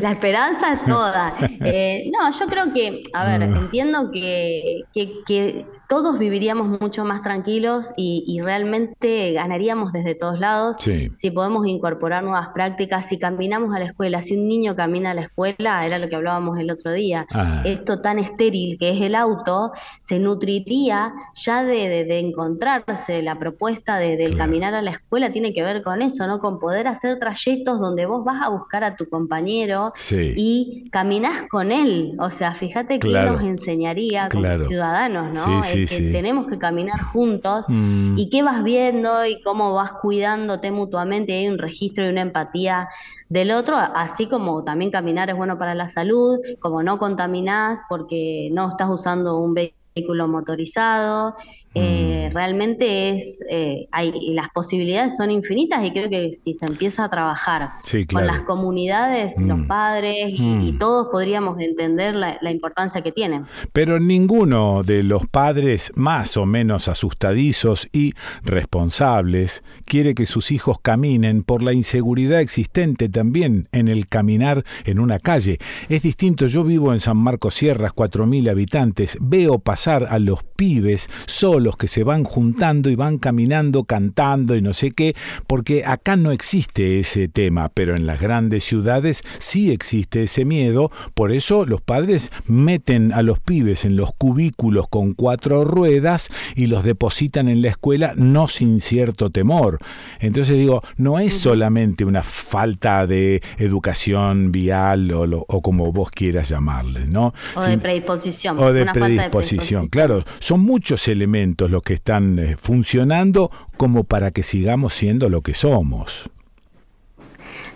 La 0.00 0.12
esperanza 0.12 0.72
es 0.72 0.84
toda. 0.84 1.32
Eh, 1.64 2.10
no, 2.10 2.30
yo 2.30 2.46
creo 2.46 2.72
que, 2.72 3.02
a 3.12 3.24
ver, 3.26 3.48
Mm. 3.48 3.56
entiendo 3.56 4.10
que, 4.10 4.80
que- 4.94 5.12
que 5.26 5.66
todos 5.88 6.18
viviríamos 6.18 6.80
mucho 6.80 7.04
más 7.04 7.22
tranquilos 7.22 7.90
y, 7.96 8.24
y 8.26 8.40
realmente 8.40 9.32
ganaríamos 9.32 9.92
desde 9.92 10.14
todos 10.14 10.38
lados 10.38 10.76
Sí. 10.80 11.10
si 11.16 11.30
podemos 11.30 11.66
incorporar 11.66 12.22
nuevas 12.24 12.48
prácticas, 12.54 13.06
si 13.08 13.18
caminamos 13.18 13.74
a 13.74 13.78
la 13.78 13.86
escuela, 13.86 14.22
si 14.22 14.36
un 14.36 14.48
niño 14.48 14.74
camina 14.76 15.10
a 15.12 15.14
la 15.14 15.22
escuela, 15.22 15.84
era 15.84 15.98
lo 15.98 16.08
que 16.08 16.16
hablábamos 16.16 16.58
el 16.58 16.70
otro 16.70 16.92
día, 16.92 17.26
Ah. 17.32 17.62
esto 17.64 18.00
tan 18.00 18.18
estéril 18.18 18.76
que 18.78 18.90
es 18.90 19.00
el 19.00 19.14
auto, 19.14 19.72
se 20.00 20.18
nutriría 20.18 21.12
ya 21.34 21.64
de, 21.64 21.88
de- 21.88 22.04
de 22.04 22.18
encontrarse 22.18 23.22
la 23.22 23.38
propuesta 23.38 23.98
de- 23.98 24.16
del 24.16 24.36
caminar 24.36 24.74
a 24.74 24.82
la 24.82 24.90
escuela, 24.92 25.32
tiene 25.32 25.52
que 25.52 25.62
ver 25.62 25.82
con 25.82 26.02
eso, 26.02 26.26
¿no? 26.26 26.38
Con 26.40 26.58
poder 26.58 26.86
hacer 26.88 27.18
trayectos 27.18 27.80
donde 27.80 28.06
vos 28.06 28.24
vas 28.24 28.42
a 28.42 28.48
buscar 28.48 28.84
a 28.84 28.96
tu 28.96 29.08
compañero 29.08 29.92
Sí. 29.96 30.34
y 30.36 30.90
caminás 30.90 31.48
con 31.48 31.72
él. 31.72 32.16
O 32.20 32.30
sea, 32.30 32.54
fíjate 32.54 32.98
Claro. 32.98 33.32
nos 33.32 33.42
enseñaría 33.42 34.28
Claro. 34.28 34.58
como 34.58 34.68
ciudadanos, 34.68 35.34
¿no? 35.34 35.62
Sí, 35.62 35.73
sí, 35.74 35.80
que 35.86 35.86
sí. 35.86 36.12
tenemos 36.12 36.46
que 36.46 36.58
caminar 36.58 37.00
juntos 37.02 37.64
Mm. 37.68 38.16
y 38.18 38.30
qué 38.30 38.42
vas 38.42 38.62
viendo 38.64 39.24
y 39.26 39.42
cómo 39.42 39.74
vas 39.74 39.92
cuidándote 40.00 40.70
mutuamente. 40.70 41.32
Hay 41.32 41.48
un 41.48 41.58
registro 41.58 42.04
y 42.06 42.08
una 42.08 42.22
empatía 42.22 42.88
del 43.28 43.50
otro, 43.52 43.76
así 43.76 44.26
como 44.28 44.64
también 44.64 44.90
caminar 44.90 45.30
es 45.30 45.36
bueno 45.36 45.58
para 45.58 45.74
la 45.74 45.88
salud, 45.88 46.38
como 46.60 46.82
no 46.82 46.98
contaminás 46.98 47.80
porque 47.88 48.48
no 48.52 48.68
estás 48.68 48.88
usando 48.90 49.38
un 49.38 49.54
vehículo 49.54 49.83
motorizado. 50.28 51.36
Eh, 51.76 52.28
Mm. 52.30 52.34
realmente 52.34 53.10
es, 53.10 53.42
eh, 53.50 53.86
hay, 53.90 54.12
las 54.32 54.48
posibilidades 54.50 55.16
son 55.16 55.30
infinitas 55.32 55.84
y 55.84 55.90
creo 55.90 56.08
que 56.08 56.30
si 56.32 56.54
se 56.54 56.66
empieza 56.66 57.04
a 57.04 57.10
trabajar 57.10 57.70
Sí, 57.82 58.04
con 58.06 58.26
las 58.26 58.42
comunidades, 58.42 59.36
los 59.40 59.58
Mm. 59.58 59.66
padres 59.66 60.34
y, 60.38 60.42
Mm. 60.42 60.60
y 60.62 60.72
todos 60.78 61.08
podríamos 61.10 61.58
entender 61.60 62.14
la, 62.14 62.38
la 62.40 62.50
importancia 62.52 63.02
que 63.02 63.10
tienen. 63.12 63.44
Pero 63.72 63.98
ninguno 63.98 64.82
de 64.84 65.02
los 65.02 65.26
padres 65.26 65.92
más 65.96 66.36
o 66.36 66.46
menos 66.46 66.86
asustadizos 66.88 67.88
y 67.92 68.14
responsables 68.44 69.62
quiere 69.84 70.14
que 70.14 70.26
sus 70.26 70.50
hijos 70.52 70.78
caminen 70.80 71.42
por 71.42 71.62
la 71.62 71.72
inseguridad 71.72 72.40
existente 72.40 73.08
también 73.08 73.68
en 73.72 73.88
el 73.88 74.06
caminar 74.06 74.64
en 74.84 74.98
una 75.00 75.18
calle. 75.18 75.58
Es 75.88 76.02
distinto, 76.02 76.46
yo 76.46 76.62
vivo 76.64 76.92
en 76.92 77.00
San 77.00 77.16
Marcos 77.16 77.54
Sierras, 77.54 77.92
4.000 77.92 78.48
habitantes, 78.48 79.18
veo 79.20 79.58
pasar 79.58 79.83
a 79.88 80.18
los 80.18 80.42
pibes 80.56 81.08
solos 81.26 81.76
que 81.76 81.88
se 81.88 82.04
van 82.04 82.24
juntando 82.24 82.88
y 82.90 82.94
van 82.96 83.18
caminando, 83.18 83.84
cantando 83.84 84.56
y 84.56 84.62
no 84.62 84.72
sé 84.72 84.92
qué, 84.92 85.14
porque 85.46 85.84
acá 85.84 86.16
no 86.16 86.32
existe 86.32 87.00
ese 87.00 87.28
tema, 87.28 87.68
pero 87.74 87.94
en 87.96 88.06
las 88.06 88.20
grandes 88.20 88.64
ciudades 88.64 89.22
sí 89.38 89.70
existe 89.70 90.22
ese 90.22 90.44
miedo, 90.44 90.90
por 91.14 91.32
eso 91.32 91.66
los 91.66 91.80
padres 91.82 92.30
meten 92.46 93.12
a 93.12 93.22
los 93.22 93.40
pibes 93.40 93.84
en 93.84 93.96
los 93.96 94.12
cubículos 94.16 94.88
con 94.88 95.12
cuatro 95.14 95.64
ruedas 95.64 96.28
y 96.54 96.66
los 96.68 96.82
depositan 96.84 97.48
en 97.48 97.60
la 97.62 97.68
escuela 97.68 98.14
no 98.16 98.48
sin 98.48 98.80
cierto 98.80 99.30
temor. 99.30 99.78
Entonces 100.20 100.56
digo, 100.56 100.82
no 100.96 101.18
es 101.18 101.34
solamente 101.34 102.04
una 102.04 102.22
falta 102.22 103.06
de 103.06 103.42
educación 103.58 104.52
vial 104.52 105.10
o, 105.12 105.26
lo- 105.26 105.44
o 105.48 105.60
como 105.60 105.92
vos 105.92 106.10
quieras 106.10 106.48
llamarle, 106.48 107.06
¿no? 107.06 107.34
O 107.54 107.62
de 107.62 107.78
predisposición. 107.78 108.58
o 108.58 108.72
de 108.72 108.82
una 108.82 108.92
falta 108.94 109.08
de 109.08 109.14
predisposición, 109.30 109.73
claro. 109.90 110.22
Son 110.38 110.60
muchos 110.60 111.08
elementos 111.08 111.70
los 111.70 111.82
que 111.82 111.94
están 111.94 112.38
eh, 112.38 112.56
funcionando 112.56 113.50
como 113.76 114.04
para 114.04 114.30
que 114.30 114.42
sigamos 114.42 114.94
siendo 114.94 115.28
lo 115.28 115.42
que 115.42 115.54
somos. 115.54 116.30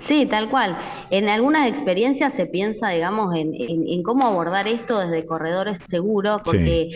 Sí, 0.01 0.27
tal 0.27 0.49
cual. 0.49 0.79
En 1.11 1.29
algunas 1.29 1.69
experiencias 1.69 2.33
se 2.35 2.47
piensa, 2.47 2.89
digamos, 2.91 3.35
en, 3.35 3.53
en- 3.55 3.87
en 3.89 4.03
cómo 4.03 4.27
abordar 4.27 4.69
esto 4.69 4.99
desde 5.01 5.27
corredores 5.27 5.81
seguros, 5.81 6.41
porque 6.45 6.91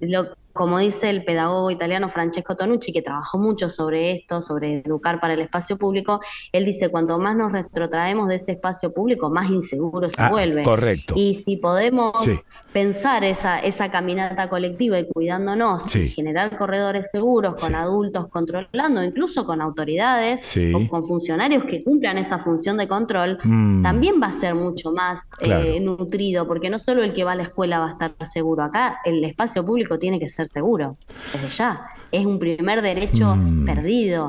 lo, 0.00 0.28
como 0.56 0.78
dice 0.80 1.08
el 1.10 1.24
pedagogo 1.24 1.70
italiano 1.70 2.08
Francesco 2.08 2.56
Tonucci, 2.56 2.92
que 2.92 3.02
trabajó 3.02 3.38
mucho 3.38 3.70
sobre 3.70 4.12
esto, 4.12 4.42
sobre 4.42 4.78
educar 4.84 5.20
para 5.20 5.34
el 5.34 5.40
espacio 5.40 5.76
público, 5.76 6.20
él 6.52 6.64
dice, 6.64 6.88
cuanto 6.88 7.18
más 7.18 7.36
nos 7.36 7.52
retrotraemos 7.52 8.28
de 8.28 8.36
ese 8.36 8.52
espacio 8.52 8.92
público, 8.92 9.30
más 9.30 9.48
inseguro 9.50 10.10
se 10.10 10.20
Ah, 10.20 10.30
vuelve. 10.30 10.62
correcto. 10.64 11.14
Y 11.16 11.34
si 11.34 11.56
podemos 11.58 12.12
Sí. 12.24 12.36
pensar 12.72 13.22
esa, 13.24 13.58
esa 13.60 13.90
caminata 13.90 14.48
colectiva 14.48 14.98
y 14.98 15.06
cuidándonos, 15.08 15.84
Sí. 15.84 16.00
y 16.00 16.08
generar 16.08 16.56
corredores 16.56 17.10
seguros 17.10 17.54
con 17.60 17.74
adultos 17.74 18.26
controlando, 18.28 19.04
incluso 19.04 19.44
con 19.46 19.60
autoridades 19.60 20.56
o 20.74 20.88
con 20.88 21.06
funcionarios 21.06 21.64
que 21.64 21.84
cumplan 21.84 22.18
esa 22.18 22.38
función 22.38 22.76
de 22.78 22.88
control, 22.88 23.38
Mm. 23.44 23.82
también 23.82 24.20
va 24.22 24.28
a 24.28 24.32
ser 24.32 24.54
mucho 24.54 24.90
más 24.92 25.20
Claro. 25.38 25.64
eh, 25.64 25.80
nutrido, 25.80 26.46
porque 26.46 26.70
no 26.70 26.78
solo 26.78 27.02
el 27.02 27.12
que 27.12 27.24
va 27.24 27.32
a 27.32 27.36
la 27.36 27.42
escuela 27.44 27.78
va 27.78 27.88
a 27.88 27.92
estar 27.92 28.14
seguro, 28.26 28.62
acá 28.64 28.98
el 29.04 29.22
espacio 29.24 29.64
público 29.64 29.98
tiene 29.98 30.18
que 30.18 30.28
ser 30.28 30.45
seguro, 30.48 30.96
desde 31.32 31.48
ya. 31.50 31.80
Es 32.12 32.24
un 32.24 32.38
primer 32.38 32.82
derecho 32.82 33.34
Mm. 33.36 33.64
perdido. 33.66 34.28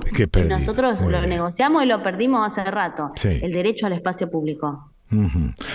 Nosotros 0.50 1.02
muy 1.02 1.12
lo 1.12 1.20
bien. 1.20 1.30
negociamos 1.30 1.84
y 1.84 1.86
lo 1.88 2.02
perdimos 2.02 2.46
hace 2.48 2.70
rato, 2.70 3.12
Sí. 3.16 3.40
el 3.42 3.52
derecho 3.52 3.86
al 3.86 3.94
espacio 3.94 4.30
público. 4.30 4.92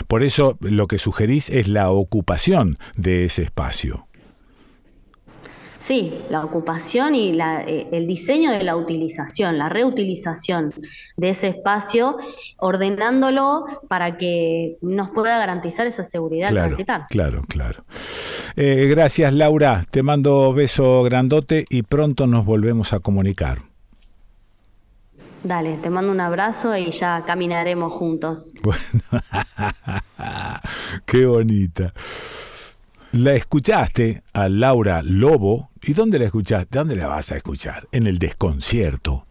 Por 0.09 0.23
eso 0.23 0.59
lo 0.61 0.87
que 0.89 0.99
sugerís 0.99 1.49
es 1.49 1.67
la 1.69 1.91
ocupación 1.91 2.77
de 2.97 3.25
ese 3.25 3.43
espacio. 3.43 4.07
Sí, 5.83 6.13
la 6.31 6.45
ocupación 6.45 7.17
y 7.17 7.33
la, 7.33 7.65
eh, 7.65 7.89
el 7.91 8.07
diseño 8.07 8.53
de 8.53 8.63
la 8.63 8.77
utilización, 8.77 9.59
la 9.59 9.69
reutilización 9.69 10.73
de 11.17 11.31
ese 11.31 11.49
espacio, 11.49 12.19
ordenándolo 12.59 13.65
para 13.89 14.17
que 14.17 14.77
nos 14.81 15.11
pueda 15.11 15.39
garantizar 15.39 15.89
esa 15.89 16.05
seguridad 16.05 16.51
Claro, 16.51 16.69
transitar. 16.69 17.09
claro, 17.09 17.43
claro. 17.49 17.85
Eh, 18.55 18.87
gracias, 18.89 19.33
Laura. 19.35 19.85
Te 19.91 20.05
mando 20.05 20.53
beso 20.55 21.03
grandote 21.03 21.65
y 21.69 21.83
pronto 21.83 22.29
nos 22.29 22.45
volvemos 22.47 22.93
a 22.93 23.01
comunicar. 23.01 23.63
Dale, 25.43 25.79
te 25.79 25.91
mando 25.91 26.13
un 26.13 26.21
abrazo 26.21 26.77
y 26.77 26.93
ya 26.93 27.25
caminaremos 27.27 27.93
juntos. 27.93 28.47
Bueno, 28.63 28.79
qué 31.07 31.27
bonita. 31.27 31.93
La 33.11 33.35
escuchaste 33.35 34.23
a 34.33 34.49
Laura 34.49 35.03
Lobo. 35.03 35.72
¿Y 35.85 35.95
dónde 35.95 36.19
la 36.19 36.27
escuchaste? 36.27 36.79
¿Dónde 36.79 36.95
la 36.95 37.09
vas 37.09 37.33
a 37.33 37.37
escuchar? 37.37 37.89
En 37.91 38.07
el 38.07 38.19
desconcierto. 38.19 39.27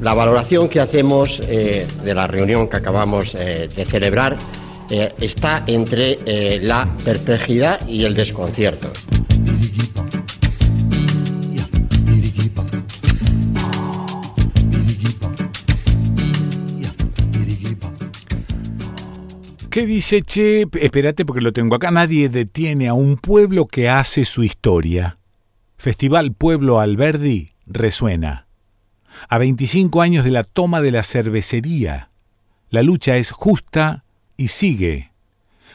La 0.00 0.14
valoración 0.14 0.70
que 0.70 0.80
hacemos 0.80 1.40
eh, 1.40 1.86
de 2.02 2.14
la 2.14 2.26
reunión 2.26 2.66
que 2.66 2.78
acabamos 2.78 3.34
eh, 3.34 3.68
de 3.68 3.84
celebrar 3.84 4.38
eh, 4.88 5.12
está 5.20 5.64
entre 5.66 6.60
la 6.60 6.88
perplejidad 7.04 7.86
y 7.86 8.04
el 8.04 8.14
desconcierto. 8.14 8.90
¿Qué 19.72 19.86
dice 19.86 20.20
Che? 20.20 20.66
Espérate 20.82 21.24
porque 21.24 21.40
lo 21.40 21.54
tengo 21.54 21.76
acá. 21.76 21.90
Nadie 21.90 22.28
detiene 22.28 22.88
a 22.88 22.92
un 22.92 23.16
pueblo 23.16 23.64
que 23.64 23.88
hace 23.88 24.26
su 24.26 24.42
historia. 24.42 25.16
Festival 25.78 26.34
Pueblo 26.34 26.78
Alberdi 26.78 27.52
resuena. 27.64 28.48
A 29.30 29.38
25 29.38 30.02
años 30.02 30.26
de 30.26 30.30
la 30.30 30.44
toma 30.44 30.82
de 30.82 30.90
la 30.90 31.02
cervecería. 31.02 32.10
La 32.68 32.82
lucha 32.82 33.16
es 33.16 33.30
justa 33.30 34.04
y 34.36 34.48
sigue. 34.48 35.10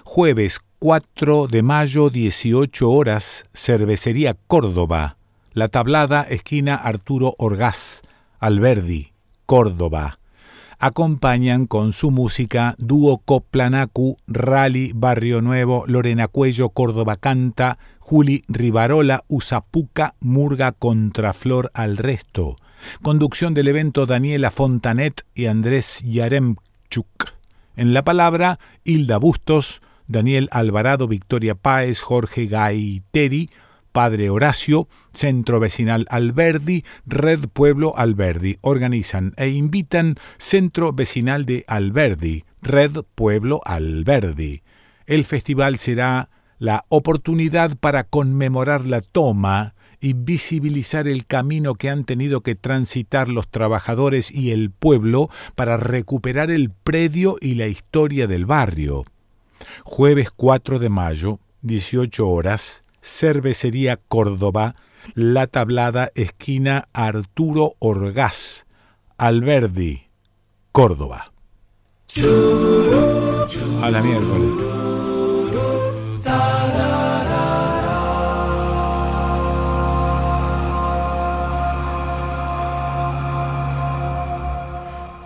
Jueves 0.03 0.59
4 0.77 1.47
de 1.47 1.63
mayo, 1.63 2.11
18 2.11 2.91
horas, 2.91 3.45
Cervecería 3.55 4.35
Córdoba. 4.45 5.17
La 5.53 5.69
tablada, 5.69 6.21
esquina 6.21 6.75
Arturo 6.75 7.33
Orgaz, 7.39 8.03
Alberdi, 8.37 9.13
Córdoba. 9.47 10.19
Acompañan 10.79 11.65
con 11.65 11.91
su 11.91 12.11
música 12.11 12.75
Dúo 12.77 13.17
Coplanacu, 13.17 14.17
Rally, 14.27 14.91
Barrio 14.93 15.41
Nuevo, 15.41 15.85
Lorena 15.87 16.27
Cuello, 16.27 16.69
Córdoba 16.69 17.15
Canta, 17.15 17.79
Juli 17.97 18.43
Rivarola, 18.47 19.23
Usapuca, 19.27 20.13
Murga 20.19 20.73
Contraflor 20.73 21.71
al 21.73 21.97
resto. 21.97 22.57
Conducción 23.01 23.55
del 23.55 23.69
evento 23.69 24.05
Daniela 24.05 24.51
Fontanet 24.51 25.25
y 25.33 25.47
Andrés 25.47 26.03
Yaremchuk. 26.05 27.33
En 27.75 27.95
la 27.95 28.03
palabra, 28.03 28.59
Hilda 28.83 29.17
Bustos, 29.17 29.81
Daniel 30.07 30.47
Alvarado, 30.51 31.07
Victoria 31.07 31.55
Páez, 31.55 32.01
Jorge 32.01 32.45
Gaiteri, 32.45 33.49
Padre 33.97 34.29
Horacio, 34.29 34.87
Centro 35.11 35.59
Vecinal 35.59 36.05
Alberdi, 36.11 36.85
Red 37.07 37.47
Pueblo 37.51 37.97
Alberdi. 37.97 38.59
Organizan 38.61 39.33
e 39.37 39.47
invitan 39.47 40.17
Centro 40.37 40.93
Vecinal 40.93 41.47
de 41.47 41.63
Alberdi, 41.65 42.43
Red 42.61 42.97
Pueblo 43.15 43.59
Alberdi. 43.65 44.61
El 45.07 45.25
festival 45.25 45.79
será 45.79 46.29
la 46.59 46.85
oportunidad 46.89 47.75
para 47.75 48.03
conmemorar 48.03 48.85
la 48.85 49.01
toma 49.01 49.73
y 49.99 50.13
visibilizar 50.13 51.07
el 51.07 51.25
camino 51.25 51.73
que 51.73 51.89
han 51.89 52.03
tenido 52.03 52.41
que 52.41 52.53
transitar 52.53 53.29
los 53.29 53.47
trabajadores 53.47 54.29
y 54.29 54.51
el 54.51 54.69
pueblo 54.69 55.31
para 55.55 55.75
recuperar 55.75 56.51
el 56.51 56.69
predio 56.69 57.37
y 57.41 57.55
la 57.55 57.65
historia 57.65 58.27
del 58.27 58.45
barrio. 58.45 59.05
Jueves 59.83 60.29
4 60.29 60.77
de 60.77 60.89
mayo, 60.89 61.39
18 61.63 62.29
horas, 62.29 62.83
Cervecería 63.07 63.97
Córdoba, 63.97 64.75
La 65.15 65.47
Tablada, 65.47 66.11
esquina 66.13 66.89
Arturo 66.93 67.73
Orgaz, 67.79 68.67
Alberdi, 69.17 70.09
Córdoba. 70.71 71.31
A 73.81 73.89
la 73.89 74.01
miércoles. 74.01 74.66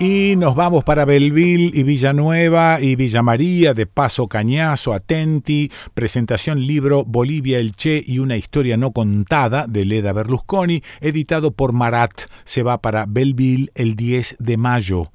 Y 0.01 0.35
nos 0.35 0.55
vamos 0.55 0.83
para 0.83 1.05
Belville 1.05 1.69
y 1.79 1.83
Villanueva 1.83 2.81
y 2.81 2.95
Villa 2.95 3.21
María, 3.21 3.75
de 3.75 3.85
Paso 3.85 4.27
Cañazo, 4.27 4.93
Atenti, 4.93 5.71
presentación 5.93 6.65
libro 6.65 7.05
Bolivia 7.05 7.59
el 7.59 7.75
Che 7.75 8.03
y 8.03 8.17
una 8.17 8.35
historia 8.35 8.77
no 8.77 8.93
contada 8.93 9.67
de 9.67 9.85
Leda 9.85 10.11
Berlusconi, 10.11 10.81
editado 11.01 11.51
por 11.51 11.71
Marat. 11.71 12.21
Se 12.45 12.63
va 12.63 12.79
para 12.81 13.05
Belville 13.07 13.69
el 13.75 13.95
10 13.95 14.37
de 14.39 14.57
mayo. 14.57 15.11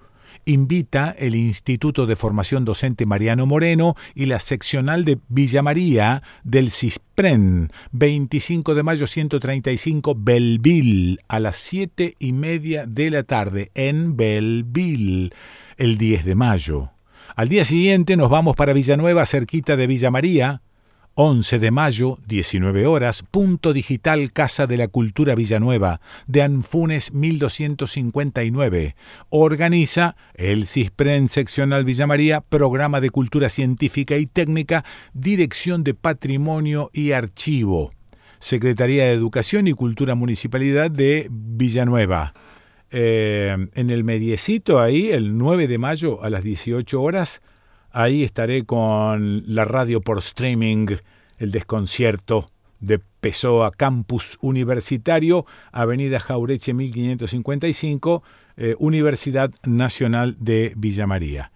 Invita 0.49 1.13
el 1.19 1.35
Instituto 1.35 2.07
de 2.07 2.15
Formación 2.15 2.65
Docente 2.65 3.05
Mariano 3.05 3.47
Moreno 3.47 3.97
y 4.15 4.27
la 4.27 4.39
seccional 4.39 5.05
de 5.05 5.19
Villa 5.29 5.61
María 5.61 6.23
del 6.45 6.71
CISPREN, 6.71 7.73
25 7.91 8.77
de 8.77 8.85
mayo 8.85 9.09
135, 9.09 10.15
Belville, 10.17 11.19
a 11.27 11.41
las 11.41 11.57
7 11.57 12.15
y 12.21 12.33
media 12.33 12.87
de 12.87 13.11
la 13.11 13.25
tarde 13.25 13.73
en 13.75 14.17
Belville, 14.17 15.33
el 15.79 15.99
10 15.99 16.25
de 16.25 16.35
mayo. 16.37 16.93
Al 17.35 17.49
día 17.49 17.65
siguiente 17.65 18.17
nos 18.17 18.31
vamos 18.31 18.55
para 18.55 18.73
Villanueva, 18.73 19.27
cerquita 19.27 19.77
de 19.77 19.89
Villa 19.89 20.13
María, 20.13 20.63
11 21.19 21.59
de 21.61 21.71
mayo, 21.71 22.19
19 22.29 22.85
horas, 22.85 23.23
punto 23.23 23.73
digital 23.73 24.35
Casa 24.35 24.67
de 24.67 24.77
la 24.77 24.87
Cultura 24.87 25.35
Villanueva, 25.35 26.03
de 26.27 26.43
Anfunes 26.43 27.15
1259. 27.15 28.95
Organiza 29.31 30.15
el 30.35 30.67
CISPREN 30.67 31.29
Seccional 31.29 31.87
Villa 31.87 32.07
María, 32.07 32.43
Programa 32.43 33.01
de 33.01 33.09
Cultura 33.09 33.49
Científica 33.49 34.19
y 34.19 34.27
Técnica, 34.27 34.85
Dirección 35.15 35.85
de 35.85 35.95
Patrimonio 35.95 36.91
y 36.93 37.13
Archivo. 37.13 37.93
Secretaría 38.39 39.07
de 39.07 39.13
Educación 39.13 39.69
y 39.69 39.73
Cultura 39.73 40.15
Municipalidad 40.15 40.91
de 40.91 41.29
Villanueva. 41.31 42.35
Eh, 42.91 43.57
en 43.73 43.89
el 43.89 44.05
mediecito 44.05 44.81
ahí, 44.81 45.13
el 45.13 45.39
9 45.39 45.67
de 45.67 45.79
mayo 45.79 46.23
a 46.23 46.29
las 46.29 46.45
18 46.45 47.01
horas, 47.01 47.41
Ahí 47.99 48.25
estaré 48.25 48.67
con 48.67 49.43
la 49.47 49.65
radio 49.65 50.03
por 50.03 50.19
streaming, 50.19 50.89
el 51.39 51.51
desconcierto 51.51 52.51
de 52.79 52.99
Pessoa 52.99 53.73
Campus 53.73 54.37
Universitario, 54.43 55.47
Avenida 55.73 56.21
Jaureche 56.21 56.75
1555, 56.75 58.23
eh, 58.59 58.75
Universidad 58.81 59.51
Nacional 59.65 60.37
de 60.39 60.75
Villa 60.77 61.07
María. 61.07 61.53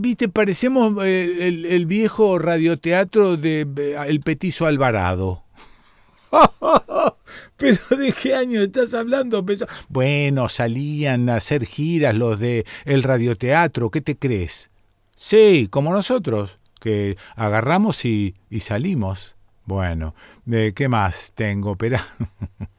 Viste, 0.00 0.30
parecemos 0.30 0.94
eh, 1.04 1.46
el, 1.46 1.66
el 1.66 1.84
viejo 1.84 2.38
radioteatro 2.38 3.36
de 3.36 3.68
eh, 3.76 3.96
El 4.06 4.20
Petizo 4.20 4.64
Alvarado. 4.64 5.44
Pero 7.58 7.78
¿de 7.98 8.12
qué 8.12 8.34
año 8.34 8.62
estás 8.62 8.94
hablando? 8.94 9.44
Peso? 9.44 9.66
Bueno, 9.90 10.48
salían 10.48 11.28
a 11.28 11.36
hacer 11.36 11.66
giras 11.66 12.14
los 12.14 12.40
de 12.40 12.64
el 12.86 13.02
radioteatro, 13.02 13.90
¿qué 13.90 14.00
te 14.00 14.16
crees? 14.16 14.71
Sí, 15.24 15.68
como 15.70 15.92
nosotros, 15.92 16.58
que 16.80 17.16
agarramos 17.36 18.04
y, 18.04 18.34
y 18.50 18.58
salimos. 18.58 19.36
Bueno, 19.64 20.16
¿de 20.44 20.74
qué 20.74 20.88
más 20.88 21.30
tengo? 21.36 21.72
Espera. 21.72 22.04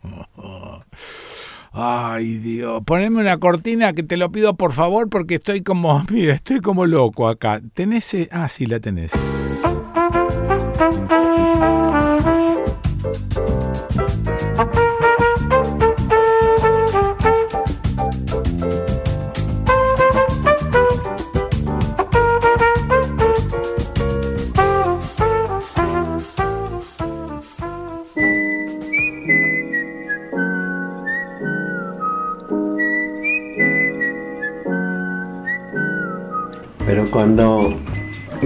Ay, 1.71 2.39
Dios. 2.39 2.83
Poneme 2.85 3.21
una 3.21 3.37
cortina 3.37 3.93
que 3.93 4.03
te 4.03 4.17
lo 4.17 4.29
pido 4.29 4.55
por 4.55 4.73
favor 4.73 5.09
porque 5.09 5.35
estoy 5.35 5.61
como, 5.61 6.03
mira, 6.11 6.33
estoy 6.33 6.59
como 6.59 6.85
loco 6.85 7.29
acá. 7.29 7.61
¿Tenés? 7.73 8.13
eh? 8.13 8.27
Ah, 8.29 8.49
sí, 8.49 8.65
la 8.65 8.81
tenés. 8.81 9.13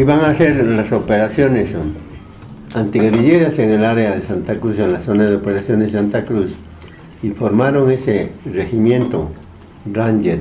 Iban 0.07 0.21
a 0.21 0.29
hacer 0.29 0.65
las 0.65 0.89
operaciones 0.93 1.71
antiguerrilleras 2.73 3.59
en 3.59 3.71
el 3.71 3.84
área 3.84 4.15
de 4.15 4.21
Santa 4.21 4.55
Cruz, 4.55 4.79
en 4.79 4.93
la 4.93 5.01
zona 5.01 5.25
de 5.25 5.35
operaciones 5.35 5.91
Santa 5.91 6.23
Cruz, 6.23 6.53
y 7.21 7.31
formaron 7.31 7.91
ese 7.91 8.29
regimiento 8.45 9.29
Ranger 9.91 10.39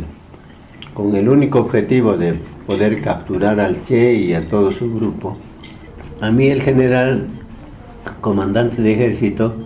con 0.95 1.17
el 1.17 1.29
único 1.29 1.59
objetivo 1.59 2.17
de 2.17 2.35
poder 2.65 3.03
capturar 3.03 3.59
al 3.59 3.83
Che 3.83 4.15
y 4.15 4.35
a 4.35 4.49
todo 4.49 4.71
su 4.71 4.95
grupo. 4.95 5.37
A 6.21 6.31
mí 6.31 6.47
el 6.47 6.63
general, 6.63 7.27
comandante 8.21 8.81
de 8.83 8.93
ejército, 8.93 9.57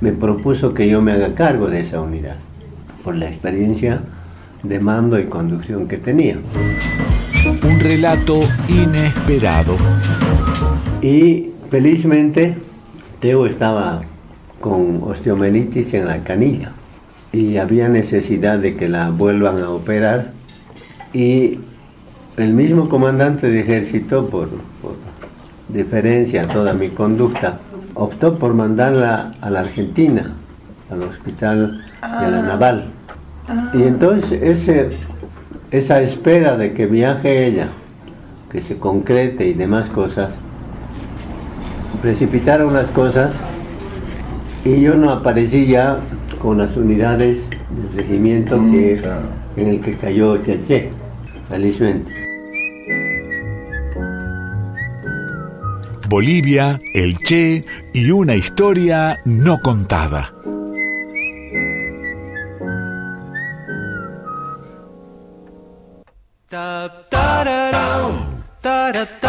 me 0.00 0.12
propuso 0.12 0.74
que 0.74 0.88
yo 0.88 1.02
me 1.02 1.10
haga 1.10 1.34
cargo 1.34 1.66
de 1.66 1.80
esa 1.80 2.00
unidad, 2.00 2.36
por 3.02 3.16
la 3.16 3.28
experiencia 3.30 4.00
de 4.64 4.80
mando 4.80 5.18
y 5.20 5.24
conducción 5.24 5.86
que 5.86 5.98
tenía. 5.98 6.38
Un 7.62 7.80
relato 7.80 8.40
inesperado. 8.68 9.76
Y 11.02 11.50
felizmente 11.70 12.56
Teo 13.20 13.46
estaba 13.46 14.02
con 14.60 15.02
osteomelitis 15.02 15.94
en 15.94 16.06
la 16.06 16.24
canilla 16.24 16.72
y 17.32 17.58
había 17.58 17.88
necesidad 17.88 18.58
de 18.58 18.74
que 18.76 18.88
la 18.88 19.10
vuelvan 19.10 19.62
a 19.62 19.70
operar 19.70 20.32
y 21.12 21.58
el 22.36 22.54
mismo 22.54 22.88
comandante 22.88 23.50
de 23.50 23.60
ejército, 23.60 24.28
por, 24.28 24.48
por 24.80 24.96
diferencia 25.68 26.42
a 26.42 26.48
toda 26.48 26.72
mi 26.72 26.88
conducta, 26.88 27.58
optó 27.94 28.38
por 28.38 28.54
mandarla 28.54 29.34
a 29.40 29.50
la 29.50 29.60
Argentina, 29.60 30.32
al 30.90 31.02
hospital 31.02 31.84
de 32.20 32.30
la 32.30 32.42
Ah. 33.48 33.70
Y 33.74 33.82
entonces 33.82 34.40
ese, 34.42 34.90
esa 35.70 36.00
espera 36.00 36.56
de 36.56 36.72
que 36.72 36.86
viaje 36.86 37.46
ella, 37.46 37.68
que 38.50 38.60
se 38.60 38.76
concrete 38.76 39.46
y 39.46 39.54
demás 39.54 39.90
cosas, 39.90 40.34
precipitaron 42.00 42.74
las 42.74 42.90
cosas 42.90 43.34
y 44.64 44.80
yo 44.80 44.94
no 44.94 45.10
aparecí 45.10 45.66
ya 45.66 45.98
con 46.40 46.58
las 46.58 46.76
unidades 46.76 47.48
del 47.70 47.96
regimiento 47.96 48.60
que, 48.70 49.00
en 49.56 49.68
el 49.68 49.80
que 49.80 49.92
cayó 49.92 50.36
Chaché, 50.38 50.90
felizmente. 51.48 52.12
Bolivia, 56.08 56.78
el 56.92 57.16
Che 57.18 57.64
y 57.92 58.10
una 58.10 58.36
historia 58.36 59.18
no 59.24 59.58
contada. 59.58 60.32
तारत 68.64 69.23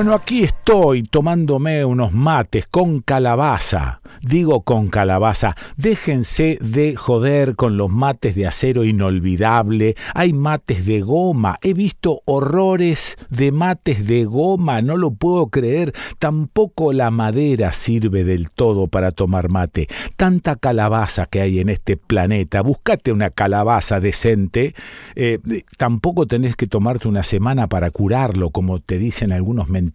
Bueno, 0.00 0.14
aquí 0.14 0.44
estoy 0.44 1.02
tomándome 1.02 1.84
unos 1.84 2.14
mates 2.14 2.66
con 2.66 3.00
calabaza. 3.00 4.00
Digo 4.22 4.62
con 4.62 4.88
calabaza, 4.88 5.56
déjense 5.78 6.58
de 6.60 6.94
joder 6.94 7.56
con 7.56 7.78
los 7.78 7.90
mates 7.90 8.34
de 8.34 8.46
acero 8.46 8.84
inolvidable. 8.84 9.94
Hay 10.14 10.34
mates 10.34 10.84
de 10.84 11.00
goma. 11.00 11.58
He 11.62 11.72
visto 11.72 12.20
horrores 12.26 13.16
de 13.30 13.50
mates 13.50 14.06
de 14.06 14.26
goma. 14.26 14.82
No 14.82 14.98
lo 14.98 15.12
puedo 15.12 15.46
creer. 15.46 15.94
Tampoco 16.18 16.92
la 16.92 17.10
madera 17.10 17.72
sirve 17.72 18.24
del 18.24 18.50
todo 18.50 18.88
para 18.88 19.10
tomar 19.10 19.48
mate. 19.48 19.88
Tanta 20.16 20.56
calabaza 20.56 21.24
que 21.24 21.40
hay 21.40 21.60
en 21.60 21.70
este 21.70 21.96
planeta. 21.96 22.60
Buscate 22.60 23.12
una 23.12 23.30
calabaza 23.30 24.00
decente. 24.00 24.74
Eh, 25.14 25.38
tampoco 25.78 26.26
tenés 26.26 26.56
que 26.56 26.66
tomarte 26.66 27.08
una 27.08 27.22
semana 27.22 27.68
para 27.68 27.90
curarlo, 27.90 28.50
como 28.50 28.80
te 28.80 28.98
dicen 28.98 29.32
algunos 29.32 29.68
mentirosos. 29.68 29.89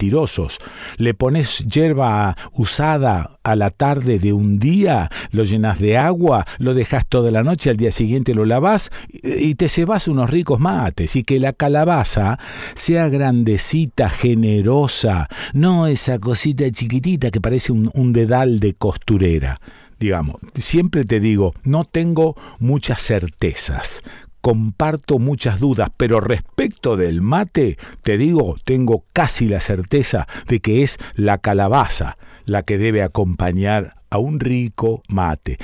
Le 0.97 1.13
pones 1.13 1.65
hierba 1.65 2.35
usada 2.53 3.39
a 3.43 3.55
la 3.55 3.69
tarde 3.69 4.19
de 4.19 4.33
un 4.33 4.59
día, 4.59 5.09
lo 5.31 5.43
llenas 5.43 5.79
de 5.79 5.97
agua, 5.97 6.45
lo 6.57 6.73
dejas 6.73 7.07
toda 7.07 7.31
la 7.31 7.43
noche, 7.43 7.69
al 7.69 7.77
día 7.77 7.91
siguiente 7.91 8.33
lo 8.33 8.45
lavas 8.45 8.91
y 9.11 9.55
te 9.55 9.69
cebas 9.69 10.07
unos 10.07 10.29
ricos 10.29 10.59
mates. 10.59 11.15
Y 11.15 11.23
que 11.23 11.39
la 11.39 11.53
calabaza 11.53 12.39
sea 12.73 13.09
grandecita, 13.09 14.09
generosa, 14.09 15.29
no 15.53 15.87
esa 15.87 16.19
cosita 16.19 16.69
chiquitita 16.71 17.31
que 17.31 17.41
parece 17.41 17.71
un, 17.71 17.91
un 17.93 18.13
dedal 18.13 18.59
de 18.59 18.73
costurera. 18.73 19.59
Digamos, 19.99 20.35
siempre 20.55 21.05
te 21.05 21.21
digo, 21.21 21.53
no 21.63 21.85
tengo 21.85 22.35
muchas 22.59 23.01
certezas 23.01 24.01
comparto 24.45 25.17
muchas 25.17 25.59
dudas, 25.59 25.89
pero 25.97 26.21
respecto 26.21 26.97
del 26.97 27.23
mate, 27.23 27.79
te 28.03 28.15
digo, 28.15 28.57
tengo 28.63 29.03
casi 29.11 29.47
la 29.47 29.59
certeza 29.59 30.27
de 30.47 30.59
que 30.59 30.83
es 30.83 30.99
la 31.15 31.39
calabaza 31.39 32.19
la 32.45 32.61
que 32.61 32.77
debe 32.77 33.01
acompañar 33.01 33.95
a 34.11 34.19
un 34.19 34.39
rico 34.39 35.01
mate. 35.09 35.57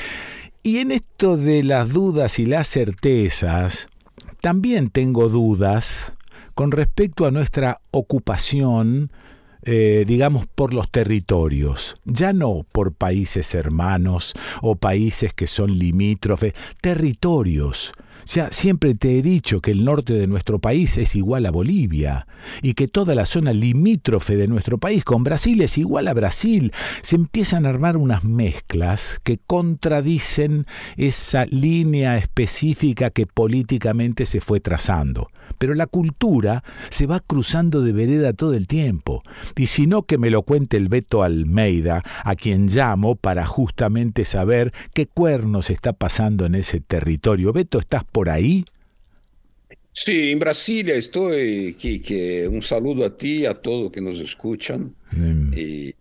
Y 0.63 0.79
en 0.79 0.89
esto 0.93 1.37
de 1.37 1.61
las 1.61 1.89
dudas 1.89 2.39
y 2.39 2.47
las 2.47 2.69
certezas, 2.69 3.87
también 4.41 4.89
tengo 4.89 5.29
dudas 5.29 6.15
con 6.55 6.71
respecto 6.71 7.27
a 7.27 7.31
nuestra 7.31 7.81
ocupación 7.91 9.11
eh, 9.63 10.05
digamos, 10.07 10.47
por 10.47 10.73
los 10.73 10.89
territorios, 10.89 11.93
ya 12.03 12.33
no 12.33 12.65
por 12.71 12.93
países 12.93 13.53
hermanos 13.53 14.33
o 14.63 14.75
países 14.75 15.35
que 15.35 15.45
son 15.45 15.77
limítrofes, 15.77 16.53
territorios. 16.81 17.91
Ya 18.26 18.52
siempre 18.52 18.95
te 18.95 19.18
he 19.18 19.22
dicho 19.22 19.61
que 19.61 19.72
el 19.72 19.84
norte 19.84 20.14
de 20.14 20.27
nuestro 20.27 20.60
país 20.60 20.98
es 20.98 21.15
igual 21.15 21.45
a 21.45 21.52
Bolivia 21.52 22.27
y 22.61 22.73
que 22.73 22.88
toda 22.88 23.15
la 23.15 23.26
zona 23.26 23.53
limítrofe 23.53 24.35
de 24.35 24.48
nuestro 24.48 24.77
país 24.77 25.03
con 25.03 25.23
Brasil 25.23 25.61
es 25.61 25.77
igual 25.77 26.07
a 26.07 26.14
Brasil. 26.14 26.72
Se 27.02 27.15
empiezan 27.15 27.65
a 27.65 27.69
armar 27.69 27.98
unas 27.98 28.23
mezclas 28.23 29.19
que 29.23 29.38
contradicen 29.38 30.65
esa 30.98 31.45
línea 31.45 32.18
específica 32.18 33.10
que 33.10 33.26
políticamente 33.26 34.26
se 34.26 34.41
fue 34.41 34.60
trazando. 34.60 35.30
Pero 35.61 35.75
la 35.75 35.85
cultura 35.85 36.63
se 36.89 37.05
va 37.05 37.19
cruzando 37.19 37.83
de 37.83 37.93
vereda 37.93 38.33
todo 38.33 38.55
el 38.55 38.65
tiempo. 38.65 39.21
Y 39.55 39.67
si 39.67 39.85
no, 39.85 40.07
que 40.07 40.17
me 40.17 40.31
lo 40.31 40.41
cuente 40.41 40.75
el 40.75 40.89
Beto 40.89 41.21
Almeida, 41.21 42.01
a 42.23 42.35
quien 42.35 42.65
llamo 42.65 43.15
para 43.15 43.45
justamente 43.45 44.25
saber 44.25 44.73
qué 44.95 45.05
cuernos 45.05 45.69
está 45.69 45.93
pasando 45.93 46.47
en 46.47 46.55
ese 46.55 46.79
territorio. 46.79 47.53
Beto, 47.53 47.77
¿estás 47.77 48.03
por 48.03 48.31
ahí? 48.31 48.65
Sí, 49.91 50.31
en 50.31 50.39
Brasilia 50.39 50.95
estoy. 50.95 51.75
Que, 51.75 52.01
que 52.01 52.47
un 52.47 52.63
saludo 52.63 53.05
a 53.05 53.15
ti, 53.15 53.45
a 53.45 53.53
todos 53.53 53.91
que 53.91 54.01
nos 54.01 54.19
escuchan 54.19 54.95
y 55.55 55.93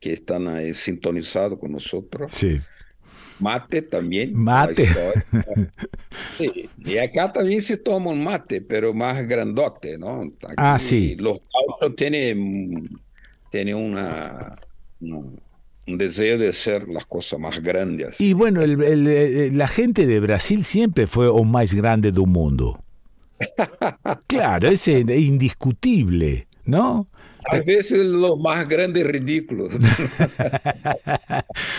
que 0.00 0.12
están 0.12 0.48
ahí 0.48 0.74
sintonizados 0.74 1.60
con 1.60 1.70
nosotros. 1.70 2.32
Sí. 2.32 2.58
Mate 3.40 3.82
también. 3.82 4.34
Mate. 4.34 4.88
Sí, 6.36 6.68
y 6.84 6.98
acá 6.98 7.32
también 7.32 7.60
se 7.62 7.76
toma 7.76 8.10
un 8.10 8.22
mate, 8.22 8.60
pero 8.60 8.94
más 8.94 9.26
grandote, 9.26 9.98
¿no? 9.98 10.22
Aquí 10.22 10.54
Ah, 10.56 10.78
sí. 10.78 11.16
Los 11.18 11.38
gauchos 11.52 11.96
tienen, 11.96 12.88
tienen 13.50 13.74
una, 13.74 14.56
un, 15.00 15.40
un 15.86 15.98
deseo 15.98 16.38
de 16.38 16.48
hacer 16.48 16.88
las 16.88 17.04
cosas 17.06 17.40
más 17.40 17.60
grandes. 17.60 18.20
Y 18.20 18.32
bueno, 18.34 18.62
el- 18.62 18.80
el- 18.82 19.06
eh, 19.08 19.50
la 19.52 19.66
gente 19.68 20.06
de 20.06 20.20
Brasil 20.20 20.64
siempre 20.64 21.06
fue 21.06 21.28
o 21.28 21.42
más 21.44 21.74
grande 21.74 22.12
del 22.12 22.26
mundo. 22.26 22.82
Claro, 24.26 24.68
es 24.68 24.86
indiscutible, 24.88 26.46
¿no? 26.64 27.08
A 27.50 27.60
veces 27.60 28.04
lo 28.06 28.36
más 28.36 28.68
grande 28.68 29.00
es 29.00 29.06
ridículo. 29.06 29.68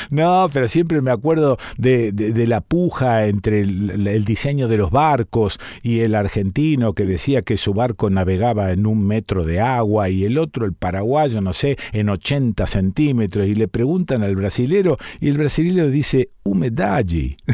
No, 0.09 0.49
pero 0.51 0.67
siempre 0.67 1.01
me 1.01 1.11
acuerdo 1.11 1.57
de, 1.77 2.11
de- 2.11 2.33
de 2.33 2.47
la 2.47 2.61
puja 2.61 3.27
entre 3.27 3.61
el, 3.61 4.07
el 4.07 4.25
diseño 4.25 4.67
de 4.67 4.77
los 4.77 4.91
barcos 4.91 5.59
y 5.83 5.99
el 5.99 6.15
argentino 6.15 6.93
que 6.93 7.05
decía 7.05 7.41
que 7.41 7.57
su 7.57 7.73
barco 7.73 8.09
navegaba 8.09 8.71
en 8.71 8.85
un 8.85 9.05
metro 9.05 9.43
de 9.45 9.59
agua 9.61 10.09
y 10.09 10.25
el 10.25 10.37
otro, 10.37 10.65
el 10.65 10.73
paraguayo, 10.73 11.41
no 11.41 11.53
sé, 11.53 11.77
en 11.93 12.09
80 12.09 12.65
centímetros 12.67 13.47
y 13.47 13.55
le 13.55 13.67
preguntan 13.67 14.23
al 14.23 14.35
brasilero 14.35 14.97
y 15.19 15.29
el 15.29 15.37
brasilero 15.37 15.89
dice 15.89 16.29
humedade. 16.43 17.37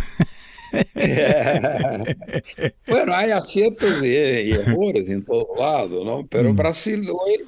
Bueno, 2.88 3.14
hay 3.16 3.32
aciertos 3.32 4.04
y, 4.04 4.08
y 4.08 4.52
errores 4.52 5.08
en 5.10 5.24
todos 5.24 5.48
lados, 5.58 6.06
¿no? 6.06 6.26
Pero 6.28 6.54
Mm. 6.54 6.56
Brasil 6.56 7.08
hoy, 7.10 7.40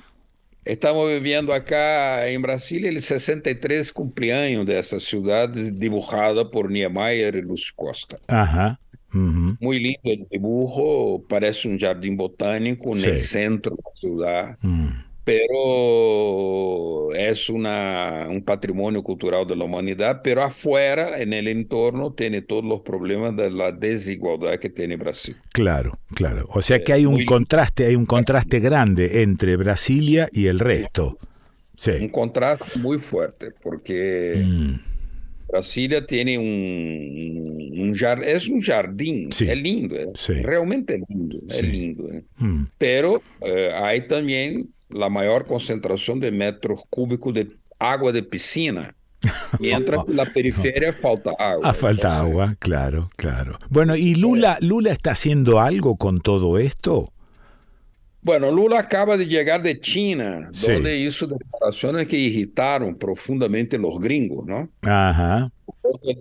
estamos 0.67 1.09
viviendo 1.09 1.53
acá 1.53 2.27
en 2.27 2.41
Brasil 2.41 2.85
el 2.85 3.01
63 3.01 3.91
cumpleaños 3.93 4.65
de 4.65 4.79
esa 4.79 4.99
ciudad 4.99 5.49
dibujada 5.49 6.49
por 6.51 6.69
Niemeyer 6.71 7.35
y 7.35 7.41
Luz 7.41 7.71
Costa. 7.75 8.17
Ajá. 8.27 8.77
Ujú. 9.13 9.55
Muy 9.59 9.79
lindo 9.79 9.99
el 10.03 10.27
dibujo, 10.29 11.23
parece 11.27 11.67
un 11.69 11.79
jardín 11.79 12.17
botánico 12.17 12.95
en 12.95 13.03
el 13.05 13.19
Sí. 13.21 13.27
centro 13.27 13.75
de 13.75 13.81
la 13.83 13.99
ciudad, 13.99 14.57
Mm. 14.61 14.89
Pero 15.27 17.13
es 17.13 17.49
una, 17.49 18.27
un 18.29 18.41
patrimonio 18.43 19.03
cultural 19.03 19.45
de 19.47 19.55
la 19.55 19.65
humanidad, 19.65 20.21
pero 20.23 20.43
afuera, 20.43 21.21
en 21.21 21.33
el 21.33 21.47
entorno, 21.47 22.13
tiene 22.13 22.41
todos 22.41 22.63
los 22.63 22.81
problemas 22.81 23.35
de 23.35 23.49
la 23.51 23.71
desigualdad 23.71 24.57
que 24.59 24.69
tiene 24.69 24.95
Brasil. 24.97 25.35
Claro, 25.53 25.97
claro. 26.15 26.47
O 26.51 26.61
sea 26.61 26.83
que 26.83 26.93
hay 26.93 27.05
un 27.05 27.13
muy- 27.15 27.25
contraste, 27.25 27.85
hay 27.85 27.95
un 27.95 28.05
contraste 28.05 28.59
grande 28.59 29.23
entre 29.23 29.55
Brasilia 29.55 30.29
y 30.31 30.47
el 30.47 30.59
resto. 30.59 31.17
Sí. 31.75 31.91
Un 32.01 32.09
contraste 32.09 32.79
muy 32.79 32.99
fuerte, 32.99 33.51
porque 33.61 34.43
Mm. 34.45 34.73
Brasilia 35.49 36.05
tiene 36.05 36.37
un, 36.37 37.79
un 37.79 37.95
es 38.25 38.47
un 38.47 38.61
jardín, 38.61 39.31
Sí. 39.31 39.47
es 39.49 39.61
lindo, 39.61 39.95
eh, 39.95 40.07
Sí. 40.15 40.33
realmente 40.33 40.95
es 40.95 41.01
lindo, 41.07 41.37
es 41.49 41.61
lindo. 41.63 42.11
eh. 42.11 42.23
Mm. 42.37 42.65
Pero 42.77 43.21
eh, 43.45 43.71
hay 43.73 44.07
también 44.07 44.69
la 44.89 45.09
mayor 45.09 45.45
concentración 45.45 46.19
de 46.19 46.31
metros 46.31 46.81
cúbicos 46.89 47.33
de 47.33 47.47
agua 47.79 48.11
de 48.11 48.23
piscina, 48.23 48.95
mientras 49.59 50.05
que 50.05 50.13
la 50.13 50.25
periferia 50.25 50.93
falta 50.93 51.31
agua. 51.37 51.69
Ah, 51.69 51.73
falta 51.73 52.19
agua, 52.19 52.55
claro, 52.59 53.09
claro. 53.15 53.59
Bueno, 53.69 53.95
¿y 53.95 54.15
Lula, 54.15 54.57
Lula 54.61 54.91
está 54.91 55.11
haciendo 55.11 55.59
algo 55.59 55.97
con 55.97 56.19
todo 56.21 56.57
esto? 56.57 57.11
Bueno, 58.21 58.51
Lula 58.51 58.79
acaba 58.79 59.15
de 59.15 59.25
llegar 59.27 59.61
de 59.61 59.79
China, 59.79 60.49
Sí. 60.51 60.71
donde 60.73 60.97
hizo 60.97 61.27
declaraciones 61.27 62.07
que 62.07 62.17
irritaron 62.17 62.95
profundamente 62.95 63.77
a 63.77 63.79
los 63.79 63.99
gringos, 63.99 64.45
¿no? 64.45 64.69
Ajá. 64.81 65.49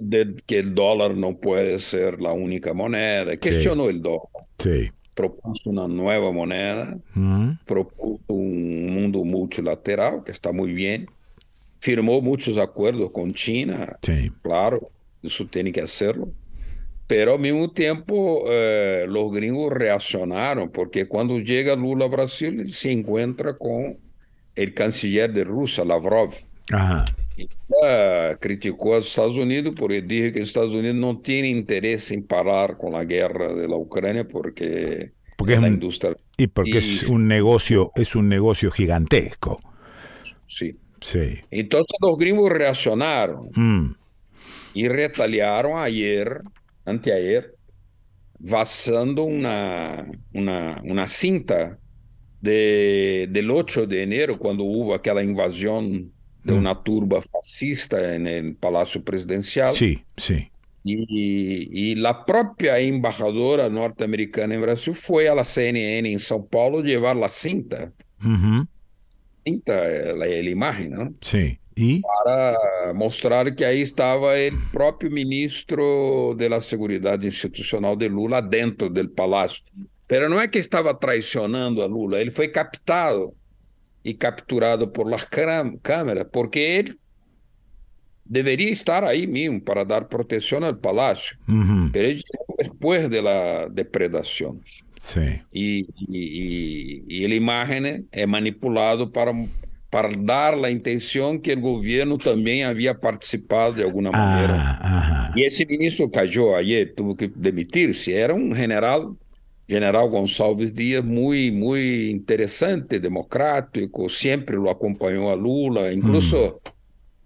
De 0.00 0.34
que 0.46 0.58
el 0.58 0.74
dólar 0.74 1.16
no 1.16 1.36
puede 1.36 1.78
ser 1.78 2.20
la 2.20 2.32
única 2.32 2.72
moneda, 2.74 3.36
cuestionó 3.36 3.88
el 3.88 4.02
dólar, 4.02 4.28
Sí. 4.58 4.90
Propuso 5.16 5.70
una 5.70 5.88
nueva 5.88 6.30
moneda, 6.30 6.96
Mm. 7.14 7.52
propuso 7.64 8.32
un 8.34 8.94
mundo 8.94 9.24
multilateral, 9.24 10.22
que 10.22 10.30
está 10.30 10.52
muy 10.52 10.72
bien, 10.72 11.06
firmó 11.80 12.20
muchos 12.20 12.58
acuerdos 12.58 13.10
con 13.10 13.32
China, 13.32 13.96
Sí. 14.02 14.30
claro, 14.42 14.90
eso 15.22 15.46
tiene 15.46 15.72
que 15.72 15.80
hacerlo, 15.80 16.28
pero 17.06 17.32
al 17.32 17.38
mismo 17.40 17.70
tiempo 17.72 18.44
eh, 18.48 19.06
los 19.08 19.32
gringos 19.32 19.72
reaccionaron, 19.72 20.68
porque 20.70 21.06
cuando 21.08 21.38
llega 21.38 21.74
Lula 21.76 22.04
a 22.04 22.08
Brasil 22.08 22.70
se 22.72 22.92
encuentra 22.92 23.56
con 23.56 23.96
el 24.54 24.74
canciller 24.74 25.32
de 25.32 25.44
Rusia, 25.44 25.84
Lavrov, 25.84 26.34
Ajá. 26.72 27.04
Criticó 28.40 28.94
a 28.94 28.98
Estados 28.98 29.36
Unidos 29.36 29.74
porque 29.76 30.02
dijo 30.02 30.32
que 30.32 30.42
Estados 30.42 30.74
Unidos 30.74 30.96
no 30.96 31.20
tiene 31.20 31.48
interés 31.48 32.10
en 32.10 32.26
parar 32.26 32.76
con 32.78 32.92
la 32.92 33.04
guerra 33.04 33.54
de 33.54 33.68
la 33.68 33.76
Ucrania 33.76 34.26
porque, 34.26 35.12
Porque 35.36 35.54
es 35.54 35.60
la 35.60 35.68
industria 35.68 36.16
Y 36.36 36.46
porque 36.48 36.78
es 36.78 37.02
un 37.04 37.28
negocio, 37.28 37.92
es 37.94 38.14
un 38.16 38.28
negocio 38.28 38.70
gigantesco. 38.70 39.60
sí. 40.46 40.76
Sí. 41.02 41.38
Entonces 41.50 41.94
los 42.00 42.16
gringos 42.16 42.50
reaccionaron 42.50 43.50
Mm. 43.54 43.94
y 44.74 44.88
retaliaron 44.88 45.78
ayer, 45.78 46.40
anteayer, 46.84 47.54
basando 48.38 49.22
una, 49.24 50.10
una, 50.32 50.80
una 50.84 51.06
cinta 51.06 51.78
de, 52.40 53.28
del 53.30 53.50
8 53.50 53.86
de 53.86 54.02
enero, 54.02 54.38
cuando 54.38 54.64
hubo 54.64 54.94
aquella 54.94 55.22
invasión 55.22 56.12
de 56.46 56.52
Mm. 56.54 56.58
una 56.58 56.82
turba 56.82 57.20
fascista 57.22 58.14
en 58.14 58.26
el 58.26 58.54
Palacio 58.54 59.02
Presidencial. 59.02 59.74
Sí, 59.74 60.04
sí. 60.16 60.48
Y, 60.84 61.68
y 61.90 61.94
la 61.96 62.24
propia 62.24 62.78
embajadora 62.78 63.68
norteamericana 63.68 64.54
en 64.54 64.62
Brasil 64.62 64.94
fue 64.94 65.28
a 65.28 65.34
la 65.34 65.44
CNN 65.44 66.10
en 66.12 66.18
São 66.20 66.48
Paulo 66.48 66.80
llevar 66.80 67.16
la 67.16 67.28
cinta, 67.28 67.92
Ujú. 68.20 68.66
cinta, 69.44 69.90
eh, 69.92 70.14
la, 70.16 70.26
la 70.26 70.50
imagen, 70.50 70.90
¿no? 70.90 71.12
Sí. 71.20 71.58
¿Y? 71.74 72.00
Para 72.24 72.56
mostrar 72.94 73.54
que 73.54 73.66
ahí 73.66 73.82
estaba 73.82 74.36
el 74.38 74.54
propio 74.72 75.10
ministro 75.10 76.34
de 76.38 76.48
la 76.48 76.60
Seguridad 76.60 77.20
Institucional 77.20 77.98
de 77.98 78.08
Lula 78.08 78.40
dentro 78.40 78.88
del 78.88 79.10
palacio. 79.10 79.62
Pero 80.06 80.28
no 80.28 80.40
es 80.40 80.48
que 80.50 80.60
estaba 80.60 80.98
traicionando 80.98 81.82
a 81.82 81.88
Lula, 81.88 82.20
él 82.20 82.30
fue 82.32 82.50
captado 82.52 83.34
y 84.08 84.14
capturado 84.14 84.92
por 84.92 85.10
las 85.10 85.28
cram- 85.28 85.80
cámaras, 85.82 86.26
porque 86.32 86.78
él 86.78 86.98
debería 88.24 88.70
estar 88.70 89.04
ahí 89.04 89.26
mismo 89.26 89.62
para 89.62 89.84
dar 89.84 90.08
protección 90.08 90.64
al 90.64 90.78
palacio. 90.78 91.36
Ujú. 91.48 91.90
Pero 91.92 92.08
él 92.08 92.16
llegó 92.16 92.54
después 92.58 93.10
de 93.10 93.22
la 93.22 93.66
depredación. 93.70 94.60
Sí. 94.98 95.20
Y, 95.52 95.80
y, 96.08 96.18
y- 96.18 97.04
y 97.08 97.28
la 97.28 97.34
imagen 97.34 98.08
es 98.10 98.28
manipulado 98.28 99.10
para, 99.12 99.32
para 99.90 100.08
dar 100.18 100.56
la 100.56 100.70
intención 100.70 101.40
que 101.40 101.52
el 101.52 101.60
gobierno 101.60 102.18
también 102.18 102.66
había 102.66 102.98
participado 102.98 103.72
de 103.72 103.82
alguna 103.84 104.10
manera. 104.10 104.54
Ah, 104.56 104.98
ajá. 104.98 105.32
Y 105.34 105.42
ese 105.44 105.66
ministro 105.66 106.10
cayó 106.10 106.56
ayer, 106.56 106.94
tuvo 106.96 107.16
que 107.16 107.30
demitirse. 107.34 108.14
Era 108.16 108.34
un 108.34 108.54
general, 108.54 109.16
general 109.68 110.08
Gonçalves 110.08 110.74
Díaz, 110.74 111.04
muy, 111.04 111.50
muy 111.50 112.10
interesante, 112.10 113.00
democrático, 113.00 114.08
siempre 114.08 114.56
lo 114.56 114.70
acompañó 114.70 115.30
a 115.30 115.36
Lula. 115.36 115.92
Incluso 115.92 116.60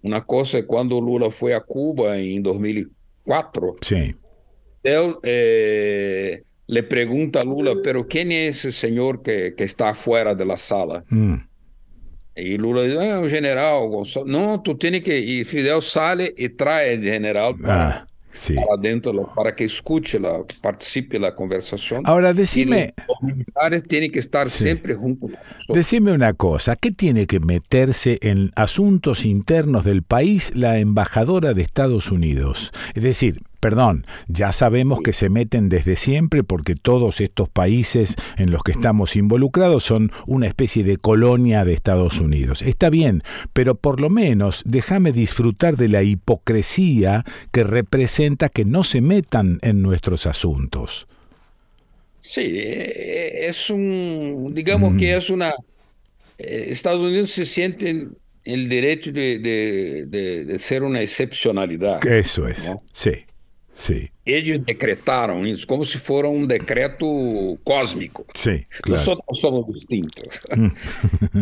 una 0.03 0.25
cosa, 0.25 0.63
cuando 0.65 1.01
Lula 1.01 1.31
fue 1.31 1.55
a 1.55 1.61
Cuba 1.61 2.17
en 2.19 2.43
2004, 2.43 3.77
Sí. 3.83 4.15
él 4.83 5.17
eh, 5.23 6.43
le 6.67 6.83
pregunta 6.85 7.41
a 7.43 7.45
Lula, 7.45 7.75
pero 7.83 8.07
¿quién 8.07 8.33
es 8.33 8.59
ese 8.65 8.73
señor 8.73 9.23
que, 9.23 9.55
que 9.55 9.65
está 9.65 9.91
afuera 9.91 10.35
de 10.35 10.45
la 10.47 10.57
sala? 10.57 11.05
Mm. 11.11 11.35
Y 12.37 12.57
Lula 12.57 12.83
dice, 12.85 13.11
ah, 13.11 13.21
un 13.21 13.29
general, 13.29 13.89
Gonçalves. 13.89 14.31
No, 14.33 14.63
tú 14.63 14.79
tienes 14.79 15.03
que... 15.03 15.19
Y 15.19 15.45
Fidel 15.45 15.83
sale 15.83 16.33
y 16.39 16.49
trae 16.49 16.95
el 16.95 17.03
general 17.03 17.57
para, 17.61 17.89
Ah, 17.99 18.07
sí. 18.33 18.55
para 18.55 18.75
adentro, 18.75 19.33
para 19.35 19.55
que 19.55 19.65
escuche, 19.65 20.19
la, 20.19 20.43
participe 20.61 21.19
la 21.19 21.35
conversación. 21.35 22.03
Ahora, 22.05 22.33
decime, 22.33 22.95
los 23.09 23.23
militares 23.23 23.85
tienen 23.89 24.11
que 24.11 24.19
estar 24.19 24.49
siempre 24.49 24.95
juntos. 24.95 25.31
decime 25.69 26.13
una 26.13 26.33
cosa, 26.35 26.77
¿qué 26.77 26.91
tiene 26.91 27.27
que 27.27 27.41
meterse 27.41 28.19
en 28.23 28.53
asuntos 28.57 29.25
internos 29.25 29.85
del 29.85 30.03
país 30.03 30.53
la 30.55 30.79
embajadora 30.79 31.55
de 31.55 31.63
Estados 31.63 32.11
Unidos? 32.11 32.73
Es 32.95 33.03
decir, 33.03 33.43
perdón, 33.61 34.05
ya 34.27 34.53
sabemos 34.53 35.01
que 35.03 35.13
se 35.13 35.29
meten 35.29 35.69
desde 35.69 35.97
siempre 35.97 36.43
porque 36.43 36.75
todos 36.75 37.21
estos 37.21 37.49
países 37.49 38.17
en 38.39 38.51
los 38.51 38.63
que 38.63 38.73
estamos 38.73 39.17
involucrados 39.17 39.85
son 39.85 40.11
una 40.27 40.47
especie 40.47 40.83
de 40.83 40.97
colonia 40.97 41.65
de 41.65 41.75
Estados 41.75 42.19
Unidos. 42.19 42.63
Está 42.63 42.91
bien, 42.91 43.23
pero 43.53 43.75
por 43.75 44.01
lo 44.01 44.11
menos 44.11 44.63
déjame 44.65 45.13
disfrutar 45.13 45.77
de 45.77 45.89
la 45.89 46.03
hipocresía 46.03 47.25
que 47.53 47.63
representa 47.65 48.49
que 48.49 48.65
no 48.65 48.83
se 48.83 49.01
metan 49.01 49.59
en 49.63 49.83
nuestros 49.83 50.27
asuntos. 50.27 51.07
Sí, 52.23 52.43
es 52.55 53.71
un, 53.71 54.53
digamos 54.55 54.95
que 54.97 55.17
es 55.17 55.31
una, 55.31 55.53
eh, 56.39 56.67
Estados 56.69 57.01
Unidos 57.03 57.31
se 57.31 57.47
siente 57.47 57.89
en 57.91 58.17
el 58.45 58.69
derecho 58.69 59.11
de, 59.13 59.39
de- 59.39 60.05
de- 60.07 60.45
de 60.45 60.59
ser 60.59 60.83
una 60.83 61.01
excepcionalidad. 61.03 62.07
Eso 62.07 62.47
es, 62.49 62.69
¿no? 62.69 62.83
sí, 62.93 63.11
sí, 63.81 64.11
Ellos 64.27 64.61
decretaron 64.67 65.47
eso 65.47 65.67
como 65.67 65.85
si 65.85 65.97
fuera 65.99 66.29
un 66.29 66.47
decreto 66.47 67.07
cósmico. 67.65 68.27
sí, 68.35 68.65
claro. 68.83 69.01
Nosotros 69.01 69.41
somos 69.41 69.67
distintos. 69.73 70.43
Mm. 70.55 70.69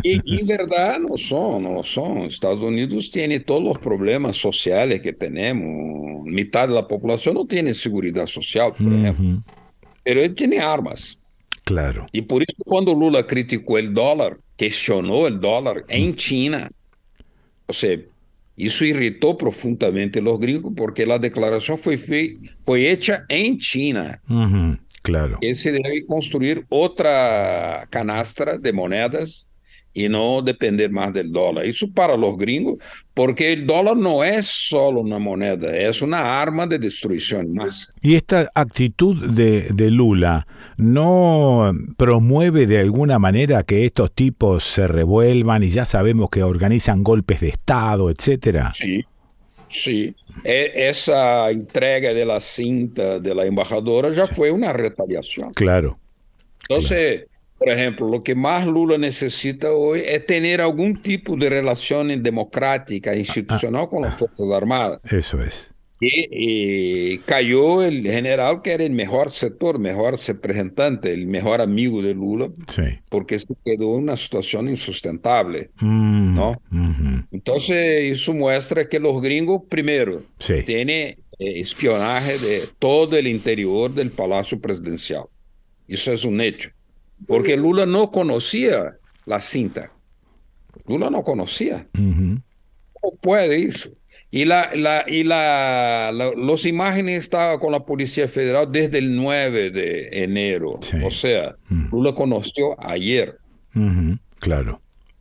Y, 0.02 0.20
y 0.36 0.40
en 0.40 0.46
verdad 0.46 0.98
no 1.00 1.18
son, 1.18 1.64
no 1.64 1.72
lo 1.74 1.82
son. 1.84 2.18
Estados 2.22 2.60
Unidos 2.60 3.10
tiene 3.10 3.40
todos 3.40 3.62
los 3.62 3.78
problemas 3.78 4.36
sociales 4.36 5.02
que 5.02 5.12
tenemos. 5.12 6.24
Mitad 6.24 6.68
de 6.68 6.74
la 6.74 6.86
población 6.86 7.34
no 7.34 7.46
tiene 7.46 7.74
seguridad 7.74 8.26
social, 8.26 8.72
por 8.72 8.92
ejemplo. 8.92 9.24
Ujú, 9.28 9.42
Pero 10.04 10.20
él 10.20 10.34
tiene 10.34 10.60
armas. 10.60 11.18
Claro. 11.64 12.06
Y 12.12 12.22
por 12.22 12.42
eso 12.42 12.62
cuando 12.64 12.94
Lula 12.94 13.26
criticó 13.26 13.76
el 13.78 13.92
dólar, 13.92 14.38
cuestionó 14.56 15.26
el 15.26 15.40
dólar 15.40 15.84
en 15.88 16.14
China, 16.14 16.70
o 17.66 17.72
sea, 17.72 17.98
eso 18.66 18.84
irritó 18.84 19.36
profundamente 19.38 20.18
a 20.18 20.22
los 20.22 20.38
gringos 20.40 20.72
porque 20.76 21.06
la 21.06 21.18
declaración 21.18 21.78
fue, 21.78 21.96
fe- 21.96 22.38
fue 22.64 22.90
hecha 22.90 23.24
en 23.28 23.58
China. 23.58 24.20
Ujú, 24.28 24.78
Claro. 25.02 25.38
que 25.40 25.54
se 25.54 25.70
debe 25.72 26.04
construir 26.06 26.66
otra 26.68 27.86
canastra 27.90 28.58
de 28.58 28.72
monedas 28.72 29.47
y 29.98 30.08
no 30.08 30.40
depender 30.42 30.90
más 30.90 31.12
del 31.12 31.32
dólar. 31.32 31.66
Eso 31.66 31.90
para 31.92 32.16
los 32.16 32.36
gringos, 32.36 32.76
porque 33.14 33.52
el 33.52 33.66
dólar 33.66 33.96
no 33.96 34.22
es 34.22 34.46
solo 34.46 35.00
una 35.00 35.18
moneda, 35.18 35.76
es 35.76 36.00
una 36.02 36.40
arma 36.40 36.66
de 36.66 36.78
destrucción 36.78 37.52
masa. 37.52 37.92
¿Y 38.00 38.14
esta 38.14 38.48
actitud 38.54 39.32
de, 39.32 39.62
de 39.74 39.90
Lula 39.90 40.46
no 40.76 41.72
promueve 41.96 42.66
de 42.66 42.78
alguna 42.78 43.18
manera 43.18 43.64
que 43.64 43.84
estos 43.84 44.12
tipos 44.12 44.62
se 44.62 44.86
revuelvan 44.86 45.64
y 45.64 45.68
ya 45.70 45.84
sabemos 45.84 46.30
que 46.30 46.44
organizan 46.44 47.02
golpes 47.02 47.40
de 47.40 47.48
Estado, 47.48 48.08
etcétera? 48.08 48.72
Sí, 48.78 49.04
sí. 49.68 50.14
e- 50.44 50.72
esa 50.74 51.50
entrega 51.50 52.14
de 52.14 52.24
la 52.24 52.40
cinta 52.40 53.18
de 53.18 53.34
la 53.34 53.46
embajadora 53.46 54.10
ya 54.10 54.28
fue 54.28 54.52
una 54.52 54.72
retaliación. 54.72 55.52
Claro. 55.54 55.98
Entonces, 56.68 57.27
por 57.58 57.68
ejemplo, 57.68 58.08
lo 58.08 58.22
que 58.22 58.34
más 58.34 58.66
Lula 58.66 58.98
necesita 58.98 59.72
hoy 59.72 60.02
es 60.04 60.24
tener 60.26 60.60
algún 60.60 61.02
tipo 61.02 61.36
de 61.36 61.48
relación 61.48 62.22
democrática, 62.22 63.14
institucional 63.16 63.88
con 63.88 64.02
las 64.02 64.16
Fuerzas 64.16 64.46
Armadas. 64.52 65.00
Eso 65.10 65.42
es. 65.42 65.72
Y, 66.00 66.28
y 66.30 67.18
cayó 67.18 67.82
el 67.82 68.02
general 68.04 68.62
que 68.62 68.70
era 68.70 68.84
el 68.84 68.92
mejor 68.92 69.32
sector, 69.32 69.80
mejor 69.80 70.16
representante, 70.24 71.12
el 71.12 71.26
mejor 71.26 71.60
amigo 71.60 72.00
de 72.02 72.14
Lula, 72.14 72.50
Sí. 72.68 72.82
porque 73.08 73.36
se 73.40 73.48
quedó 73.64 73.96
en 73.96 74.04
una 74.04 74.16
situación 74.16 74.68
insustentable. 74.68 75.70
Mm, 75.80 76.34
¿no? 76.36 76.50
ujú. 76.70 77.24
Entonces, 77.32 78.12
eso 78.12 78.32
muestra 78.32 78.88
que 78.88 79.00
los 79.00 79.20
gringos, 79.20 79.62
primero, 79.68 80.22
Sí. 80.38 80.62
tienen 80.64 81.16
eh, 81.40 81.60
espionaje 81.60 82.38
de 82.38 82.62
todo 82.78 83.16
el 83.16 83.26
interior 83.26 83.92
del 83.92 84.10
Palacio 84.10 84.60
Presidencial. 84.60 85.24
Eso 85.88 86.12
es 86.12 86.24
un 86.24 86.40
hecho. 86.40 86.70
Porque 87.26 87.56
Lula 87.56 87.86
no 87.86 88.10
conocía 88.10 88.96
la 89.26 89.40
cinta. 89.40 89.92
Lula 90.86 91.10
no 91.10 91.22
conocía. 91.22 91.86
¿Cómo 91.92 93.16
puede 93.20 93.62
eso? 93.64 93.90
Y, 94.30 94.44
la, 94.44 94.70
la, 94.74 95.04
y 95.06 95.24
la, 95.24 96.10
la- 96.12 96.32
los 96.32 96.66
imágenes 96.66 97.18
estaban 97.24 97.58
con 97.58 97.72
la 97.72 97.80
Policía 97.86 98.28
Federal 98.28 98.70
desde 98.70 98.98
el 98.98 99.16
9 99.16 99.70
de 99.70 100.08
enero. 100.22 100.78
O 101.04 101.10
sea, 101.10 101.56
Lula 101.90 102.14
conoció 102.14 102.76
ayer. 102.78 103.38
Claro. 104.38 104.80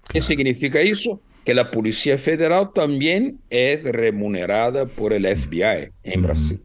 ¿Qué 0.10 0.20
significa 0.22 0.80
eso? 0.82 1.22
Que 1.46 1.54
la 1.54 1.72
Policía 1.72 2.18
Federal 2.18 2.72
también 2.74 3.40
es 3.50 3.82
remunerada 3.84 4.86
por 4.86 5.14
el 5.14 5.26
FBI 5.26 5.90
en 6.04 6.22
Brasil. 6.22 6.62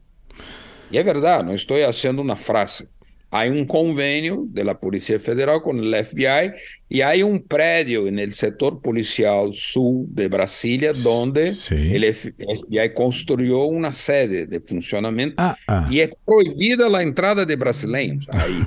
Y 0.91 0.97
es 0.97 1.05
verdad, 1.05 1.43
no 1.43 1.53
estoy 1.53 1.81
haciendo 1.83 2.21
una 2.21 2.35
frase. 2.35 2.87
Hay 3.35 3.49
un 3.49 3.65
convenio 3.65 4.43
de 4.47 4.63
la 4.63 4.79
Policía 4.79 5.19
Federal 5.19 5.61
con 5.63 5.79
el 5.79 5.95
FBI 6.05 6.51
y 6.87 7.01
hay 7.01 7.23
un 7.23 7.41
predio 7.41 8.07
en 8.07 8.19
el 8.19 8.31
sector 8.33 8.79
policial 8.79 9.49
sur 9.53 10.05
de 10.09 10.27
Brasilia 10.27 10.93
donde 10.93 11.51
el 11.71 12.03
F- 12.03 12.31
FBI 12.37 12.93
construyó 12.93 13.63
una 13.63 13.91
sede 13.91 14.45
de 14.45 14.59
funcionamiento 14.61 15.35
ah. 15.39 15.87
y 15.89 16.01
es 16.01 16.11
prohibida 16.23 16.87
la 16.89 17.01
entrada 17.01 17.43
de 17.43 17.55
brasileños 17.55 18.27
ahí. 18.31 18.63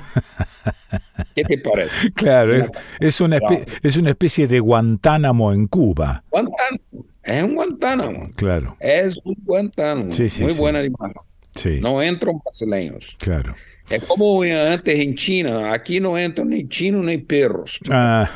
¿Qué 1.35 1.43
te 1.43 1.57
parece? 1.59 2.11
Claro, 2.13 2.53
es, 2.55 2.69
es 2.99 3.21
una 3.21 3.37
espe- 3.37 3.65
es 3.83 3.95
una 3.95 4.09
especie 4.09 4.47
de 4.47 4.59
Guantánamo 4.59 5.53
en 5.53 5.67
Cuba. 5.67 6.23
Guantánamo. 6.29 7.05
Es 7.23 7.43
un 7.43 7.55
Guantánamo. 7.55 8.29
Claro, 8.35 8.75
Es 8.79 9.17
un 9.23 9.35
Guantánamo. 9.45 10.09
Sí, 10.09 10.27
sí, 10.29 10.43
Muy 10.43 10.53
sí. 10.53 10.59
buena 10.59 10.83
imagen. 10.83 11.13
sí, 11.51 11.79
No 11.81 12.01
entran 12.01 12.39
brasileños. 12.43 13.15
claro. 13.19 13.55
Es 13.89 14.03
como 14.03 14.41
antes 14.41 14.99
en 14.99 15.15
China. 15.15 15.71
Aquí 15.71 15.99
no 15.99 16.17
entran 16.17 16.49
ni 16.49 16.67
chinos 16.67 17.05
ni 17.05 17.17
perros. 17.17 17.79
Ah, 17.89 18.29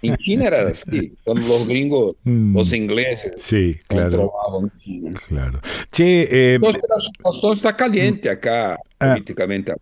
En 0.00 0.16
China 0.16 0.46
era 0.46 0.66
así. 0.68 1.12
Con 1.24 1.46
los 1.46 1.66
gringos, 1.66 2.16
Mm. 2.24 2.56
los 2.56 2.72
ingleses. 2.72 3.34
sí, 3.38 3.76
claro, 3.86 4.32
China. 4.80 5.12
claro. 5.28 5.60
Che, 5.92 6.54
eh, 6.54 6.58
está 7.52 7.76
caliente 7.76 8.28
acá, 8.30 8.78
Ah. 8.98 9.12
políticamente. 9.12 9.74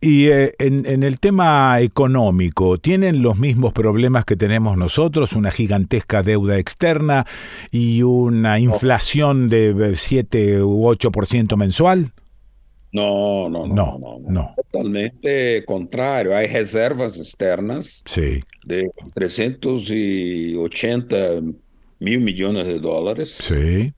y 0.00 0.26
eh, 0.28 0.52
en, 0.58 0.84
en 0.86 1.02
el 1.02 1.18
tema 1.18 1.80
económico, 1.80 2.76
¿tienen 2.78 3.22
los 3.22 3.38
mismos 3.38 3.72
problemas 3.72 4.24
que 4.26 4.36
tenemos 4.36 4.76
nosotros? 4.76 5.32
Una 5.32 5.50
gigantesca 5.50 6.22
deuda 6.22 6.58
externa 6.58 7.24
y 7.72 8.02
una 8.02 8.58
inflación 8.60 9.48
de 9.48 9.92
7 9.96 10.62
u 10.62 10.84
8% 10.86 11.56
mensual? 11.56 12.12
No, 12.94 13.48
no, 13.50 13.66
no, 13.66 13.74
No, 13.74 13.98
no, 13.98 14.18
no. 14.30 14.54
Totalmente 14.70 15.64
contrario. 15.66 16.34
Hay 16.36 16.46
reservas 16.46 17.16
externas 17.18 18.02
Sí, 18.06 18.40
de 18.64 18.88
380 19.14 21.16
mil 22.00 22.20
millones 22.20 22.66
de 22.66 22.78
dólares. 22.78 23.36
sí, 23.40 23.92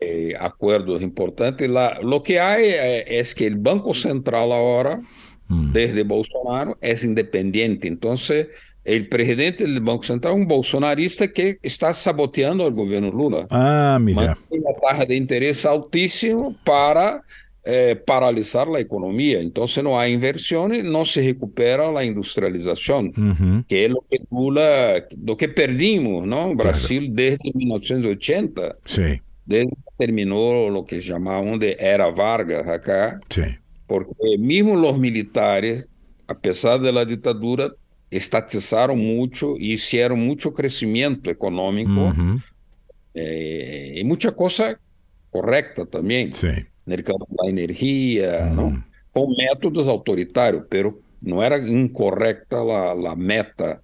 Hay 0.00 0.34
acuerdos 0.38 1.00
importantes. 1.02 1.68
La- 1.70 2.00
lo 2.02 2.22
que 2.24 2.40
hay 2.40 2.64
eh, 2.66 3.20
es 3.20 3.32
que 3.34 3.46
el 3.46 3.56
Banco 3.56 3.94
Central 3.94 4.50
ahora, 4.50 5.00
Mm. 5.48 5.72
desde 5.72 6.02
Bolsonaro, 6.02 6.76
es 6.80 7.04
independiente. 7.04 7.86
Entonces, 7.86 8.48
el 8.84 9.08
presidente 9.08 9.62
del 9.64 9.80
Banco 9.80 10.02
Central 10.02 10.34
es 10.34 10.40
un 10.40 10.48
bolsonarista 10.48 11.28
que 11.28 11.58
está 11.62 11.94
saboteando 11.94 12.64
al 12.64 12.72
gobierno 12.72 13.12
Lula. 13.12 13.46
Ah, 13.50 13.98
mira. 14.00 14.34
Mantiene 14.34 14.64
una 14.66 14.74
tasa 14.80 15.06
de 15.06 15.14
interés 15.14 15.64
altísimo 15.64 16.56
para 16.64 17.22
eh, 17.64 17.94
paralizar 18.06 18.66
la 18.68 18.80
economía. 18.80 19.40
Entonces 19.40 19.84
no 19.84 19.98
hay 19.98 20.12
inversiones, 20.12 20.82
no 20.84 21.04
se 21.04 21.22
recupera 21.22 21.92
la 21.92 22.04
industrialización, 22.04 23.08
Ujú. 23.16 23.64
que 23.68 23.84
es 23.84 23.90
lo 23.90 24.04
que 24.10 24.18
Lula, 24.30 25.06
lo 25.24 25.36
que 25.36 25.48
perdimos, 25.48 26.26
¿no? 26.26 26.50
En 26.50 26.56
Brasil 26.56 27.10
desde 27.12 27.38
1980, 27.54 28.76
Sí, 28.84 29.20
desde 29.46 29.68
que 29.68 29.76
terminó 29.98 30.68
lo 30.70 30.84
que 30.84 31.00
llamaban 31.00 31.58
de 31.58 31.76
era 31.78 32.10
Vargas 32.10 32.66
acá, 32.66 33.20
sí. 33.28 33.42
porque 33.86 34.12
mismo 34.38 34.74
los 34.76 34.98
militares, 34.98 35.86
a 36.26 36.38
pesar 36.38 36.80
de 36.80 36.92
la 36.92 37.04
dictadura, 37.04 37.72
estatizaron 38.10 38.98
mucho 38.98 39.54
y 39.58 39.72
hicieron 39.74 40.20
mucho 40.26 40.52
crecimiento 40.52 41.30
económico 41.30 42.08
Ujú. 42.08 42.40
eh, 43.14 43.94
y 43.96 44.04
mucha 44.04 44.32
cosa 44.32 44.78
correcta 45.30 45.86
también. 45.86 46.32
Sí. 46.32 46.48
En 46.86 46.92
el 46.92 47.04
campo 47.04 47.26
de 47.28 47.36
la 47.44 47.50
energía, 47.50 48.50
¿no? 48.52 48.84
Con 49.12 49.30
métodos 49.36 49.86
autoritarios, 49.86 50.64
pero 50.68 50.98
no 51.20 51.42
era 51.44 51.58
incorrecta 51.58 52.64
la, 52.64 52.94
la 52.94 53.14
meta. 53.14 53.80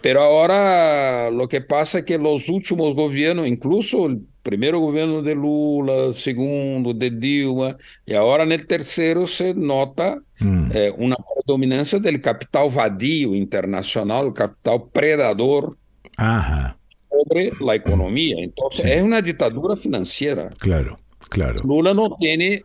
Pero 0.00 0.20
ahora 0.20 1.30
lo 1.30 1.46
que 1.48 1.60
pasa 1.60 1.98
es 2.00 2.04
que 2.04 2.18
los 2.18 2.48
últimos 2.48 2.94
gobiernos, 2.94 3.46
incluso 3.46 4.06
el 4.06 4.20
primer 4.42 4.74
gobierno 4.76 5.22
de 5.22 5.34
Lula, 5.36 6.12
segundo 6.12 6.92
de 6.92 7.10
Dilma, 7.10 7.76
y 8.04 8.14
ahora 8.14 8.42
en 8.42 8.50
el 8.52 8.66
tercero 8.66 9.26
se 9.26 9.54
nota 9.54 10.18
Mm. 10.40 10.70
eh, 10.74 10.92
una 10.98 11.14
predominancia 11.36 12.00
del 12.00 12.20
capital 12.20 12.68
vadio 12.74 13.32
internacional, 13.32 14.26
el 14.26 14.32
capital 14.32 14.82
predador 14.92 15.76
Ajá, 16.16 16.76
sobre 17.08 17.52
la 17.64 17.76
economía. 17.76 18.36
Entonces, 18.40 18.86
es 18.86 19.02
una 19.02 19.22
dictadura 19.22 19.76
financiera. 19.76 20.50
claro, 20.58 20.98
claro. 21.32 21.62
Lula 21.64 21.94
no 21.94 22.16
tiene, 22.20 22.64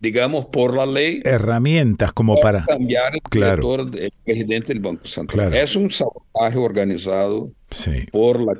digamos, 0.00 0.46
por 0.46 0.74
la 0.74 0.86
ley, 0.86 1.20
Herramientas 1.24 2.12
como 2.12 2.40
para... 2.40 2.64
cambiar 2.64 3.14
el, 3.14 3.20
Claro. 3.22 3.76
director, 3.76 3.98
el 4.02 4.12
presidente 4.24 4.68
del 4.72 4.80
Banco 4.80 5.06
Central. 5.06 5.48
Claro. 5.50 5.64
Es 5.64 5.76
un 5.76 5.90
sabotaje 5.90 6.58
organizado 6.58 7.50
Sí. 7.70 8.06
por 8.10 8.40
la, 8.42 8.54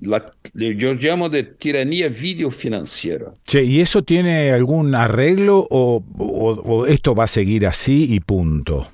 la- 0.00 0.32
yo 0.54 0.94
llamo 0.94 1.28
de 1.28 1.42
tiranía 1.42 2.08
videofinanciera. 2.08 3.32
Che, 3.44 3.64
¿y 3.64 3.80
eso 3.80 4.02
tiene 4.04 4.50
algún 4.52 4.94
arreglo 4.94 5.66
o, 5.70 6.02
o- 6.18 6.52
o 6.62 6.86
esto 6.86 7.14
va 7.14 7.24
a 7.24 7.28
seguir 7.28 7.66
así 7.66 8.06
y 8.14 8.20
punto? 8.20 8.86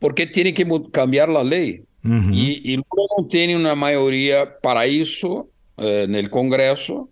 Porque 0.00 0.26
tiene 0.26 0.52
que 0.52 0.66
cambiar 0.90 1.28
la 1.28 1.44
ley. 1.44 1.84
Y, 2.04 2.72
y 2.72 2.74
Lula 2.76 3.06
no 3.16 3.26
tiene 3.28 3.54
una 3.54 3.76
mayoría 3.76 4.58
para 4.60 4.84
eso 4.86 5.48
eh, 5.76 6.02
en 6.08 6.16
el 6.16 6.28
Congreso. 6.30 7.08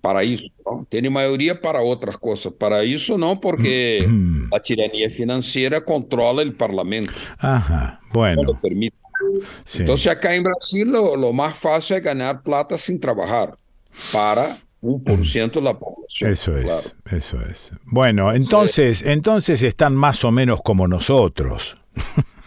Para 0.00 0.22
eso, 0.22 0.44
¿no? 0.64 0.86
Tiene 0.88 1.10
mayoría 1.10 1.60
para 1.60 1.80
otras 1.80 2.16
cosas. 2.18 2.52
Para 2.52 2.82
eso 2.82 3.16
no, 3.18 3.40
porque 3.40 4.04
Mm. 4.08 4.48
la 4.50 4.60
tiranía 4.60 5.10
financiera 5.10 5.84
controla 5.84 6.42
el 6.42 6.54
Parlamento. 6.54 7.12
Ajá, 7.38 8.00
No 8.02 8.08
bueno. 8.12 8.58
permite. 8.60 8.96
Entonces 9.78 10.06
acá 10.06 10.34
en 10.34 10.44
Brasil 10.44 10.88
lo, 10.90 11.32
más 11.32 11.56
fácil 11.56 11.96
es 11.96 12.02
ganar 12.02 12.42
plata 12.42 12.78
sin 12.78 12.98
trabajar 13.00 13.56
para 14.12 14.58
un 14.80 15.02
por 15.02 15.26
ciento 15.26 15.58
de 15.58 15.64
la 15.64 15.78
población. 15.78 16.32
Eso 16.32 16.56
es, 16.56 16.64
claro. 16.64 17.16
eso 17.16 17.40
es. 17.42 17.72
Bueno, 17.84 18.32
entonces, 18.32 19.02
entonces 19.02 19.62
están 19.64 19.96
más 19.96 20.24
o 20.24 20.30
menos 20.30 20.60
como 20.62 20.86
nosotros. 20.86 21.76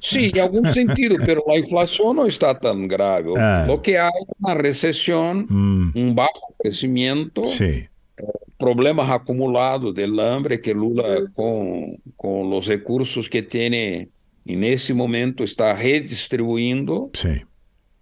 Sí, 0.00 0.30
en 0.34 0.40
algún 0.40 0.72
sentido, 0.74 1.16
pero 1.24 1.42
la 1.46 1.58
inflación 1.58 2.16
no 2.16 2.26
está 2.26 2.58
tan 2.58 2.86
grave. 2.88 3.32
Ah. 3.38 3.64
Lo 3.66 3.80
que 3.82 3.98
hay 3.98 4.10
es 4.20 4.34
una 4.40 4.54
recesión, 4.54 5.46
Mm, 5.48 5.92
un 5.94 6.14
bajo 6.14 6.54
crecimiento, 6.58 7.46
sí, 7.48 7.86
problemas 8.58 9.10
acumulados 9.10 9.94
del 9.94 10.18
hambre 10.18 10.60
que 10.60 10.72
Lula 10.74 11.04
con, 11.34 11.96
con 12.16 12.48
los 12.50 12.66
recursos 12.66 13.28
que 13.28 13.42
tiene 13.42 14.08
en 14.46 14.64
ese 14.64 14.94
momento 14.94 15.44
está 15.44 15.74
redistribuyendo, 15.74 17.10
sí. 17.14 17.42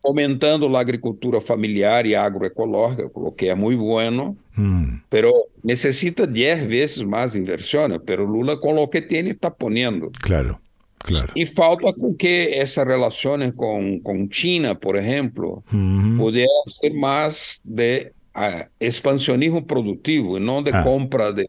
aumentando 0.04 0.68
la 0.68 0.80
agricultura 0.80 1.40
familiar 1.40 2.06
y 2.06 2.14
agroecológica, 2.14 3.04
lo 3.16 3.34
que 3.34 3.50
es 3.50 3.56
muy 3.56 3.74
bueno, 3.74 4.36
Mm, 4.56 5.02
pero 5.08 5.32
necesita 5.64 6.28
10 6.28 6.68
veces 6.68 7.04
más 7.04 7.34
inversiones, 7.34 7.98
pero 8.06 8.24
Lula 8.24 8.60
con 8.60 8.76
lo 8.76 8.88
que 8.88 9.02
tiene 9.02 9.30
está 9.30 9.52
poniendo. 9.52 10.10
claro, 10.22 10.60
claro. 11.04 11.32
Y 11.36 11.46
falta 11.46 11.92
con 11.92 12.16
que 12.16 12.60
esas 12.60 12.86
relaciones 12.86 13.52
con, 13.54 14.00
con 14.00 14.28
China, 14.30 14.74
por 14.78 14.96
ejemplo, 14.96 15.62
Ujú. 15.72 16.16
pudieran 16.18 16.50
ser 16.80 16.92
más 16.94 17.60
de 17.64 18.12
a 18.34 18.68
expansionismo 18.80 19.64
productivo 19.64 20.36
y 20.36 20.40
no 20.44 20.60
de 20.62 20.72
Ah. 20.74 20.82
compra 20.82 21.30
de, 21.30 21.48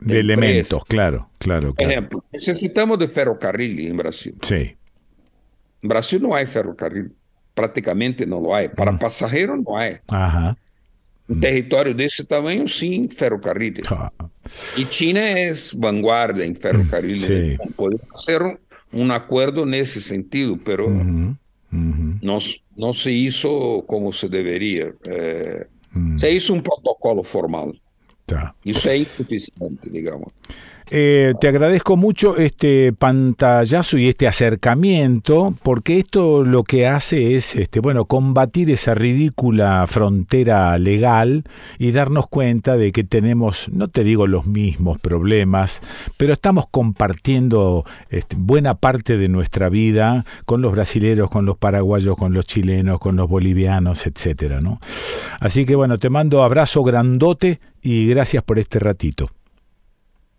De 0.00 0.20
elementos, 0.20 0.84
claro, 0.84 1.30
claro, 1.38 1.68
Por 1.68 1.76
claro. 1.76 1.90
ejemplo, 1.92 2.24
necesitamos 2.32 2.98
de 2.98 3.08
ferrocarril 3.08 3.80
en 3.86 3.96
Brasil. 3.96 4.34
Sí. 4.42 4.76
En 5.82 5.88
Brasil 5.88 6.20
no 6.20 6.34
hay 6.34 6.44
ferrocarril, 6.46 7.12
prácticamente 7.54 8.26
no 8.26 8.38
lo 8.40 8.54
hay. 8.54 8.68
Para 8.68 8.98
pasajeros 8.98 9.58
no 9.66 9.78
hay. 9.78 9.96
Ajá. 10.08 10.56
Un 11.28 11.40
territorio 11.40 11.94
de 11.94 12.04
ese 12.06 12.24
tamaño 12.24 12.66
sin 12.68 13.08
ferrocarriles. 13.10 13.86
Y 14.76 14.84
China 14.86 15.20
es 15.38 15.72
vanguardia 15.78 16.44
en 16.44 16.56
ferrocarriles. 16.56 17.20
Sí. 17.24 17.56
Podemos 17.76 18.02
hacer 18.14 18.58
un, 18.92 19.10
acuerdo 19.10 19.62
en 19.62 19.74
ese 19.74 20.00
sentido, 20.00 20.58
pero 20.64 20.86
ujú. 20.88 21.36
no, 21.70 22.38
no 22.76 22.92
se 22.94 23.12
hizo 23.12 23.84
como 23.86 24.12
se 24.12 24.28
debería. 24.28 24.92
Eh. 25.04 25.66
Se 26.16 26.32
hizo 26.32 26.52
un 26.52 26.62
protocolo 26.62 27.24
formal. 27.24 27.80
Está. 28.20 28.54
Isso 28.64 28.88
é 28.88 28.98
insuficiente, 28.98 29.90
digamos. 29.90 30.32
Eh, 30.92 31.34
te 31.40 31.46
agradezco 31.46 31.96
mucho 31.96 32.36
este 32.36 32.92
pantallazo 32.92 33.96
y 33.96 34.08
este 34.08 34.26
acercamiento, 34.26 35.54
porque 35.62 36.00
esto 36.00 36.44
lo 36.44 36.64
que 36.64 36.88
hace 36.88 37.36
es, 37.36 37.54
este, 37.54 37.78
bueno, 37.78 38.06
combatir 38.06 38.72
esa 38.72 38.96
ridícula 38.96 39.86
frontera 39.86 40.76
legal 40.78 41.44
y 41.78 41.92
darnos 41.92 42.26
cuenta 42.26 42.76
de 42.76 42.90
que 42.90 43.04
tenemos, 43.04 43.68
no 43.72 43.86
te 43.86 44.02
digo 44.02 44.26
los 44.26 44.46
mismos 44.46 44.98
problemas, 44.98 45.80
pero 46.16 46.32
estamos 46.32 46.64
compartiendo 46.68 47.84
este, 48.08 48.34
buena 48.36 48.74
parte 48.74 49.16
de 49.16 49.28
nuestra 49.28 49.68
vida 49.68 50.24
con 50.44 50.60
los 50.60 50.72
brasileros, 50.72 51.30
con 51.30 51.46
los 51.46 51.56
paraguayos, 51.56 52.16
con 52.16 52.32
los 52.32 52.46
chilenos, 52.46 52.98
con 52.98 53.14
los 53.14 53.28
bolivianos, 53.28 54.08
etcétera, 54.08 54.60
¿no? 54.60 54.80
Así 55.38 55.64
que 55.64 55.76
bueno, 55.76 55.98
te 55.98 56.10
mando 56.10 56.42
abrazo 56.42 56.82
grandote 56.82 57.60
y 57.80 58.08
gracias 58.08 58.42
por 58.42 58.58
este 58.58 58.80
ratito. 58.80 59.30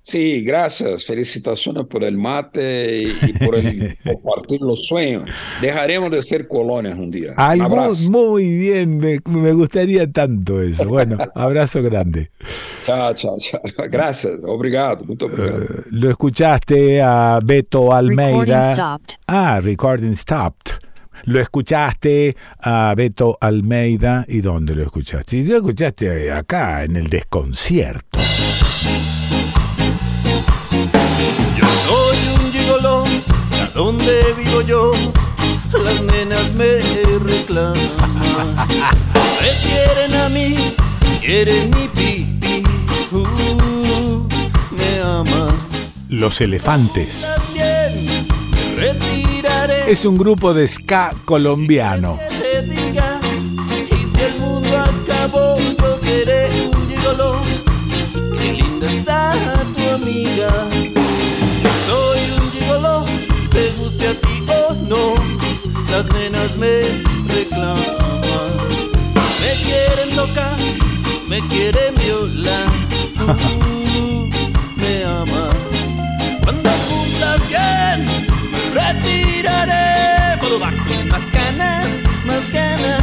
Sí, 0.04 0.44
gracias. 0.44 1.06
Felicitaciones 1.06 1.86
por 1.86 2.04
el 2.04 2.18
mate 2.18 3.04
y, 3.04 3.30
y 3.30 3.34
por 3.34 3.56
el 3.56 3.98
compartir 4.04 4.62
los 4.62 4.88
sueños. 4.88 5.30
Dejaremos 5.62 6.10
de 6.12 6.24
ser 6.24 6.48
colonias 6.48 6.98
un 6.98 7.12
día. 7.12 7.34
Un 7.34 7.62
abrazo. 7.62 8.10
muy 8.10 8.50
bien, 8.58 8.98
me, 8.98 9.20
me 9.26 9.54
gustaría 9.54 10.12
tanto 10.12 10.62
eso. 10.62 10.86
Bueno, 10.88 11.18
abrazo 11.36 11.84
grande. 11.84 12.32
Chao, 12.86 13.14
chao, 13.14 13.38
chao. 13.38 13.62
Gracias. 13.90 14.44
Obrigado. 14.44 15.04
Muito 15.06 15.28
obrigado. 15.28 15.66
Lo 15.92 16.10
escuchaste 16.10 17.02
a 17.02 17.40
Beto 17.44 17.94
Almeida. 17.94 18.72
Recording 18.72 18.74
stopped. 18.74 19.16
Ah, 19.28 19.60
recording 19.62 20.16
stopped. 20.16 20.72
Lo 21.26 21.40
escuchaste 21.40 22.36
a 22.60 22.96
Beto 22.98 23.38
Almeida. 23.40 24.26
¿Y 24.28 24.42
dónde 24.42 24.74
lo 24.74 24.82
escuchaste? 24.84 25.44
Lo 25.44 25.58
escuchaste 25.58 26.32
acá, 26.32 26.84
en 26.84 26.96
el 26.96 27.08
desconcierto. 27.08 28.20
Donde 33.74 34.34
vivo 34.38 34.62
yo, 34.62 34.92
las 35.84 36.02
nenas 36.04 36.54
me 36.54 36.80
reclaman. 37.26 37.90
Me 39.42 39.52
quieren 39.64 40.16
a 40.16 40.30
mí, 40.30 40.74
quieren 41.22 41.70
mi 41.72 41.88
pipi, 41.88 42.64
uh, 43.12 44.28
me 44.72 45.02
aman. 45.02 45.56
Los 46.10 46.42
elefantes. 46.42 47.26
Es 49.88 50.06
un 50.06 50.18
grupo 50.18 50.54
de 50.54 50.68
ska 50.68 51.14
colombiano. 51.26 52.20
Me 71.32 71.40
quieren 71.48 71.96
violar, 71.96 72.68
uh, 73.22 74.28
me 74.76 74.94
aman. 75.06 75.56
Cuando 76.44 76.70
cumpla 76.90 77.32
100, 77.48 78.04
me 78.52 78.60
retiraré, 78.76 80.38
puedo 80.42 80.60
más 80.60 80.76
ganas, 81.32 81.88
más 82.26 82.52
ganas. 82.52 83.02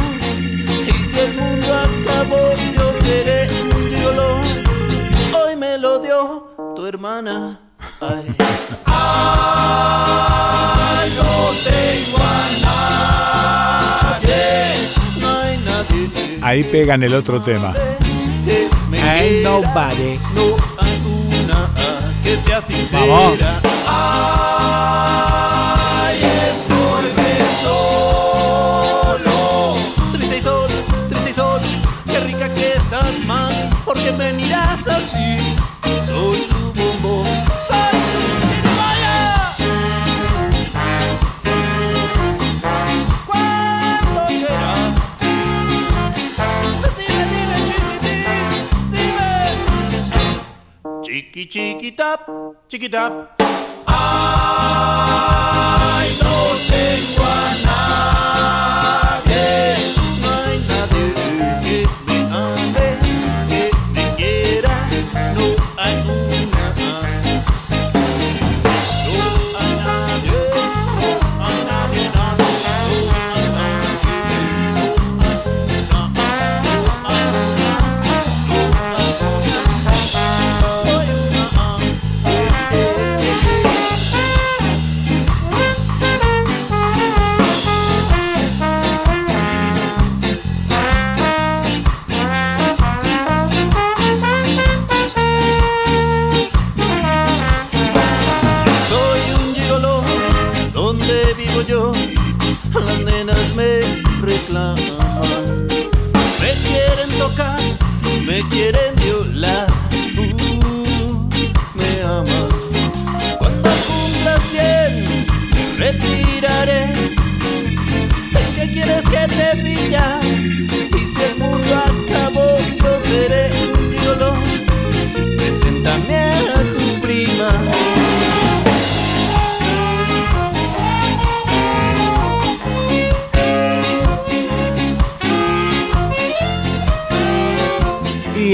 Y 0.85 0.91
si 1.05 1.19
el 1.19 1.33
mundo 1.39 1.73
acabó, 1.73 2.53
yo 2.75 2.93
seré 3.01 3.39
un 3.63 3.89
gigoló. 3.89 4.31
Hoy 5.33 5.55
me 5.55 5.79
lo 5.79 5.97
dio 5.97 6.53
tu 6.75 6.85
hermana. 6.85 7.59
Ay. 7.99 8.35
Ay, 8.85 9.05
no 11.17 11.31
tengo 11.67 12.17
a 12.21 12.45
nadie. 14.21 14.43
No 15.19 15.27
hay 15.29 15.57
nadie 15.65 16.37
Ahí 16.43 16.63
pegan 16.65 17.01
el 17.01 17.15
otro 17.15 17.41
tema. 17.41 17.73
Ain't 19.19 19.43
nobody. 19.43 20.17
No 20.33 20.55
hay 20.79 20.95
una 21.27 21.69
que 22.23 22.37
sea 22.37 22.61
sincera. 22.61 23.05
Vamos. 23.05 23.39
Ay, 23.85 25.03
estoy 26.49 27.05
solo. 27.61 29.37
Triste 30.13 30.37
y 30.37 30.41
sol, 30.41 30.69
triste 31.09 31.29
y 31.31 31.33
sol. 31.33 31.59
Qué 32.05 32.19
rica 32.21 32.47
que 32.53 32.75
estás, 32.77 33.19
man. 33.25 33.69
Porque 33.83 34.13
me 34.13 34.31
miras 34.31 34.87
así. 34.87 35.57
Soy 36.07 36.47
Chiqui, 51.39 51.47
chiqui, 51.47 51.95
tap, 51.95 52.27
chiqui, 52.67 52.89
tap. 52.89 53.13
Ay, 53.87 53.95
no 56.21 56.35
tengo 56.67 57.23
a 57.23 57.55
nadie. 59.23 59.28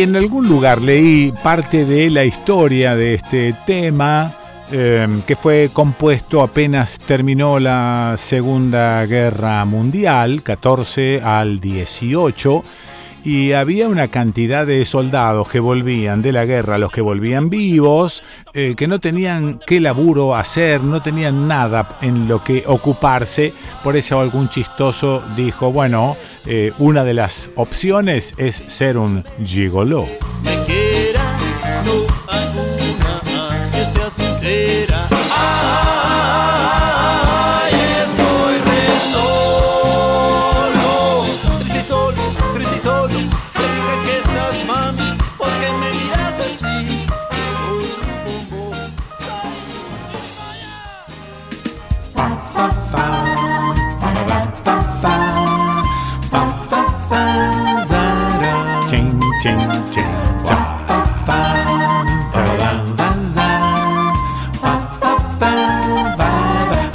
En 0.05 0.15
algún 0.15 0.47
lugar 0.47 0.83
leí 0.83 1.33
parte 1.43 1.83
de 1.83 2.11
la 2.11 2.25
historia 2.25 2.95
de 2.95 3.15
este 3.15 3.55
tema, 3.65 4.31
eh, 4.71 5.07
que 5.25 5.35
fue 5.35 5.71
compuesto 5.73 6.43
apenas 6.43 6.99
terminó 6.99 7.59
la 7.59 8.15
Segunda 8.19 9.03
Guerra 9.07 9.65
Mundial, 9.65 10.43
14 10.43 11.21
al 11.23 11.59
18, 11.59 12.63
y 13.25 13.53
había 13.53 13.89
una 13.89 14.09
cantidad 14.09 14.67
de 14.67 14.85
soldados 14.85 15.49
que 15.49 15.59
volvían 15.59 16.21
de 16.21 16.31
la 16.31 16.45
guerra, 16.45 16.77
los 16.77 16.91
que 16.91 17.01
volvían 17.01 17.49
vivos, 17.49 18.21
eh, 18.53 18.75
que 18.77 18.87
no 18.87 18.99
tenían 18.99 19.59
qué 19.65 19.81
laburo 19.81 20.35
hacer, 20.35 20.83
no 20.83 21.01
tenían 21.01 21.47
nada 21.47 21.97
en 22.01 22.27
lo 22.27 22.43
que 22.43 22.63
ocuparse. 22.67 23.51
Por 23.83 23.97
eso 23.97 24.19
algún 24.19 24.49
chistoso 24.49 25.23
dijo, 25.35 25.71
bueno, 25.71 26.15
eh, 26.45 26.71
una 26.77 27.03
de 27.03 27.15
las 27.15 27.49
opciones 27.55 28.35
es 28.37 28.63
ser 28.67 28.97
un 28.97 29.23
gigoló. 29.43 30.05
me 30.43 30.55
no 31.83 32.05
que 33.71 33.85
sea 33.85 34.09
sincera. 34.11 34.74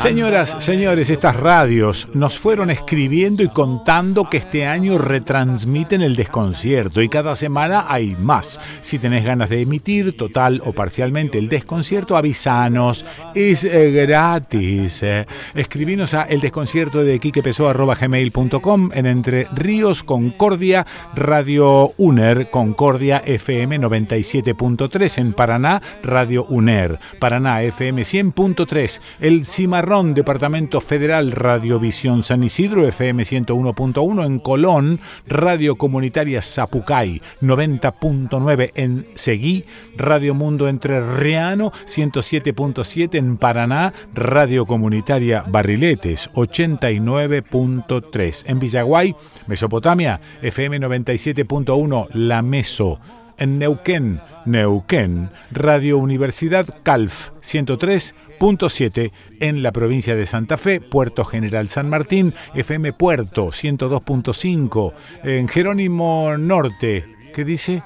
Señoras, 0.01 0.57
señores, 0.61 1.11
estas 1.11 1.37
radios 1.37 2.09
nos 2.15 2.39
fueron 2.39 2.71
escribiendo 2.71 3.43
y 3.43 3.49
contando 3.49 4.31
que 4.31 4.39
este 4.39 4.65
año 4.67 4.97
retransmiten 4.97 6.01
el 6.01 6.17
desconcierto 6.17 7.03
y 7.03 7.11
cada 7.11 7.35
semana 7.35 7.85
hay 7.87 8.17
más. 8.19 8.59
Si 8.81 8.99
tenés 8.99 9.27
ganas 9.27 9.51
de 9.51 9.61
emitir 9.61 10.17
total 10.17 10.63
o 10.65 10.73
parcialmente 10.73 11.37
el 11.37 11.51
desconcierto, 11.51 12.17
avisanos. 12.17 13.05
Es 13.35 13.65
eh, 13.65 13.91
gratis. 13.91 15.03
eh. 15.03 15.27
Escribinos 15.55 16.15
a 16.15 16.23
el 16.23 16.41
desconcierto 16.41 17.05
de 17.05 17.19
gmail.com 17.19 18.91
en 18.95 19.05
Entre 19.05 19.49
Ríos, 19.53 20.03
Concordia, 20.03 20.87
Radio 21.15 21.93
UNER, 21.99 22.49
Concordia 22.49 23.19
FM 23.19 23.79
97.3 23.79 25.19
en 25.19 25.35
Paraná, 25.35 25.83
Radio 26.03 26.47
UNER, 26.47 26.99
Paraná 27.19 27.63
FM 27.63 28.01
100.3, 28.01 29.01
El 29.21 29.45
Cimarrón, 29.45 29.90
Departamento 29.91 30.81
Federal, 30.81 31.33
Radiovisión 31.33 32.23
San 32.23 32.45
Isidro 32.45 32.87
FM 32.87 33.25
101.1 33.25 34.25
en 34.25 34.39
Colón, 34.39 35.01
Radio 35.27 35.75
Comunitaria 35.75 36.43
Zapucay 36.43 37.21
90.9 37.43 38.71
en 38.77 39.09
Seguí, 39.17 39.65
Radio 39.97 40.35
Mundo 40.35 40.69
Entrerriano 40.69 41.73
107.7 41.87 43.19
en 43.19 43.37
Paraná, 43.37 43.93
Radio 44.15 44.65
Comunitaria 44.65 45.43
Barriletes 45.49 46.31
89.3 46.35 48.45
en 48.47 48.61
Villaguay, 48.61 49.17
Mesopotamia 49.49 50.21
FM 50.41 50.79
97.1 50.79 52.07
La 52.13 52.43
Meso 52.43 53.01
en 53.39 53.59
Neuquén, 53.59 54.21
Neuquén, 54.47 55.31
Radio 55.51 55.99
Universidad 55.99 56.67
Calf 56.83 57.31
103.7 57.43 59.13
en 59.41 59.63
la 59.63 59.73
provincia 59.73 60.17
de 60.17 60.27
Santa 60.27 60.57
Fe, 60.57 60.81
Puerto 60.81 61.25
General 61.25 61.69
San 61.69 61.89
Martín, 61.89 62.35
FM 62.55 62.93
Puerto 62.93 63.49
102.5 63.49 64.93
en 65.25 65.49
Jerónimo 65.49 66.37
Norte, 66.39 67.05
¿qué 67.35 67.45
dice? 67.45 67.83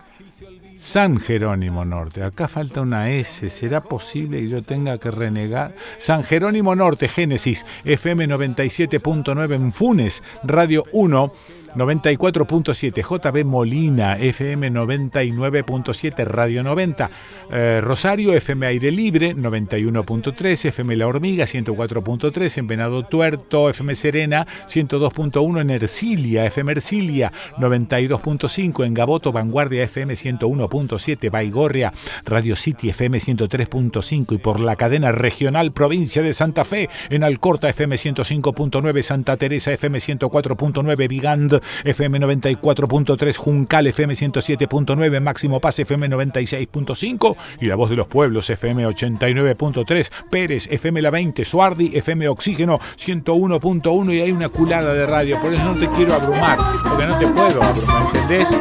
San 0.85 1.19
Jerónimo 1.19 1.87
Norte. 1.87 2.23
Acá 2.23 2.47
falta 2.47 2.83
una 2.83 3.11
S. 3.11 3.49
¿Será 3.49 3.81
posible 3.81 4.41
que 4.41 4.51
yo 4.51 4.63
tenga 4.63 4.99
que 4.99 5.11
renegar? 5.11 5.75
San 5.97 6.25
Jerónimo 6.25 6.77
Norte, 6.77 7.09
Génesis, 7.09 7.65
FM 7.87 8.29
97.9 8.29 9.55
en 9.55 9.73
Funes, 9.73 10.23
Radio 10.43 10.85
1. 10.93 11.33
94.7 11.75 13.03
JB 13.03 13.45
Molina, 13.45 14.17
FM 14.17 14.71
99.7 14.71 16.25
Radio 16.25 16.63
90, 16.63 17.11
eh, 17.51 17.81
Rosario 17.83 18.33
FM 18.33 18.67
Aire 18.67 18.91
Libre 18.91 19.35
91.3, 19.35 20.67
FM 20.69 20.97
La 20.97 21.09
Hormiga 21.09 21.45
104.3, 21.45 22.59
en 22.59 22.67
Venado 22.67 23.05
Tuerto, 23.05 23.69
FM 23.71 23.95
Serena 23.95 24.47
102.1, 24.67 25.61
en 25.61 25.71
Ercilia, 25.71 26.47
FM 26.47 26.73
Ercilia 26.73 27.33
92.5, 27.57 28.87
en 28.87 28.95
Gaboto 28.95 29.33
Vanguardia 29.33 29.83
FM 29.83 30.15
101.7, 30.15 31.31
Baigorria 31.31 31.93
Radio 32.25 32.55
City 32.55 32.91
FM 32.91 33.19
103.5 33.19 34.35
y 34.35 34.39
por 34.39 34.61
la 34.61 34.77
cadena 34.77 35.11
regional 35.13 35.73
provincia 35.73 36.23
de 36.23 36.33
Santa 36.33 36.65
Fe 36.65 36.89
en 37.11 37.25
Alcorta 37.25 37.69
FM 37.69 37.97
105.9, 37.97 39.03
Santa 39.03 39.37
Teresa 39.37 39.73
FM 39.73 39.99
104.9, 39.99 41.09
Vigand 41.09 41.64
FM 41.85 42.20
94.3, 42.20 43.36
Juncal 43.36 43.86
FM 43.86 44.15
107.9, 44.15 45.20
Máximo 45.20 45.61
Paz 45.61 45.78
FM 45.78 46.09
96.5 46.11 47.36
y 47.61 47.66
La 47.66 47.77
Voz 47.77 47.91
de 47.91 47.97
los 47.97 48.07
Pueblos 48.07 48.51
FM 48.51 48.86
89.3, 48.86 50.11
Pérez 50.31 50.69
FM 50.70 51.03
La 51.03 51.11
20, 51.11 51.45
Suardi 51.45 51.93
FM 51.95 52.28
Oxígeno 52.28 52.78
101.1 52.99 54.15
y 54.15 54.20
hay 54.20 54.32
una 54.32 54.49
culada 54.49 54.93
de 54.93 55.07
radio, 55.07 55.41
por 55.41 55.53
eso 55.53 55.65
no 55.65 55.77
te 55.78 55.89
quiero 55.89 56.15
abrumar, 56.15 56.59
porque 56.89 57.07
no 57.07 57.19
te 57.19 57.27
puedo 57.27 57.62
abrumar, 57.62 58.07
¿entendés? 58.15 58.61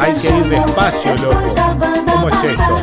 Hay 0.00 0.12
que 0.12 0.28
ir 0.38 0.48
despacio, 0.48 1.14
loco. 1.16 1.42
¿Cómo 2.06 2.28
es 2.28 2.44
esto? 2.44 2.82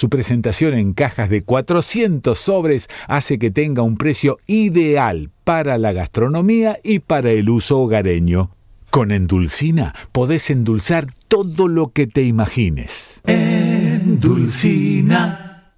Su 0.00 0.08
presentación 0.08 0.72
en 0.72 0.94
cajas 0.94 1.28
de 1.28 1.42
400 1.42 2.38
sobres 2.38 2.88
hace 3.06 3.38
que 3.38 3.50
tenga 3.50 3.82
un 3.82 3.98
precio 3.98 4.38
ideal 4.46 5.28
para 5.44 5.76
la 5.76 5.92
gastronomía 5.92 6.78
y 6.82 7.00
para 7.00 7.32
el 7.32 7.50
uso 7.50 7.80
hogareño. 7.80 8.48
Con 8.88 9.12
Endulcina 9.12 9.94
podés 10.10 10.48
endulzar 10.48 11.04
todo 11.28 11.68
lo 11.68 11.92
que 11.92 12.06
te 12.06 12.22
imagines. 12.22 13.20
Endulcina. 13.26 14.70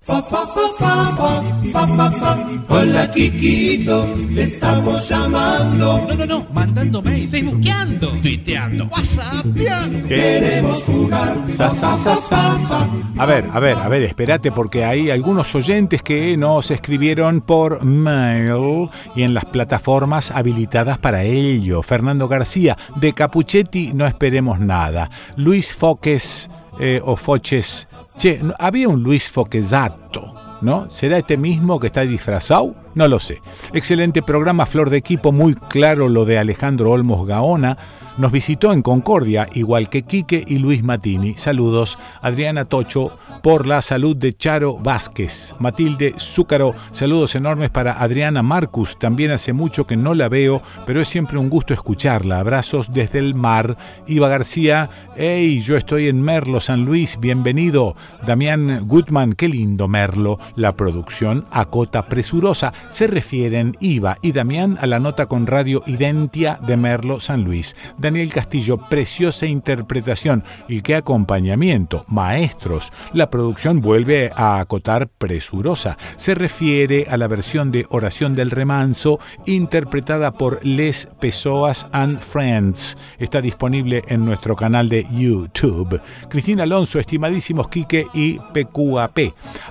Fa, 0.04 0.20
fa, 0.20 0.44
fa, 0.48 0.68
fa, 0.78 1.14
fa, 1.14 1.42
fa, 1.70 1.86
fa, 1.86 2.10
fa. 2.10 2.50
Hola, 2.70 3.08
Kikito, 3.12 4.04
te 4.34 4.42
estamos 4.42 5.08
llamando. 5.08 6.04
No, 6.08 6.14
no, 6.16 6.26
no, 6.26 6.46
mandando 6.52 7.00
mail, 7.00 7.30
facebookeando, 7.30 8.08
tuiteando, 8.20 8.86
whatsappeando. 8.86 10.08
Queremos 10.08 10.82
jugar. 10.82 11.36
Sa, 11.46 11.70
sa, 11.70 11.94
sa, 11.94 12.16
sa, 12.16 12.58
sa. 12.58 12.88
A 13.16 13.26
ver, 13.26 13.48
a 13.52 13.60
ver, 13.60 13.76
a 13.76 13.88
ver, 13.88 14.02
espérate 14.02 14.50
porque 14.50 14.84
hay 14.84 15.08
algunos 15.08 15.54
oyentes 15.54 16.02
que 16.02 16.36
nos 16.36 16.72
escribieron 16.72 17.40
por 17.40 17.84
mail 17.84 18.88
y 19.14 19.22
en 19.22 19.34
las 19.34 19.44
plataformas 19.44 20.32
habilitadas 20.32 20.98
para 20.98 21.22
ello. 21.22 21.80
Fernando 21.84 22.26
García, 22.26 22.76
de 22.96 23.12
Capuchetti 23.12 23.92
no 23.92 24.08
esperemos 24.08 24.58
nada. 24.58 25.10
Luis 25.36 25.72
Foques 25.72 26.50
eh, 26.80 27.00
o 27.04 27.14
Foches. 27.14 27.86
Che, 28.16 28.40
¿no- 28.42 28.54
había 28.58 28.88
un 28.88 29.02
Luis 29.02 29.30
Foquesato, 29.30 30.34
¿no? 30.60 30.90
¿Será 30.90 31.18
este 31.18 31.36
mismo 31.36 31.80
que 31.80 31.86
está 31.88 32.02
disfrazado? 32.02 32.74
No 32.94 33.08
lo 33.08 33.18
sé. 33.18 33.40
Excelente 33.72 34.22
programa, 34.22 34.66
Flor 34.66 34.90
de 34.90 34.98
Equipo, 34.98 35.32
muy 35.32 35.54
claro 35.54 36.08
lo 36.08 36.24
de 36.24 36.38
Alejandro 36.38 36.90
Olmos 36.90 37.26
Gaona. 37.26 37.78
Nos 38.18 38.30
visitó 38.30 38.74
en 38.74 38.82
Concordia, 38.82 39.48
igual 39.54 39.88
que 39.88 40.02
Quique 40.02 40.44
y 40.46 40.58
Luis 40.58 40.82
Matini. 40.84 41.32
Saludos, 41.38 41.98
Adriana 42.20 42.66
Tocho, 42.66 43.16
por 43.42 43.66
la 43.66 43.80
salud 43.80 44.14
de 44.14 44.34
Charo 44.34 44.76
Vázquez. 44.76 45.54
Matilde 45.58 46.14
Zúcaro, 46.18 46.74
saludos 46.90 47.34
enormes 47.36 47.70
para 47.70 47.94
Adriana 47.94 48.42
Marcus. 48.42 48.98
También 48.98 49.30
hace 49.30 49.54
mucho 49.54 49.86
que 49.86 49.96
no 49.96 50.12
la 50.12 50.28
veo, 50.28 50.60
pero 50.84 51.00
es 51.00 51.08
siempre 51.08 51.38
un 51.38 51.48
gusto 51.48 51.72
escucharla. 51.72 52.38
Abrazos 52.40 52.92
desde 52.92 53.18
el 53.18 53.34
mar. 53.34 53.78
Iva 54.06 54.28
García, 54.28 54.90
hey, 55.16 55.60
yo 55.60 55.76
estoy 55.76 56.08
en 56.08 56.22
Merlo, 56.22 56.60
San 56.60 56.84
Luis, 56.84 57.18
bienvenido. 57.20 57.96
Damián 58.26 58.86
Gutman, 58.86 59.32
qué 59.32 59.48
lindo 59.48 59.88
Merlo. 59.88 60.38
La 60.56 60.76
producción 60.76 61.46
acota 61.50 62.06
presurosa. 62.06 62.72
Se 62.88 63.06
refieren 63.06 63.76
Iva 63.80 64.18
y 64.22 64.32
Damián 64.32 64.78
a 64.80 64.86
la 64.86 65.00
nota 65.00 65.26
con 65.26 65.46
Radio 65.46 65.82
Identia 65.86 66.58
de 66.66 66.76
Merlo, 66.76 67.20
San 67.20 67.44
Luis. 67.44 67.76
Daniel 67.98 68.32
Castillo, 68.32 68.78
preciosa 68.88 69.46
interpretación 69.46 70.44
y 70.68 70.80
qué 70.80 70.96
acompañamiento. 70.96 72.04
Maestros, 72.08 72.92
la 73.12 73.30
producción 73.30 73.80
vuelve 73.80 74.30
a 74.34 74.60
acotar 74.60 75.08
presurosa. 75.08 75.98
Se 76.16 76.34
refiere 76.34 77.06
a 77.08 77.16
la 77.16 77.28
versión 77.28 77.72
de 77.72 77.86
Oración 77.90 78.34
del 78.34 78.50
Remanso 78.50 79.18
interpretada 79.46 80.32
por 80.32 80.64
Les 80.64 81.08
Pessoas 81.20 81.86
and 81.92 82.20
Friends. 82.20 82.96
Está 83.18 83.40
disponible 83.40 84.02
en 84.08 84.24
nuestro 84.24 84.56
canal 84.56 84.88
de 84.88 85.01
YouTube. 85.10 86.00
Cristina 86.28 86.64
Alonso, 86.64 86.98
estimadísimos 86.98 87.68
Quique 87.68 88.06
y 88.14 88.38
PQAP. 88.38 89.18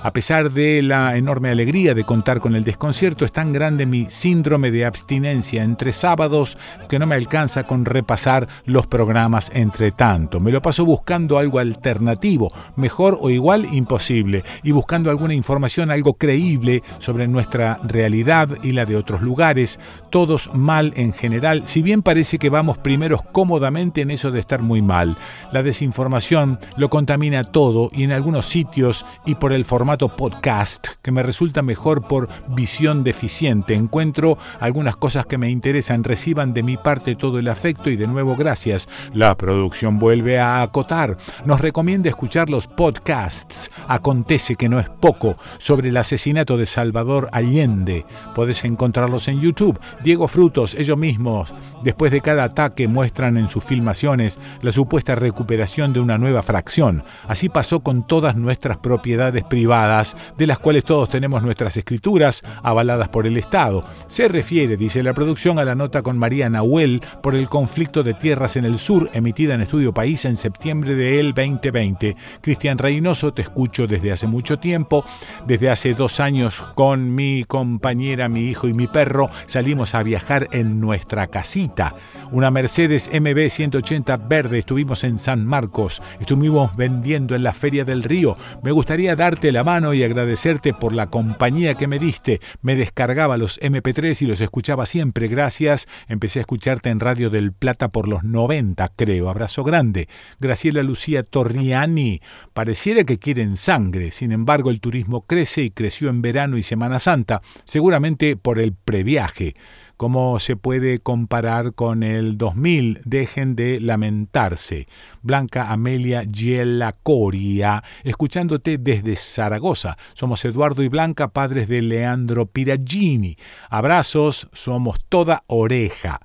A 0.03 0.11
pesar 0.13 0.51
de 0.51 0.81
la 0.81 1.17
enorme 1.17 1.49
alegría 1.49 1.93
de 1.93 2.03
contar 2.03 2.39
con 2.39 2.55
el 2.55 2.63
desconcierto, 2.63 3.25
es 3.25 3.31
tan 3.31 3.53
grande 3.53 3.85
mi 3.85 4.07
síndrome 4.09 4.71
de 4.71 4.85
abstinencia 4.85 5.63
entre 5.63 5.93
sábados 5.93 6.57
que 6.89 6.99
no 6.99 7.07
me 7.07 7.15
alcanza 7.15 7.63
con 7.63 7.85
repasar 7.85 8.47
los 8.65 8.87
programas 8.87 9.51
entre 9.53 9.91
tanto. 9.91 10.39
Me 10.39 10.51
lo 10.51 10.61
paso 10.61 10.85
buscando 10.85 11.37
algo 11.37 11.59
alternativo, 11.59 12.51
mejor 12.75 13.17
o 13.21 13.29
igual 13.29 13.67
imposible, 13.71 14.43
y 14.63 14.71
buscando 14.71 15.09
alguna 15.09 15.33
información 15.33 15.91
algo 15.91 16.13
creíble 16.15 16.83
sobre 16.99 17.27
nuestra 17.27 17.79
realidad 17.83 18.49
y 18.63 18.71
la 18.71 18.85
de 18.85 18.95
otros 18.95 19.21
lugares, 19.21 19.79
todos 20.09 20.53
mal 20.53 20.93
en 20.95 21.13
general, 21.13 21.63
si 21.65 21.81
bien 21.81 22.01
parece 22.01 22.37
que 22.37 22.49
vamos 22.49 22.77
primeros 22.77 23.21
cómodamente 23.31 24.01
en 24.01 24.11
eso 24.11 24.31
de 24.31 24.39
estar 24.39 24.61
muy 24.61 24.81
mal. 24.81 25.17
La 25.51 25.63
desinformación 25.63 26.59
lo 26.77 26.89
contamina 26.89 27.43
todo 27.45 27.89
y 27.93 28.03
en 28.03 28.11
algunos 28.11 28.45
sitios 28.45 29.05
y 29.25 29.35
por 29.35 29.53
el 29.53 29.65
formato 29.65 30.09
podcast, 30.09 30.87
que 31.01 31.11
me 31.11 31.23
resulta 31.23 31.61
mejor 31.61 32.07
por 32.07 32.29
visión 32.49 33.03
deficiente, 33.03 33.73
encuentro 33.73 34.37
algunas 34.59 34.95
cosas 34.95 35.25
que 35.25 35.37
me 35.37 35.49
interesan, 35.49 36.03
reciban 36.03 36.53
de 36.53 36.63
mi 36.63 36.77
parte 36.77 37.15
todo 37.15 37.39
el 37.39 37.47
afecto 37.47 37.89
y 37.89 37.95
de 37.95 38.07
nuevo 38.07 38.35
gracias. 38.35 38.87
La 39.13 39.35
producción 39.37 39.99
vuelve 39.99 40.39
a 40.39 40.61
acotar. 40.61 41.17
Nos 41.45 41.61
recomienda 41.61 42.09
escuchar 42.09 42.49
los 42.49 42.67
podcasts. 42.67 43.71
Acontece 43.87 44.55
que 44.55 44.69
no 44.69 44.79
es 44.79 44.89
poco 44.89 45.37
sobre 45.57 45.89
el 45.89 45.97
asesinato 45.97 46.57
de 46.57 46.65
Salvador 46.65 47.29
Allende. 47.31 48.05
Podés 48.35 48.63
encontrarlos 48.63 49.27
en 49.27 49.41
YouTube. 49.41 49.79
Diego 50.03 50.27
Frutos, 50.27 50.75
ellos 50.75 50.97
mismos, 50.97 51.53
después 51.83 52.11
de 52.11 52.21
cada 52.21 52.43
ataque 52.43 52.87
muestran 52.87 53.37
en 53.37 53.47
sus 53.47 53.63
filmaciones 53.63 54.39
la 54.61 54.71
supuesta 54.71 55.10
recuperación 55.15 55.93
de 55.93 55.99
una 55.99 56.17
nueva 56.17 56.41
fracción. 56.41 57.03
Así 57.27 57.49
pasó 57.49 57.81
con 57.81 58.05
todas 58.05 58.35
nuestras 58.35 58.77
propiedades 58.77 59.43
privadas, 59.43 60.15
de 60.37 60.47
las 60.47 60.59
cuales 60.59 60.83
todos 60.83 61.09
tenemos 61.09 61.43
nuestras 61.43 61.77
escrituras 61.77 62.43
avaladas 62.63 63.09
por 63.09 63.27
el 63.27 63.37
Estado. 63.37 63.85
Se 64.07 64.27
refiere, 64.27 64.77
dice 64.77 65.03
la 65.03 65.13
producción, 65.13 65.59
a 65.59 65.65
la 65.65 65.75
nota 65.75 66.01
con 66.01 66.17
María 66.17 66.49
Nahuel 66.49 67.01
por 67.21 67.35
el 67.35 67.49
conflicto 67.49 68.03
de 68.03 68.13
tierras 68.13 68.55
en 68.55 68.65
el 68.65 68.79
sur, 68.79 69.09
emitida 69.13 69.53
en 69.53 69.61
Estudio 69.61 69.93
País 69.93 70.25
en 70.25 70.37
septiembre 70.37 70.95
del 70.95 71.33
2020. 71.33 72.15
Cristian 72.41 72.77
Reynoso, 72.77 73.33
te 73.33 73.41
escucho 73.41 73.87
desde 73.87 74.11
hace 74.11 74.27
mucho 74.27 74.59
tiempo. 74.59 75.05
Desde 75.45 75.69
hace 75.69 75.93
dos 75.93 76.19
años 76.19 76.61
con 76.75 77.13
mi 77.15 77.43
compañera, 77.43 78.29
mi 78.29 78.45
hijo 78.45 78.67
y 78.67 78.73
mi 78.73 78.87
perro 78.87 79.29
salimos 79.45 79.95
a 79.95 80.03
viajar 80.03 80.47
en 80.51 80.79
nuestra 80.79 81.27
casita. 81.27 81.95
Una 82.31 82.51
Mercedes 82.51 83.09
MB 83.13 83.49
180 83.49 84.17
verde. 84.17 84.59
Estuvimos 84.59 85.00
en 85.03 85.19
San 85.19 85.45
Marcos. 85.45 86.01
Estuvimos 86.19 86.75
vendiendo 86.75 87.35
en 87.35 87.43
la 87.43 87.53
Feria 87.53 87.85
del 87.85 88.03
Río. 88.03 88.37
Me 88.63 88.71
gustaría 88.71 89.15
darte 89.15 89.51
la 89.51 89.63
mano 89.63 89.93
y 89.93 90.03
agradecerte 90.03 90.73
por 90.73 90.93
la 90.93 91.07
compañía 91.07 91.75
que 91.75 91.87
me 91.87 91.99
diste. 91.99 92.41
Me 92.61 92.75
descargaba 92.75 93.37
los 93.37 93.59
MP3 93.61 94.21
y 94.21 94.25
los 94.25 94.41
escuchaba 94.41 94.85
siempre. 94.85 95.27
Gracias. 95.27 95.87
Empecé 96.07 96.39
a 96.39 96.41
escucharte 96.41 96.89
en 96.89 96.99
Radio 96.99 97.29
del 97.29 97.53
Plata 97.53 97.89
por 97.89 98.07
los 98.07 98.23
90, 98.23 98.89
creo. 98.95 99.29
Abrazo 99.29 99.63
grande. 99.63 100.07
Graciela 100.39 100.83
Lucía 100.83 101.23
Torriani. 101.23 102.21
Pareciera 102.53 103.03
que 103.03 103.17
quieren 103.17 103.57
sangre. 103.57 104.11
Sin 104.11 104.31
embargo, 104.31 104.69
el 104.69 104.81
turismo 104.81 105.21
crece 105.25 105.61
y 105.63 105.71
creció 105.71 106.09
en 106.09 106.21
verano 106.21 106.57
y 106.57 106.63
Semana 106.63 106.99
Santa. 106.99 107.41
Seguramente 107.63 108.35
por 108.35 108.59
el 108.59 108.73
previaje. 108.73 109.55
¿Cómo 110.01 110.39
se 110.39 110.55
puede 110.55 110.97
comparar 110.97 111.75
con 111.75 112.01
el 112.01 112.35
2000? 112.39 113.01
Dejen 113.05 113.55
de 113.55 113.79
lamentarse. 113.79 114.87
Blanca 115.21 115.71
Amelia 115.71 116.23
Giela 116.23 116.91
Coria, 117.03 117.83
escuchándote 118.03 118.79
desde 118.79 119.15
Zaragoza. 119.15 119.99
Somos 120.15 120.43
Eduardo 120.43 120.81
y 120.81 120.87
Blanca, 120.87 121.27
padres 121.27 121.67
de 121.67 121.83
Leandro 121.83 122.47
Piragini. 122.47 123.37
Abrazos, 123.69 124.49
somos 124.53 124.97
toda 125.07 125.43
oreja. 125.45 126.19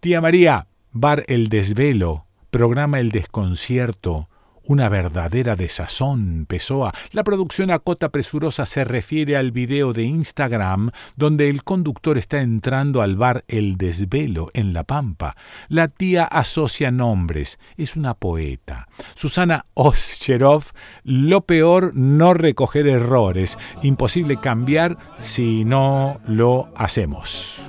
Tía 0.00 0.20
María, 0.20 0.66
Bar 0.92 1.24
El 1.26 1.48
Desvelo, 1.48 2.26
programa 2.50 3.00
El 3.00 3.10
Desconcierto. 3.10 4.28
Una 4.66 4.88
verdadera 4.88 5.56
desazón, 5.56 6.46
Pessoa. 6.48 6.94
La 7.12 7.22
producción 7.22 7.70
a 7.70 7.80
cota 7.80 8.08
presurosa 8.08 8.64
se 8.64 8.84
refiere 8.84 9.36
al 9.36 9.52
video 9.52 9.92
de 9.92 10.04
Instagram 10.04 10.90
donde 11.16 11.50
el 11.50 11.64
conductor 11.64 12.16
está 12.16 12.40
entrando 12.40 13.02
al 13.02 13.16
bar 13.16 13.44
El 13.46 13.76
Desvelo 13.76 14.48
en 14.54 14.72
La 14.72 14.84
Pampa. 14.84 15.36
La 15.68 15.88
tía 15.88 16.24
asocia 16.24 16.90
nombres, 16.90 17.58
es 17.76 17.94
una 17.94 18.14
poeta. 18.14 18.88
Susana 19.14 19.66
Oscherov, 19.74 20.64
lo 21.02 21.42
peor 21.42 21.94
no 21.94 22.32
recoger 22.32 22.86
errores, 22.86 23.58
imposible 23.82 24.38
cambiar 24.38 24.96
si 25.18 25.66
no 25.66 26.22
lo 26.26 26.72
hacemos. 26.74 27.60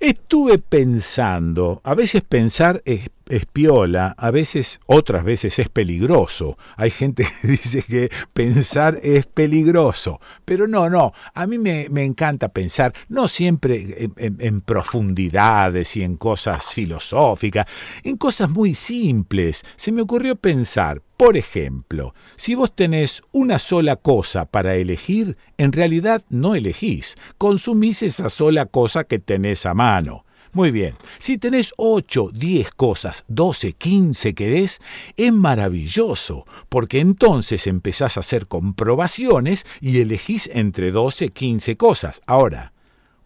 Estuve 0.00 0.58
pensando, 0.58 1.80
a 1.84 1.94
veces 1.94 2.22
pensar 2.22 2.82
es, 2.84 3.10
es 3.30 3.46
piola, 3.46 4.14
a 4.18 4.30
veces, 4.30 4.80
otras 4.86 5.24
veces 5.24 5.58
es 5.58 5.68
peligroso. 5.68 6.56
Hay 6.76 6.90
gente 6.90 7.26
que 7.40 7.48
dice 7.48 7.82
que 7.82 8.10
pensar 8.32 8.98
es 9.02 9.26
peligroso, 9.26 10.20
pero 10.44 10.66
no, 10.68 10.90
no, 10.90 11.12
a 11.34 11.46
mí 11.46 11.58
me, 11.58 11.88
me 11.90 12.04
encanta 12.04 12.48
pensar, 12.50 12.92
no 13.08 13.28
siempre 13.28 14.04
en, 14.04 14.12
en- 14.16 14.36
en 14.40 14.60
profundidades 14.60 15.96
y 15.96 16.02
en 16.02 16.16
cosas 16.16 16.70
filosóficas, 16.72 17.66
en 18.02 18.16
cosas 18.16 18.50
muy 18.50 18.74
simples. 18.74 19.64
Se 19.76 19.92
me 19.92 20.02
ocurrió 20.02 20.36
pensar, 20.36 21.02
por 21.16 21.36
ejemplo, 21.36 22.14
si 22.36 22.54
vos 22.54 22.74
tenés 22.74 23.22
una 23.32 23.58
sola 23.58 23.96
cosa 23.96 24.46
para 24.46 24.74
elegir, 24.76 25.36
en 25.58 25.72
realidad 25.72 26.22
no 26.30 26.54
elegís, 26.54 27.16
consumís 27.38 28.02
esa 28.02 28.28
sola 28.28 28.66
cosa 28.66 29.04
que 29.04 29.18
tenés 29.18 29.66
a 29.66 29.74
mano. 29.74 30.24
Muy 30.52 30.72
bien, 30.72 30.96
si 31.18 31.38
tenés 31.38 31.72
8, 31.76 32.30
10 32.34 32.72
cosas, 32.72 33.24
12, 33.28 33.74
15 33.74 34.34
querés, 34.34 34.80
es 35.16 35.32
maravilloso, 35.32 36.44
porque 36.68 36.98
entonces 36.98 37.68
empezás 37.68 38.16
a 38.16 38.20
hacer 38.20 38.48
comprobaciones 38.48 39.64
y 39.80 40.00
elegís 40.00 40.50
entre 40.52 40.90
12, 40.90 41.28
15 41.28 41.76
cosas. 41.76 42.20
Ahora, 42.26 42.72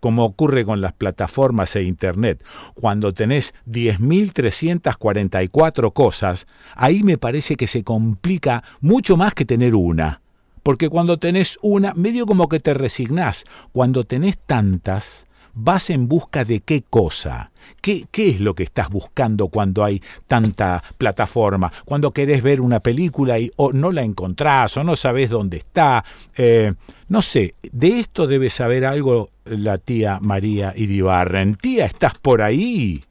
como 0.05 0.25
ocurre 0.27 0.67
con 0.67 0.83
las 0.83 0.93
plataformas 0.93 1.75
e 1.77 1.85
Internet. 1.85 2.45
Cuando 2.75 3.13
tenés 3.13 3.55
10.344 3.67 5.95
cosas, 5.95 6.47
ahí 6.77 7.03
me 7.03 7.17
parece 7.17 7.57
que 7.57 7.67
se 7.67 7.85
complica 7.85 8.63
mucho 8.83 9.17
más 9.17 9.33
que 9.33 9.47
tener 9.47 9.75
una. 9.75 10.21
Porque 10.63 10.91
cuando 10.91 11.17
tenés 11.17 11.59
una, 11.63 11.95
medio 11.95 12.27
como 12.27 12.51
que 12.51 12.61
te 12.61 12.75
resignás. 12.75 13.47
Cuando 13.73 14.05
tenés 14.05 14.37
tantas, 14.37 15.27
vas 15.55 15.91
en 15.91 16.09
busca 16.09 16.45
de 16.45 16.61
qué 16.61 16.83
cosa. 16.89 17.51
¿Qué, 17.81 18.05
¿Qué 18.11 18.31
es 18.31 18.41
lo 18.41 18.55
que 18.55 18.63
estás 18.63 18.89
buscando 18.91 19.49
cuando 19.49 19.85
hay 19.85 20.03
tanta 20.27 20.83
plataforma? 20.99 21.73
Cuando 21.85 22.13
querés 22.13 22.43
ver 22.43 22.61
una 22.61 22.81
película 22.81 23.39
y 23.39 23.51
o 23.57 23.73
no 23.73 23.91
la 23.93 24.03
encontrás 24.03 24.77
o 24.77 24.85
no 24.85 24.97
sabés 24.97 25.31
dónde 25.31 25.59
está. 25.59 26.05
Eh, 26.37 26.75
no 27.09 27.23
sé, 27.23 27.55
de 27.73 28.01
esto 28.01 28.27
debe 28.27 28.51
saber 28.51 28.85
algo 28.85 29.29
la 29.45 29.79
tía 29.79 30.19
María 30.21 30.73
Iribarren. 30.77 31.57
Tía, 31.57 31.87
¿estás 31.87 32.15
por 32.19 32.43
ahí? 32.43 33.05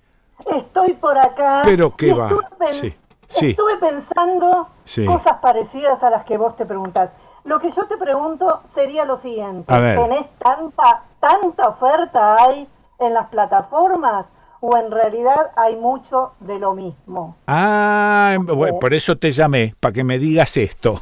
Estoy 0.55 0.93
por 0.93 1.17
acá. 1.17 1.61
Pero 1.65 1.95
qué 1.95 2.13
va. 2.13 2.27
Estuve, 2.27 2.47
pen- 2.59 2.73
Sí, 2.73 2.93
sí. 3.27 3.49
estuve 3.51 3.77
pensando 3.77 4.67
Sí. 4.83 5.05
cosas 5.05 5.37
parecidas 5.41 6.03
a 6.03 6.09
las 6.09 6.23
que 6.25 6.37
vos 6.37 6.55
te 6.55 6.65
preguntás. 6.65 7.11
Lo 7.45 7.59
que 7.59 7.69
yo 7.71 7.85
te 7.87 7.97
pregunto 7.97 8.61
sería 8.69 9.03
lo 9.05 9.19
siguiente. 9.19 9.73
A 9.73 9.79
ver. 9.79 9.97
¿Tenés 9.99 10.25
tanta, 10.39 11.03
tanta 11.23 11.69
oferta 11.69 12.35
hay 12.43 12.67
en 12.99 13.13
las 13.13 13.27
plataformas 13.29 14.29
o 14.59 14.75
en 14.77 14.91
realidad 14.91 15.51
hay 15.55 15.77
mucho 15.77 16.33
de 16.41 16.59
lo 16.59 16.73
mismo? 16.73 17.37
Ah, 17.47 18.35
bueno, 18.41 18.77
por 18.77 18.93
eso 18.93 19.17
te 19.17 19.31
llamé, 19.31 19.73
para 19.79 19.93
que 19.93 20.03
me 20.03 20.19
digas 20.19 20.57
esto. 20.57 21.01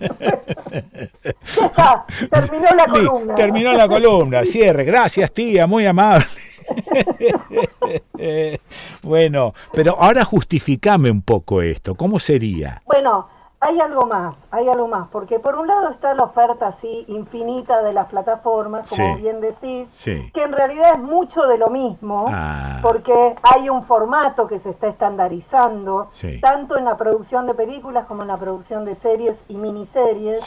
Ya 0.00 1.66
está, 1.66 2.06
terminó 2.30 2.68
la 2.76 2.86
columna. 2.86 3.34
Terminó 3.34 3.72
la 3.72 3.88
columna. 3.88 4.44
Cierre. 4.44 4.84
Gracias, 4.84 5.32
tía, 5.32 5.66
muy 5.66 5.84
amable. 5.84 6.26
bueno, 9.02 9.52
pero 9.72 9.96
ahora 10.00 10.24
justificame 10.24 11.10
un 11.10 11.22
poco 11.22 11.60
esto. 11.60 11.96
¿Cómo 11.96 12.20
sería? 12.20 12.82
Bueno, 12.86 13.28
hay 13.62 13.78
algo 13.78 14.06
más, 14.06 14.46
hay 14.50 14.68
algo 14.70 14.88
más, 14.88 15.08
porque 15.08 15.38
por 15.38 15.56
un 15.56 15.66
lado 15.66 15.90
está 15.90 16.14
la 16.14 16.22
oferta 16.24 16.68
así 16.68 17.04
infinita 17.08 17.82
de 17.82 17.92
las 17.92 18.06
plataformas, 18.06 18.88
como 18.88 19.16
Sí. 19.16 19.20
bien 19.20 19.40
decís, 19.42 19.86
Sí. 19.92 20.30
que 20.32 20.42
en 20.44 20.52
realidad 20.52 20.94
es 20.94 20.98
mucho 21.00 21.46
de 21.46 21.58
lo 21.58 21.68
mismo, 21.68 22.26
Ah. 22.32 22.78
porque 22.80 23.36
hay 23.42 23.68
un 23.68 23.82
formato 23.82 24.46
que 24.46 24.58
se 24.58 24.70
está 24.70 24.86
estandarizando, 24.86 26.08
Sí. 26.10 26.40
tanto 26.40 26.78
en 26.78 26.86
la 26.86 26.96
producción 26.96 27.46
de 27.46 27.52
películas 27.54 28.06
como 28.06 28.22
en 28.22 28.28
la 28.28 28.38
producción 28.38 28.84
de 28.86 28.94
series 28.94 29.36
y 29.48 29.56
miniseries. 29.56 30.42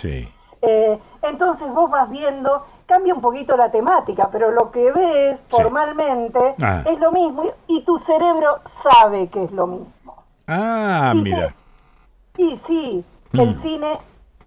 Eh, 0.66 1.00
entonces 1.22 1.70
vos 1.72 1.92
vas 1.92 2.10
viendo, 2.10 2.64
cambia 2.88 3.14
un 3.14 3.22
poquito 3.22 3.56
la 3.58 3.70
temática, 3.70 4.30
pero 4.32 4.50
lo 4.50 4.72
que 4.72 4.92
ves 4.92 5.44
formalmente 5.50 6.56
Ah. 6.62 6.82
es 6.86 7.00
lo 7.00 7.12
mismo 7.12 7.44
y, 7.68 7.78
y 7.78 7.82
tu 7.82 8.00
cerebro 8.00 8.60
sabe 8.66 9.28
que 9.28 9.44
es 9.44 9.52
lo 9.52 9.68
mismo. 9.68 10.24
Ah, 10.48 11.12
Y 11.16 11.22
mira. 11.22 11.54
Sí, 12.38 13.06
el 13.34 13.50
Mm. 13.50 13.54
cine, 13.54 14.00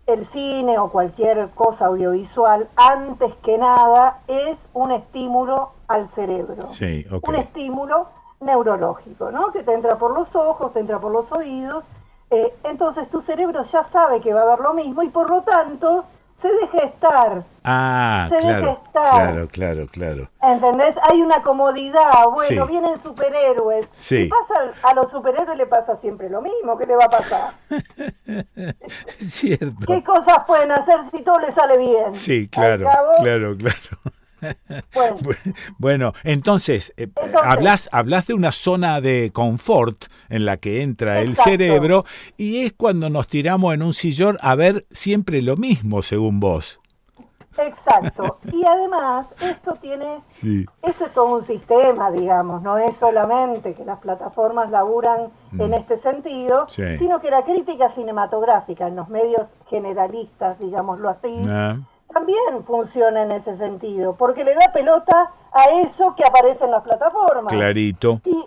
el 0.06 0.26
cine 0.26 0.78
o 0.78 0.90
cualquier 0.90 1.50
cosa 1.50 1.86
audiovisual, 1.86 2.68
antes 2.76 3.34
que 3.36 3.58
nada, 3.58 4.20
es 4.28 4.68
un 4.74 4.92
estímulo 4.92 5.70
al 5.88 6.08
cerebro. 6.08 6.66
Sí. 6.68 7.04
Un 7.22 7.36
estímulo 7.36 8.08
neurológico, 8.40 9.30
¿no? 9.30 9.52
Que 9.52 9.62
te 9.62 9.72
entra 9.72 9.98
por 9.98 10.12
los 10.12 10.34
ojos, 10.36 10.72
te 10.72 10.80
entra 10.80 11.00
por 11.00 11.12
los 11.12 11.32
oídos. 11.32 11.84
eh, 12.28 12.52
entonces 12.64 13.08
tu 13.08 13.22
cerebro 13.22 13.62
ya 13.62 13.84
sabe 13.84 14.20
que 14.20 14.34
va 14.34 14.42
a 14.42 14.46
ver 14.46 14.58
lo 14.58 14.74
mismo 14.74 15.04
y 15.04 15.10
por 15.10 15.30
lo 15.30 15.42
tanto 15.42 16.04
se 16.36 16.52
deja 16.52 16.78
estar. 16.84 17.44
Ah, 17.64 18.26
Se 18.28 18.36
deja 18.36 18.48
claro. 18.60 18.70
estar. 18.84 19.10
Claro, 19.10 19.48
claro, 19.48 19.86
claro. 19.90 20.30
¿Entendés? 20.42 20.94
Hay 21.10 21.22
una 21.22 21.42
comodidad. 21.42 22.26
Bueno, 22.32 22.66
Sí. 22.66 22.70
vienen 22.70 23.00
superhéroes. 23.00 23.88
Sí. 23.92 24.24
Y 24.24 24.28
pasa, 24.28 24.54
a 24.82 24.94
los 24.94 25.10
superhéroes 25.10 25.56
le 25.56 25.66
pasa 25.66 25.96
siempre 25.96 26.28
lo 26.28 26.42
mismo. 26.42 26.76
¿Qué 26.76 26.86
le 26.86 26.94
va 26.94 27.06
a 27.06 27.10
pasar? 27.10 27.50
Cierto. 29.18 29.86
¿Qué 29.86 30.02
cosas 30.04 30.44
pueden 30.46 30.72
hacer 30.72 31.00
si 31.12 31.22
todo 31.22 31.38
le 31.38 31.50
sale 31.50 31.76
bien? 31.78 32.14
Sí, 32.14 32.48
claro, 32.48 32.84
cabo, 32.84 33.08
claro, 33.22 33.56
claro. 33.56 33.76
Bueno. 34.94 35.16
Bueno, 35.78 36.12
entonces, 36.24 36.92
eh, 36.96 37.04
Entonces- 37.04 37.40
hablas, 37.42 37.88
hablas 37.92 38.26
de 38.26 38.34
una 38.34 38.52
zona 38.52 39.00
de 39.00 39.30
confort 39.32 40.04
en 40.28 40.44
la 40.44 40.56
que 40.58 40.82
entra 40.82 41.20
el 41.20 41.36
cerebro 41.36 42.04
y 42.36 42.64
es 42.64 42.72
cuando 42.72 43.10
nos 43.10 43.28
tiramos 43.28 43.74
en 43.74 43.82
un 43.82 43.94
sillón 43.94 44.38
a 44.40 44.54
ver 44.54 44.86
siempre 44.90 45.42
lo 45.42 45.56
mismo, 45.56 46.02
según 46.02 46.40
vos. 46.40 46.80
Exacto. 47.58 48.38
Y 48.52 48.64
además, 48.66 49.28
esto 49.40 49.78
tiene, 49.80 50.20
Sí. 50.28 50.66
esto 50.82 51.06
es 51.06 51.12
todo 51.14 51.36
un 51.36 51.42
sistema, 51.42 52.10
digamos, 52.10 52.60
no 52.60 52.76
es 52.76 52.94
solamente 52.96 53.72
que 53.74 53.82
las 53.84 53.98
plataformas 53.98 54.70
laburan 54.70 55.30
en 55.58 55.72
este 55.72 55.96
sentido, 55.96 56.66
Sí. 56.68 56.82
sino 56.98 57.18
que 57.20 57.30
la 57.30 57.44
crítica 57.44 57.88
cinematográfica 57.88 58.86
en 58.88 58.96
los 58.96 59.08
medios 59.08 59.56
generalistas, 59.70 60.58
digámoslo 60.58 61.08
así, 61.08 61.34
Ah, 61.48 61.78
también 62.16 62.64
funciona 62.64 63.22
en 63.22 63.32
ese 63.32 63.56
sentido, 63.56 64.16
porque 64.16 64.42
le 64.42 64.54
da 64.54 64.72
pelota 64.72 65.32
a 65.52 65.64
eso 65.82 66.14
que 66.14 66.24
aparece 66.24 66.64
en 66.64 66.70
las 66.70 66.82
plataformas. 66.82 67.52
clarito. 67.52 68.20
Y, 68.24 68.42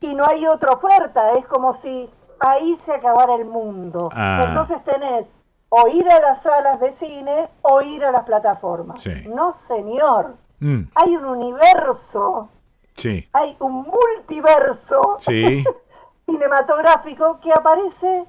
y 0.00 0.14
no 0.14 0.24
hay 0.24 0.46
otra 0.46 0.72
oferta, 0.72 1.32
es 1.32 1.44
como 1.46 1.74
si 1.74 2.08
ahí 2.38 2.76
se 2.76 2.92
acabara 2.94 3.34
el 3.34 3.44
mundo. 3.44 4.08
Ah. 4.14 4.44
Entonces 4.46 4.84
tenés 4.84 5.34
o 5.68 5.88
ir 5.88 6.08
a 6.10 6.20
las 6.20 6.42
salas 6.42 6.78
de 6.78 6.92
cine 6.92 7.48
o 7.62 7.82
ir 7.82 8.04
a 8.04 8.12
las 8.12 8.22
plataformas. 8.22 9.02
Sí. 9.02 9.24
No, 9.26 9.52
señor. 9.54 10.36
Mm, 10.60 10.82
Hay 10.94 11.16
un 11.16 11.24
universo, 11.24 12.48
sí, 12.94 13.28
hay 13.32 13.56
un 13.58 13.82
multiverso 13.82 15.16
sí. 15.18 15.64
cinematográfico 16.26 17.40
que 17.40 17.52
aparece 17.52 18.26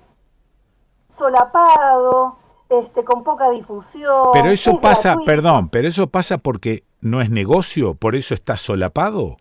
solapado, 1.08 2.38
este, 2.69 3.03
con 3.03 3.23
poca 3.23 3.49
difusión. 3.49 4.30
Pero 4.34 4.49
eso 4.49 4.72
es 4.72 4.77
pasa, 4.80 5.10
gratuito. 5.10 5.26
perdón, 5.31 5.69
pero 5.69 5.88
eso 5.88 6.07
pasa 6.07 6.38
porque 6.38 6.84
no 7.02 7.22
es 7.22 7.30
negocio, 7.30 7.94
por 7.95 8.15
eso 8.15 8.34
está 8.34 8.57
solapado. 8.57 9.38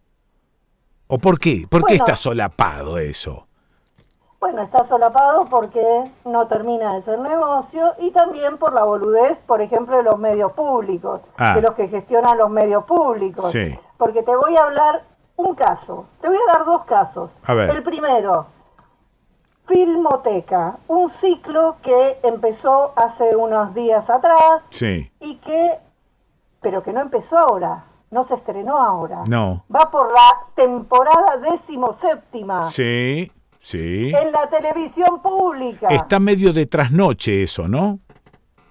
¿O 1.07 1.19
por 1.19 1.39
qué? 1.39 1.67
¿Por 1.69 1.85
qué 1.85 1.97
está 1.97 2.17
solapado 2.17 2.99
eso? 2.99 3.47
Bueno, 4.41 4.63
está 4.63 4.83
solapado 4.83 5.45
porque 5.49 6.11
no 6.25 6.49
termina 6.49 6.95
de 6.95 7.03
ser 7.03 7.19
negocio 7.21 7.93
y 8.01 8.11
también 8.11 8.57
por 8.59 8.73
la 8.75 8.83
boludez, 8.83 9.39
por 9.41 9.61
ejemplo, 9.61 9.97
de 9.99 10.03
los 10.03 10.19
medios 10.19 10.53
públicos, 10.53 11.21
Ah. 11.39 11.55
de 11.55 11.63
los 11.63 11.75
que 11.75 11.87
gestionan 11.89 12.37
los 12.39 12.51
medios 12.51 12.83
públicos. 12.85 13.53
Sí. 13.53 13.79
Porque 13.99 14.23
te 14.25 14.35
voy 14.35 14.57
a 14.57 14.65
hablar 14.65 15.05
un 15.37 15.55
caso, 15.55 16.07
te 16.21 16.29
voy 16.29 16.39
a 16.49 16.53
dar 16.53 16.65
dos 16.65 16.85
casos. 16.85 17.33
A 17.45 17.55
ver. 17.55 17.71
El 17.71 17.83
primero, 17.85 18.47
Filmoteca, 19.67 20.79
un 20.89 21.09
ciclo 21.09 21.77
que 21.83 22.19
empezó 22.23 22.93
hace 22.97 23.37
unos 23.37 23.75
días 23.75 24.11
atrás 24.11 24.67
Sí, 24.71 25.11
y 25.21 25.37
que, 25.37 25.79
pero 26.61 26.83
que 26.83 26.93
no 26.93 27.01
empezó 27.01 27.39
ahora, 27.39 27.85
no 28.11 28.25
se 28.25 28.35
estrenó 28.35 28.77
ahora. 28.79 29.25
no. 29.27 29.65
Va 29.75 29.91
por 29.91 30.13
la 30.13 30.47
temporada 30.55 31.37
decimoséptima 31.39 32.71
Sí, 32.71 33.31
sí. 33.61 34.13
en 34.15 34.33
la 34.33 34.49
televisión 34.49 35.23
pública. 35.23 35.89
Está 35.89 36.19
medio 36.21 36.53
de 36.53 36.67
trasnoche 36.67 37.43
eso, 37.45 37.69
¿no? 37.69 37.99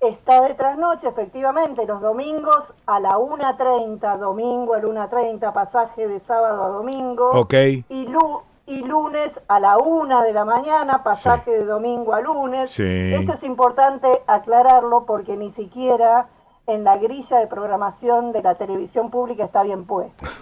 Está 0.02 0.42
de 0.42 0.56
trasnoche, 0.56 1.08
efectivamente, 1.08 1.86
los 1.86 2.02
domingos 2.02 2.74
a 2.88 3.00
la 3.00 3.18
1.30, 3.18 4.18
domingo 4.18 4.74
a 4.74 4.80
la 4.80 4.88
1.30, 4.88 5.54
pasaje 5.54 6.08
de 6.08 6.20
sábado 6.20 6.64
a 6.64 6.68
domingo. 6.70 7.30
Ok. 7.40 7.54
Y, 7.88 8.08
lu- 8.08 8.42
y 8.72 8.84
lunes 8.84 9.42
a 9.50 9.60
la 9.60 9.78
1 9.78 10.24
de 10.24 10.32
la 10.34 10.46
mañana, 10.46 11.04
pasaje 11.04 11.52
de 11.52 11.66
domingo 11.66 12.14
a 12.14 12.22
lunes. 12.22 12.72
Sí. 12.72 12.84
Esto 13.14 13.34
es 13.34 13.44
importante 13.44 14.08
aclararlo 14.28 15.06
porque 15.06 15.36
ni 15.36 15.52
siquiera 15.52 16.28
en 16.68 16.84
la 16.86 16.98
grilla 16.98 17.40
de 17.40 17.48
programación 17.48 18.32
de 18.32 18.44
la 18.44 18.56
televisión 18.56 19.10
pública 19.10 19.44
está 19.46 19.64
bien 19.64 19.86
puesto. 19.86 20.26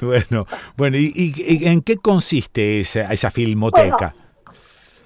Bueno, 0.00 0.46
bueno, 0.76 0.96
¿y, 0.96 1.12
y- 1.14 1.64
y 1.64 1.68
en 1.68 1.82
qué 1.82 1.96
consiste 1.96 2.80
esa, 2.80 3.02
esa 3.12 3.30
filmoteca? 3.30 4.14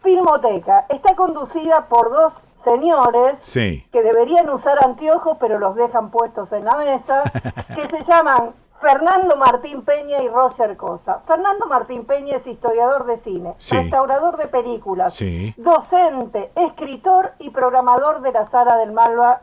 Filmoteca 0.03 0.87
está 0.89 1.15
conducida 1.15 1.87
por 1.89 2.11
dos 2.11 2.45
señores 2.55 3.41
sí. 3.45 3.87
que 3.93 4.03
deberían 4.03 4.49
usar 4.51 4.83
anteojos 4.85 5.37
pero 5.41 5.59
los 5.59 5.75
dejan 5.77 6.11
puestos 6.11 6.53
en 6.53 6.65
la 6.65 6.77
mesa, 6.77 7.23
que 7.75 7.89
se 7.89 8.03
llaman 8.05 8.53
Fernando 8.81 9.37
Martín 9.37 9.83
Peña 9.83 10.23
y 10.23 10.29
Roger 10.29 10.77
Cosa. 10.77 11.23
Fernando 11.27 11.67
Martín 11.67 12.05
Peña 12.05 12.37
es 12.37 12.47
historiador 12.47 13.07
de 13.07 13.17
cine, 13.17 13.55
Sí. 13.59 13.77
restaurador 13.77 14.37
de 14.37 14.47
películas, 14.49 15.15
Sí. 15.15 15.55
docente, 15.57 16.51
escritor 16.57 17.33
y 17.39 17.51
programador 17.51 18.21
de 18.21 18.33
la 18.33 18.45
Sala 18.47 18.77
del 18.77 18.93
Malva 18.93 19.43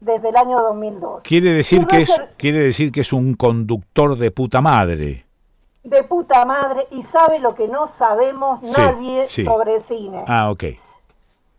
desde 0.00 0.28
el 0.30 0.36
año 0.36 0.60
2002. 0.60 1.22
Quiere 1.22 1.52
decir 1.52 1.86
que 1.86 2.02
es, 2.02 2.10
quiere 2.36 2.58
decir 2.60 2.90
que 2.92 3.00
es 3.02 3.12
un 3.12 3.34
conductor 3.34 4.18
de 4.18 4.30
puta 4.30 4.60
madre. 4.60 5.26
de 5.84 6.04
puta 6.04 6.44
madre 6.44 6.86
y 6.92 7.02
sabe 7.02 7.40
lo 7.40 7.56
que 7.56 7.66
no 7.66 7.88
sabemos 7.88 8.60
Sí, 8.62 8.72
nadie 8.80 9.26
sobre 9.26 9.80
cine. 9.80 10.24
Ah, 10.28 10.50
ok. 10.52 10.64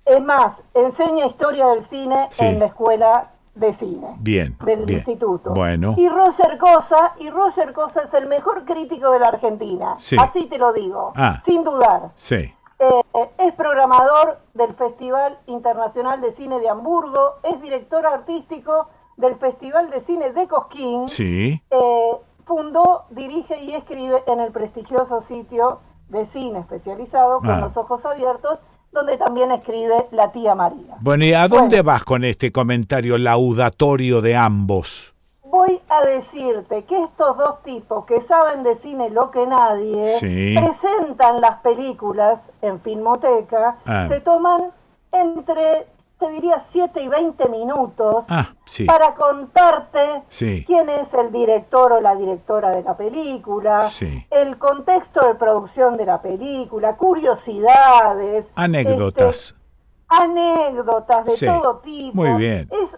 Es 0.06 0.22
más, 0.24 0.64
enseña 0.74 1.26
historia 1.26 1.68
del 1.68 1.84
cine 1.84 2.30
en 2.40 2.58
la 2.60 2.66
escuela 2.68 3.32
de 3.56 3.74
cine 3.74 4.16
Bien. 4.20 4.58
del 4.66 4.86
bien. 4.86 5.00
instituto. 5.00 5.54
Bueno. 5.54 5.94
Y 5.98 6.10
Roger 6.10 6.58
Cosa, 6.58 7.14
y 7.20 7.30
Roger 7.30 7.72
Cosa 7.74 8.02
es 8.04 8.14
el 8.14 8.28
mejor 8.28 8.66
crítico 8.66 9.12
de 9.12 9.20
la 9.20 9.28
Argentina. 9.28 9.96
Sí. 10.00 10.16
Así 10.20 10.46
te 10.48 10.58
lo 10.58 10.74
digo, 10.74 11.14
Ah. 11.16 11.40
sin 11.44 11.64
dudar. 11.64 12.12
Sí. 12.16 12.54
Eh, 12.80 13.30
es 13.38 13.54
programador 13.54 14.40
del 14.54 14.74
Festival 14.74 15.38
Internacional 15.46 16.20
de 16.20 16.32
Cine 16.32 16.60
de 16.60 16.68
Hamburgo, 16.70 17.36
es 17.44 17.62
director 17.62 18.06
artístico 18.06 18.88
del 19.18 19.36
Festival 19.36 19.90
de 19.92 20.02
Cine 20.02 20.32
de 20.32 20.48
Cosquín. 20.48 21.08
Sí. 21.08 21.62
Eh, 21.70 22.12
fundó, 22.46 23.06
dirige 23.12 23.58
y 23.62 23.74
escribe 23.76 24.24
en 24.28 24.40
el 24.42 24.52
prestigioso 24.52 25.22
sitio 25.22 25.80
de 26.10 26.26
cine 26.26 26.60
especializado 26.60 27.40
con 27.40 27.52
Ah. 27.52 27.60
los 27.60 27.78
ojos 27.78 28.06
abiertos, 28.06 28.60
donde 28.94 29.18
también 29.18 29.52
escribe 29.52 30.08
La 30.12 30.32
tía 30.32 30.56
María. 30.56 30.96
Bueno, 31.02 31.26
¿y 31.26 31.34
a 31.34 31.48
dónde 31.48 31.82
vas 31.82 32.04
con 32.04 32.24
este 32.24 32.52
comentario 32.52 33.18
laudatorio 33.18 34.22
de 34.22 34.36
ambos? 34.36 35.14
Voy 35.44 35.80
a 35.90 36.06
decirte 36.06 36.84
que 36.86 37.04
estos 37.04 37.38
dos 37.38 37.62
tipos 37.64 38.06
que 38.06 38.22
saben 38.22 38.64
de 38.64 38.76
cine 38.76 39.10
lo 39.10 39.30
que 39.32 39.46
nadie 39.46 40.18
Sí. 40.20 40.56
presentan 40.58 41.42
las 41.42 41.60
películas 41.62 42.50
en 42.62 42.80
Filmoteca, 42.80 43.78
Ah. 43.86 44.08
se 44.08 44.20
toman 44.22 44.72
entre, 45.12 45.86
te 46.20 46.30
diría, 46.30 46.60
7 46.60 47.02
y 47.02 47.08
20 47.10 47.50
minutos 47.50 48.26
Ah, 48.30 48.54
sí. 48.66 48.86
para 48.86 49.14
contarte 49.16 50.24
Sí. 50.30 50.64
quién 50.66 50.90
es 50.90 51.14
el 51.14 51.32
director 51.32 51.92
o 51.92 52.00
la 52.00 52.16
directora 52.16 52.70
de 52.72 52.82
la 52.84 52.96
película, 52.96 53.88
Sí. 53.88 54.26
el 54.30 54.58
contexto 54.58 55.26
de 55.28 55.36
producción 55.36 55.98
de 55.98 56.06
la 56.06 56.22
película, 56.22 56.96
curiosidades, 56.98 58.50
Anécdotas. 58.56 59.38
este, 59.50 59.60
anécdotas 60.08 61.26
de 61.26 61.48
todo 61.48 61.80
tipo. 61.80 62.16
muy 62.22 62.34
bien. 62.34 62.70
Es, 62.72 62.98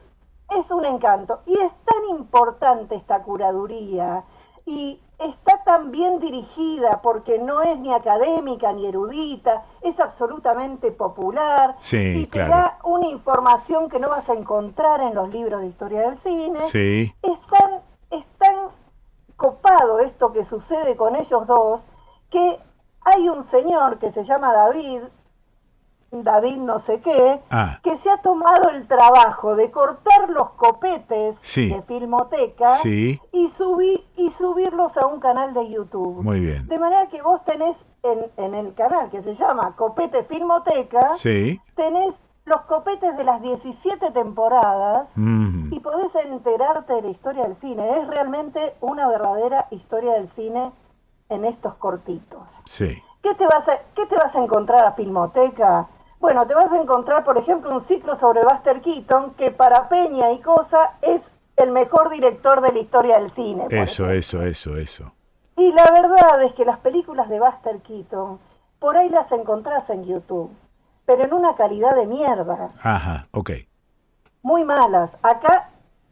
es 0.57 0.71
un 0.71 0.85
encanto. 0.85 1.41
Y 1.45 1.53
es 1.59 1.73
tan 1.85 2.17
importante 2.17 2.95
esta 2.95 3.23
curaduría 3.23 4.23
y 4.65 4.99
está 5.19 5.63
tan 5.63 5.91
bien 5.91 6.19
dirigida 6.19 7.01
porque 7.01 7.39
no 7.39 7.61
es 7.61 7.79
ni 7.79 7.93
académica 7.93 8.73
ni 8.73 8.85
erudita, 8.87 9.63
es 9.81 9.99
absolutamente 9.99 10.91
popular 10.91 11.75
Sí, 11.79 11.97
y 11.97 12.25
te 12.25 12.31
claro. 12.31 12.51
da 12.51 12.79
una 12.83 13.07
información 13.07 13.89
que 13.89 13.99
no 13.99 14.09
vas 14.09 14.29
a 14.29 14.33
encontrar 14.33 15.01
en 15.01 15.15
los 15.15 15.29
libros 15.29 15.61
de 15.61 15.67
historia 15.67 16.01
del 16.01 16.17
cine. 16.17 16.59
Sí. 16.63 17.13
Es 17.21 17.39
tan, 17.47 17.81
es 18.11 18.25
tan 18.37 18.55
copado 19.37 19.99
esto 19.99 20.31
que 20.31 20.45
sucede 20.45 20.95
con 20.95 21.15
ellos 21.15 21.45
dos 21.47 21.87
que 22.29 22.59
hay 23.01 23.29
un 23.29 23.43
señor 23.43 23.99
que 23.99 24.11
se 24.11 24.23
llama 24.23 24.51
David, 24.53 25.01
David 26.23 26.57
no 26.57 26.79
sé 26.79 27.01
qué, 27.01 27.41
Ah. 27.49 27.79
que 27.83 27.97
se 27.97 28.09
ha 28.09 28.17
tomado 28.21 28.69
el 28.69 28.87
trabajo 28.87 29.55
de 29.55 29.71
cortar 29.71 30.29
los 30.29 30.51
copetes 30.51 31.37
Sí. 31.41 31.69
de 31.69 31.81
Filmoteca 31.81 32.75
Sí. 32.77 33.19
y, 33.31 33.49
subí, 33.49 34.05
y 34.15 34.29
subirlos 34.29 34.97
a 34.97 35.05
un 35.07 35.19
canal 35.19 35.53
de 35.53 35.69
YouTube. 35.69 36.23
Muy 36.23 36.39
bien. 36.39 36.67
De 36.67 36.79
manera 36.79 37.07
que 37.07 37.21
vos 37.21 37.43
tenés 37.43 37.85
en, 38.03 38.31
en 38.37 38.55
el 38.55 38.73
canal 38.75 39.09
que 39.09 39.21
se 39.21 39.35
llama 39.35 39.75
Copete 39.75 40.23
Filmoteca, 40.23 41.15
Sí. 41.17 41.59
tenés 41.75 42.15
los 42.45 42.61
copetes 42.61 43.17
de 43.17 43.23
las 43.23 43.41
17 43.41 44.11
temporadas 44.11 45.09
Mm. 45.15 45.73
y 45.73 45.79
podés 45.79 46.13
enterarte 46.15 46.93
de 46.93 47.01
la 47.01 47.07
historia 47.09 47.43
del 47.43 47.55
cine. 47.55 47.97
Es 47.97 48.07
realmente 48.07 48.75
una 48.81 49.07
verdadera 49.07 49.65
historia 49.71 50.13
del 50.13 50.27
cine 50.27 50.71
en 51.29 51.43
estos 51.45 51.73
cortitos. 51.75 52.51
Sí. 52.65 53.01
¿Qué 53.23 53.33
te 53.33 53.47
vas 53.47 53.67
a, 53.67 53.79
qué 53.95 54.05
te 54.05 54.15
vas 54.15 54.35
a 54.35 54.43
encontrar 54.43 54.85
a 54.85 54.91
Filmoteca? 54.91 55.87
Bueno, 56.19 56.47
te 56.47 56.55
vas 56.55 56.71
a 56.71 56.77
encontrar, 56.81 57.23
por 57.23 57.37
ejemplo, 57.37 57.71
un 57.71 57.81
ciclo 57.81 58.15
sobre 58.15 58.43
Buster 58.43 58.81
Keaton, 58.81 59.31
que 59.35 59.51
para 59.51 59.89
Peña 59.89 60.31
y 60.31 60.39
Cosa 60.39 60.93
es 61.01 61.31
el 61.57 61.71
mejor 61.71 62.09
director 62.09 62.61
de 62.61 62.71
la 62.71 62.79
historia 62.79 63.19
del 63.19 63.29
cine. 63.29 63.67
Eso, 63.69 64.09
eso, 64.09 64.41
eso, 64.41 64.77
eso. 64.77 65.11
y 65.57 65.71
la 65.71 65.89
verdad 65.91 66.41
es 66.43 66.53
que 66.53 66.65
las 66.65 66.79
películas 66.79 67.29
de 67.29 67.39
Buster 67.39 67.79
Keaton, 67.81 68.39
por 68.79 68.97
ahí 68.97 69.09
las 69.09 69.31
encontrás 69.31 69.89
en 69.89 70.03
YouTube, 70.03 70.51
pero 71.05 71.23
en 71.23 71.33
una 71.33 71.55
calidad 71.55 71.95
de 71.95 72.07
mierda, 72.07 72.71
Ajá, 72.81 73.27
ok. 73.31 73.51
muy 74.41 74.65
malas. 74.65 75.17
Acá 75.21 75.69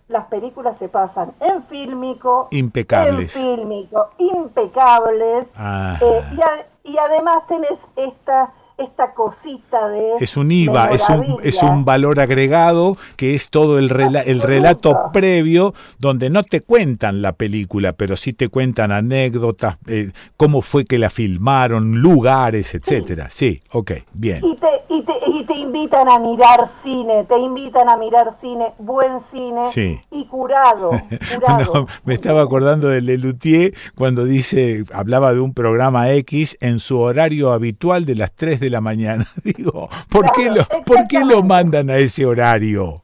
las 0.07 0.25
películas 0.25 0.77
se 0.77 0.87
pasan 0.89 1.33
en 1.41 1.61
fílmico, 1.63 2.47
Impecables. 2.51 3.35
en 3.35 3.41
fílmico, 3.57 4.11
impecables, 4.17 5.51
Ah. 5.57 5.97
eh, 6.01 6.23
y, 6.37 6.41
a- 6.41 6.67
y 6.83 6.97
además 6.97 7.45
tenés 7.47 7.79
esta, 7.97 8.53
esta 8.77 9.13
cosita 9.13 9.87
de... 9.89 10.13
Es 10.19 10.35
un 10.37 10.51
IVA, 10.51 10.91
es 10.91 11.07
un, 11.09 11.25
es 11.43 11.61
un 11.61 11.85
valor 11.85 12.19
agregado 12.19 12.97
que 13.17 13.35
es 13.35 13.49
todo 13.49 13.77
el, 13.77 13.89
rela- 13.89 14.23
el 14.25 14.41
relato 14.41 14.95
previo 15.13 15.73
donde 15.99 16.29
no 16.29 16.43
te 16.43 16.61
cuentan 16.61 17.21
la 17.21 17.33
película, 17.33 17.93
pero 17.93 18.17
sí 18.17 18.33
te 18.33 18.49
cuentan 18.49 18.91
anécdotas, 18.91 19.77
eh, 19.87 20.11
cómo 20.37 20.61
fue 20.61 20.85
que 20.85 20.97
la 20.97 21.09
filmaron, 21.09 22.01
lugares, 22.01 22.73
etcétera. 22.73 23.27
Sí, 23.29 23.61
ok, 23.71 23.91
bien. 24.13 24.39
Y 24.43 24.55
te, 24.55 24.67
y, 24.89 25.01
te, 25.03 25.13
y 25.27 25.43
te 25.45 25.53
invitan 25.57 26.09
a 26.09 26.19
mirar 26.19 26.61
cine, 26.67 27.25
te 27.25 27.37
invitan 27.37 27.89
a 27.89 27.97
mirar 27.97 28.33
cine, 28.33 28.73
buen 28.79 29.19
cine 29.21 29.67
Sí. 29.71 29.99
y 30.11 30.25
curado, 30.25 30.91
curado. 31.35 31.73
No, 31.73 31.87
me 32.05 32.15
estaba 32.15 32.41
acordando 32.41 32.87
de 32.87 33.01
Lelutier 33.01 33.73
cuando 33.95 34.25
dice, 34.25 34.83
hablaba 34.93 35.33
de 35.33 35.39
un 35.39 35.53
programa 35.53 36.11
X 36.11 36.57
en 36.59 36.79
su 36.79 36.99
horario 36.99 37.51
habitual 37.51 38.05
de 38.05 38.15
las 38.15 38.31
3 38.33 38.59
de 38.59 38.62
la 38.69 38.81
mañana. 38.81 39.25
Digo, 39.43 39.89
¿por, 40.09 40.31
qué, 40.33 40.49
lo, 40.51 40.65
¿por 40.85 41.07
qué 41.07 41.23
lo 41.23 41.43
mandan 41.43 41.89
a 41.89 41.97
ese 41.97 42.25
horario? 42.25 43.03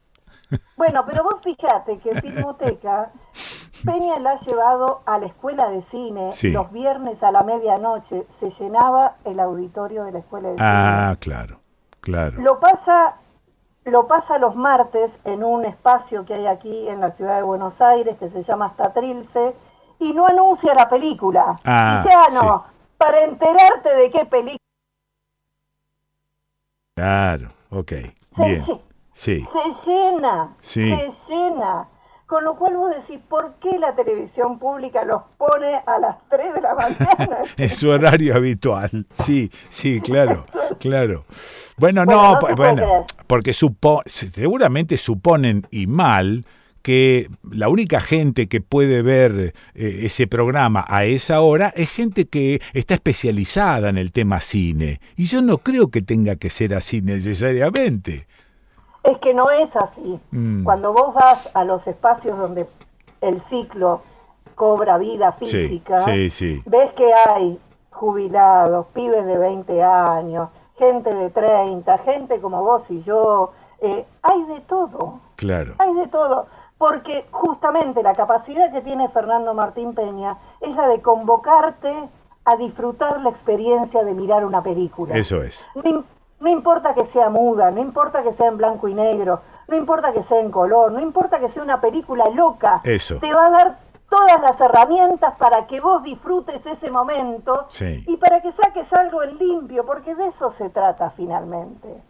Bueno, 0.76 1.04
pero 1.06 1.22
vos 1.22 1.36
fijate 1.42 1.98
que 1.98 2.20
Filmoteca, 2.20 3.12
Peña 3.84 4.18
la 4.18 4.32
ha 4.32 4.36
llevado 4.36 5.02
a 5.06 5.18
la 5.18 5.26
escuela 5.26 5.68
de 5.70 5.80
cine 5.80 6.32
Sí. 6.32 6.50
los 6.50 6.70
viernes 6.72 7.22
a 7.22 7.30
la 7.30 7.42
medianoche, 7.44 8.26
se 8.28 8.50
llenaba 8.50 9.16
el 9.24 9.38
auditorio 9.40 10.04
de 10.04 10.12
la 10.12 10.18
escuela 10.18 10.48
de 10.50 10.56
Ah, 10.58 11.16
claro, 11.20 11.60
claro. 12.00 12.32
cine. 12.32 12.42
Lo 12.44 12.58
pasa, 12.60 13.16
lo 13.84 14.06
pasa 14.08 14.38
los 14.38 14.56
martes 14.56 15.20
en 15.24 15.44
un 15.44 15.64
espacio 15.64 16.24
que 16.24 16.34
hay 16.34 16.46
aquí 16.46 16.88
en 16.88 17.00
la 17.00 17.10
ciudad 17.12 17.36
de 17.36 17.42
Buenos 17.42 17.80
Aires 17.80 18.16
que 18.18 18.28
se 18.28 18.42
llama 18.42 18.66
Hasta 18.66 18.92
Trilce 18.92 19.54
y 20.00 20.12
no 20.14 20.26
anuncia 20.26 20.74
la 20.74 20.88
película. 20.88 21.60
Ah, 21.64 22.02
Dice, 22.02 22.14
ah, 22.14 22.26
no, 22.42 22.64
para 22.98 23.22
enterarte 23.24 23.94
de 23.94 24.10
qué 24.10 24.24
película 24.26 24.58
Claro, 27.00 27.50
ok. 27.70 27.92
Se 28.30 28.44
Bien. 28.44 28.60
Sí, 29.14 29.42
se 29.42 29.90
llena, 29.90 30.54
Sí. 30.60 30.94
se 30.94 31.10
llena. 31.32 31.88
Con 32.26 32.44
lo 32.44 32.56
cual 32.56 32.76
vos 32.76 32.94
decís, 32.94 33.18
¿por 33.26 33.54
qué 33.54 33.78
la 33.78 33.96
televisión 33.96 34.58
pública 34.58 35.02
los 35.06 35.22
pone 35.38 35.76
a 35.86 35.98
las 35.98 36.16
3 36.28 36.52
de 36.54 36.60
la 36.60 36.74
mañana? 36.74 37.38
es 37.56 37.74
su 37.74 37.88
horario 37.88 38.36
habitual. 38.36 39.06
Sí, 39.10 39.50
sí, 39.70 40.02
claro, 40.02 40.44
claro. 40.78 41.24
Bueno, 41.78 42.04
Bueno, 42.04 42.04
no, 42.04 42.34
no 42.34 42.38
puede 42.40 42.54
bueno, 42.54 43.06
porque 43.26 43.54
supo, 43.54 44.02
seguramente 44.04 44.98
suponen 44.98 45.66
y 45.70 45.86
mal 45.86 46.44
que 46.82 47.28
la 47.50 47.68
única 47.68 48.00
gente 48.00 48.48
que 48.48 48.60
puede 48.60 49.02
ver 49.02 49.54
eh, 49.74 50.00
ese 50.02 50.26
programa 50.26 50.84
a 50.88 51.04
esa 51.04 51.40
hora 51.40 51.72
es 51.76 51.90
gente 51.90 52.26
que 52.26 52.60
está 52.72 52.94
especializada 52.94 53.88
en 53.88 53.98
el 53.98 54.12
tema 54.12 54.40
cine. 54.40 55.00
Y 55.16 55.26
yo 55.26 55.42
no 55.42 55.58
creo 55.58 55.88
que 55.90 56.02
tenga 56.02 56.36
que 56.36 56.50
ser 56.50 56.74
así 56.74 57.02
necesariamente. 57.02 58.26
Es 59.02 59.18
que 59.18 59.32
no 59.34 59.50
es 59.50 59.76
así. 59.76 60.20
Mm. 60.30 60.64
Cuando 60.64 60.92
vos 60.92 61.14
vas 61.14 61.48
a 61.54 61.64
los 61.64 61.86
espacios 61.86 62.38
donde 62.38 62.66
el 63.20 63.40
ciclo 63.40 64.02
cobra 64.54 64.98
vida 64.98 65.34
Sí, 65.38 65.46
física, 65.46 66.04
sí, 66.04 66.28
sí. 66.30 66.62
ves 66.66 66.92
que 66.92 67.10
hay 67.12 67.58
jubilados, 67.90 68.86
pibes 68.94 69.24
de 69.26 69.38
20 69.38 69.82
años, 69.82 70.48
gente 70.78 71.12
de 71.14 71.30
30, 71.30 71.98
gente 71.98 72.40
como 72.40 72.62
vos 72.62 72.90
y 72.90 73.02
yo, 73.02 73.52
eh, 73.80 74.04
hay 74.22 74.42
de 74.44 74.60
todo. 74.60 75.20
Claro. 75.36 75.74
Hay 75.78 75.94
de 75.94 76.06
todo. 76.08 76.46
Porque 76.80 77.26
justamente 77.30 78.02
la 78.02 78.14
capacidad 78.14 78.72
que 78.72 78.80
tiene 78.80 79.10
Fernando 79.10 79.52
Martín 79.52 79.94
Peña 79.94 80.38
es 80.62 80.74
la 80.76 80.88
de 80.88 81.02
convocarte 81.02 82.08
a 82.46 82.56
disfrutar 82.56 83.20
la 83.20 83.28
experiencia 83.28 84.02
de 84.02 84.14
mirar 84.14 84.46
una 84.46 84.62
película. 84.62 85.14
Eso 85.14 85.42
es. 85.42 85.68
No, 85.74 85.82
im- 85.82 86.04
no 86.40 86.48
importa 86.48 86.94
que 86.94 87.04
sea 87.04 87.28
muda, 87.28 87.70
no 87.70 87.82
importa 87.82 88.22
que 88.22 88.32
sea 88.32 88.46
en 88.46 88.56
blanco 88.56 88.88
y 88.88 88.94
negro, 88.94 89.42
no 89.68 89.76
importa 89.76 90.14
que 90.14 90.22
sea 90.22 90.40
en 90.40 90.50
color, 90.50 90.90
no 90.90 91.00
importa 91.00 91.38
que 91.38 91.50
sea 91.50 91.62
una 91.62 91.82
película 91.82 92.30
loca, 92.30 92.80
Eso. 92.82 93.16
te 93.18 93.34
va 93.34 93.48
a 93.48 93.50
dar 93.50 93.76
todas 94.08 94.40
las 94.40 94.58
herramientas 94.58 95.34
para 95.36 95.66
que 95.66 95.82
vos 95.82 96.02
disfrutes 96.02 96.64
ese 96.64 96.90
momento 96.90 97.66
Sí. 97.68 98.04
y 98.08 98.16
para 98.16 98.40
que 98.40 98.52
saques 98.52 98.90
algo 98.94 99.22
en 99.22 99.36
limpio, 99.36 99.84
porque 99.84 100.14
de 100.14 100.28
eso 100.28 100.50
se 100.50 100.70
trata 100.70 101.10
finalmente. 101.10 102.02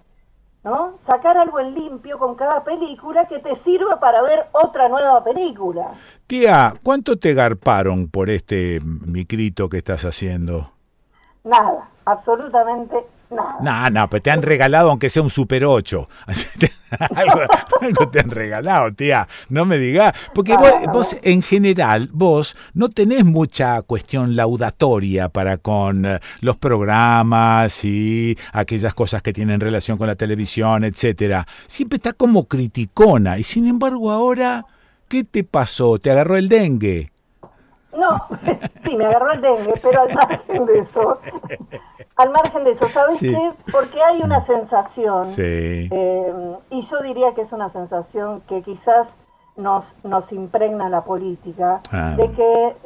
¿No? 0.63 0.95
Sacar 0.99 1.39
algo 1.39 1.59
en 1.59 1.75
limpio 1.75 2.19
con 2.19 2.35
cada 2.35 2.63
película 2.65 3.27
que 3.27 3.39
te 3.39 3.57
sirva 3.57 3.99
para 3.99 4.21
ver 4.21 4.49
otra 4.53 4.89
nueva 4.89 5.25
película. 5.25 5.95
Tía, 6.27 6.75
¿cuánto 6.83 7.19
te 7.19 7.33
garparon 7.33 8.09
por 8.09 8.29
este 8.29 8.81
micrito 8.83 9.71
que 9.71 9.79
estás 9.79 10.05
haciendo? 10.05 10.71
Nada, 11.45 11.89
absolutamente 12.05 13.07
nada. 13.31 13.91
No, 13.91 13.91
no, 13.91 14.09
pero 14.09 14.23
te 14.23 14.31
han 14.31 14.43
regalado 14.43 14.91
aunque 14.91 15.09
sea 15.09 15.23
un 15.23 15.31
Super 15.31 15.65
8. 15.65 16.09
algo, 17.15 17.41
algo 17.81 18.09
te 18.09 18.21
han 18.21 18.31
regalado, 18.31 18.93
tía. 18.93 19.29
No 19.49 19.65
me 19.65 19.79
digas. 19.79 20.15
Porque 20.35 20.57
vos, 20.57 20.73
vos, 20.93 21.17
en 21.23 21.43
general, 21.43 22.09
vos 22.13 22.57
no 22.75 22.89
tenés 22.89 23.25
mucha 23.25 23.83
cuestión 23.83 24.37
laudatoria 24.37 25.29
para 25.29 25.59
con 25.59 26.07
eh, 26.07 26.21
los 26.41 26.57
programas 26.57 27.85
y 27.85 28.37
aquellas 28.53 28.95
cosas 28.95 29.23
que 29.23 29.33
tienen 29.33 29.61
relación 29.61 29.99
con 29.99 30.07
la 30.07 30.17
televisión, 30.17 30.85
etcétera. 30.85 31.47
Siempre 31.67 31.97
está 31.97 32.13
como 32.13 32.45
criticona. 32.47 33.39
Y 33.39 33.45
sin 33.45 33.67
embargo, 33.67 34.11
ahora, 34.11 34.65
¿qué 35.09 35.25
te 35.25 35.45
pasó? 35.45 35.99
¿Te 35.99 36.11
agarró 36.11 36.37
el 36.37 36.49
dengue? 36.49 37.11
No, 37.97 38.27
sí, 38.85 38.97
me 38.97 39.05
agarró 39.07 39.33
el 39.33 39.41
dengue, 39.41 39.75
pero 39.83 40.03
al 40.03 40.15
margen 40.15 40.67
de 40.67 40.79
eso, 40.79 41.19
al 42.17 42.31
margen 42.31 42.65
de 42.65 42.71
eso, 42.73 42.89
¿sabes 42.89 43.19
Sí. 43.19 43.33
qué? 43.35 43.53
Porque 43.73 44.01
hay 44.03 44.21
una 44.23 44.41
sensación, 44.41 45.29
Sí. 45.31 45.43
eh, 45.91 46.57
y 46.71 46.83
yo 46.83 47.01
diría 47.03 47.35
que 47.35 47.43
es 47.43 47.53
una 47.53 47.69
sensación 47.69 48.43
que 48.43 48.63
quizás 48.63 49.17
nos, 49.57 49.95
nos 50.05 50.33
impregna 50.33 50.89
la 50.89 51.05
política, 51.05 51.83
Ah. 51.91 52.15
de 52.17 52.31
que, 52.33 52.77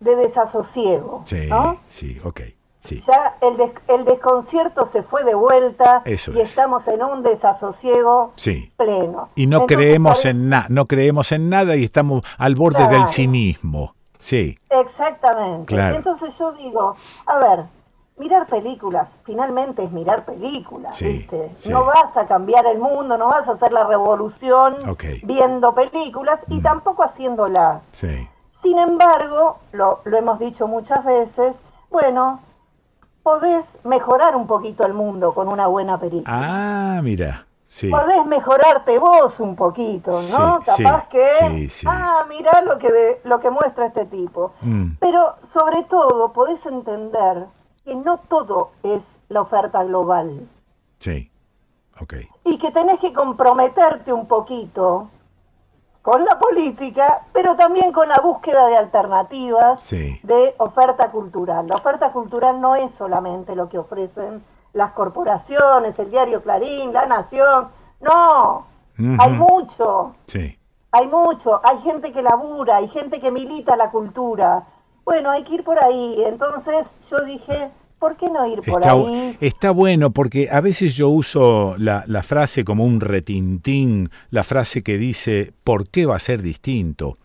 de 0.00 0.16
desasosiego, 0.16 1.22
Sí, 1.24 1.46
¿no? 1.48 1.78
sí, 1.86 2.20
ok. 2.24 2.40
Sí. 2.80 3.00
Ya 3.00 3.36
el, 3.40 3.56
des- 3.56 3.72
el 3.88 4.04
desconcierto 4.04 4.86
se 4.86 5.02
fue 5.02 5.24
de 5.24 5.34
vuelta 5.34 6.02
Eso 6.04 6.30
y 6.30 6.40
es. 6.40 6.50
estamos 6.50 6.86
en 6.86 7.02
un 7.02 7.24
desasosiego 7.24 8.32
Sí. 8.36 8.68
pleno. 8.76 9.30
Y 9.34 9.48
no 9.48 9.62
Entonces, 9.62 9.76
creemos 9.76 10.24
en 10.24 10.48
nada, 10.48 10.66
no 10.68 10.86
creemos 10.86 11.32
en 11.32 11.48
nada 11.50 11.74
y 11.74 11.82
estamos 11.84 12.22
al 12.38 12.54
borde 12.54 12.76
Claro. 12.78 12.98
del 12.98 13.08
cinismo. 13.08 13.95
Sí, 14.18 14.58
Exactamente. 14.70 15.74
Claro. 15.74 15.94
Entonces 15.96 16.36
yo 16.38 16.52
digo, 16.52 16.96
a 17.26 17.38
ver, 17.38 17.64
mirar 18.18 18.46
películas, 18.46 19.18
finalmente 19.24 19.84
es 19.84 19.90
mirar 19.92 20.24
películas, 20.24 20.96
Sí, 20.96 21.04
¿viste? 21.06 21.52
sí. 21.58 21.68
No 21.70 21.84
vas 21.84 22.16
a 22.16 22.26
cambiar 22.26 22.66
el 22.66 22.78
mundo, 22.78 23.18
no 23.18 23.28
vas 23.28 23.46
a 23.48 23.52
hacer 23.52 23.72
la 23.72 23.86
revolución 23.86 24.76
viendo 25.22 25.74
películas 25.74 26.40
y 26.48 26.60
tampoco 26.60 27.02
haciéndolas. 27.04 27.88
sí. 27.92 28.28
Sin 28.52 28.78
embargo, 28.78 29.58
lo, 29.72 30.00
lo 30.04 30.16
hemos 30.16 30.38
dicho 30.38 30.66
muchas 30.66 31.04
veces, 31.04 31.60
bueno, 31.90 32.40
podés 33.22 33.78
mejorar 33.84 34.34
un 34.34 34.46
poquito 34.46 34.86
el 34.86 34.94
mundo 34.94 35.34
con 35.34 35.46
una 35.48 35.66
buena 35.66 36.00
película. 36.00 36.24
Ah, 36.96 37.00
mira, 37.02 37.45
sí. 37.66 37.90
Podés 37.90 38.24
mejorarte 38.24 38.98
vos 38.98 39.38
un 39.40 39.54
poquito, 39.56 40.12
¿no? 40.12 40.62
Sí, 40.64 40.82
Capaz 40.84 41.08
que, 41.08 41.68
sí, 41.68 41.86
ah, 41.86 42.24
mirá 42.28 42.62
lo 42.62 42.78
que, 42.78 42.90
de- 42.90 43.20
lo 43.24 43.40
que 43.40 43.50
muestra 43.50 43.86
este 43.86 44.06
tipo. 44.06 44.52
Mm, 44.62 44.92
Pero 45.00 45.34
sobre 45.44 45.82
todo 45.82 46.32
podés 46.32 46.64
entender 46.64 47.46
que 47.84 47.94
no 47.94 48.18
todo 48.28 48.70
es 48.82 49.18
la 49.28 49.42
oferta 49.42 49.84
global 49.84 50.48
sí, 50.98 51.30
ok. 52.00 52.14
y 52.44 52.58
que 52.58 52.70
tenés 52.72 52.98
que 53.00 53.12
comprometerte 53.12 54.12
un 54.12 54.26
poquito 54.26 55.10
con 56.02 56.24
la 56.24 56.38
política, 56.38 57.26
pero 57.32 57.56
también 57.56 57.92
con 57.92 58.08
la 58.08 58.18
búsqueda 58.18 58.66
de 58.68 58.76
alternativas 58.76 59.90
de 59.90 60.54
oferta 60.58 61.10
cultural. 61.10 61.66
La 61.68 61.74
oferta 61.76 62.12
cultural 62.12 62.60
no 62.60 62.76
es 62.76 62.92
solamente 62.92 63.56
lo 63.56 63.68
que 63.68 63.78
ofrecen 63.78 64.44
las 64.76 64.92
corporaciones, 64.92 65.98
el 65.98 66.10
diario 66.10 66.42
Clarín, 66.42 66.92
La 66.92 67.06
Nación, 67.06 67.68
no, 68.00 68.66
hay 69.18 69.32
mucho. 69.32 70.14
Sí. 70.26 70.58
Hay 70.92 71.08
mucho, 71.08 71.60
hay 71.64 71.78
gente 71.78 72.12
que 72.12 72.22
labura, 72.22 72.76
hay 72.76 72.88
gente 72.88 73.20
que 73.20 73.30
milita 73.30 73.76
la 73.76 73.90
cultura. 73.90 74.66
Bueno, 75.04 75.30
hay 75.30 75.42
que 75.44 75.54
ir 75.54 75.64
por 75.64 75.78
ahí. 75.78 76.22
Entonces 76.26 76.98
yo 77.10 77.24
dije, 77.24 77.70
¿por 77.98 78.16
qué 78.16 78.30
no 78.30 78.46
ir 78.46 78.60
por 78.62 78.80
Está, 78.82 78.92
ahí? 78.92 79.36
está 79.40 79.70
bueno 79.70 80.10
porque 80.10 80.48
a 80.50 80.60
veces 80.60 80.94
yo 80.94 81.08
uso 81.08 81.74
la, 81.78 82.04
la 82.06 82.22
frase 82.22 82.64
como 82.64 82.84
un 82.84 83.00
retintín, 83.00 84.10
la 84.30 84.44
frase 84.44 84.82
que 84.82 84.98
dice, 84.98 85.52
¿por 85.64 85.88
qué 85.88 86.06
va 86.06 86.16
a 86.16 86.20
ser 86.20 86.42
distinto? 86.42 87.16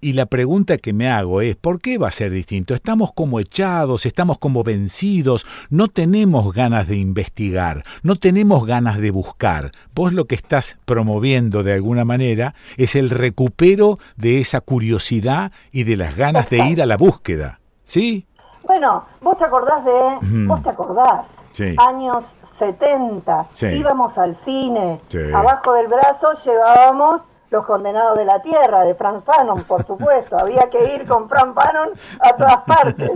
Y 0.00 0.12
la 0.12 0.26
pregunta 0.26 0.76
que 0.76 0.92
me 0.92 1.10
hago 1.10 1.40
es, 1.40 1.56
¿por 1.56 1.80
qué 1.80 1.96
va 1.96 2.08
a 2.08 2.12
ser 2.12 2.30
distinto? 2.30 2.74
Estamos 2.74 3.12
como 3.14 3.40
echados, 3.40 4.04
estamos 4.04 4.38
como 4.38 4.62
vencidos, 4.62 5.46
no 5.70 5.88
tenemos 5.88 6.52
ganas 6.52 6.86
de 6.86 6.96
investigar, 6.96 7.82
no 8.02 8.16
tenemos 8.16 8.66
ganas 8.66 8.98
de 8.98 9.10
buscar. 9.10 9.72
Vos 9.94 10.12
lo 10.12 10.26
que 10.26 10.34
estás 10.34 10.76
promoviendo 10.84 11.62
de 11.62 11.72
alguna 11.72 12.04
manera 12.04 12.54
es 12.76 12.94
el 12.94 13.08
recupero 13.10 13.98
de 14.16 14.40
esa 14.40 14.60
curiosidad 14.60 15.50
y 15.72 15.84
de 15.84 15.96
las 15.96 16.14
ganas 16.14 16.50
de 16.50 16.58
ir 16.68 16.82
a 16.82 16.86
la 16.86 16.98
búsqueda. 16.98 17.60
¿Sí? 17.84 18.26
Bueno, 18.64 19.06
vos 19.22 19.38
te 19.38 19.44
acordás 19.44 19.84
de, 19.84 20.44
vos 20.46 20.60
te 20.62 20.70
acordás, 20.70 21.36
Sí. 21.52 21.74
años 21.78 22.34
70, 22.42 23.46
Sí. 23.54 23.66
íbamos 23.66 24.18
al 24.18 24.34
cine, 24.34 25.00
Sí. 25.08 25.18
abajo 25.32 25.72
del 25.74 25.86
brazo 25.86 26.28
llevábamos 26.44 27.22
Los 27.50 27.64
Condenados 27.64 28.18
de 28.18 28.24
la 28.24 28.40
Tierra, 28.42 28.82
de 28.82 28.94
Franz 28.94 29.22
Fanon, 29.24 29.62
por 29.64 29.86
supuesto, 29.86 30.36
había 30.40 30.68
que 30.70 30.94
ir 30.96 31.06
con 31.06 31.28
Franz 31.28 31.54
Fanon 31.54 31.90
a 32.20 32.36
todas 32.36 32.62
partes. 32.64 33.10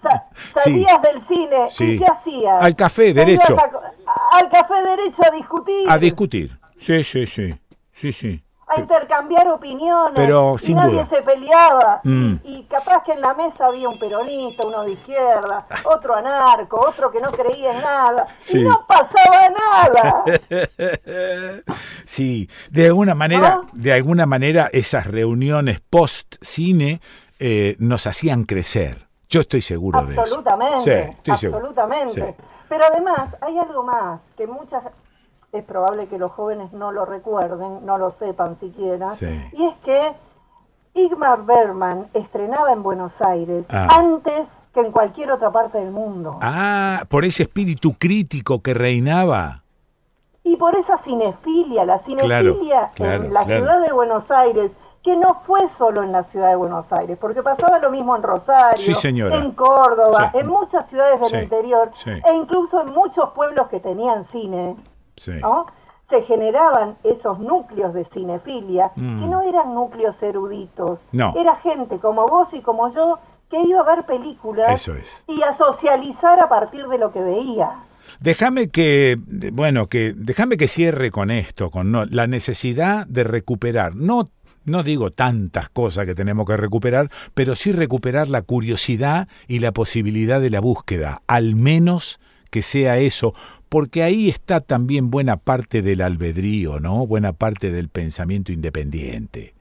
Sa- 0.00 0.28
Sí. 0.32 0.60
salías 0.84 1.02
del 1.02 1.20
cine, 1.22 1.70
Sí. 1.70 1.84
¿y 1.94 1.98
qué 1.98 2.06
hacías? 2.06 2.62
Al 2.62 2.74
café, 2.76 3.12
derecho. 3.12 3.56
a- 3.58 4.38
al 4.38 4.48
café 4.48 4.82
derecho 4.82 5.22
a 5.26 5.30
discutir. 5.30 5.90
A 5.90 5.98
discutir. 5.98 6.58
Sí, 6.76 7.02
sí, 7.04 7.26
sí. 7.26 7.58
Sí, 7.92 8.12
sí. 8.12 8.42
A 8.68 8.80
intercambiar 8.80 9.48
opiniones. 9.48 10.12
Pero 10.14 10.56
y 10.60 10.64
sin 10.64 10.76
nadie 10.76 10.92
duda. 10.94 11.06
se 11.06 11.22
peleaba. 11.22 12.00
Mm. 12.04 12.34
Y, 12.44 12.56
y 12.58 12.62
capaz 12.64 13.02
que 13.02 13.12
en 13.12 13.20
la 13.20 13.34
mesa 13.34 13.66
había 13.66 13.88
un 13.88 13.98
peronista, 13.98 14.66
uno 14.66 14.82
de 14.82 14.92
izquierda, 14.92 15.66
otro 15.84 16.14
anarco, 16.14 16.80
otro 16.80 17.10
que 17.10 17.20
no 17.20 17.30
creía 17.30 17.72
en 17.74 17.80
nada. 17.80 18.26
Sí. 18.38 18.58
Y 18.58 18.64
no 18.64 18.84
pasaba 18.86 19.48
nada. 19.50 20.24
Sí, 22.04 22.48
de 22.70 22.86
alguna 22.86 23.14
manera, 23.14 23.56
¿No? 23.56 23.68
de 23.72 23.92
alguna 23.92 24.26
manera 24.26 24.68
esas 24.72 25.06
reuniones 25.06 25.80
post 25.80 26.36
cine 26.40 27.00
eh, 27.38 27.76
nos 27.78 28.06
hacían 28.06 28.44
crecer. 28.44 29.06
Yo 29.28 29.42
estoy 29.42 29.60
seguro 29.60 30.02
de 30.06 30.12
eso. 30.12 30.22
Absolutamente. 30.22 30.82
Sí, 31.04 31.10
estoy 31.16 31.36
seguro. 31.36 31.58
absolutamente. 31.68 32.34
Sí. 32.38 32.44
Pero 32.68 32.84
además 32.86 33.36
hay 33.42 33.58
algo 33.58 33.82
más 33.82 34.22
que 34.36 34.46
muchas 34.46 34.82
es 35.52 35.62
probable 35.64 36.06
que 36.08 36.18
los 36.18 36.32
jóvenes 36.32 36.72
no 36.72 36.92
lo 36.92 37.04
recuerden, 37.04 37.84
no 37.86 37.96
lo 37.98 38.10
sepan 38.10 38.58
siquiera. 38.58 39.10
Sí. 39.12 39.26
Y 39.52 39.64
es 39.66 39.76
que 39.78 40.12
Igmar 40.94 41.44
Bergman 41.44 42.08
estrenaba 42.12 42.72
en 42.72 42.82
Buenos 42.82 43.22
Aires 43.22 43.66
Ah. 43.70 43.88
antes 43.98 44.48
que 44.74 44.80
en 44.80 44.92
cualquier 44.92 45.30
otra 45.30 45.50
parte 45.50 45.78
del 45.78 45.90
mundo. 45.90 46.38
Ah, 46.42 47.04
por 47.08 47.24
ese 47.24 47.44
espíritu 47.44 47.94
crítico 47.98 48.62
que 48.62 48.74
reinaba. 48.74 49.62
Y 50.42 50.56
por 50.56 50.76
esa 50.76 50.96
cinefilia, 50.98 51.84
la 51.84 51.98
cinefilia 51.98 52.90
claro, 52.94 53.24
en 53.24 53.32
la 53.34 53.44
claro. 53.44 53.60
ciudad 53.60 53.80
de 53.86 53.92
Buenos 53.92 54.30
Aires, 54.30 54.72
que 55.02 55.16
no 55.16 55.34
fue 55.34 55.68
solo 55.68 56.02
en 56.02 56.10
la 56.12 56.22
ciudad 56.22 56.48
de 56.48 56.56
Buenos 56.56 56.92
Aires, 56.92 57.16
porque 57.20 57.42
pasaba 57.42 57.78
lo 57.78 57.90
mismo 57.90 58.16
en 58.16 58.22
Rosario, 58.22 58.94
Sí, 58.94 59.08
en 59.08 59.52
Córdoba, 59.52 60.30
Sí. 60.32 60.38
en 60.40 60.46
muchas 60.48 60.88
ciudades 60.88 61.20
del 61.20 61.30
Sí, 61.30 61.36
interior, 61.36 61.90
e 62.06 62.34
incluso 62.34 62.82
en 62.82 62.90
muchos 62.90 63.30
pueblos 63.30 63.68
que 63.68 63.80
tenían 63.80 64.24
cine, 64.24 64.76
Sí. 65.18 65.32
¿no? 65.42 65.66
Se 66.02 66.22
generaban 66.22 66.96
esos 67.04 67.38
núcleos 67.38 67.92
de 67.92 68.04
cinefilia, 68.04 68.92
Mm. 68.96 69.20
que 69.20 69.26
no 69.26 69.42
eran 69.42 69.74
núcleos 69.74 70.22
eruditos, 70.22 71.00
No. 71.12 71.34
era 71.36 71.54
gente 71.54 71.98
como 71.98 72.26
vos 72.26 72.54
y 72.54 72.62
como 72.62 72.88
yo, 72.92 73.18
que 73.50 73.60
iba 73.62 73.80
a 73.80 73.96
ver 73.96 74.04
películas 74.06 74.88
es. 74.88 75.24
y 75.26 75.42
a 75.42 75.52
socializar 75.52 76.40
a 76.40 76.48
partir 76.48 76.86
de 76.88 76.98
lo 76.98 77.12
que 77.12 77.20
veía. 77.22 77.70
Déjame 78.20 78.68
que, 78.70 79.18
bueno, 79.52 79.86
que 79.88 80.14
déjame 80.16 80.56
que 80.56 80.66
cierre 80.68 81.10
con 81.10 81.30
esto, 81.30 81.70
con 81.70 81.92
no- 81.92 82.04
la 82.06 82.26
necesidad 82.26 83.06
de 83.06 83.24
recuperar, 83.24 83.94
no 83.94 84.30
no 84.64 84.82
digo 84.82 85.10
tantas 85.10 85.70
cosas 85.70 86.04
que 86.04 86.14
tenemos 86.14 86.44
que 86.46 86.54
recuperar, 86.58 87.10
pero 87.32 87.54
sí 87.54 87.72
recuperar 87.72 88.28
la 88.28 88.42
curiosidad 88.42 89.26
y 89.46 89.60
la 89.60 89.72
posibilidad 89.72 90.42
de 90.42 90.50
la 90.50 90.60
búsqueda, 90.60 91.22
al 91.26 91.54
menos 91.56 92.20
que 92.50 92.62
sea 92.62 92.98
eso, 92.98 93.34
porque 93.68 94.02
ahí 94.02 94.28
está 94.28 94.60
también 94.60 95.10
buena 95.10 95.36
parte 95.36 95.82
del 95.82 96.00
albedrío, 96.00 96.80
¿no? 96.80 97.06
Buena 97.06 97.32
parte 97.32 97.70
del 97.70 97.88
pensamiento 97.88 98.52
independiente. 98.52 99.54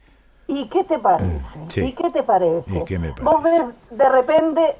¿Y 0.47 0.67
qué 0.69 0.83
te 0.83 0.97
parece? 0.97 1.59
Sí. 1.67 1.81
¿Y 1.81 1.91
qué 1.93 2.09
te 2.09 2.23
parece? 2.23 2.77
¿Y 2.77 2.85
qué 2.85 2.97
me 2.97 3.11
Vos 3.11 3.43
ves, 3.43 3.63
de 3.91 4.09
repente 4.09 4.75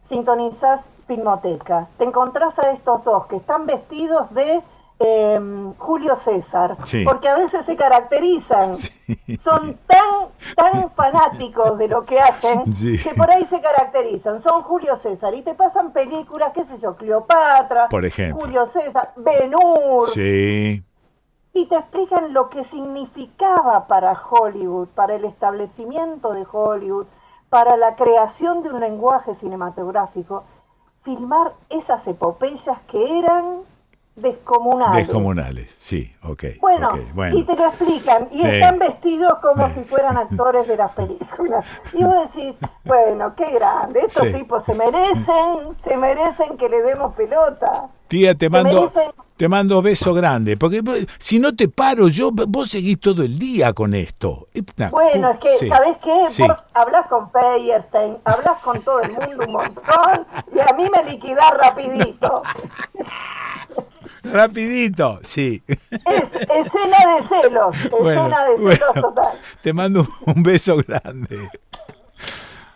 sintonizás 0.00 0.90
Filmoteca, 1.06 1.88
te 1.98 2.04
encontrás 2.04 2.58
a 2.58 2.70
estos 2.70 3.04
dos 3.04 3.26
que 3.26 3.36
están 3.36 3.66
vestidos 3.66 4.32
de 4.34 4.60
eh, 5.00 5.40
Julio 5.78 6.14
César, 6.16 6.76
Sí. 6.84 7.04
porque 7.04 7.28
a 7.28 7.34
veces 7.36 7.64
se 7.64 7.76
caracterizan, 7.76 8.74
son 8.74 9.78
tan, 9.86 10.28
tan 10.56 10.90
fanáticos 10.92 11.76
de 11.78 11.88
lo 11.88 12.04
que 12.04 12.20
hacen 12.20 12.62
Sí. 12.74 13.02
que 13.02 13.14
por 13.14 13.30
ahí 13.30 13.44
se 13.44 13.60
caracterizan, 13.60 14.40
son 14.40 14.62
Julio 14.62 14.96
César 14.96 15.34
y 15.34 15.42
te 15.42 15.54
pasan 15.54 15.92
películas, 15.92 16.52
qué 16.54 16.64
sé 16.64 16.78
yo, 16.78 16.94
Cleopatra, 16.96 17.88
Por 17.88 18.04
ejemplo. 18.04 18.40
Julio 18.40 18.66
César, 18.66 19.12
Ben 19.16 19.52
Hur, 19.54 20.08
Sí. 20.10 20.84
y 21.52 21.66
te 21.66 21.76
explican 21.76 22.32
lo 22.32 22.48
que 22.48 22.62
significaba 22.64 23.86
para 23.86 24.12
Hollywood, 24.12 24.88
para 24.88 25.14
el 25.16 25.24
establecimiento 25.24 26.32
de 26.32 26.46
Hollywood, 26.50 27.06
para 27.50 27.76
la 27.76 27.94
creación 27.96 28.62
de 28.62 28.70
un 28.70 28.80
lenguaje 28.80 29.34
cinematográfico, 29.34 30.44
filmar 31.02 31.52
esas 31.68 32.06
epopeyas 32.06 32.80
que 32.88 33.18
eran 33.18 33.58
descomunales. 34.16 35.06
Descomunales, 35.06 35.74
sí, 35.78 36.14
ok. 36.22 36.44
Bueno, 36.60 36.88
ok, 36.88 37.14
bueno. 37.14 37.36
y 37.36 37.42
te 37.44 37.56
lo 37.56 37.66
explican, 37.66 38.28
y 38.30 38.38
Sí. 38.42 38.46
están 38.46 38.78
vestidos 38.78 39.38
como 39.40 39.68
si 39.70 39.84
fueran 39.84 40.16
actores 40.16 40.66
de 40.68 40.76
las 40.76 40.92
películas. 40.92 41.64
Y 41.92 42.04
vos 42.04 42.32
decís, 42.32 42.54
bueno, 42.84 43.34
qué 43.34 43.50
grande, 43.52 44.00
estos 44.00 44.22
Sí. 44.24 44.32
tipos 44.32 44.64
se 44.64 44.74
merecen, 44.74 45.76
se 45.82 45.96
merecen 45.96 46.56
que 46.56 46.68
le 46.68 46.82
demos 46.82 47.14
pelota. 47.14 47.88
Tía, 48.14 48.34
te 48.36 48.48
mando, 48.48 48.82
merecen- 48.88 49.12
te 49.36 49.48
mando 49.48 49.82
beso 49.82 50.14
grande, 50.14 50.56
porque 50.56 50.80
si 51.18 51.40
no 51.40 51.54
te 51.56 51.68
paro 51.68 52.06
yo, 52.06 52.30
vos 52.30 52.70
seguís 52.70 53.00
todo 53.00 53.24
el 53.24 53.36
día 53.40 53.72
con 53.72 53.92
esto. 53.94 54.46
Una 54.76 54.90
Bueno, 54.90 55.30
es 55.32 55.38
que, 55.38 55.58
sí, 55.58 55.68
¿sabés 55.68 55.98
qué? 55.98 56.26
sí. 56.30 56.42
Vos 56.42 56.64
hablas 56.74 57.06
con 57.08 57.30
Peyerstein, 57.32 58.18
hablas 58.24 58.58
con 58.62 58.80
todo 58.82 59.00
el 59.02 59.10
mundo 59.10 59.44
un 59.46 59.52
montón, 59.52 60.26
y 60.54 60.60
a 60.60 60.72
mí 60.74 60.88
me 60.94 61.10
liquidás 61.10 61.50
rapidito. 61.60 62.42
Rapidito, 64.22 65.20
sí. 65.22 65.62
Es 65.66 66.34
escena 66.34 67.16
de 67.16 67.22
celos, 67.28 67.76
Bueno, 67.90 68.08
escena 68.26 68.44
de 68.46 68.56
celos 68.56 68.80
bueno. 68.94 69.08
total. 69.08 69.38
Te 69.62 69.72
mando 69.72 70.06
un 70.26 70.42
beso 70.42 70.76
grande. 70.78 71.50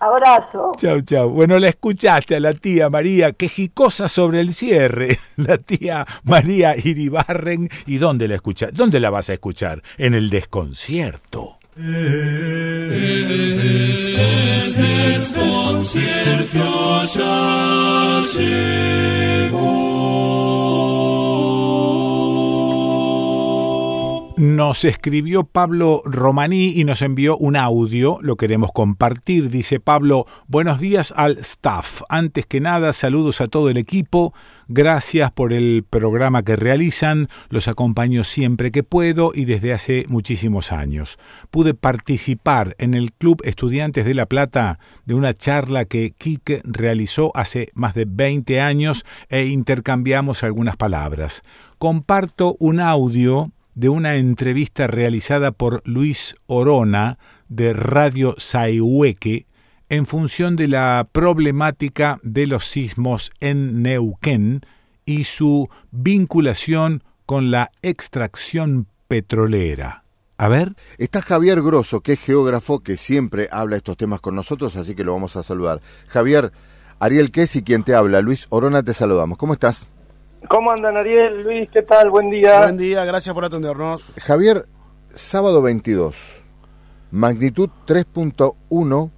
Abrazo. 0.00 0.72
Chau, 0.76 1.00
chau. 1.02 1.30
Bueno, 1.30 1.58
la 1.58 1.68
escuchaste 1.68 2.36
a 2.36 2.40
la 2.40 2.54
tía 2.54 2.88
María 2.88 3.32
quejicosa 3.32 4.08
sobre 4.08 4.40
el 4.40 4.52
cierre. 4.54 5.18
La 5.36 5.58
tía 5.58 6.06
María 6.24 6.74
Iribarren. 6.76 7.68
¿Y 7.86 7.98
dónde 7.98 8.26
la 8.28 8.34
escuchas? 8.36 8.70
¿Dónde 8.72 8.98
la 9.00 9.10
vas 9.10 9.30
a 9.30 9.34
escuchar? 9.34 9.82
En 9.96 10.14
el 10.14 10.30
desconcierto. 10.30 11.58
desconcierto 15.86 17.04
ya 17.14 18.22
Nos 24.38 24.84
escribió 24.84 25.42
Pablo 25.42 26.00
Romaní 26.04 26.68
y 26.76 26.84
nos 26.84 27.02
envió 27.02 27.36
un 27.36 27.56
audio, 27.56 28.20
lo 28.22 28.36
queremos 28.36 28.70
compartir. 28.70 29.50
Dice 29.50 29.80
Pablo, 29.80 30.26
buenos 30.46 30.78
días 30.78 31.12
al 31.16 31.38
staff. 31.38 32.02
Antes 32.08 32.46
que 32.46 32.60
nada, 32.60 32.92
saludos 32.92 33.40
a 33.40 33.48
todo 33.48 33.68
el 33.68 33.76
equipo. 33.76 34.32
Gracias 34.68 35.32
por 35.32 35.52
el 35.52 35.84
programa 35.90 36.44
que 36.44 36.54
realizan. 36.54 37.28
Los 37.48 37.66
acompaño 37.66 38.22
siempre 38.22 38.70
que 38.70 38.84
puedo 38.84 39.32
y 39.34 39.44
desde 39.44 39.72
hace 39.72 40.04
muchísimos 40.06 40.70
años. 40.70 41.18
Pude 41.50 41.74
participar 41.74 42.76
en 42.78 42.94
el 42.94 43.10
Club 43.10 43.42
Estudiantes 43.42 44.04
de 44.04 44.14
La 44.14 44.26
Plata 44.26 44.78
de 45.04 45.14
una 45.14 45.34
charla 45.34 45.84
que 45.84 46.12
Quique 46.16 46.60
realizó 46.62 47.32
hace 47.34 47.70
más 47.74 47.92
de 47.94 48.04
20 48.08 48.60
años 48.60 49.04
e 49.30 49.46
intercambiamos 49.46 50.44
algunas 50.44 50.76
palabras. 50.76 51.42
Comparto 51.78 52.54
un 52.60 52.78
audio 52.78 53.50
de 53.78 53.88
una 53.88 54.16
entrevista 54.16 54.88
realizada 54.88 55.52
por 55.52 55.82
Luis 55.86 56.34
Orona 56.48 57.16
de 57.48 57.72
Radio 57.72 58.34
Saihueque 58.36 59.46
en 59.88 60.04
función 60.04 60.56
de 60.56 60.66
la 60.66 61.08
problemática 61.12 62.18
de 62.24 62.48
los 62.48 62.66
sismos 62.66 63.30
en 63.38 63.84
Neuquén 63.84 64.62
y 65.06 65.24
su 65.24 65.68
vinculación 65.92 67.04
con 67.24 67.52
la 67.52 67.70
extracción 67.82 68.88
petrolera. 69.06 70.02
A 70.38 70.48
ver. 70.48 70.74
Está 70.98 71.22
Javier 71.22 71.62
Grosso, 71.62 72.00
que 72.00 72.14
es 72.14 72.20
geógrafo, 72.20 72.80
que 72.80 72.96
siempre 72.96 73.48
habla 73.52 73.76
estos 73.76 73.96
temas 73.96 74.20
con 74.20 74.34
nosotros, 74.34 74.74
así 74.74 74.96
que 74.96 75.04
lo 75.04 75.12
vamos 75.12 75.36
a 75.36 75.44
saludar. 75.44 75.80
Javier, 76.08 76.50
Ariel 76.98 77.30
Kesi, 77.30 77.62
quien 77.62 77.84
te 77.84 77.94
habla, 77.94 78.22
Luis 78.22 78.46
Orona, 78.48 78.82
te 78.82 78.92
saludamos. 78.92 79.38
¿Cómo 79.38 79.52
estás? 79.52 79.86
¿Cómo 80.46 80.70
andan 80.70 80.96
Ariel, 80.96 81.42
Luis? 81.42 81.68
¿Qué 81.70 81.82
tal? 81.82 82.10
Buen 82.10 82.30
día. 82.30 82.60
Buen 82.60 82.76
día, 82.76 83.04
gracias 83.04 83.34
por 83.34 83.44
atendernos. 83.44 84.12
Javier, 84.18 84.66
sábado 85.12 85.60
22, 85.62 86.44
magnitud 87.10 87.68
3.1 87.86 89.10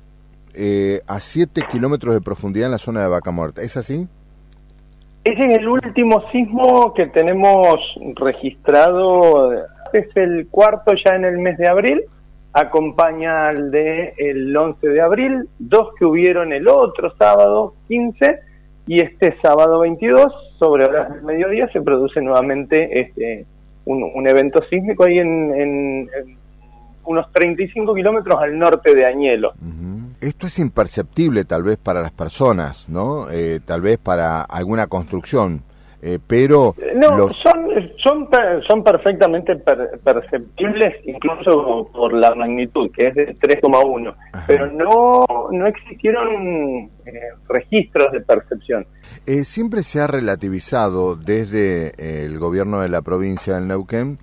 eh, 0.55 1.03
a 1.07 1.21
7 1.21 1.63
kilómetros 1.71 2.15
de 2.15 2.21
profundidad 2.21 2.67
en 2.67 2.73
la 2.73 2.79
zona 2.79 3.03
de 3.03 3.09
Vaca 3.09 3.31
Muerta. 3.31 3.63
¿Es 3.63 3.77
así? 3.77 4.09
Ese 5.23 5.47
es 5.47 5.59
el 5.59 5.69
último 5.69 6.25
sismo 6.33 6.95
que 6.95 7.07
tenemos 7.07 7.79
registrado. 8.17 9.53
Es 9.93 10.09
el 10.15 10.49
cuarto 10.49 10.95
ya 11.05 11.15
en 11.15 11.27
el 11.27 11.39
mes 11.39 11.59
de 11.59 11.69
abril. 11.69 12.03
Acompaña 12.53 13.49
al 13.49 13.71
de 13.71 14.15
el 14.17 14.57
11 14.57 14.89
de 14.89 15.01
abril, 15.01 15.49
dos 15.59 15.91
que 15.99 16.05
hubieron 16.05 16.53
el 16.53 16.67
otro 16.67 17.15
sábado 17.17 17.75
15 17.87 18.50
y 18.91 19.01
este 19.01 19.37
sábado 19.41 19.79
22 19.79 20.33
sobre 20.59 20.85
horas 20.85 21.13
del 21.13 21.23
mediodía 21.23 21.69
se 21.73 21.81
produce 21.81 22.21
nuevamente 22.21 23.01
este 23.01 23.47
un, 23.85 24.03
un 24.03 24.27
evento 24.27 24.61
sísmico 24.69 25.05
ahí 25.05 25.19
en, 25.21 25.55
en- 25.55 26.11
unos 27.05 27.33
35 27.33 27.95
kilómetros 27.95 28.41
al 28.43 28.59
norte 28.59 28.95
de 28.95 29.07
Añelo. 29.07 29.53
Esto 30.21 30.47
es 30.49 30.59
imperceptible 30.59 31.45
tal 31.45 31.63
vez 31.63 31.79
para 31.79 32.01
las 32.03 32.11
personas, 32.11 32.89
¿no? 32.89 33.31
Eh, 33.31 33.61
tal 33.65 33.81
vez 33.81 33.97
para 33.99 34.43
alguna 34.43 34.87
construcción, 34.89 35.63
eh, 36.03 36.19
pero 36.27 36.75
No, 36.97 37.17
los... 37.17 37.37
son, 37.37 37.67
son, 38.03 38.29
son 38.67 38.83
perfectamente 38.85 39.57
per- 39.57 40.01
perceptibles 40.03 40.95
incluso 41.05 41.89
por 41.93 42.13
la 42.15 42.35
magnitud, 42.35 42.91
que 42.93 43.09
es 43.09 43.15
de 43.15 43.37
3,1, 43.37 44.15
pero 44.47 44.67
no, 44.73 45.27
no 45.53 45.67
existieron 45.67 46.91
eh, 47.05 47.13
registros 47.49 48.13
de 48.13 48.21
percepción. 48.21 48.87
Eh, 49.27 49.45
siempre 49.45 49.83
se 49.83 50.01
ha 50.01 50.07
relativizado 50.07 51.17
desde 51.17 51.89
eh, 51.99 52.25
el 52.25 52.39
gobierno 52.39 52.81
de 52.81 52.89
la 52.89 53.03
provincia 53.03 53.55
del 53.57 53.69
Neuquén 53.69 54.19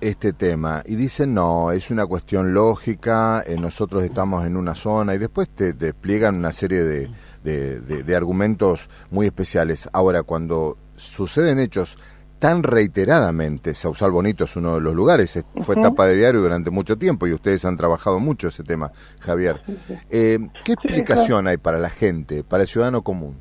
este 0.00 0.32
tema 0.32 0.82
y 0.84 0.96
dicen 0.96 1.32
no, 1.32 1.70
es 1.72 1.90
una 1.90 2.04
cuestión 2.06 2.52
lógica, 2.52 3.42
eh, 3.46 3.56
nosotros 3.58 4.02
estamos 4.04 4.44
en 4.44 4.56
una 4.56 4.74
zona 4.74 5.14
y 5.14 5.18
después 5.18 5.48
te, 5.48 5.72
te 5.72 5.86
despliegan 5.86 6.34
una 6.36 6.52
serie 6.52 6.82
de, 6.82 7.08
de- 7.42 7.80
de- 7.80 8.02
de 8.02 8.16
argumentos 8.16 8.90
muy 9.10 9.26
especiales. 9.26 9.88
Ahora, 9.92 10.22
cuando 10.22 10.76
suceden 10.96 11.58
hechos 11.58 11.98
tan 12.38 12.62
reiteradamente, 12.62 13.74
Sausal 13.74 14.10
Bonito 14.10 14.44
es 14.44 14.54
uno 14.56 14.74
de 14.74 14.80
los 14.82 14.94
lugares, 14.94 15.34
es- 15.36 15.46
fue 15.60 15.74
Ujú. 15.76 15.82
tapa 15.84 16.06
de 16.06 16.16
diario 16.16 16.40
durante 16.42 16.70
mucho 16.70 16.96
tiempo 16.98 17.26
y 17.26 17.32
ustedes 17.32 17.64
han 17.64 17.76
trabajado 17.76 18.18
mucho 18.20 18.48
ese 18.48 18.62
tema, 18.62 18.92
Javier. 19.20 19.60
Eh, 20.10 20.38
¿Qué 20.64 20.72
explicación 20.74 21.46
hay 21.46 21.56
para 21.56 21.78
la 21.78 21.88
gente, 21.88 22.44
para 22.44 22.62
el 22.64 22.68
ciudadano 22.68 23.02
común? 23.02 23.36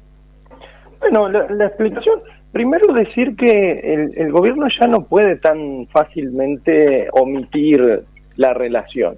Bueno, 1.02 1.28
la, 1.28 1.50
la 1.50 1.66
explicación, 1.66 2.22
primero 2.54 2.94
decir 2.94 3.36
que 3.36 3.80
el, 3.94 4.14
el 4.18 4.32
gobierno 4.32 4.68
ya 4.80 4.88
no 4.88 5.04
puede 5.04 5.36
tan 5.36 5.86
fácilmente 5.92 7.10
omitir 7.12 8.06
la 8.38 8.54
relación. 8.54 9.18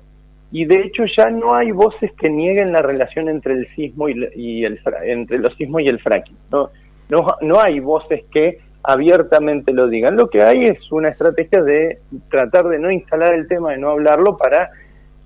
Y 0.52 0.66
de 0.66 0.78
hecho 0.78 1.04
ya 1.18 1.30
no 1.30 1.54
hay 1.54 1.72
voces 1.72 2.12
que 2.20 2.30
nieguen 2.30 2.72
la 2.72 2.82
relación 2.82 3.28
entre 3.30 3.54
el 3.54 3.68
sismo 3.76 4.10
y, 4.10 4.16
y 4.36 4.64
el 4.66 4.80
entre 5.04 5.38
los 5.40 5.54
sismos 5.58 5.82
y 5.84 5.88
el 5.88 6.00
fracking. 6.00 6.38
No, 6.52 6.70
no, 7.10 7.26
no 7.42 7.60
hay 7.60 7.80
voces 7.80 8.24
que 8.32 8.60
abiertamente 8.84 9.74
lo 9.74 9.88
digan. 9.88 10.16
Lo 10.16 10.30
que 10.30 10.44
hay 10.44 10.66
es 10.66 10.92
una 10.92 11.10
estrategia 11.10 11.64
de 11.64 12.00
tratar 12.30 12.68
de 12.68 12.80
no 12.80 12.92
instalar 12.92 13.34
el 13.34 13.48
tema, 13.48 13.72
de 13.72 13.78
no 13.78 13.90
hablarlo 13.90 14.38
para 14.38 14.72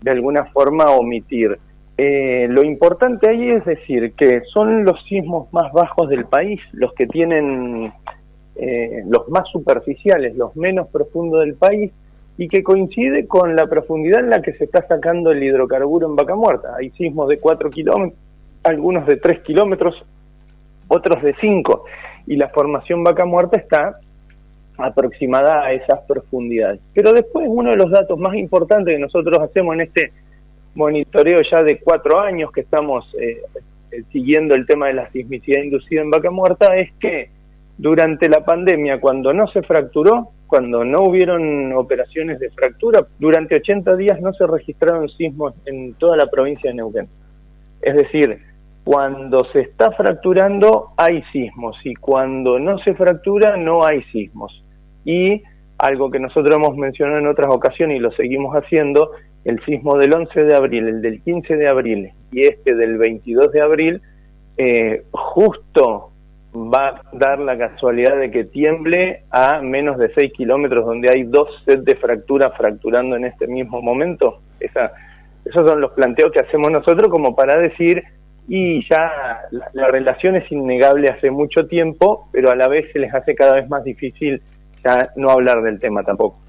de 0.02 0.12
alguna 0.12 0.46
forma 0.46 0.92
omitir. 0.92 1.60
Eh, 1.98 2.48
lo 2.50 2.64
importante 2.64 3.28
ahí 3.28 3.50
es 3.50 3.66
decir 3.66 4.14
que 4.14 4.42
son 4.54 4.86
los 4.86 5.04
sismos 5.04 5.52
más 5.52 5.74
bajos 5.74 6.08
del 6.08 6.24
país 6.24 6.62
los 6.72 6.94
que 6.94 7.08
tienen 7.08 7.92
eh, 8.56 9.04
los 9.06 9.28
más 9.28 9.50
superficiales, 9.50 10.36
los 10.38 10.56
menos 10.56 10.88
profundos 10.88 11.42
del 11.42 11.56
país 11.56 11.92
y 12.38 12.48
que 12.48 12.64
coincide 12.64 13.28
con 13.28 13.54
la 13.54 13.68
profundidad 13.68 14.22
en 14.22 14.30
la 14.30 14.42
que 14.42 14.54
se 14.54 14.64
está 14.64 14.88
sacando 14.88 15.32
el 15.32 15.44
hidrocarburo 15.44 16.08
en 16.08 16.16
Vaca 16.16 16.36
Muerta. 16.36 16.74
Hay 16.78 16.92
sismos 16.92 17.28
de 17.28 17.38
4 17.38 17.70
kilómetros, 17.70 18.18
algunos 18.64 19.06
de 19.06 19.18
3 19.18 19.42
kilómetros, 19.42 20.02
otros 20.90 21.24
de 21.24 21.34
5 21.40 21.86
y 22.28 22.36
la 22.36 22.49
formación 22.49 23.03
Vaca 23.03 23.24
Muerta 23.24 23.57
está 23.57 23.99
aproximada 24.78 25.64
a 25.64 25.72
esas 25.72 25.99
profundidades. 26.02 26.80
Pero 26.94 27.14
después 27.14 27.45
uno 27.49 27.72
de 27.72 27.78
los 27.78 27.90
datos 27.90 28.20
más 28.20 28.36
importantes 28.36 28.94
que 28.94 28.99
nosotros 28.99 29.40
hacemos 29.40 29.76
en 29.76 29.82
este 29.82 30.11
monitoreo 30.76 31.41
ya 31.49 31.64
de 31.64 31.80
cuatro 31.80 32.20
años 32.20 32.52
que 32.52 32.61
estamos 32.61 33.06
eh, 33.20 33.41
eh, 33.91 34.03
siguiendo 34.11 34.56
el 34.56 34.66
tema 34.66 34.88
de 34.88 34.94
la 34.94 35.11
sismicidad 35.11 35.64
inducida 35.64 36.02
en 36.02 36.11
vaca 36.11 36.32
muerta 36.32 36.76
es 36.78 36.91
que 36.99 37.30
durante 37.78 38.28
la 38.28 38.44
pandemia, 38.44 38.99
cuando 38.99 39.34
no 39.34 39.48
se 39.48 39.61
fracturó, 39.61 40.32
cuando 40.48 40.84
no 40.84 41.03
hubieron 41.03 41.72
operaciones 41.74 42.40
de 42.40 42.49
fractura, 42.49 43.06
durante 43.20 43.56
80 43.56 43.95
días 43.95 44.20
no 44.20 44.34
se 44.34 44.45
registraron 44.45 45.07
sismos 45.10 45.53
en 45.66 45.94
toda 45.94 46.18
la 46.18 46.28
provincia 46.28 46.70
de 46.70 46.76
Neuquén. 46.76 47.07
Es 47.82 47.95
decir, 47.95 48.41
cuando 48.90 49.45
se 49.53 49.60
está 49.60 49.91
fracturando 49.91 50.94
hay 50.98 51.22
sismos 51.32 51.78
y 51.84 51.94
cuando 51.94 52.57
no 52.57 52.80
se 52.80 52.95
fractura 52.95 53.56
no 53.56 53.86
hay 53.86 54.02
sismos. 54.11 54.64
Y 55.06 55.44
algo 55.78 56.10
que 56.10 56.20
nosotros 56.20 56.56
hemos 56.56 56.76
mencionado 56.76 57.20
en 57.20 57.28
otras 57.28 57.52
ocasiones 57.52 57.98
y 57.98 57.99
lo 57.99 58.11
seguimos 58.14 58.56
haciendo, 58.56 59.11
el 59.45 59.64
sismo 59.64 59.95
del 59.95 60.16
11 60.16 60.44
de 60.44 60.56
abril, 60.56 60.88
el 60.88 61.02
del 61.03 61.22
15 61.22 61.56
de 61.57 61.68
abril 61.68 62.10
y 62.32 62.48
este 62.48 62.74
del 62.74 62.98
22 62.98 63.52
de 63.52 63.61
abril, 63.61 64.02
eh, 64.57 65.03
justo 65.11 66.10
va 66.56 66.88
a 66.88 67.02
dar 67.14 67.38
la 67.38 67.60
casualidad 67.60 68.18
de 68.18 68.32
que 68.32 68.45
tiemble 68.45 69.22
a 69.30 69.61
menos 69.61 69.99
de 69.99 70.11
6 70.16 70.34
kilómetros 70.34 70.88
donde 70.88 71.11
hay 71.11 71.26
dos 71.26 71.48
sets 71.64 71.86
de 71.86 71.95
fracturas 71.95 72.57
fracturando 72.57 73.16
en 73.18 73.26
este 73.26 73.45
mismo 73.45 73.84
momento. 73.84 74.41
Esa, 74.60 74.94
esos 75.45 75.70
son 75.70 75.80
los 75.80 75.91
planteos 75.91 76.32
que 76.32 76.40
hacemos 76.40 76.72
nosotros 76.72 77.10
como 77.10 77.36
para 77.36 77.56
decir, 77.60 78.03
y 78.50 78.88
ya 78.90 79.42
la, 79.52 79.70
la 79.74 79.88
relación 79.88 80.36
es 80.36 80.52
innegable 80.52 81.08
hace 81.08 81.30
mucho 81.30 81.68
tiempo, 81.68 82.28
pero 82.32 82.50
a 82.50 82.56
la 82.56 82.68
vez 82.68 82.92
se 82.92 83.00
les 83.00 83.14
hace 83.14 83.36
cada 83.36 83.54
vez 83.54 83.70
más 83.70 83.84
difícil 83.84 84.42
ya 84.84 85.12
no 85.16 85.30
hablar 85.30 85.62
del 85.62 85.80
tema 85.80 86.04
tampoco. 86.04 86.40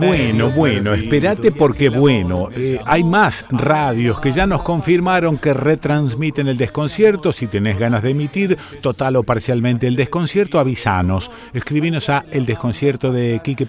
Bueno, 0.00 0.50
bueno, 0.50 0.94
espérate 0.94 1.52
porque 1.52 1.88
bueno, 1.88 2.48
eh, 2.54 2.78
hay 2.86 3.04
más 3.04 3.44
radios 3.50 4.18
que 4.20 4.32
ya 4.32 4.46
nos 4.46 4.62
confirmaron 4.62 5.36
que 5.36 5.52
retransmiten 5.52 6.48
el 6.48 6.56
desconcierto. 6.56 7.32
Si 7.32 7.46
tenés 7.46 7.78
ganas 7.78 8.02
de 8.02 8.10
emitir 8.10 8.56
total 8.80 9.16
o 9.16 9.22
parcialmente 9.22 9.86
el 9.86 9.96
desconcierto, 9.96 10.58
avisanos. 10.58 11.30
Escribinos 11.52 12.08
a 12.08 12.24
el 12.30 12.46
desconcierto 12.46 13.12
de 13.12 13.40
Quique 13.44 13.66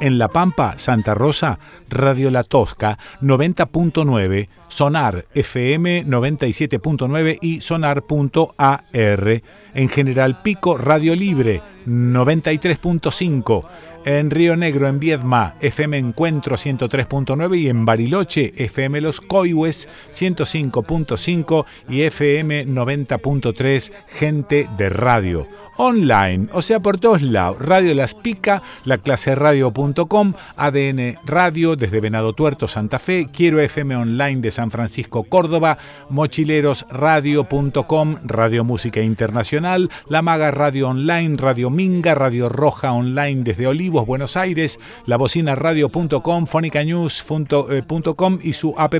en 0.00 0.18
La 0.18 0.28
Pampa, 0.28 0.74
Santa 0.78 1.14
Rosa, 1.14 1.58
Radio 1.90 2.30
La 2.30 2.44
Tosca 2.44 2.98
90.9, 3.20 4.48
Sonar 4.68 5.26
FM 5.34 6.06
97.9 6.06 7.38
y 7.40 7.60
Sonar.ar. 7.60 9.42
En 9.74 9.88
General 9.88 10.42
Pico, 10.42 10.78
Radio 10.78 11.14
Libre 11.14 11.62
93.5. 11.86 13.64
En 14.06 14.30
Río 14.30 14.54
Negro, 14.54 14.86
en 14.86 15.00
Viedma, 15.00 15.56
FM 15.62 15.96
Encuentro 15.96 16.56
103.9 16.56 17.58
y 17.58 17.68
en 17.70 17.86
Bariloche, 17.86 18.52
FM 18.56 19.00
Los 19.00 19.22
Coihues 19.22 19.88
105.5 20.10 21.64
y 21.88 22.02
FM 22.02 22.66
90.3, 22.66 23.92
Gente 24.10 24.68
de 24.76 24.90
Radio 24.90 25.63
online, 25.76 26.48
o 26.52 26.62
sea, 26.62 26.80
por 26.80 26.98
todos 26.98 27.22
lados. 27.22 27.58
Radio 27.58 27.94
Las 27.94 28.14
Pica, 28.14 28.62
la 28.84 28.98
clase 28.98 29.34
radio.com, 29.34 30.34
ADN 30.56 31.18
Radio 31.24 31.76
desde 31.76 32.00
Venado 32.00 32.32
Tuerto, 32.32 32.68
Santa 32.68 32.98
Fe, 32.98 33.28
Quiero 33.32 33.60
FM 33.60 33.96
Online 33.96 34.40
de 34.40 34.50
San 34.50 34.70
Francisco, 34.70 35.24
Córdoba, 35.24 35.78
mochilerosradio.com, 36.10 38.16
Radio 38.24 38.64
Música 38.64 39.00
Internacional, 39.00 39.90
La 40.08 40.22
Maga 40.22 40.50
Radio 40.50 40.88
Online, 40.88 41.36
Radio 41.36 41.70
Minga, 41.70 42.14
Radio 42.14 42.48
Roja 42.48 42.92
Online 42.92 43.42
desde 43.42 43.66
Olivos, 43.66 44.06
Buenos 44.06 44.36
Aires, 44.36 44.80
La 45.06 45.18
Radio.com, 45.54 46.46
fonicanews.com 46.46 48.38
y 48.42 48.52
su 48.52 48.74
app 48.78 48.94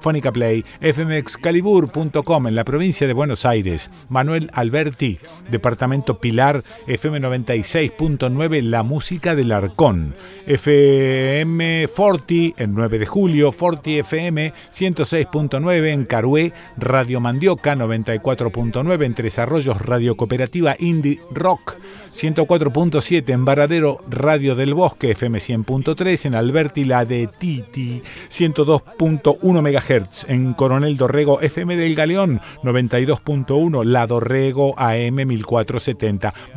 Fónica 0.00 0.32
Play, 0.32 0.64
fmexcalibur.com 0.80 2.46
en 2.46 2.54
la 2.54 2.64
provincia 2.64 3.06
de 3.06 3.12
Buenos 3.12 3.44
Aires, 3.44 3.90
Manuel 4.08 4.50
Alberti, 4.52 5.18
Departamento 5.50 6.17
Pilar, 6.20 6.62
FM 6.86 7.20
96.9, 7.20 8.62
La 8.62 8.82
Música 8.82 9.34
del 9.34 9.52
Arcón, 9.52 10.14
FM 10.46 11.88
Forti, 11.88 12.54
en 12.56 12.74
9 12.74 12.98
de 12.98 13.06
julio, 13.06 13.52
Forti 13.52 13.98
FM 13.98 14.52
106.9 14.72 15.88
en 15.88 16.04
Carué, 16.04 16.52
Radio 16.76 17.20
Mandioca 17.20 17.74
94.9 17.74 19.04
en 19.04 19.14
Tres 19.14 19.38
Radio 19.38 20.16
Cooperativa 20.16 20.74
Indie 20.78 21.20
Rock 21.30 21.76
104.7 22.12 23.28
en 23.30 23.44
Varadero, 23.44 24.00
Radio 24.08 24.56
del 24.56 24.74
Bosque, 24.74 25.12
FM 25.12 25.38
100.3 25.38 26.26
en 26.26 26.34
Alberti, 26.34 26.84
la 26.84 27.04
de 27.04 27.28
Titi 27.28 28.02
102.1 28.28 29.38
MHz 29.62 30.28
en 30.28 30.54
Coronel 30.54 30.96
Dorrego, 30.96 31.40
FM 31.40 31.76
del 31.76 31.94
Galeón 31.94 32.40
92.1, 32.62 33.84
La 33.84 34.06
Dorrego 34.06 34.74
AM 34.76 35.14
1470 35.14 36.07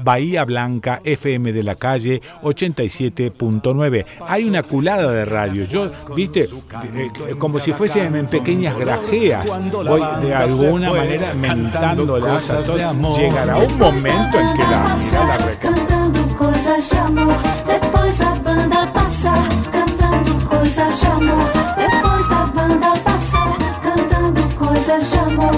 Bahía 0.03 0.45
Blanca, 0.45 1.01
FM 1.03 1.51
de 1.51 1.63
la 1.63 1.75
calle 1.75 2.21
87.9. 2.43 4.05
Hay 4.27 4.45
una 4.45 4.63
culada 4.63 5.11
de 5.11 5.25
radio. 5.25 5.65
Yo, 5.65 5.91
viste, 6.15 6.41
eh, 6.43 7.35
como 7.38 7.59
si 7.59 7.73
fuesen 7.73 8.15
en 8.15 8.27
pequeñas 8.27 8.77
grajeas. 8.77 9.45
Voy 9.71 10.01
de 10.21 10.33
alguna 10.33 10.91
manera 10.91 11.33
mentándolas 11.33 12.51
a 12.51 12.63
todas. 12.63 13.17
Llegará 13.17 13.57
un 13.57 13.77
momento 13.77 14.39
en 14.39 14.53
que 14.55 14.63
la, 14.63 14.97
la 15.27 15.57
Cantando 15.59 16.21
coisas 16.38 16.89
de 16.89 16.97
amor, 16.97 17.33
depois 17.67 18.21
a 18.21 18.33
banda 18.35 18.91
passar. 18.93 19.49
Cantando 19.71 20.49
coisas 20.49 21.01
de 21.01 21.07
amor, 21.07 21.43
depois 21.77 22.30
da 22.30 22.45
banda 22.45 22.93
passar. 23.03 23.57
Cantando 23.83 24.41
coisas 24.57 25.11
de 25.11 25.19
amor, 25.19 25.51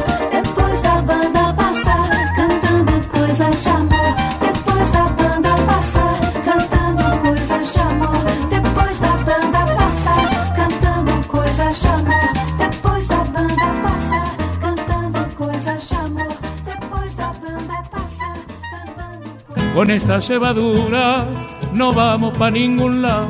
Con 19.74 19.90
esta 19.90 20.22
cebadura 20.22 21.26
no 21.74 21.92
vamos 21.94 22.38
pa' 22.38 22.52
ningún 22.52 23.02
lado. 23.02 23.30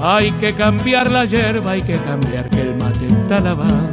Hay 0.00 0.30
que 0.32 0.54
cambiar 0.54 1.10
la 1.10 1.24
hierba, 1.24 1.72
hay 1.72 1.82
que 1.82 1.96
cambiar 1.96 2.48
que 2.50 2.60
el 2.60 2.76
mate 2.76 3.06
está 3.06 3.40
lavado. 3.40 3.88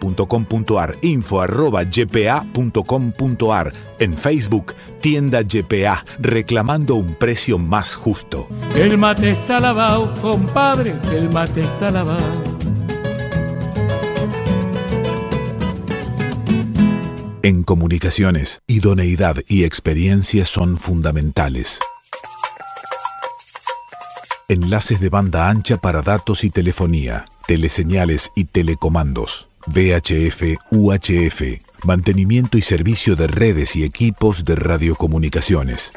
gpa.com.ar 0.00 0.96
info 1.02 1.40
arroba 1.40 1.82
ypa.com.ar 1.82 3.72
en 3.98 4.14
Facebook 4.14 4.74
tienda 5.00 5.42
YPA 5.42 6.04
reclamando 6.18 6.96
un 6.96 7.14
precio 7.14 7.58
más 7.58 7.94
justo. 7.94 8.48
El 8.74 8.98
mate 8.98 9.30
está 9.30 9.60
lavado, 9.60 10.12
compadre, 10.20 10.94
el 11.12 11.30
mate 11.30 11.60
está 11.60 11.90
lavado. 11.90 12.48
En 17.42 17.62
comunicaciones, 17.62 18.62
idoneidad 18.66 19.36
y 19.46 19.64
experiencia 19.64 20.44
son 20.44 20.76
fundamentales. 20.76 21.78
Enlaces 24.48 25.00
de 25.00 25.08
banda 25.08 25.48
ancha 25.48 25.76
para 25.78 26.02
datos 26.02 26.42
y 26.42 26.50
telefonía, 26.50 27.26
teleseñales 27.46 28.32
y 28.34 28.44
telecomandos, 28.44 29.47
VHF, 29.68 30.56
UHF, 30.70 31.42
mantenimiento 31.84 32.58
y 32.58 32.62
servicio 32.62 33.16
de 33.16 33.26
redes 33.26 33.74
y 33.76 33.84
equipos 33.84 34.44
de 34.44 34.56
radiocomunicaciones. 34.56 35.92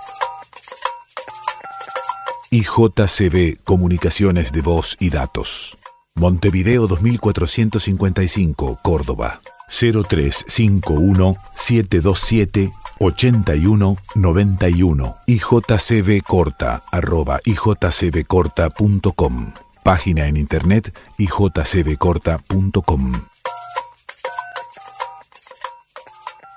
IJCB 2.51 3.63
Comunicaciones 3.63 4.51
de 4.51 4.61
Voz 4.61 4.97
y 4.99 5.09
Datos. 5.09 5.77
Montevideo 6.15 6.87
2455, 6.87 8.79
Córdoba. 8.83 9.39
0351 9.69 11.37
727 11.55 12.73
8191 12.99 15.17
y 15.25 15.39
jcbcorta 15.39 16.83
arroba. 16.91 17.39
Página 19.83 20.27
en 20.27 20.37
internet 20.37 20.95
ijcbcorta.com. 21.17 23.13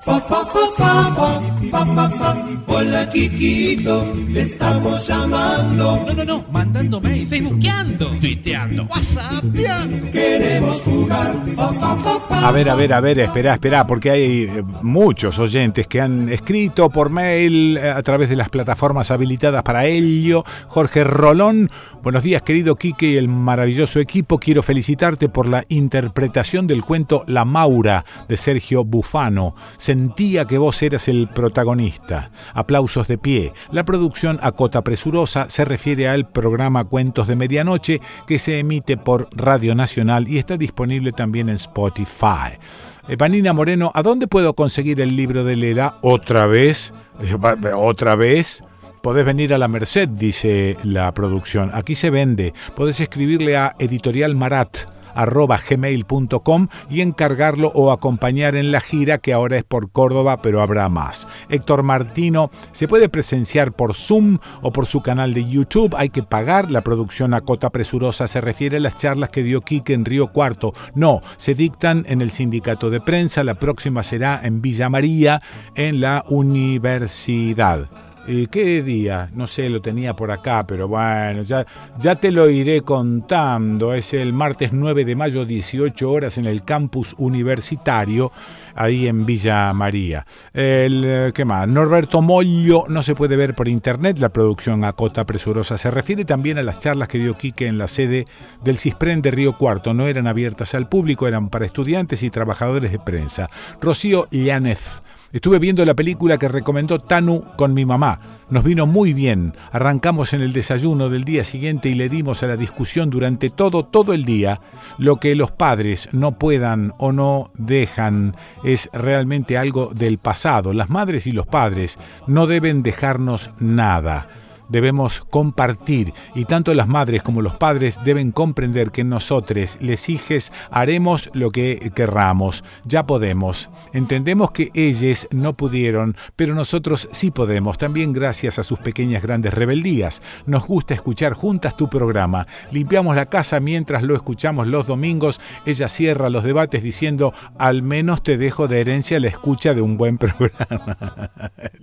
Fa, 0.05 0.20
fa, 0.20 0.44
fa, 0.44 0.66
fa, 0.76 1.15
fa, 1.15 1.42
fa, 1.70 1.86
fa, 1.86 2.10
fa. 2.10 2.36
Hola, 2.66 3.08
Kikito, 3.08 4.12
te 4.34 4.42
estamos 4.42 5.07
llamando. 5.07 6.05
No, 6.05 6.12
no, 6.12 6.24
no, 6.24 6.44
mandando 6.52 7.00
mail, 7.00 7.26
facebookeando, 7.26 8.08
tuiteando, 8.20 8.83
whatsappeando. 8.83 10.10
Queremos 10.12 10.83
jugar. 10.83 11.34
Fa, 11.57 11.73
fa, 11.73 11.97
fa, 11.97 12.20
fa. 12.20 12.49
A 12.49 12.52
ver, 12.52 12.68
a 12.68 12.74
ver, 12.74 12.92
a 12.92 13.00
ver, 13.00 13.20
espera, 13.20 13.55
espera, 13.55 13.86
porque 13.86 14.10
hay 14.10 14.42
eh, 14.42 14.62
muchos 14.83 15.39
oyentes 15.39 15.86
que 15.86 16.02
han 16.02 16.28
escrito 16.28 16.91
por 16.91 17.08
mail 17.08 17.78
eh, 17.78 17.89
a 17.91 18.02
través 18.02 18.28
de 18.28 18.36
las 18.36 18.50
plataformas 18.50 19.10
habilitadas 19.10 19.62
para 19.62 19.86
ello. 19.86 20.44
Jorge 20.68 21.05
Rolón, 21.05 21.70
buenos 22.02 22.23
días 22.23 22.42
querido 22.42 22.76
Quique 22.76 23.12
y 23.12 23.16
el 23.16 23.28
maravilloso 23.28 24.00
equipo. 24.00 24.39
Quiero 24.39 24.62
felicitarte 24.62 25.31
por 25.31 25.49
la 25.49 25.65
interpretación 25.68 26.66
del 26.66 26.84
cuento 26.84 27.24
La 27.26 27.47
Maura 27.47 28.05
de 28.28 28.36
Sergio 28.36 28.84
Bufano. 28.84 29.55
Sentía 29.94 30.44
que 30.44 30.58
vos 30.58 30.82
eras 30.82 31.06
el 31.06 31.28
protagonista. 31.28 32.32
Aplausos 32.52 33.06
de 33.06 33.16
pie. 33.16 33.52
La 33.70 33.84
producción 33.84 34.40
a 34.42 34.50
cota 34.50 34.82
presurosa 34.82 35.47
se 35.48 35.64
refiere 35.64 36.08
al 36.08 36.28
programa 36.28 36.82
Cuentos 36.82 37.28
de 37.28 37.36
Medianoche 37.36 38.00
que 38.26 38.40
se 38.40 38.58
emite 38.58 38.97
por 38.97 39.28
Radio 39.31 39.76
Nacional 39.76 40.26
y 40.28 40.39
está 40.39 40.56
disponible 40.56 41.12
también 41.12 41.48
en 41.48 41.55
Spotify. 41.55 42.58
Eh, 43.06 43.14
Vanina 43.14 43.52
Moreno, 43.52 43.92
¿a 43.94 44.02
dónde 44.02 44.26
puedo 44.26 44.55
conseguir 44.55 45.00
el 45.00 45.14
libro 45.14 45.44
de 45.44 45.55
Leda? 45.55 45.94
¿Otra 46.00 46.47
vez? 46.47 46.92
Eh, 47.20 47.36
¿Otra 47.76 48.16
vez? 48.16 48.64
Podés 49.00 49.24
venir 49.24 49.55
a 49.55 49.58
la 49.58 49.68
Merced, 49.68 50.08
dice 50.08 50.76
la 50.82 51.14
producción. 51.14 51.70
Aquí 51.73 51.94
se 51.94 52.10
vende. 52.10 52.52
Podés 52.74 53.00
escribirle 53.00 53.56
a 53.56 53.76
Editorial 53.78 54.34
Marat 54.34 54.92
gmail.com 55.15 56.68
y 56.91 57.01
encargarlo 57.01 57.73
o 57.75 57.93
acompañar 57.93 58.57
en 58.57 58.73
la 58.73 58.81
gira 58.81 59.18
que 59.18 59.33
ahora 59.33 59.57
es 59.57 59.65
por 59.65 59.91
Córdoba, 59.91 60.43
pero 60.43 60.60
habrá 60.60 60.89
más. 60.89 61.28
Héctor 61.49 61.83
Martino 61.83 62.51
se 62.73 62.89
puede 62.89 63.09
presenciar 63.09 63.73
por 63.73 63.94
Zoom 63.94 64.39
o 64.62 64.73
por 64.73 64.86
su 64.86 65.02
canal 65.02 65.34
de 65.34 65.44
YouTube. 65.44 65.94
Hay 65.97 66.10
que 66.10 66.23
pagar. 66.23 66.70
La 66.70 66.83
producción 66.83 67.34
a 67.34 67.41
cota 67.41 67.70
presurosa 67.70 68.28
se 68.28 68.41
refiere 68.41 68.78
a 68.78 68.81
las 68.81 68.97
charlas 68.99 69.31
que 69.31 69.43
dio 69.43 69.60
Quique 69.60 69.94
en 69.94 70.05
Río 70.05 70.28
Cuarto. 70.28 70.73
No, 70.94 71.20
se 71.36 71.55
dictan 71.55 72.05
en 72.09 72.20
el 72.23 72.31
sindicato 72.31 72.91
de 72.91 73.01
prensa. 73.01 73.44
La 73.44 73.55
próxima 73.55 74.02
será 74.02 74.41
en 74.43 74.62
Villa 74.62 74.89
María, 74.89 75.39
en 75.75 76.01
la 76.01 76.25
universidad. 76.28 77.89
Eh, 78.26 78.46
¿Qué 78.50 78.82
día? 78.82 79.28
No 79.34 79.46
sé, 79.46 79.68
lo 79.68 79.82
tenía 79.82 80.14
por 80.14 80.32
acá, 80.32 80.64
pero 80.66 80.88
bueno, 80.88 81.42
ya, 81.42 81.66
ya 81.98 82.14
te 82.16 82.30
lo 82.30 82.48
iré 82.48 82.80
contando. 82.80 83.92
Es 83.92 84.14
el 84.14 84.32
martes 84.32 84.72
9 84.72 85.04
de 85.04 85.14
mayo, 85.14 85.44
18 85.44 86.10
horas, 86.10 86.38
en 86.38 86.46
el 86.46 86.64
campus 86.64 87.14
universitario, 87.18 88.32
ahí 88.74 89.08
en 89.08 89.26
Villa 89.26 89.70
María. 89.74 90.26
El, 90.54 91.32
¿Qué 91.34 91.44
más? 91.44 91.68
Norberto 91.68 92.22
Mollo 92.22 92.84
no 92.88 93.02
se 93.02 93.14
puede 93.14 93.36
ver 93.36 93.54
por 93.54 93.68
internet. 93.68 94.18
La 94.18 94.30
producción 94.30 94.84
a 94.84 94.94
cota 94.94 95.24
presurosa 95.26 95.76
se 95.76 95.90
refiere 95.90 96.24
también 96.24 96.56
a 96.56 96.62
las 96.62 96.78
charlas 96.78 97.08
que 97.08 97.18
dio 97.18 97.36
Quique 97.36 97.66
en 97.66 97.76
la 97.76 97.88
sede 97.88 98.26
del 98.62 98.78
CISPREN 98.78 99.20
de 99.20 99.32
Río 99.32 99.58
Cuarto. 99.58 99.92
No 99.92 100.06
eran 100.06 100.26
abiertas 100.26 100.74
al 100.74 100.88
público, 100.88 101.28
eran 101.28 101.50
para 101.50 101.66
estudiantes 101.66 102.22
y 102.22 102.30
trabajadores 102.30 102.90
de 102.90 102.98
prensa. 102.98 103.50
Rocío 103.82 104.28
Llanez. 104.30 105.02
Estuve 105.34 105.58
viendo 105.58 105.84
la 105.84 105.94
película 105.94 106.38
que 106.38 106.46
recomendó 106.46 107.00
Tanu 107.00 107.42
con 107.56 107.74
mi 107.74 107.84
mamá. 107.84 108.20
Nos 108.50 108.62
vino 108.62 108.86
muy 108.86 109.12
bien. 109.12 109.52
Arrancamos 109.72 110.32
en 110.32 110.42
el 110.42 110.52
desayuno 110.52 111.08
del 111.08 111.24
día 111.24 111.42
siguiente 111.42 111.88
y 111.88 111.94
le 111.94 112.08
dimos 112.08 112.44
a 112.44 112.46
la 112.46 112.56
discusión 112.56 113.10
durante 113.10 113.50
todo, 113.50 113.84
todo 113.84 114.12
el 114.12 114.24
día. 114.24 114.60
Lo 114.96 115.16
que 115.16 115.34
los 115.34 115.50
padres 115.50 116.08
no 116.12 116.38
puedan 116.38 116.92
o 116.98 117.10
no 117.10 117.50
dejan 117.58 118.36
es 118.62 118.88
realmente 118.92 119.58
algo 119.58 119.90
del 119.92 120.18
pasado. 120.18 120.72
Las 120.72 120.88
madres 120.88 121.26
y 121.26 121.32
los 121.32 121.48
padres 121.48 121.98
no 122.28 122.46
deben 122.46 122.84
dejarnos 122.84 123.50
nada 123.58 124.28
debemos 124.68 125.20
compartir 125.31 126.12
y 126.34 126.44
tanto 126.44 126.75
las 126.75 126.89
madres 126.89 127.23
como 127.23 127.43
los 127.43 127.55
padres 127.55 127.99
deben 128.05 128.33
comprender 128.33 128.91
que 128.91 129.05
nosotros, 129.05 129.78
les 129.81 130.09
hijes, 130.09 130.52
haremos 130.70 131.31
lo 131.34 131.51
que 131.51 131.93
querramos, 131.94 132.65
ya 132.84 133.07
podemos. 133.07 133.70
Entendemos 133.93 134.51
que 134.52 134.70
ellos 134.75 135.28
no 135.31 135.55
pudieron, 135.55 136.17
pero 136.36 136.55
nosotros 136.55 137.09
sí 137.12 137.31
podemos, 137.31 137.78
también 137.78 138.12
gracias 138.12 138.59
a 138.59 138.62
sus 138.62 138.78
pequeñas 138.78 139.23
grandes 139.23 139.55
rebeldías. 139.55 140.23
Nos 140.47 140.67
gusta 140.67 140.94
escuchar 140.94 141.34
juntas 141.34 141.76
tu 141.76 141.89
programa. 141.89 142.47
Limpiamos 142.70 143.17
la 143.17 143.26
casa 143.26 143.60
mientras 143.60 144.02
lo 144.02 144.15
escuchamos 144.15 144.67
los 144.67 144.86
domingos. 144.86 145.41
Ella 145.67 145.89
cierra 145.89 146.31
los 146.31 146.44
debates 146.44 146.83
diciendo, 146.83 147.34
al 147.59 147.83
menos 147.83 148.23
te 148.23 148.39
dejo 148.39 148.68
de 148.68 148.81
herencia 148.81 149.20
la 149.20 149.28
escucha 149.28 149.75
de 149.75 149.83
un 149.83 149.97
buen 149.97 150.18
programa. 150.25 150.97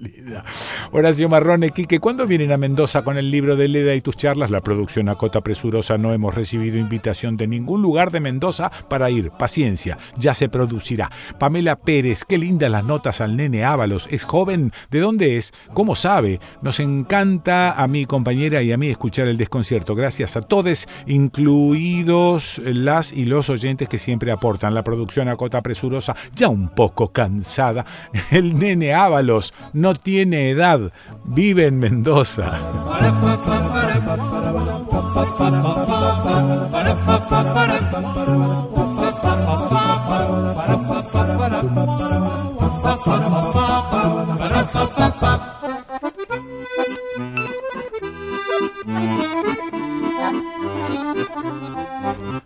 Horacio 0.92 1.30
Marrone, 1.30 1.69
Quique, 1.69 2.00
¿cuándo 2.00 2.26
vienen 2.26 2.51
a 2.51 2.58
Mendoza 2.58 2.70
con 3.03 3.17
el 3.17 3.30
libro 3.32 3.58
de 3.58 3.67
Leda 3.67 3.95
y 3.95 4.01
tus 4.01 4.16
charlas? 4.16 4.50
La 4.50 4.61
producción 4.61 5.09
a 5.09 5.16
cota 5.16 5.41
presurosa 5.41 5.98
no 5.98 6.14
hemos 6.14 6.33
recibido 6.33 6.77
invitación 6.77 7.35
de 7.35 7.45
ningún 7.48 7.82
lugar 7.82 8.11
de 8.11 8.22
Mendoza 8.22 8.72
para 8.90 9.09
ir. 9.09 9.30
Paciencia, 9.32 9.98
ya 10.17 10.33
se 10.33 10.48
producirá. 10.48 11.11
Pamela 11.38 11.75
Pérez, 11.75 12.24
qué 12.24 12.38
lindas 12.38 12.72
las 12.72 12.85
notas 12.85 13.19
al 13.19 13.35
nene 13.35 13.66
Ábalos. 13.66 14.08
¿Es 14.09 14.24
joven? 14.24 14.72
¿De 14.90 15.00
dónde 15.00 15.38
es? 15.38 15.53
¿Cómo 15.74 15.95
sabe? 15.95 16.40
Nos 16.61 16.80
encanta 16.80 17.74
a 17.74 17.88
mi 17.88 18.06
compañera 18.06 18.61
y 18.61 18.72
a 18.72 18.77
mí 18.77 18.88
escuchar 18.88 19.27
el 19.27 19.38
desconcierto. 19.38 19.93
Gracias 19.93 20.38
a 20.38 20.41
todos, 20.41 20.88
incluidos 21.08 22.61
las 22.64 23.11
y 23.11 23.25
los 23.25 23.50
oyentes 23.50 23.90
que 23.90 23.98
siempre 23.98 24.32
aportan. 24.32 24.74
La 24.74 24.83
producción 24.83 25.27
a 25.27 25.35
cota 25.35 25.61
presurosa, 25.61 26.16
ya 26.33 26.48
un 26.48 26.69
poco 26.69 27.11
cansada. 27.11 27.85
El 28.32 28.58
nene 28.58 28.93
Ábalos 28.93 29.53
no 29.74 29.93
tiene 29.93 30.51
edad, 30.51 30.93
vive 31.25 31.66
en 31.66 31.80
Mendoza. 31.80 32.60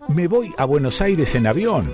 Me 0.08 0.28
voy 0.28 0.50
a 0.56 0.64
Buenos 0.64 1.00
Aires 1.02 1.34
en 1.34 1.46
avión. 1.46 1.92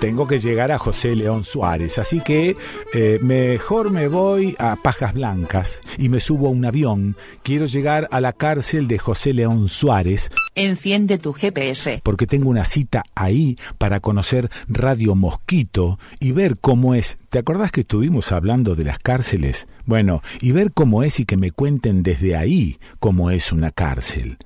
Tengo 0.00 0.26
que 0.26 0.38
llegar 0.38 0.72
a 0.72 0.78
José 0.78 1.14
León 1.14 1.44
Suárez, 1.44 1.98
así 1.98 2.20
que 2.20 2.56
eh, 2.94 3.18
mejor 3.20 3.90
me 3.90 4.08
voy 4.08 4.56
a 4.58 4.76
Pajas 4.76 5.12
Blancas 5.12 5.82
y 5.98 6.08
me 6.08 6.20
subo 6.20 6.46
a 6.46 6.50
un 6.50 6.64
avión. 6.64 7.16
Quiero 7.42 7.66
llegar 7.66 8.08
a 8.10 8.22
la 8.22 8.32
cárcel 8.32 8.88
de 8.88 8.98
José 8.98 9.34
León 9.34 9.68
Suárez 9.68 10.30
Enciende 10.54 11.18
tu 11.18 11.34
GPS. 11.34 12.00
porque 12.02 12.26
tengo 12.26 12.48
una 12.48 12.64
cita 12.64 13.04
ahí 13.14 13.58
para 13.76 14.00
conocer 14.00 14.50
Radio 14.68 15.14
Mosquito 15.14 15.98
y 16.18 16.32
ver 16.32 16.56
cómo 16.58 16.94
es. 16.94 17.18
¿Te 17.28 17.38
acordás 17.38 17.70
que 17.70 17.82
estuvimos 17.82 18.32
hablando 18.32 18.74
de 18.76 18.84
las 18.84 18.98
cárceles? 18.98 19.68
Bueno, 19.84 20.22
y 20.40 20.52
ver 20.52 20.72
cómo 20.72 21.02
es 21.02 21.20
y 21.20 21.26
que 21.26 21.36
me 21.36 21.50
cuenten 21.50 22.02
desde 22.02 22.36
ahí 22.36 22.78
cómo 23.00 23.30
es 23.30 23.52
una 23.52 23.70
cárcel. 23.70 24.38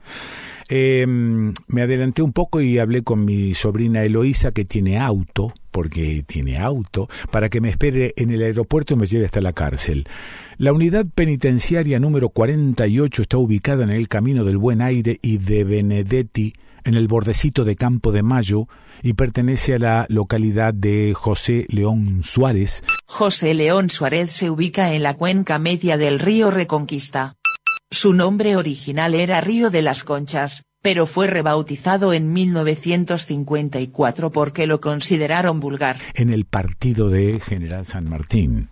Eh, 0.68 1.06
me 1.06 1.82
adelanté 1.82 2.22
un 2.22 2.32
poco 2.32 2.60
y 2.60 2.78
hablé 2.78 3.02
con 3.02 3.24
mi 3.24 3.54
sobrina 3.54 4.04
Eloísa 4.04 4.50
que 4.50 4.64
tiene 4.64 4.98
auto, 4.98 5.52
porque 5.70 6.24
tiene 6.26 6.58
auto, 6.58 7.08
para 7.30 7.48
que 7.48 7.60
me 7.60 7.68
espere 7.68 8.12
en 8.16 8.30
el 8.30 8.42
aeropuerto 8.42 8.94
y 8.94 8.96
me 8.96 9.06
lleve 9.06 9.26
hasta 9.26 9.40
la 9.40 9.52
cárcel. 9.52 10.06
La 10.56 10.72
unidad 10.72 11.06
penitenciaria 11.14 11.98
número 11.98 12.28
48 12.28 13.22
está 13.22 13.38
ubicada 13.38 13.84
en 13.84 13.90
el 13.90 14.08
Camino 14.08 14.44
del 14.44 14.58
Buen 14.58 14.80
Aire 14.80 15.18
y 15.20 15.38
de 15.38 15.64
Benedetti, 15.64 16.54
en 16.84 16.94
el 16.94 17.08
bordecito 17.08 17.64
de 17.64 17.76
Campo 17.76 18.12
de 18.12 18.22
Mayo, 18.22 18.68
y 19.02 19.14
pertenece 19.14 19.74
a 19.74 19.78
la 19.78 20.06
localidad 20.08 20.72
de 20.74 21.12
José 21.14 21.66
León 21.70 22.20
Suárez, 22.22 22.82
José 23.06 23.54
León 23.54 23.90
Suárez 23.90 24.32
se 24.32 24.50
ubica 24.50 24.94
en 24.94 25.02
la 25.02 25.14
cuenca 25.14 25.58
media 25.58 25.96
del 25.96 26.18
río 26.18 26.50
Reconquista. 26.50 27.36
Su 27.94 28.12
nombre 28.12 28.56
original 28.56 29.14
era 29.14 29.40
Río 29.40 29.70
de 29.70 29.80
las 29.80 30.02
Conchas, 30.02 30.64
pero 30.84 31.06
fue 31.06 31.26
rebautizado 31.28 32.12
en 32.12 32.34
1954 32.34 34.30
porque 34.30 34.66
lo 34.66 34.82
consideraron 34.82 35.58
vulgar. 35.58 35.96
En 36.12 36.30
el 36.30 36.44
partido 36.44 37.08
de 37.08 37.40
General 37.40 37.86
San 37.86 38.06
Martín. 38.06 38.68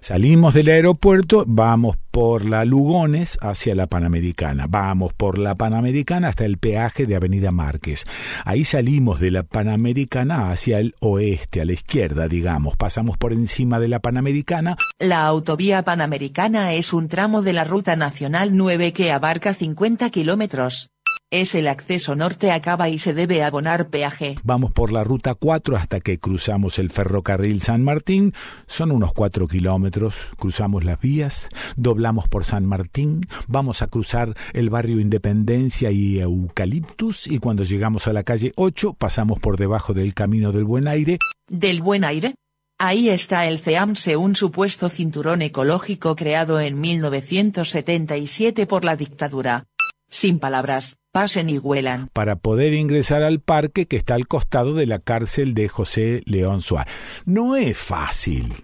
Salimos 0.00 0.54
del 0.54 0.70
aeropuerto, 0.70 1.44
vamos 1.46 1.98
por 2.10 2.44
la 2.44 2.64
Lugones 2.64 3.38
hacia 3.40 3.76
la 3.76 3.86
Panamericana. 3.86 4.66
Vamos 4.68 5.12
por 5.12 5.38
la 5.38 5.54
Panamericana 5.54 6.28
hasta 6.28 6.44
el 6.44 6.58
peaje 6.58 7.06
de 7.06 7.14
Avenida 7.14 7.52
Márquez. 7.52 8.06
Ahí 8.44 8.64
salimos 8.64 9.20
de 9.20 9.30
la 9.30 9.44
Panamericana 9.44 10.50
hacia 10.50 10.80
el 10.80 10.96
oeste, 11.00 11.60
a 11.60 11.64
la 11.64 11.74
izquierda, 11.74 12.26
digamos. 12.26 12.76
Pasamos 12.76 13.18
por 13.18 13.32
encima 13.32 13.78
de 13.78 13.86
la 13.86 14.00
Panamericana. 14.00 14.76
La 14.98 15.26
autovía 15.26 15.84
panamericana 15.84 16.72
es 16.72 16.92
un 16.92 17.08
tramo 17.08 17.40
de 17.40 17.52
la 17.52 17.62
Ruta 17.62 17.94
Nacional 17.94 18.56
9 18.56 18.92
que 18.92 19.12
abarca 19.12 19.54
50 19.54 20.10
kilómetros. 20.10 20.91
Es 21.32 21.54
el 21.54 21.66
acceso 21.66 22.14
norte 22.14 22.52
a 22.52 22.60
Cava 22.60 22.90
y 22.90 22.98
se 22.98 23.14
debe 23.14 23.42
abonar 23.42 23.88
peaje. 23.88 24.36
Vamos 24.44 24.70
por 24.70 24.92
la 24.92 25.02
ruta 25.02 25.34
4 25.34 25.78
hasta 25.78 25.98
que 25.98 26.18
cruzamos 26.18 26.78
el 26.78 26.90
ferrocarril 26.90 27.62
San 27.62 27.82
Martín. 27.82 28.34
Son 28.66 28.92
unos 28.92 29.14
4 29.14 29.48
kilómetros. 29.48 30.28
Cruzamos 30.38 30.84
las 30.84 31.00
vías, 31.00 31.48
doblamos 31.74 32.28
por 32.28 32.44
San 32.44 32.66
Martín, 32.66 33.22
vamos 33.48 33.80
a 33.80 33.86
cruzar 33.86 34.34
el 34.52 34.68
barrio 34.68 35.00
Independencia 35.00 35.90
y 35.90 36.20
Eucaliptus 36.20 37.26
y 37.26 37.38
cuando 37.38 37.64
llegamos 37.64 38.06
a 38.06 38.12
la 38.12 38.24
calle 38.24 38.52
8 38.56 38.92
pasamos 38.92 39.38
por 39.38 39.56
debajo 39.56 39.94
del 39.94 40.12
Camino 40.12 40.52
del 40.52 40.64
Buen 40.64 40.86
Aire. 40.86 41.16
¿Del 41.48 41.80
buen 41.80 42.04
aire? 42.04 42.34
Ahí 42.78 43.08
está 43.08 43.46
el 43.48 43.58
CEAMSE, 43.58 44.18
un 44.18 44.36
supuesto 44.36 44.90
cinturón 44.90 45.40
ecológico 45.40 46.14
creado 46.14 46.60
en 46.60 46.78
1977 46.78 48.66
por 48.66 48.84
la 48.84 48.96
dictadura. 48.96 49.64
Sin 50.10 50.38
palabras, 50.38 50.98
pasen 51.12 51.50
y 51.50 51.58
huelan. 51.58 52.08
para 52.12 52.36
poder 52.36 52.72
ingresar 52.72 53.22
al 53.22 53.38
parque 53.40 53.86
que 53.86 53.96
está 53.96 54.14
al 54.14 54.26
costado 54.26 54.74
de 54.74 54.86
la 54.86 54.98
cárcel 54.98 55.54
de 55.54 55.68
José 55.68 56.22
León 56.24 56.62
Suárez. 56.62 56.92
No 57.26 57.54
es 57.54 57.76
fácil. 57.76 58.54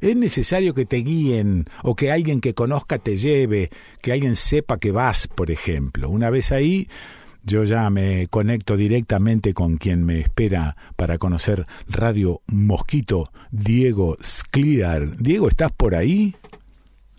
Es 0.00 0.16
necesario 0.16 0.74
que 0.74 0.86
te 0.86 0.98
guíen 0.98 1.66
o 1.82 1.96
que 1.96 2.12
alguien 2.12 2.40
que 2.40 2.54
conozca 2.54 2.98
te 2.98 3.16
lleve, 3.16 3.70
que 4.00 4.12
alguien 4.12 4.36
sepa 4.36 4.78
que 4.78 4.92
vas, 4.92 5.26
por 5.26 5.50
ejemplo. 5.50 6.08
Una 6.08 6.30
vez 6.30 6.52
ahí, 6.52 6.88
yo 7.42 7.64
ya 7.64 7.90
me 7.90 8.28
conecto 8.28 8.76
directamente 8.76 9.52
con 9.54 9.76
quien 9.76 10.04
me 10.04 10.20
espera 10.20 10.76
para 10.94 11.18
conocer 11.18 11.64
Radio 11.88 12.42
Mosquito, 12.46 13.32
Diego 13.50 14.16
Scliar. 14.22 15.16
Diego, 15.16 15.48
¿estás 15.48 15.72
por 15.72 15.96
ahí? 15.96 16.36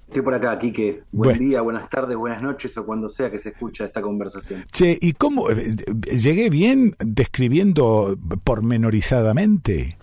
Estoy 0.10 0.24
por 0.24 0.34
acá, 0.34 0.58
Quique. 0.58 1.04
Buen 1.12 1.30
Bueno. 1.38 1.40
día, 1.40 1.62
buenas 1.62 1.88
tardes, 1.88 2.18
buenas 2.18 2.42
noches 2.42 2.76
o 2.80 2.84
cuando 2.84 3.08
sea 3.10 3.30
que 3.30 3.38
se 3.38 3.50
escucha 3.50 3.86
esta 3.86 4.02
conversación. 4.02 4.66
Che, 4.72 4.98
¿y 5.00 5.14
cómo? 5.14 5.52
eh, 5.52 5.76
¿Llegué 6.18 6.50
bien 6.50 6.96
describiendo 6.98 8.18
pormenorizadamente? 8.44 9.96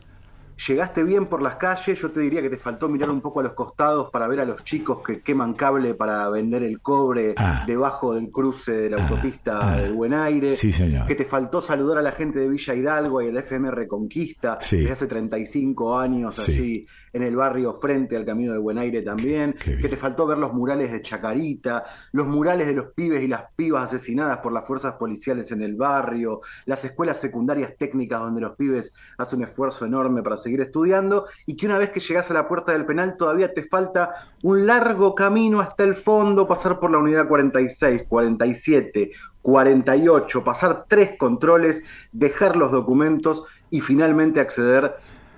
Llegaste 0.68 1.02
bien 1.04 1.26
por 1.26 1.42
las 1.42 1.56
calles, 1.56 2.00
yo 2.00 2.08
te 2.10 2.20
diría 2.20 2.40
que 2.40 2.48
te 2.48 2.56
faltó 2.56 2.88
mirar 2.88 3.10
un 3.10 3.20
poco 3.20 3.40
a 3.40 3.42
los 3.42 3.52
costados 3.52 4.08
para 4.10 4.26
ver 4.26 4.40
a 4.40 4.46
los 4.46 4.64
chicos 4.64 5.00
que 5.06 5.20
queman 5.20 5.52
cable 5.52 5.92
para 5.92 6.30
vender 6.30 6.62
el 6.62 6.80
cobre 6.80 7.34
Ah. 7.36 7.64
debajo 7.66 8.14
del 8.14 8.30
cruce 8.30 8.72
de 8.72 8.90
la 8.90 9.02
autopista 9.02 9.76
del 9.82 9.92
Buen 9.92 10.14
Aire. 10.14 10.56
Sí, 10.56 10.72
señor. 10.72 11.06
Que 11.08 11.14
te 11.14 11.26
faltó 11.26 11.60
saludar 11.60 11.98
a 11.98 12.02
la 12.02 12.12
gente 12.12 12.38
de 12.38 12.48
Villa 12.48 12.74
Hidalgo 12.74 13.20
y 13.20 13.26
el 13.26 13.36
FM 13.36 13.70
Reconquista 13.70 14.56
Sí. 14.62 14.78
desde 14.78 14.92
hace 14.92 15.06
35 15.08 15.98
años 15.98 16.36
Sí. 16.36 16.52
allí 16.52 16.86
en 17.16 17.22
el 17.22 17.36
barrio 17.36 17.72
frente 17.72 18.16
al 18.16 18.24
Camino 18.24 18.52
del 18.52 18.60
Buen 18.60 18.78
Aire 18.78 19.02
también. 19.02 19.54
Que 19.54 19.88
te 19.88 19.96
faltó 19.96 20.26
ver 20.26 20.38
los 20.38 20.52
murales 20.52 20.92
de 20.92 21.02
Chacarita, 21.02 21.84
los 22.12 22.26
murales 22.26 22.66
de 22.66 22.74
los 22.74 22.86
pibes 22.94 23.22
y 23.22 23.28
las 23.28 23.44
pibas 23.56 23.84
asesinadas 23.84 24.38
por 24.38 24.52
las 24.52 24.66
fuerzas 24.66 24.94
policiales 24.94 25.50
en 25.52 25.62
el 25.62 25.76
barrio, 25.76 26.40
las 26.66 26.84
escuelas 26.84 27.20
secundarias 27.20 27.74
técnicas 27.76 28.20
donde 28.20 28.42
los 28.42 28.56
pibes 28.56 28.92
hacen 29.18 29.40
un 29.40 29.46
esfuerzo 29.46 29.86
enorme 29.86 30.22
para 30.22 30.36
seguir 30.36 30.60
estudiando 30.60 31.26
y 31.46 31.56
que 31.56 31.66
una 31.66 31.78
vez 31.78 31.90
que 31.90 32.00
llegas 32.00 32.30
a 32.30 32.34
la 32.34 32.48
puerta 32.48 32.72
del 32.72 32.86
penal 32.86 33.16
todavía 33.16 33.52
te 33.52 33.62
falta 33.64 34.10
un 34.42 34.66
largo 34.66 35.14
camino 35.14 35.60
hasta 35.60 35.84
el 35.84 35.94
fondo, 35.94 36.46
pasar 36.46 36.78
por 36.78 36.90
la 36.90 36.98
unidad 36.98 37.28
46, 37.28 38.04
47, 38.08 39.10
48, 39.42 40.44
pasar 40.44 40.86
tres 40.88 41.16
controles, 41.16 41.82
dejar 42.12 42.56
los 42.56 42.72
documentos 42.72 43.44
y 43.70 43.80
finalmente 43.80 44.40
acceder 44.40 44.96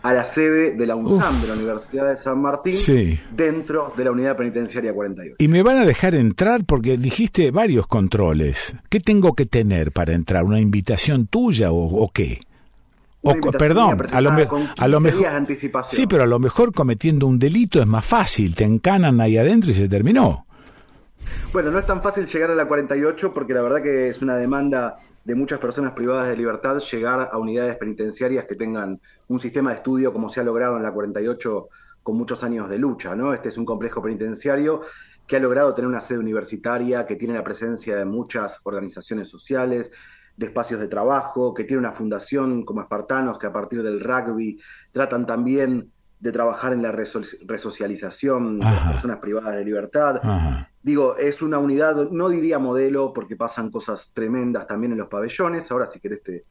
a 0.08 0.12
la 0.14 0.24
sede 0.24 0.70
de 0.72 0.86
la 0.86 0.96
UNSAM, 0.96 1.42
de 1.42 1.48
la 1.48 1.54
Universidad 1.54 2.08
de 2.08 2.16
San 2.16 2.40
Martín, 2.40 2.72
Sí. 2.72 3.20
dentro 3.30 3.92
de 3.96 4.04
la 4.04 4.12
unidad 4.12 4.36
penitenciaria 4.36 4.94
48. 4.94 5.36
Y 5.38 5.48
me 5.48 5.62
van 5.62 5.76
a 5.76 5.84
dejar 5.84 6.14
entrar 6.14 6.64
porque 6.64 6.96
dijiste 6.96 7.50
varios 7.50 7.86
controles. 7.86 8.74
¿Qué 8.88 9.00
tengo 9.00 9.34
que 9.34 9.44
tener 9.44 9.92
para 9.92 10.14
entrar? 10.14 10.44
¿Una 10.44 10.60
invitación 10.60 11.26
tuya 11.26 11.72
o, 11.72 12.02
o 12.04 12.10
qué? 12.10 12.40
O, 13.20 13.34
perdón, 13.50 14.00
a 14.12 14.20
lo, 14.22 14.30
a 14.30 14.88
lo 14.88 15.00
15 15.00 15.20
mejor... 15.68 15.84
Sí, 15.90 16.06
pero 16.06 16.22
a 16.22 16.26
lo 16.26 16.38
mejor 16.38 16.72
cometiendo 16.72 17.26
un 17.26 17.38
delito 17.38 17.80
es 17.80 17.86
más 17.86 18.04
fácil. 18.06 18.54
Te 18.54 18.64
encanan 18.64 19.20
ahí 19.20 19.36
adentro 19.36 19.70
y 19.72 19.74
se 19.74 19.88
terminó. 19.88 20.46
Bueno, 21.52 21.70
no 21.70 21.78
es 21.80 21.86
tan 21.86 22.00
fácil 22.02 22.26
llegar 22.26 22.50
a 22.50 22.54
la 22.54 22.66
48 22.66 23.34
porque 23.34 23.52
la 23.52 23.60
verdad 23.62 23.82
que 23.82 24.08
es 24.08 24.22
una 24.22 24.36
demanda 24.36 24.96
de 25.28 25.34
muchas 25.34 25.58
personas 25.58 25.92
privadas 25.92 26.26
de 26.26 26.38
libertad 26.38 26.78
llegar 26.78 27.28
a 27.30 27.36
unidades 27.36 27.76
penitenciarias 27.76 28.46
que 28.46 28.54
tengan 28.54 28.98
un 29.26 29.38
sistema 29.38 29.68
de 29.68 29.76
estudio 29.76 30.10
como 30.10 30.30
se 30.30 30.40
ha 30.40 30.42
logrado 30.42 30.78
en 30.78 30.82
la 30.82 30.90
48 30.90 31.68
con 32.02 32.16
muchos 32.16 32.42
años 32.44 32.70
de 32.70 32.78
lucha, 32.78 33.14
¿no? 33.14 33.34
Este 33.34 33.50
es 33.50 33.58
un 33.58 33.66
complejo 33.66 34.00
penitenciario 34.00 34.80
que 35.26 35.36
ha 35.36 35.38
logrado 35.38 35.74
tener 35.74 35.86
una 35.86 36.00
sede 36.00 36.20
universitaria, 36.20 37.04
que 37.04 37.16
tiene 37.16 37.34
la 37.34 37.44
presencia 37.44 37.94
de 37.94 38.06
muchas 38.06 38.58
organizaciones 38.62 39.28
sociales, 39.28 39.90
de 40.34 40.46
espacios 40.46 40.80
de 40.80 40.88
trabajo, 40.88 41.52
que 41.52 41.64
tiene 41.64 41.80
una 41.80 41.92
fundación 41.92 42.64
como 42.64 42.80
Espartanos, 42.80 43.38
que 43.38 43.48
a 43.48 43.52
partir 43.52 43.82
del 43.82 44.00
rugby 44.00 44.58
tratan 44.92 45.26
también 45.26 45.92
de 46.20 46.32
trabajar 46.32 46.72
en 46.72 46.82
la 46.82 46.92
reso- 46.92 47.22
resocialización 47.46 48.58
de 48.60 48.66
las 48.66 48.92
personas 48.92 49.18
privadas 49.18 49.56
de 49.56 49.64
libertad. 49.64 50.20
Ajá. 50.22 50.70
Digo, 50.82 51.16
es 51.16 51.42
una 51.42 51.58
unidad, 51.58 52.10
no 52.10 52.28
diría 52.28 52.58
modelo, 52.58 53.12
porque 53.12 53.36
pasan 53.36 53.70
cosas 53.70 54.10
tremendas 54.14 54.66
también 54.66 54.92
en 54.92 54.98
los 54.98 55.08
pabellones. 55.08 55.70
Ahora, 55.70 55.86
si 55.86 56.00
querés, 56.00 56.22
te, 56.22 56.44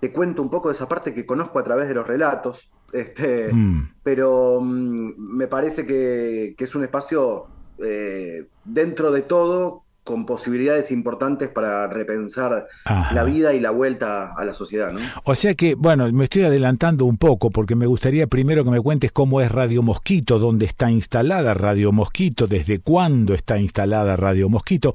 te 0.00 0.12
cuento 0.12 0.42
un 0.42 0.50
poco 0.50 0.68
de 0.68 0.74
esa 0.74 0.88
parte 0.88 1.12
que 1.12 1.26
conozco 1.26 1.58
a 1.58 1.64
través 1.64 1.88
de 1.88 1.94
los 1.94 2.06
relatos. 2.06 2.70
Este, 2.92 3.52
Mm. 3.52 3.94
Pero 4.02 4.60
mm, 4.60 5.14
me 5.18 5.48
parece 5.48 5.84
que, 5.86 6.54
que 6.56 6.64
es 6.64 6.74
un 6.74 6.84
espacio, 6.84 7.46
eh, 7.78 8.46
dentro 8.64 9.10
de 9.10 9.22
todo, 9.22 9.83
con 10.04 10.26
posibilidades 10.26 10.90
importantes 10.90 11.48
para 11.48 11.86
repensar 11.86 12.68
Ajá. 12.84 13.14
la 13.14 13.24
vida 13.24 13.54
y 13.54 13.60
la 13.60 13.70
vuelta 13.70 14.34
a 14.36 14.44
la 14.44 14.52
sociedad, 14.52 14.92
¿no? 14.92 15.00
O 15.24 15.34
sea 15.34 15.54
que, 15.54 15.74
bueno, 15.74 16.10
me 16.12 16.24
estoy 16.24 16.42
adelantando 16.42 17.06
un 17.06 17.16
poco 17.16 17.50
porque 17.50 17.74
me 17.74 17.86
gustaría 17.86 18.26
primero 18.26 18.64
que 18.64 18.70
me 18.70 18.80
cuentes 18.80 19.12
cómo 19.12 19.40
es 19.40 19.50
Radio 19.50 19.82
Mosquito, 19.82 20.38
dónde 20.38 20.66
está 20.66 20.90
instalada 20.90 21.54
Radio 21.54 21.90
Mosquito, 21.90 22.46
desde 22.46 22.80
cuándo 22.80 23.34
está 23.34 23.58
instalada 23.58 24.16
Radio 24.16 24.50
Mosquito, 24.50 24.94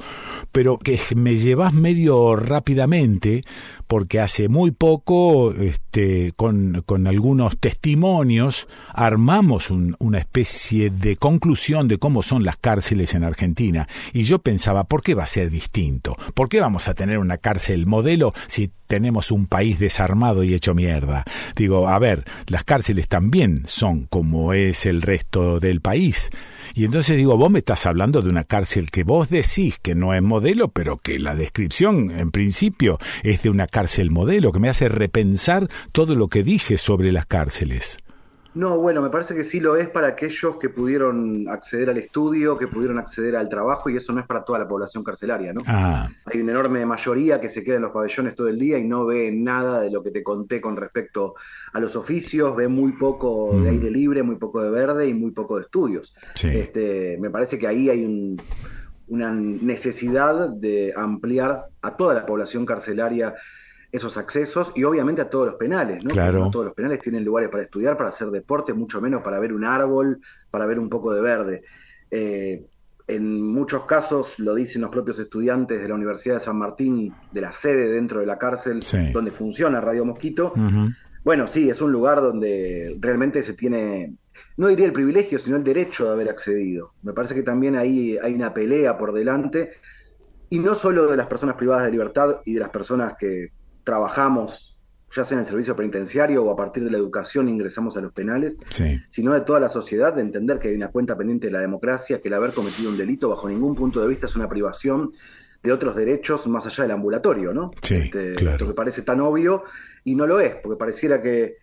pero 0.51 0.77
que 0.77 0.99
me 1.15 1.37
llevas 1.37 1.73
medio 1.73 2.35
rápidamente 2.35 3.41
porque 3.89 4.19
hace 4.19 4.49
muy 4.49 4.69
poco, 4.69 5.51
este, 5.51 6.31
con, 6.35 6.83
con 6.85 7.07
algunos 7.07 7.57
testimonios, 7.57 8.67
armamos 8.93 9.71
un- 9.71 9.95
una 9.97 10.19
especie 10.19 10.91
de 10.91 11.15
conclusión 11.17 11.87
de 11.87 11.97
cómo 11.97 12.21
son 12.21 12.43
las 12.43 12.55
cárceles 12.55 13.15
en 13.15 13.23
Argentina. 13.23 13.87
Y 14.13 14.23
yo 14.25 14.39
pensaba, 14.39 14.83
¿por 14.83 15.01
qué 15.01 15.15
va 15.15 15.23
a 15.23 15.27
ser 15.27 15.49
distinto? 15.49 16.15
¿Por 16.35 16.49
qué 16.49 16.61
vamos 16.61 16.87
a 16.87 16.93
tener 16.93 17.17
una 17.17 17.39
cárcel 17.39 17.87
modelo 17.87 18.31
si 18.45 18.69
tenemos 18.85 19.31
un 19.31 19.47
país 19.47 19.79
desarmado 19.79 20.43
y 20.43 20.53
hecho 20.53 20.75
mierda? 20.75 21.23
Digo, 21.55 21.87
a 21.87 21.97
ver, 21.97 22.25
las 22.45 22.63
cárceles 22.63 23.07
también 23.07 23.63
son 23.65 24.05
como 24.05 24.53
es 24.53 24.85
el 24.85 25.01
resto 25.01 25.59
del 25.59 25.81
país. 25.81 26.29
Y 26.75 26.85
entonces 26.85 27.17
digo, 27.17 27.35
vos 27.37 27.49
me 27.49 27.59
estás 27.59 27.87
hablando 27.87 28.21
de 28.21 28.29
una 28.29 28.43
cárcel 28.43 28.91
que 28.91 29.03
vos 29.03 29.29
decís 29.29 29.79
que 29.79 29.95
no 29.95 30.13
es 30.13 30.21
modelo, 30.21 30.67
pero 30.67 30.97
que 30.97 31.17
la 31.17 31.35
descripción 31.35 32.11
en 32.11 32.29
principio 32.29 32.99
es 33.23 33.41
de 33.41 33.49
una 33.49 33.65
cárcel 33.65 33.78
modelo, 34.11 34.51
que 34.51 34.59
me 34.59 34.69
hace 34.69 34.89
repensar 34.89 35.67
todo 35.91 36.15
lo 36.15 36.27
que 36.27 36.43
dije 36.43 36.77
sobre 36.77 37.11
las 37.11 37.25
cárceles. 37.25 37.97
No, 38.55 38.79
bueno, 38.79 39.01
me 39.03 39.11
parece 39.11 39.35
que 39.35 39.43
sí 39.43 39.59
lo 39.59 39.75
es 39.75 39.87
para 39.89 40.07
aquellos 40.07 40.57
que 40.57 40.69
pudieron 40.69 41.47
acceder 41.49 41.87
al 41.91 41.97
estudio, 41.97 42.57
que 42.57 42.67
pudieron 42.67 42.97
acceder 42.97 43.35
al 43.35 43.47
trabajo, 43.47 43.89
y 43.91 43.95
eso 43.95 44.11
no 44.11 44.19
es 44.19 44.25
para 44.25 44.43
toda 44.43 44.57
la 44.57 44.67
población 44.67 45.03
carcelaria, 45.03 45.53
¿no? 45.53 45.61
Ah, 45.67 46.09
Hay 46.25 46.41
una 46.41 46.51
enorme 46.53 46.83
mayoría 46.83 47.39
que 47.39 47.47
se 47.47 47.63
queda 47.63 47.75
en 47.75 47.83
los 47.83 47.91
pabellones 47.91 48.33
todo 48.35 48.47
el 48.49 48.57
día 48.57 48.79
y 48.79 48.85
no 48.85 49.05
ve 49.05 49.31
nada 49.31 49.79
de 49.81 49.91
lo 49.91 50.01
que 50.01 50.09
te 50.09 50.23
conté 50.23 50.59
con 50.59 50.75
respecto 50.77 51.35
a 51.73 51.79
los 51.79 51.95
oficios, 51.95 52.55
ve 52.55 52.67
muy 52.67 52.93
poco 52.93 53.51
de 53.53 53.69
Mm. 53.69 53.73
aire 53.75 53.91
libre, 53.91 54.23
muy 54.23 54.37
poco 54.37 54.61
de 54.63 54.71
verde 54.71 55.07
y 55.07 55.13
muy 55.13 55.29
poco 55.31 55.57
de 55.57 55.61
estudios. 55.65 56.15
Sí. 56.33 56.47
Este, 56.47 57.17
me 57.21 57.29
parece 57.29 57.59
que 57.59 57.67
ahí 57.67 57.89
hay 57.89 58.03
un- 58.03 58.41
una 59.09 59.31
necesidad 59.31 60.49
de 60.49 60.93
ampliar 60.95 61.65
a 61.81 61.95
toda 61.97 62.13
la 62.13 62.25
población 62.25 62.65
carcelaria 62.65 63.33
esos 63.91 64.17
accesos 64.17 64.71
y 64.75 64.83
obviamente 64.83 65.21
a 65.21 65.29
todos 65.29 65.47
los 65.47 65.55
penales, 65.55 66.03
¿no? 66.03 66.11
Claro. 66.11 66.39
No 66.39 66.51
todos 66.51 66.65
los 66.65 66.75
penales 66.75 67.01
tienen 67.01 67.25
lugares 67.25 67.49
para 67.49 67.63
estudiar, 67.63 67.97
para 67.97 68.09
hacer 68.09 68.29
deporte, 68.29 68.73
mucho 68.73 69.01
menos 69.01 69.21
para 69.21 69.39
ver 69.39 69.51
un 69.53 69.63
árbol, 69.65 70.19
para 70.51 70.65
ver 70.65 70.79
un 70.79 70.89
poco 70.89 71.11
de 71.13 71.21
verde. 71.21 71.63
Eh, 72.11 72.65
en 73.07 73.41
muchos 73.41 73.85
casos, 73.85 74.37
lo 74.37 74.53
dicen 74.53 74.83
los 74.83 74.91
propios 74.91 75.17
estudiantes 75.17 75.81
de 75.81 75.87
la 75.87 75.95
Universidad 75.95 76.35
de 76.35 76.41
San 76.41 76.57
Martín, 76.57 77.11
de 77.31 77.41
la 77.41 77.51
sede 77.51 77.89
dentro 77.89 78.19
de 78.19 78.27
la 78.27 78.37
cárcel 78.37 78.83
Sí. 78.83 79.11
donde 79.11 79.31
funciona 79.31 79.81
Radio 79.81 80.05
Mosquito, 80.05 80.53
bueno, 81.23 81.47
sí, 81.47 81.69
es 81.69 81.81
un 81.81 81.91
lugar 81.91 82.21
donde 82.21 82.95
realmente 82.99 83.41
se 83.41 83.53
tiene, 83.55 84.13
no 84.57 84.67
diría 84.67 84.85
el 84.85 84.93
privilegio, 84.93 85.39
sino 85.39 85.57
el 85.57 85.63
derecho 85.63 86.05
de 86.05 86.11
haber 86.11 86.29
accedido. 86.29 86.93
Me 87.01 87.13
parece 87.13 87.33
que 87.33 87.41
también 87.43 87.75
ahí 87.75 88.17
hay 88.21 88.35
una 88.35 88.53
pelea 88.53 88.95
por 88.97 89.11
delante, 89.11 89.71
y 90.51 90.59
no 90.59 90.75
solo 90.75 91.07
de 91.07 91.17
las 91.17 91.25
personas 91.27 91.55
privadas 91.55 91.85
de 91.85 91.91
libertad 91.91 92.41
y 92.45 92.53
de 92.53 92.59
las 92.59 92.69
personas 92.69 93.13
que 93.19 93.51
trabajamos, 93.89 94.77
ya 95.15 95.23
sea 95.25 95.35
en 95.37 95.39
el 95.43 95.45
servicio 95.49 95.75
penitenciario 95.75 96.43
o 96.43 96.51
a 96.51 96.55
partir 96.55 96.83
de 96.83 96.91
la 96.91 96.97
educación 96.97 97.49
ingresamos 97.49 97.97
a 97.97 98.01
los 98.01 98.13
penales, 98.13 98.57
Sí. 98.69 99.01
sino 99.09 99.33
de 99.33 99.41
toda 99.41 99.59
la 99.59 99.69
sociedad, 99.69 100.13
de 100.13 100.21
entender 100.21 100.59
que 100.59 100.67
hay 100.67 100.75
una 100.75 100.89
cuenta 100.89 101.17
pendiente 101.17 101.47
de 101.47 101.53
la 101.53 101.59
democracia, 101.61 102.21
que 102.21 102.27
el 102.27 102.35
haber 102.35 102.53
cometido 102.53 102.89
un 102.91 102.97
delito 102.97 103.29
bajo 103.29 103.49
ningún 103.49 103.75
punto 103.75 103.99
de 104.01 104.07
vista 104.07 104.27
es 104.27 104.35
una 104.35 104.47
privación 104.47 105.11
de 105.63 105.71
otros 105.73 105.95
derechos 105.95 106.45
más 106.47 106.65
allá 106.67 106.83
del 106.83 106.91
ambulatorio, 106.91 107.51
¿no? 107.53 107.71
Sí, 107.81 107.95
Este, 107.95 108.35
claro. 108.35 108.55
Esto 108.57 108.67
que 108.67 108.73
parece 108.75 109.01
tan 109.01 109.19
obvio 109.21 109.63
y 110.03 110.13
no 110.15 110.25
lo 110.27 110.39
es, 110.39 110.55
porque 110.61 110.77
pareciera 110.77 111.21
que 111.21 111.55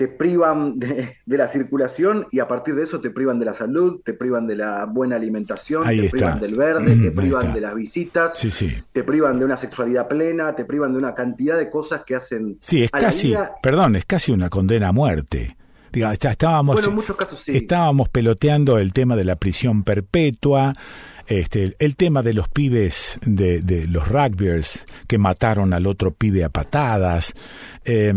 te 0.00 0.08
privan 0.08 0.78
de, 0.78 1.16
de 1.26 1.36
la 1.36 1.46
circulación 1.46 2.26
y 2.30 2.38
a 2.40 2.48
partir 2.48 2.74
de 2.74 2.84
eso 2.84 3.02
te 3.02 3.10
privan 3.10 3.38
de 3.38 3.44
la 3.44 3.52
salud, 3.52 4.00
te 4.02 4.14
privan 4.14 4.46
de 4.46 4.56
la 4.56 4.86
buena 4.86 5.16
alimentación, 5.16 5.86
Ahí 5.86 5.98
te 5.98 6.06
está. 6.06 6.16
privan 6.16 6.40
del 6.40 6.54
verde, 6.54 6.92
Ujú, 6.94 7.02
te 7.02 7.10
privan 7.10 7.52
de 7.52 7.60
las 7.60 7.74
visitas, 7.74 8.32
Sí, 8.38 8.50
sí. 8.50 8.72
te 8.92 9.04
privan 9.04 9.38
de 9.38 9.44
una 9.44 9.58
sexualidad 9.58 10.08
plena, 10.08 10.56
te 10.56 10.64
privan 10.64 10.92
de 10.92 10.98
una 11.00 11.14
cantidad 11.14 11.58
de 11.58 11.68
cosas 11.68 12.00
que 12.06 12.14
hacen 12.16 12.58
Sí, 12.62 12.82
es 12.82 12.88
a 12.94 12.98
la 12.98 13.06
casi, 13.08 13.28
vida 13.28 13.52
perdón, 13.62 13.94
es 13.96 14.06
casi 14.06 14.32
una 14.32 14.48
condena 14.48 14.88
a 14.88 14.92
muerte. 14.92 15.58
Diga, 15.92 16.12
está- 16.14 16.30
estábamos, 16.30 16.76
Bueno, 16.76 16.88
en 16.88 16.94
muchos 16.94 17.16
casos 17.16 17.38
sí. 17.40 17.54
estábamos 17.54 18.08
peloteando 18.08 18.78
el 18.78 18.94
tema 18.94 19.16
de 19.16 19.24
la 19.24 19.36
prisión 19.36 19.82
perpetua, 19.82 20.72
este, 21.30 21.76
el 21.78 21.94
tema 21.94 22.24
de 22.24 22.34
los 22.34 22.48
pibes, 22.48 23.20
de, 23.24 23.62
de 23.62 23.86
los 23.86 24.08
rugbyers 24.08 24.84
que 25.06 25.16
mataron 25.16 25.72
al 25.72 25.86
otro 25.86 26.12
pibe 26.12 26.42
a 26.42 26.48
patadas, 26.48 27.34
eh, 27.84 28.12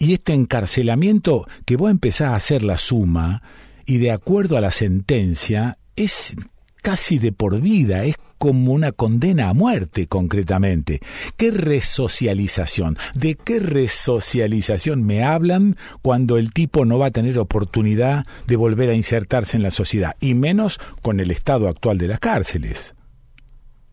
y 0.00 0.12
este 0.12 0.34
encarcelamiento 0.34 1.46
que 1.64 1.76
vos 1.76 1.92
empezás 1.92 2.32
a 2.32 2.34
hacer 2.34 2.64
la 2.64 2.76
suma 2.76 3.42
y 3.86 3.98
de 3.98 4.10
acuerdo 4.10 4.56
a 4.56 4.60
la 4.60 4.72
sentencia 4.72 5.78
es 5.94 6.34
casi 6.82 7.18
de 7.18 7.32
por 7.32 7.60
vida, 7.60 8.04
es 8.04 8.16
como 8.38 8.72
una 8.72 8.92
condena 8.92 9.48
a 9.48 9.54
muerte 9.54 10.06
concretamente. 10.06 11.00
¿Qué 11.36 11.50
resocialización? 11.50 12.96
¿De 13.14 13.34
qué 13.34 13.60
resocialización 13.60 15.04
me 15.04 15.24
hablan 15.24 15.76
cuando 16.02 16.36
el 16.36 16.52
tipo 16.52 16.84
no 16.84 16.98
va 16.98 17.06
a 17.06 17.10
tener 17.10 17.38
oportunidad 17.38 18.24
de 18.46 18.56
volver 18.56 18.90
a 18.90 18.94
insertarse 18.94 19.56
en 19.56 19.62
la 19.62 19.70
sociedad? 19.70 20.16
Y 20.20 20.34
menos 20.34 20.78
con 21.02 21.20
el 21.20 21.30
estado 21.30 21.68
actual 21.68 21.98
de 21.98 22.08
las 22.08 22.20
cárceles. 22.20 22.94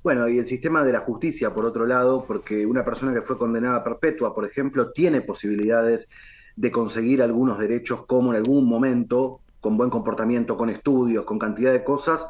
Bueno, 0.04 0.28
y 0.28 0.38
el 0.38 0.46
sistema 0.46 0.84
de 0.84 0.92
la 0.92 1.00
justicia, 1.00 1.54
por 1.54 1.66
otro 1.66 1.86
lado, 1.86 2.26
porque 2.28 2.66
una 2.66 2.84
persona 2.84 3.14
que 3.14 3.22
fue 3.22 3.38
condenada 3.38 3.78
a 3.78 3.84
perpetua, 3.86 4.36
por 4.36 4.46
ejemplo, 4.46 4.92
tiene 4.92 5.22
posibilidades 5.22 6.10
de 6.58 6.72
conseguir 6.72 7.22
algunos 7.22 7.58
derechos, 7.58 8.06
como 8.06 8.32
en 8.32 8.38
algún 8.38 8.68
momento, 8.68 9.40
con 9.62 9.78
buen 9.78 9.90
comportamiento, 9.90 10.58
con 10.58 10.70
estudios, 10.70 11.24
con 11.24 11.40
cantidad 11.40 11.72
de 11.72 11.86
cosas, 11.86 12.28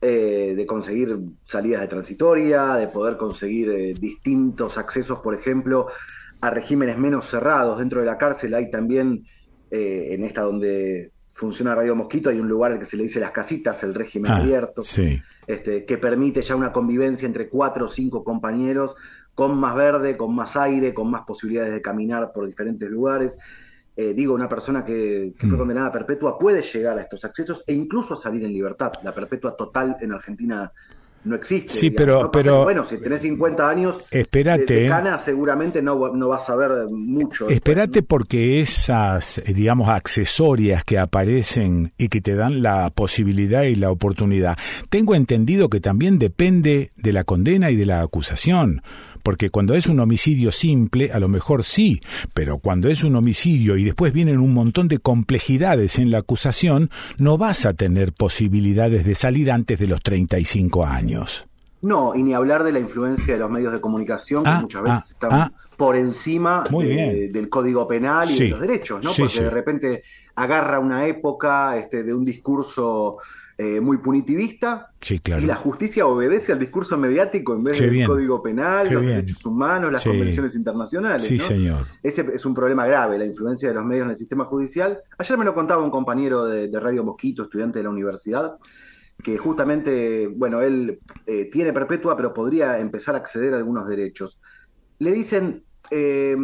eh, 0.00 0.54
de 0.56 0.66
conseguir 0.66 1.18
salidas 1.42 1.80
de 1.80 1.88
transitoria, 1.88 2.74
de 2.74 2.88
poder 2.88 3.16
conseguir 3.16 3.70
eh, 3.70 3.94
distintos 3.98 4.76
accesos, 4.78 5.20
por 5.20 5.34
ejemplo, 5.34 5.86
a 6.40 6.50
regímenes 6.50 6.98
menos 6.98 7.26
cerrados. 7.26 7.78
Dentro 7.78 8.00
de 8.00 8.06
la 8.06 8.18
cárcel 8.18 8.54
hay 8.54 8.70
también, 8.70 9.24
eh, 9.70 10.08
en 10.10 10.24
esta 10.24 10.42
donde 10.42 11.12
funciona 11.30 11.74
Radio 11.74 11.94
Mosquito, 11.96 12.30
hay 12.30 12.38
un 12.38 12.48
lugar 12.48 12.72
al 12.72 12.78
que 12.78 12.84
se 12.84 12.96
le 12.96 13.04
dice 13.04 13.20
las 13.20 13.30
casitas, 13.30 13.82
el 13.82 13.94
régimen 13.94 14.32
Ah, 14.32 14.36
abierto 14.38 14.82
sí. 14.82 15.20
este, 15.46 15.84
que 15.84 15.98
permite 15.98 16.42
ya 16.42 16.56
una 16.56 16.72
convivencia 16.72 17.26
entre 17.26 17.48
cuatro 17.48 17.86
o 17.86 17.88
cinco 17.88 18.22
compañeros, 18.24 18.96
con 19.34 19.58
más 19.58 19.74
verde, 19.76 20.16
con 20.16 20.34
más 20.34 20.56
aire, 20.56 20.94
con 20.94 21.10
más 21.10 21.22
posibilidades 21.26 21.72
de 21.72 21.82
caminar 21.82 22.32
por 22.32 22.46
diferentes 22.46 22.88
lugares. 22.88 23.36
Eh, 23.96 24.12
digo, 24.14 24.34
una 24.34 24.48
persona 24.48 24.84
que, 24.84 25.32
que 25.38 25.46
Mm. 25.46 25.48
fue 25.50 25.58
condenada 25.58 25.86
a 25.86 25.92
perpetua 25.92 26.38
puede 26.38 26.62
llegar 26.62 26.98
a 26.98 27.02
estos 27.02 27.24
accesos 27.24 27.64
e 27.66 27.72
incluso 27.72 28.14
a 28.14 28.16
salir 28.18 28.44
en 28.44 28.52
libertad. 28.52 28.92
La 29.02 29.14
perpetua 29.14 29.56
total 29.56 29.96
en 30.00 30.12
Argentina 30.12 30.70
no 31.24 31.34
existe. 31.34 31.70
Sí, 31.72 31.90
digamos, 31.90 32.28
pero- 32.32 32.62
bueno, 32.62 32.84
si 32.84 32.98
tenés 32.98 33.22
50 33.22 33.68
años 33.68 33.98
Espérate, 34.12 34.64
de, 34.66 34.74
de 34.80 34.86
eh. 34.86 34.88
cana, 34.88 35.18
seguramente 35.18 35.82
no, 35.82 36.14
no 36.14 36.28
vas 36.28 36.48
a 36.50 36.54
ver 36.56 36.70
mucho. 36.90 37.48
Espérate 37.48 38.02
porque 38.02 38.60
esas, 38.60 39.38
eh, 39.38 39.52
digamos, 39.52 39.88
accesorias 39.88 40.84
que 40.84 40.98
aparecen 41.00 41.92
y 41.98 42.08
que 42.08 42.20
te 42.20 42.34
dan 42.36 42.62
la 42.62 42.90
posibilidad 42.90 43.62
y 43.64 43.74
la 43.74 43.90
oportunidad, 43.90 44.56
tengo 44.88 45.14
entendido 45.16 45.68
que 45.68 45.80
también 45.80 46.18
depende 46.20 46.92
de 46.96 47.12
la 47.12 47.24
condena 47.24 47.70
y 47.72 47.76
de 47.76 47.86
la 47.86 48.02
acusación. 48.02 48.82
Porque 49.26 49.50
cuando 49.50 49.74
es 49.74 49.88
un 49.88 49.98
homicidio 49.98 50.52
simple, 50.52 51.10
a 51.12 51.18
lo 51.18 51.26
mejor 51.28 51.64
sí, 51.64 52.00
pero 52.32 52.58
cuando 52.58 52.88
es 52.88 53.02
un 53.02 53.16
homicidio 53.16 53.76
y 53.76 53.82
después 53.82 54.12
vienen 54.12 54.38
un 54.38 54.54
montón 54.54 54.86
de 54.86 54.98
complejidades 55.00 55.98
en 55.98 56.12
la 56.12 56.18
acusación, 56.18 56.90
no 57.18 57.36
vas 57.36 57.66
a 57.66 57.74
tener 57.74 58.12
posibilidades 58.12 59.04
de 59.04 59.16
salir 59.16 59.50
antes 59.50 59.80
de 59.80 59.88
los 59.88 60.00
35 60.00 60.86
años. 60.86 61.44
No, 61.82 62.14
y 62.14 62.22
ni 62.22 62.34
hablar 62.34 62.62
de 62.62 62.70
la 62.70 62.78
influencia 62.78 63.34
de 63.34 63.40
los 63.40 63.50
medios 63.50 63.72
de 63.72 63.80
comunicación, 63.80 64.44
que 64.44 64.50
Ah, 64.50 64.60
muchas 64.60 64.82
veces 64.84 64.98
ah, 65.02 65.08
están 65.10 65.32
ah. 65.32 65.52
por 65.76 65.96
encima 65.96 66.62
de- 66.70 67.28
del 67.32 67.48
código 67.48 67.88
penal 67.88 68.30
y 68.30 68.34
Sí. 68.36 68.44
de 68.44 68.50
los 68.50 68.60
derechos, 68.60 69.02
¿no? 69.02 69.10
Sí, 69.12 69.22
Porque 69.22 69.38
sí. 69.38 69.42
de 69.42 69.50
repente 69.50 70.02
agarra 70.36 70.78
una 70.78 71.04
época 71.04 71.76
este, 71.76 72.04
de 72.04 72.14
un 72.14 72.24
discurso 72.24 73.16
eh, 73.58 73.80
muy 73.80 73.96
punitivista 73.98 74.90
Sí, 75.00 75.18
claro. 75.18 75.40
y 75.42 75.46
la 75.46 75.54
justicia 75.56 76.06
obedece 76.06 76.52
al 76.52 76.58
discurso 76.58 76.98
mediático 76.98 77.54
en 77.54 77.64
vez 77.64 77.78
Qué 77.78 77.84
del 77.84 77.92
bien. 77.94 78.06
código 78.06 78.42
penal, 78.42 78.88
Qué 78.88 78.94
los 78.94 79.02
bien. 79.02 79.16
derechos 79.16 79.44
humanos, 79.46 79.90
las 79.90 80.02
Sí. 80.02 80.10
convenciones 80.10 80.54
internacionales. 80.54 81.26
Sí, 81.26 81.38
¿no? 81.38 81.44
señor. 81.44 81.84
Ese 82.02 82.26
es 82.34 82.44
un 82.44 82.54
problema 82.54 82.86
grave, 82.86 83.18
la 83.18 83.24
influencia 83.24 83.68
de 83.70 83.74
los 83.74 83.84
medios 83.84 84.04
en 84.04 84.10
el 84.10 84.16
sistema 84.18 84.44
judicial. 84.44 84.98
Ayer 85.16 85.38
me 85.38 85.44
lo 85.46 85.54
contaba 85.54 85.82
un 85.82 85.90
compañero 85.90 86.44
de, 86.44 86.68
de 86.68 86.80
Radio 86.80 87.02
Mosquito, 87.02 87.44
estudiante 87.44 87.78
de 87.78 87.84
la 87.84 87.90
universidad, 87.90 88.56
que 89.22 89.38
justamente, 89.38 90.26
bueno, 90.26 90.60
él 90.60 91.00
eh, 91.26 91.48
tiene 91.50 91.72
perpetua, 91.72 92.14
pero 92.16 92.34
podría 92.34 92.78
empezar 92.78 93.14
a 93.14 93.18
acceder 93.18 93.54
a 93.54 93.56
algunos 93.56 93.88
derechos. 93.88 94.38
Le 94.98 95.12
dicen, 95.12 95.64
eh, 95.90 96.36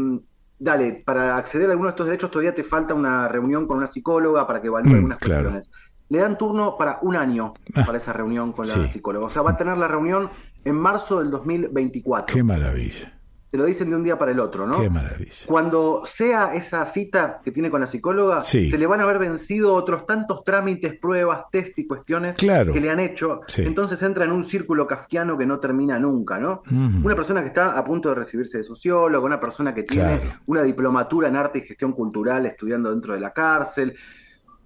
dale, 0.59 1.03
para 1.05 1.37
acceder 1.37 1.69
a 1.69 1.73
algunos 1.73 1.91
de 1.91 1.95
estos 1.95 2.07
derechos 2.07 2.31
todavía 2.31 2.55
te 2.55 2.65
falta 2.65 2.95
una 2.95 3.29
reunión 3.29 3.67
con 3.67 3.77
una 3.77 3.87
psicóloga 3.89 4.47
para 4.47 4.63
que 4.63 4.69
evalúe 4.69 4.89
Mm, 4.89 4.95
algunas 4.95 5.19
claro. 5.19 5.51
cuestiones. 5.51 5.71
Le 6.13 6.19
dan 6.19 6.37
turno 6.37 6.77
para 6.77 6.99
un 7.01 7.17
año 7.17 7.55
Ah. 7.75 7.85
para 7.87 7.97
esa 7.97 8.13
reunión 8.13 8.53
con 8.53 8.69
la 8.69 8.75
Sí. 8.75 8.89
psicóloga. 8.89 9.25
O 9.27 9.31
sea, 9.31 9.41
va 9.41 9.53
a 9.53 9.57
tener 9.57 9.79
la 9.79 9.89
reunión 9.89 10.29
en 10.63 10.77
marzo 10.77 11.21
del 11.21 11.31
2024. 11.31 12.35
Qué 12.35 12.43
maravilla. 12.43 13.19
Te 13.51 13.59
lo 13.59 13.65
dicen 13.65 13.91
de 13.91 13.97
un 13.97 14.03
día 14.03 14.19
para 14.19 14.33
el 14.33 14.41
otro, 14.41 14.67
¿no? 14.67 14.79
Qué 14.81 14.89
maravilla. 14.89 15.47
Cuando 15.47 16.03
sea 16.07 16.55
esa 16.55 16.85
cita 16.87 17.41
que 17.45 17.51
tiene 17.51 17.71
con 17.71 17.81
la 17.83 17.87
psicóloga, 17.87 18.41
Sí. 18.41 18.71
se 18.71 18.77
le 18.79 18.87
van 18.87 19.01
a 19.01 19.03
haber 19.05 19.19
vencido 19.19 19.75
otros 19.75 20.07
tantos 20.07 20.43
trámites, 20.45 20.99
pruebas, 20.99 21.45
test 21.51 21.79
y 21.79 21.87
cuestiones 21.87 22.37
Claro. 22.39 22.73
que 22.73 22.81
le 22.81 22.91
han 22.91 22.99
hecho. 23.01 23.41
Sí. 23.47 23.63
Entonces 23.63 24.03
entra 24.03 24.25
en 24.25 24.33
un 24.33 24.43
círculo 24.43 24.87
kafkiano 24.87 25.37
que 25.37 25.45
no 25.47 25.59
termina 25.61 25.99
nunca, 25.99 26.39
¿no? 26.39 26.63
Una 26.71 27.15
persona 27.15 27.41
que 27.43 27.49
está 27.49 27.77
a 27.79 27.85
punto 27.85 28.09
de 28.11 28.15
recibirse 28.15 28.57
de 28.59 28.65
sociólogo, 28.65 29.25
una 29.27 29.41
persona 29.41 29.75
que 29.75 29.83
tiene 29.83 30.21
Claro. 30.21 30.31
una 30.47 30.63
diplomatura 30.63 31.29
en 31.29 31.37
arte 31.37 31.59
y 31.59 31.63
gestión 31.63 31.93
cultural 31.93 32.47
estudiando 32.47 32.91
dentro 32.91 33.13
de 33.13 33.21
la 33.21 33.33
cárcel, 33.35 33.95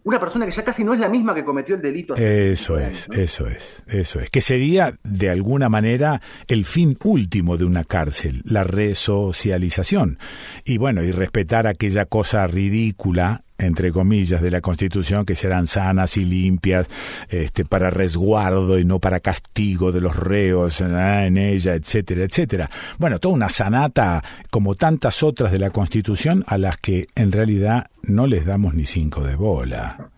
una 0.06 0.20
persona 0.20 0.46
que 0.46 0.52
ya 0.52 0.62
casi 0.62 0.84
no 0.84 0.94
es 0.94 1.00
la 1.00 1.08
misma 1.08 1.34
que 1.34 1.44
cometió 1.44 1.74
el 1.74 1.82
delito. 1.82 2.14
Eso 2.14 2.74
25 2.74 3.12
es, 3.12 3.18
eso 3.18 3.48
es, 3.48 3.82
eso 3.88 4.20
es. 4.20 4.30
Que 4.30 4.40
sería, 4.40 4.96
de 5.02 5.30
alguna 5.30 5.68
manera, 5.68 6.22
el 6.46 6.64
fin 6.64 6.96
último 7.02 7.56
de 7.56 7.64
una 7.64 7.82
cárcel, 7.82 8.40
la 8.44 8.62
resocialización. 8.62 10.20
Y 10.64 10.78
bueno, 10.78 11.02
y 11.02 11.10
respetar 11.10 11.66
aquella 11.66 12.04
cosa 12.04 12.46
ridícula, 12.46 13.42
entre 13.58 13.92
comillas, 13.92 14.42
de 14.42 14.50
la 14.50 14.60
Constitución, 14.60 15.24
que 15.24 15.34
serán 15.34 15.66
sanas 15.66 16.16
y 16.16 16.24
limpias, 16.24 16.88
este, 17.28 17.64
para 17.64 17.90
resguardo 17.90 18.78
y 18.78 18.84
no 18.84 18.98
para 18.98 19.20
castigo 19.20 19.92
de 19.92 20.00
los 20.00 20.16
reos 20.16 20.80
ah, 20.80 21.26
en 21.26 21.36
ella, 21.36 21.74
etcétera, 21.74 22.24
etcétera. 22.24 22.70
Bueno, 22.98 23.18
toda 23.18 23.34
una 23.34 23.48
sanata, 23.48 24.22
como 24.50 24.74
tantas 24.74 25.22
otras 25.22 25.52
de 25.52 25.58
la 25.58 25.70
Constitución, 25.70 26.44
a 26.46 26.58
las 26.58 26.76
que 26.76 27.06
en 27.14 27.32
realidad 27.32 27.86
no 28.02 28.26
les 28.26 28.44
damos 28.44 28.74
ni 28.74 28.84
cinco 28.84 29.22
de 29.24 29.36
bola. 29.36 30.10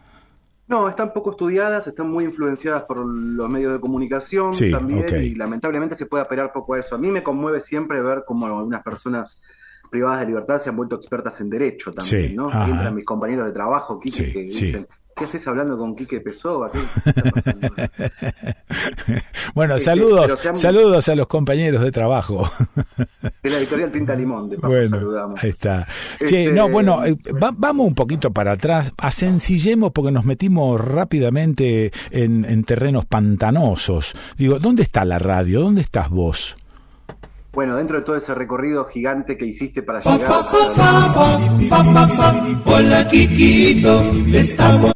No, 0.69 0.87
están 0.87 1.15
poco 1.15 1.31
estudiadas, 1.31 1.87
están 1.87 2.11
muy 2.11 2.25
influenciadas 2.25 2.83
por 2.83 2.99
los 2.99 3.49
medios 3.49 3.73
de 3.73 3.81
comunicación 3.81 4.53
Sí, 4.53 4.71
también 4.71 5.07
y 5.23 5.35
lamentablemente 5.35 5.95
se 5.95 6.05
puede 6.05 6.23
apelar 6.23 6.53
poco 6.53 6.75
a 6.75 6.79
eso. 6.79 6.95
A 6.95 6.99
mí 6.99 7.11
me 7.11 7.23
conmueve 7.23 7.63
siempre 7.63 8.03
ver 8.03 8.25
cómo 8.27 8.45
algunas 8.47 8.83
personas 8.83 9.41
privadas 9.89 10.21
de 10.21 10.27
libertad 10.27 10.59
se 10.61 10.69
han 10.71 10.77
vuelto 10.77 10.97
expertas 10.97 11.41
en 11.41 11.51
derecho 11.51 11.93
también, 11.93 12.29
Sí, 12.31 12.35
¿no? 12.37 12.49
ajá. 12.49 12.69
Entran 12.69 12.95
mis 12.95 13.05
compañeros 13.05 13.47
de 13.47 13.53
trabajo, 13.53 14.01
Sí, 14.03 14.11
que 14.11 14.47
sí. 14.47 14.67
dicen, 14.67 14.87
¿Qué 15.17 15.25
haces 15.25 15.49
hablando 15.49 15.77
con 15.77 15.97
Quique 15.97 16.21
Pessoa? 16.21 16.71
¿Qué- 16.71 16.79
bueno, 19.55 19.75
Este, 19.77 19.87
saludos, 19.87 20.39
saludos 20.55 21.09
a 21.09 21.15
los 21.17 21.27
compañeros 21.27 21.83
de 21.83 21.91
trabajo. 21.91 22.49
De 23.43 23.51
la 23.51 23.59
editorial 23.59 23.91
Tinta 23.91 24.15
Limón, 24.15 24.49
de 24.49 24.59
paso 24.59 24.69
Bueno, 24.73 24.97
saludamos. 24.99 25.43
ahí 25.43 25.51
está. 25.51 25.87
Che, 26.19 26.25
Este, 26.45 26.53
no, 26.53 26.69
bueno, 26.69 27.05
eh, 27.05 27.17
va- 27.43 27.53
vamos 27.57 27.87
un 27.89 27.95
poquito 27.97 28.31
para 28.33 28.53
atrás, 28.53 28.93
asencillemos 28.99 29.91
porque 29.93 30.13
nos 30.13 30.25
metimos 30.25 30.81
rápidamente 30.81 31.91
en, 32.13 32.45
en 32.45 32.63
terrenos 32.63 33.05
pantanosos. 33.05 34.15
Digo, 34.37 34.59
¿dónde 34.61 34.83
está 34.85 35.05
la 35.05 35.19
radio? 35.19 35.61
¿Dónde 35.63 35.81
estás 35.83 36.11
vos? 36.11 36.57
Bueno, 37.53 37.77
dentro 37.77 37.99
de 37.99 38.05
todo 38.05 38.17
ese 38.17 38.35
recorrido 38.35 38.85
gigante 38.87 39.37
que 39.37 39.47
hiciste 39.47 39.83
para 39.83 39.99
llegar 40.01 40.31
a. 40.33 40.45
Hola, 42.67 43.09
Kikito, 43.09 44.03
estamos. 44.33 44.93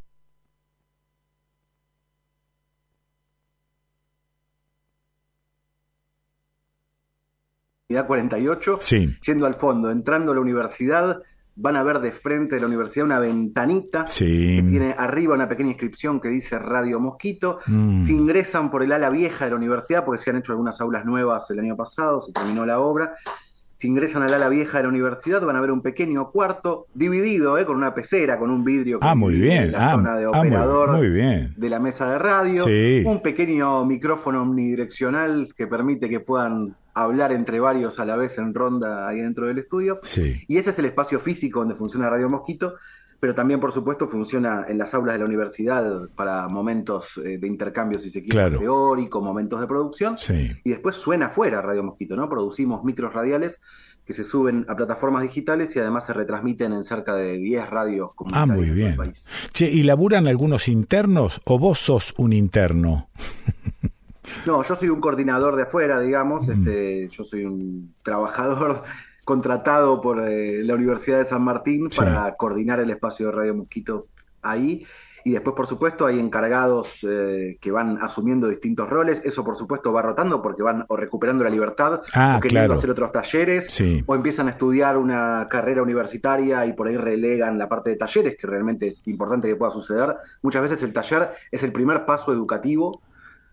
Unidad 7.88 8.06
48, 8.06 8.78
Sí. 8.80 9.16
yendo 9.22 9.44
al 9.46 9.54
fondo, 9.54 9.90
entrando 9.90 10.32
a 10.32 10.34
la 10.34 10.40
universidad, 10.40 11.22
van 11.54 11.76
a 11.76 11.82
ver 11.82 12.00
de 12.00 12.12
frente 12.12 12.54
de 12.54 12.60
la 12.62 12.66
universidad 12.66 13.04
una 13.06 13.18
ventanita 13.18 14.06
Sí. 14.06 14.56
que 14.62 14.68
tiene 14.70 14.94
arriba 14.96 15.34
una 15.34 15.48
pequeña 15.48 15.70
inscripción 15.70 16.20
que 16.20 16.28
dice 16.28 16.58
Radio 16.58 16.98
Mosquito. 17.00 17.58
Mm. 17.66 18.00
Si 18.02 18.14
ingresan 18.16 18.70
por 18.70 18.82
el 18.82 18.92
ala 18.92 19.10
vieja 19.10 19.44
de 19.44 19.50
la 19.50 19.56
universidad, 19.58 20.04
porque 20.04 20.22
se 20.22 20.30
han 20.30 20.36
hecho 20.36 20.52
algunas 20.52 20.80
aulas 20.80 21.04
nuevas 21.04 21.50
el 21.50 21.58
año 21.60 21.76
pasado, 21.76 22.20
se 22.20 22.32
terminó 22.32 22.64
la 22.64 22.80
obra. 22.80 23.14
Si 23.76 23.88
ingresan 23.88 24.22
al 24.22 24.32
ala 24.32 24.48
vieja 24.48 24.78
de 24.78 24.84
la 24.84 24.88
universidad, 24.90 25.44
van 25.44 25.56
a 25.56 25.60
ver 25.60 25.72
un 25.72 25.82
pequeño 25.82 26.30
cuarto 26.30 26.86
dividido 26.94 27.58
eh, 27.58 27.66
con 27.66 27.76
una 27.76 27.92
pecera, 27.92 28.38
con 28.38 28.48
un 28.50 28.62
vidrio 28.62 29.00
que 29.00 29.06
Ah, 29.08 29.16
muy 29.16 29.34
bien. 29.34 29.72
la 29.72 29.88
Ah, 29.90 29.94
zona 29.96 30.16
de 30.16 30.24
ah, 30.24 30.28
muy- 30.28 30.38
operador 30.38 30.92
muy 30.98 31.10
bien. 31.10 31.52
de 31.56 31.68
la 31.68 31.80
mesa 31.80 32.08
de 32.12 32.18
radio, 32.20 32.62
Sí. 32.62 33.02
un 33.04 33.20
pequeño 33.22 33.84
micrófono 33.84 34.42
omnidireccional 34.42 35.52
que 35.56 35.66
permite 35.66 36.08
que 36.08 36.20
puedan 36.20 36.76
hablar 36.94 37.32
entre 37.32 37.60
varios 37.60 37.98
a 38.00 38.04
la 38.04 38.16
vez 38.16 38.38
en 38.38 38.54
ronda 38.54 39.08
ahí 39.08 39.20
dentro 39.20 39.46
del 39.46 39.58
estudio. 39.58 40.00
Sí. 40.02 40.42
Y 40.48 40.56
ese 40.58 40.70
es 40.70 40.78
el 40.78 40.86
espacio 40.86 41.18
físico 41.18 41.60
donde 41.60 41.74
funciona 41.74 42.08
Radio 42.10 42.28
Mosquito, 42.28 42.74
pero 43.20 43.34
también, 43.36 43.60
por 43.60 43.70
supuesto, 43.72 44.08
funciona 44.08 44.64
en 44.68 44.78
las 44.78 44.94
aulas 44.94 45.14
de 45.14 45.20
la 45.20 45.26
universidad 45.26 46.08
para 46.16 46.48
momentos 46.48 47.18
eh, 47.24 47.38
de 47.38 47.46
intercambio, 47.46 48.00
si 48.00 48.10
se 48.10 48.20
quiere, 48.20 48.32
Claro. 48.32 48.58
teórico, 48.58 49.22
momentos 49.22 49.60
de 49.60 49.66
producción. 49.68 50.18
Sí. 50.18 50.50
Y 50.64 50.70
después 50.70 50.96
suena 50.96 51.26
afuera 51.26 51.62
Radio 51.62 51.84
Mosquito, 51.84 52.16
¿no? 52.16 52.28
Producimos 52.28 52.82
micros 52.82 53.12
radiales 53.14 53.60
que 54.04 54.12
se 54.12 54.24
suben 54.24 54.66
a 54.68 54.74
plataformas 54.74 55.22
digitales 55.22 55.76
y 55.76 55.78
además 55.78 56.04
se 56.06 56.12
retransmiten 56.12 56.72
en 56.72 56.82
cerca 56.82 57.14
de 57.14 57.38
10 57.38 57.70
radios 57.70 58.08
Ah, 58.10 58.14
comunitarias 58.16 58.56
muy 58.56 58.64
en 58.66 58.70
todo 58.70 58.74
el 58.74 58.74
bien. 58.74 58.96
país. 58.96 59.28
Che, 59.52 59.70
¿y 59.70 59.84
laburan 59.84 60.26
algunos 60.26 60.66
internos 60.66 61.40
o 61.44 61.60
vos 61.60 61.78
sos 61.78 62.12
un 62.18 62.32
interno? 62.32 63.08
No, 64.46 64.62
yo 64.62 64.74
soy 64.74 64.88
un 64.88 65.00
coordinador 65.00 65.56
de 65.56 65.62
afuera, 65.64 66.00
digamos, 66.00 66.46
Mm. 66.46 66.50
este, 66.52 67.08
yo 67.08 67.24
soy 67.24 67.44
un 67.44 67.94
trabajador 68.02 68.82
contratado 69.24 70.00
por 70.00 70.20
eh, 70.20 70.62
la 70.64 70.74
Universidad 70.74 71.18
de 71.18 71.24
San 71.24 71.42
Martín 71.42 71.88
Sí. 71.90 71.98
para 71.98 72.34
coordinar 72.36 72.80
el 72.80 72.90
espacio 72.90 73.26
de 73.26 73.32
Radio 73.32 73.54
Mosquito 73.54 74.06
ahí. 74.42 74.84
Y 75.24 75.30
después, 75.30 75.54
por 75.54 75.68
supuesto, 75.68 76.04
hay 76.06 76.18
encargados 76.18 77.06
eh, 77.08 77.56
que 77.60 77.70
van 77.70 77.96
asumiendo 78.02 78.48
distintos 78.48 78.90
roles. 78.90 79.22
Eso, 79.24 79.44
por 79.44 79.54
supuesto, 79.54 79.92
va 79.92 80.02
rotando 80.02 80.42
porque 80.42 80.64
van 80.64 80.84
o 80.88 80.96
recuperando 80.96 81.44
la 81.44 81.50
libertad 81.50 82.00
Ah, 82.12 82.34
o 82.38 82.40
queriendo 82.40 82.66
claro. 82.66 82.74
hacer 82.78 82.90
otros 82.90 83.12
talleres 83.12 83.66
Sí. 83.70 84.02
o 84.04 84.16
empiezan 84.16 84.48
a 84.48 84.50
estudiar 84.50 84.98
una 84.98 85.46
carrera 85.48 85.80
universitaria 85.80 86.66
y 86.66 86.72
por 86.72 86.88
ahí 86.88 86.96
relegan 86.96 87.56
la 87.56 87.68
parte 87.68 87.90
de 87.90 87.96
talleres, 87.96 88.36
que 88.36 88.48
realmente 88.48 88.88
es 88.88 89.00
importante 89.06 89.46
que 89.46 89.54
pueda 89.54 89.70
suceder. 89.70 90.16
Muchas 90.42 90.62
veces 90.62 90.82
el 90.82 90.92
taller 90.92 91.30
es 91.52 91.62
el 91.62 91.70
primer 91.72 92.04
paso 92.04 92.32
educativo 92.32 93.00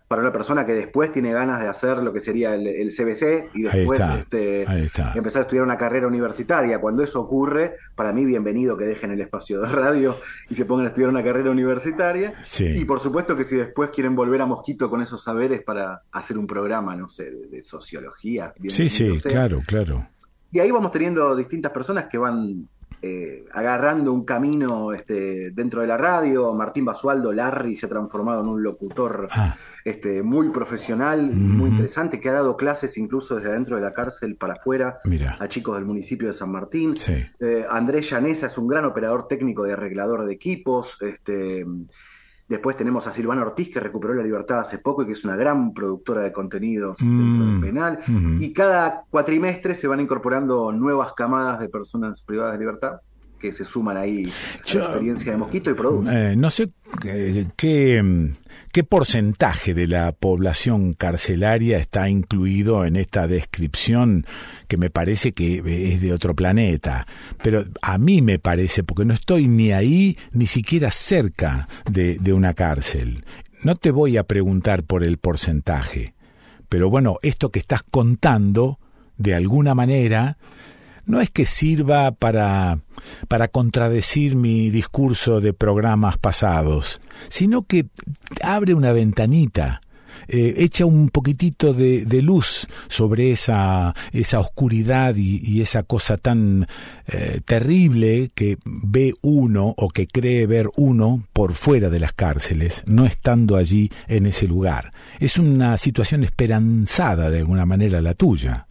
para 0.09 0.23
una 0.23 0.31
persona 0.31 0.65
que 0.65 0.73
después 0.73 1.11
tiene 1.11 1.31
ganas 1.31 1.61
de 1.61 1.67
hacer 1.67 1.99
lo 1.99 2.11
que 2.11 2.19
sería 2.19 2.55
el, 2.55 2.65
el 2.65 2.89
CBC 2.89 3.51
y 3.53 3.67
Ahí 3.67 3.81
después 3.81 3.99
está, 3.99 4.17
este, 4.17 4.65
ahí 4.67 4.81
está. 4.85 5.13
empezar 5.13 5.41
a 5.41 5.43
estudiar 5.43 5.63
una 5.63 5.77
carrera 5.77 6.07
universitaria. 6.07 6.81
Cuando 6.81 7.03
eso 7.03 7.21
ocurre, 7.21 7.75
para 7.93 8.11
mí 8.11 8.25
bienvenido 8.25 8.75
que 8.75 8.85
dejen 8.85 9.11
el 9.11 9.21
espacio 9.21 9.61
de 9.61 9.69
radio 9.69 10.17
y 10.49 10.55
se 10.55 10.65
pongan 10.65 10.87
a 10.87 10.89
estudiar 10.89 11.11
una 11.11 11.23
carrera 11.23 11.51
universitaria. 11.51 12.33
Sí. 12.43 12.65
Y 12.65 12.85
por 12.85 12.99
supuesto 12.99 13.35
que 13.35 13.43
si 13.43 13.55
después 13.55 13.91
quieren 13.93 14.15
volver 14.15 14.41
a 14.41 14.47
Mosquito 14.47 14.89
con 14.89 15.03
esos 15.03 15.23
saberes 15.23 15.61
para 15.61 16.01
hacer 16.11 16.39
un 16.39 16.47
programa, 16.47 16.95
no 16.95 17.07
sé, 17.07 17.25
de, 17.29 17.47
de 17.47 17.63
sociología. 17.63 18.51
Sí, 18.67 18.89
sí, 18.89 19.15
sea. 19.19 19.31
claro, 19.31 19.61
claro. 19.63 20.09
Y 20.51 20.57
ahí 20.57 20.71
vamos 20.71 20.91
teniendo 20.91 21.35
distintas 21.35 21.71
personas 21.71 22.05
que 22.09 22.17
van 22.17 22.67
eh, 23.01 23.45
agarrando 23.53 24.13
un 24.13 24.25
camino 24.25 24.91
este, 24.93 25.51
dentro 25.51 25.81
de 25.81 25.87
la 25.87 25.97
radio. 25.97 26.53
Martín 26.53 26.85
Basualdo, 26.85 27.31
Larry, 27.31 27.75
se 27.75 27.85
ha 27.85 27.89
transformado 27.89 28.41
en 28.41 28.47
un 28.47 28.61
locutor 28.63 29.27
Ah. 29.31 29.55
este, 29.85 30.21
muy 30.23 30.49
profesional 30.49 31.29
y 31.31 31.35
muy 31.35 31.69
interesante, 31.69 32.19
que 32.19 32.29
ha 32.29 32.33
dado 32.33 32.57
clases 32.57 32.97
incluso 32.97 33.35
desde 33.37 33.49
adentro 33.49 33.77
de 33.77 33.81
la 33.81 33.93
cárcel 33.93 34.35
para 34.35 34.53
afuera 34.53 34.99
Mira. 35.05 35.37
a 35.39 35.47
chicos 35.47 35.75
del 35.75 35.85
municipio 35.85 36.27
de 36.27 36.33
San 36.33 36.51
Martín. 36.51 36.97
Sí. 36.97 37.13
Eh, 37.39 37.65
Andrés 37.69 38.09
Llanesa 38.09 38.47
es 38.47 38.57
un 38.57 38.67
gran 38.67 38.85
operador 38.85 39.27
técnico 39.27 39.63
de 39.63 39.73
arreglador 39.73 40.25
de 40.25 40.33
equipos. 40.33 40.97
Este, 41.01 41.65
después 42.49 42.75
tenemos 42.75 43.05
a 43.07 43.13
Silvana 43.13 43.43
Ortiz, 43.43 43.69
que 43.69 43.79
recuperó 43.79 44.13
la 44.15 44.23
libertad 44.23 44.59
hace 44.61 44.79
poco 44.79 45.03
y 45.03 45.05
que 45.05 45.11
es 45.13 45.23
una 45.23 45.35
gran 45.35 45.73
productora 45.73 46.21
de 46.23 46.31
contenidos 46.33 46.97
dentro 46.97 47.15
Mm. 47.45 47.51
del 47.51 47.61
penal. 47.61 47.99
Ujú. 48.01 48.43
Y 48.43 48.51
cada 48.53 49.03
cuatrimestre 49.09 49.75
se 49.75 49.87
van 49.87 49.99
incorporando 49.99 50.71
nuevas 50.71 51.13
camadas 51.13 51.59
de 51.59 51.69
personas 51.69 52.21
privadas 52.21 52.53
de 52.53 52.59
libertad 52.59 52.93
que 53.39 53.53
se 53.53 53.63
suman 53.63 53.95
ahí 53.95 54.33
a 54.61 54.65
Yo- 54.65 54.79
la 54.79 54.85
experiencia 54.87 55.31
de 55.31 55.37
Mosquito 55.37 55.69
y 55.69 55.73
producen. 55.75 56.13
Eh, 56.17 56.35
no 56.35 56.49
sé 56.49 56.71
eh, 57.05 57.45
qué, 57.55 58.01
mm, 58.03 58.33
qué 58.71 58.83
porcentaje 58.83 59.73
de 59.73 59.87
la 59.87 60.11
población 60.11 60.93
carcelaria 60.93 61.77
está 61.77 62.09
incluido 62.09 62.85
en 62.85 62.95
esta 62.95 63.27
descripción 63.27 64.25
que 64.67 64.77
me 64.77 64.89
parece 64.89 65.33
que 65.33 65.63
es 65.93 66.01
de 66.01 66.13
otro 66.13 66.35
planeta. 66.35 67.05
Pero 67.43 67.65
a 67.81 67.97
mí 67.97 68.21
me 68.21 68.39
parece, 68.39 68.83
porque 68.83 69.05
no 69.05 69.13
estoy 69.13 69.47
ni 69.47 69.71
ahí, 69.71 70.17
ni 70.31 70.45
siquiera 70.45 70.91
cerca 70.91 71.67
de, 71.89 72.17
de 72.19 72.33
una 72.33 72.53
cárcel. 72.53 73.23
No 73.63 73.75
te 73.75 73.91
voy 73.91 74.17
a 74.17 74.23
preguntar 74.23 74.83
por 74.83 75.03
el 75.03 75.17
porcentaje. 75.17 76.13
Pero 76.69 76.89
bueno, 76.89 77.17
esto 77.23 77.49
que 77.49 77.59
estás 77.59 77.81
contando, 77.83 78.79
de 79.17 79.33
alguna 79.33 79.73
manera, 79.73 80.37
no 81.09 81.21
es 81.21 81.31
que 81.31 81.47
sirva 81.47 82.11
para, 82.11 82.79
para 83.27 83.47
contradecir 83.47 84.35
mi 84.35 84.69
discurso 84.69 85.41
de 85.41 85.53
programas 85.53 86.19
pasados, 86.19 87.01
sino 87.29 87.63
que 87.63 87.87
abre 88.43 88.75
una 88.75 88.91
ventanita, 88.91 89.81
eh, 90.27 90.53
echa 90.57 90.85
un 90.85 91.09
poquitito 91.09 91.73
de, 91.73 92.05
de 92.05 92.21
luz 92.21 92.67
sobre 92.89 93.31
esa, 93.31 93.95
esa 94.11 94.39
oscuridad 94.39 95.15
y, 95.15 95.61
esa 95.61 95.81
cosa 95.81 96.17
tan 96.17 96.67
eh, 97.07 97.41
terrible 97.43 98.29
que 98.35 98.59
ve 98.63 99.15
uno 99.21 99.73
o 99.77 99.89
que 99.89 100.05
cree 100.05 100.45
ver 100.45 100.69
uno 100.77 101.23
por 101.33 101.53
fuera 101.53 101.89
de 101.89 101.99
las 101.99 102.13
cárceles, 102.13 102.83
no 102.85 103.07
estando 103.07 103.57
allí 103.57 103.89
en 104.07 104.27
ese 104.27 104.47
lugar. 104.47 104.91
Es 105.19 105.39
una 105.39 105.75
situación 105.79 106.23
esperanzada 106.23 107.31
de 107.31 107.39
alguna 107.39 107.65
manera 107.65 107.99
la 107.99 108.13
tuya. 108.13 108.67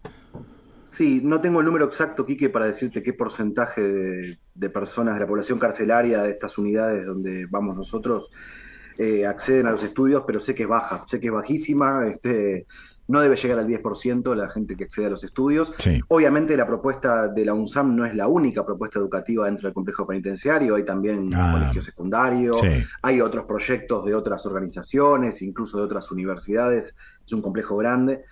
Sí, 0.91 1.20
no 1.23 1.41
tengo 1.41 1.60
el 1.60 1.67
número 1.67 1.84
exacto, 1.84 2.25
Quique, 2.25 2.49
para 2.49 2.67
decirte 2.67 3.02
qué 3.02 3.12
porcentaje 3.12 3.83
de, 3.83 4.39
de 4.55 4.70
personas 4.70 5.15
de 5.15 5.20
la 5.20 5.26
población 5.26 5.58
carcelaria 5.58 6.23
de 6.23 6.31
estas 6.31 6.57
unidades 6.58 7.07
donde 7.07 7.47
vamos 7.47 7.76
nosotros 7.76 8.31
eh, 8.97 9.26
acceden 9.26 9.67
a 9.67 9.70
los 9.70 9.83
estudios, 9.83 10.25
pero 10.26 10.41
sé 10.41 10.55
que 10.55 10.65
es 10.65 10.68
baja, 10.68 11.05
sé 11.07 11.20
que 11.20 11.28
es 11.28 11.33
bajísima, 11.33 12.08
este, 12.08 12.67
no 13.07 13.20
debe 13.20 13.36
llegar 13.36 13.58
al 13.58 13.68
10% 13.68 14.34
la 14.34 14.50
gente 14.50 14.76
que 14.76 14.84
accede 14.84 15.07
a 15.07 15.10
los 15.10 15.23
estudios. 15.23 15.73
Sí. 15.78 16.00
Obviamente 16.08 16.57
la 16.57 16.67
propuesta 16.67 17.28
de 17.28 17.44
la 17.44 17.55
UNSAM 17.55 17.94
no 17.94 18.05
es 18.05 18.15
la 18.15 18.26
única 18.26 18.67
propuesta 18.67 18.99
educativa 18.99 19.47
dentro 19.47 19.68
del 19.68 19.75
complejo 19.75 20.07
penitenciario, 20.07 20.75
hay 20.75 20.84
también 20.84 21.31
Ah, 21.33 21.52
colegio 21.52 21.81
secundario, 21.81 22.55
sí. 22.55 22.84
hay 23.02 23.20
otros 23.20 23.44
proyectos 23.47 24.05
de 24.05 24.15
otras 24.15 24.44
organizaciones, 24.47 25.42
incluso 25.42 25.78
de 25.78 25.84
otras 25.84 26.10
universidades, 26.10 26.97
es 27.25 27.33
un 27.33 27.41
complejo 27.41 27.76
grande, 27.76 28.25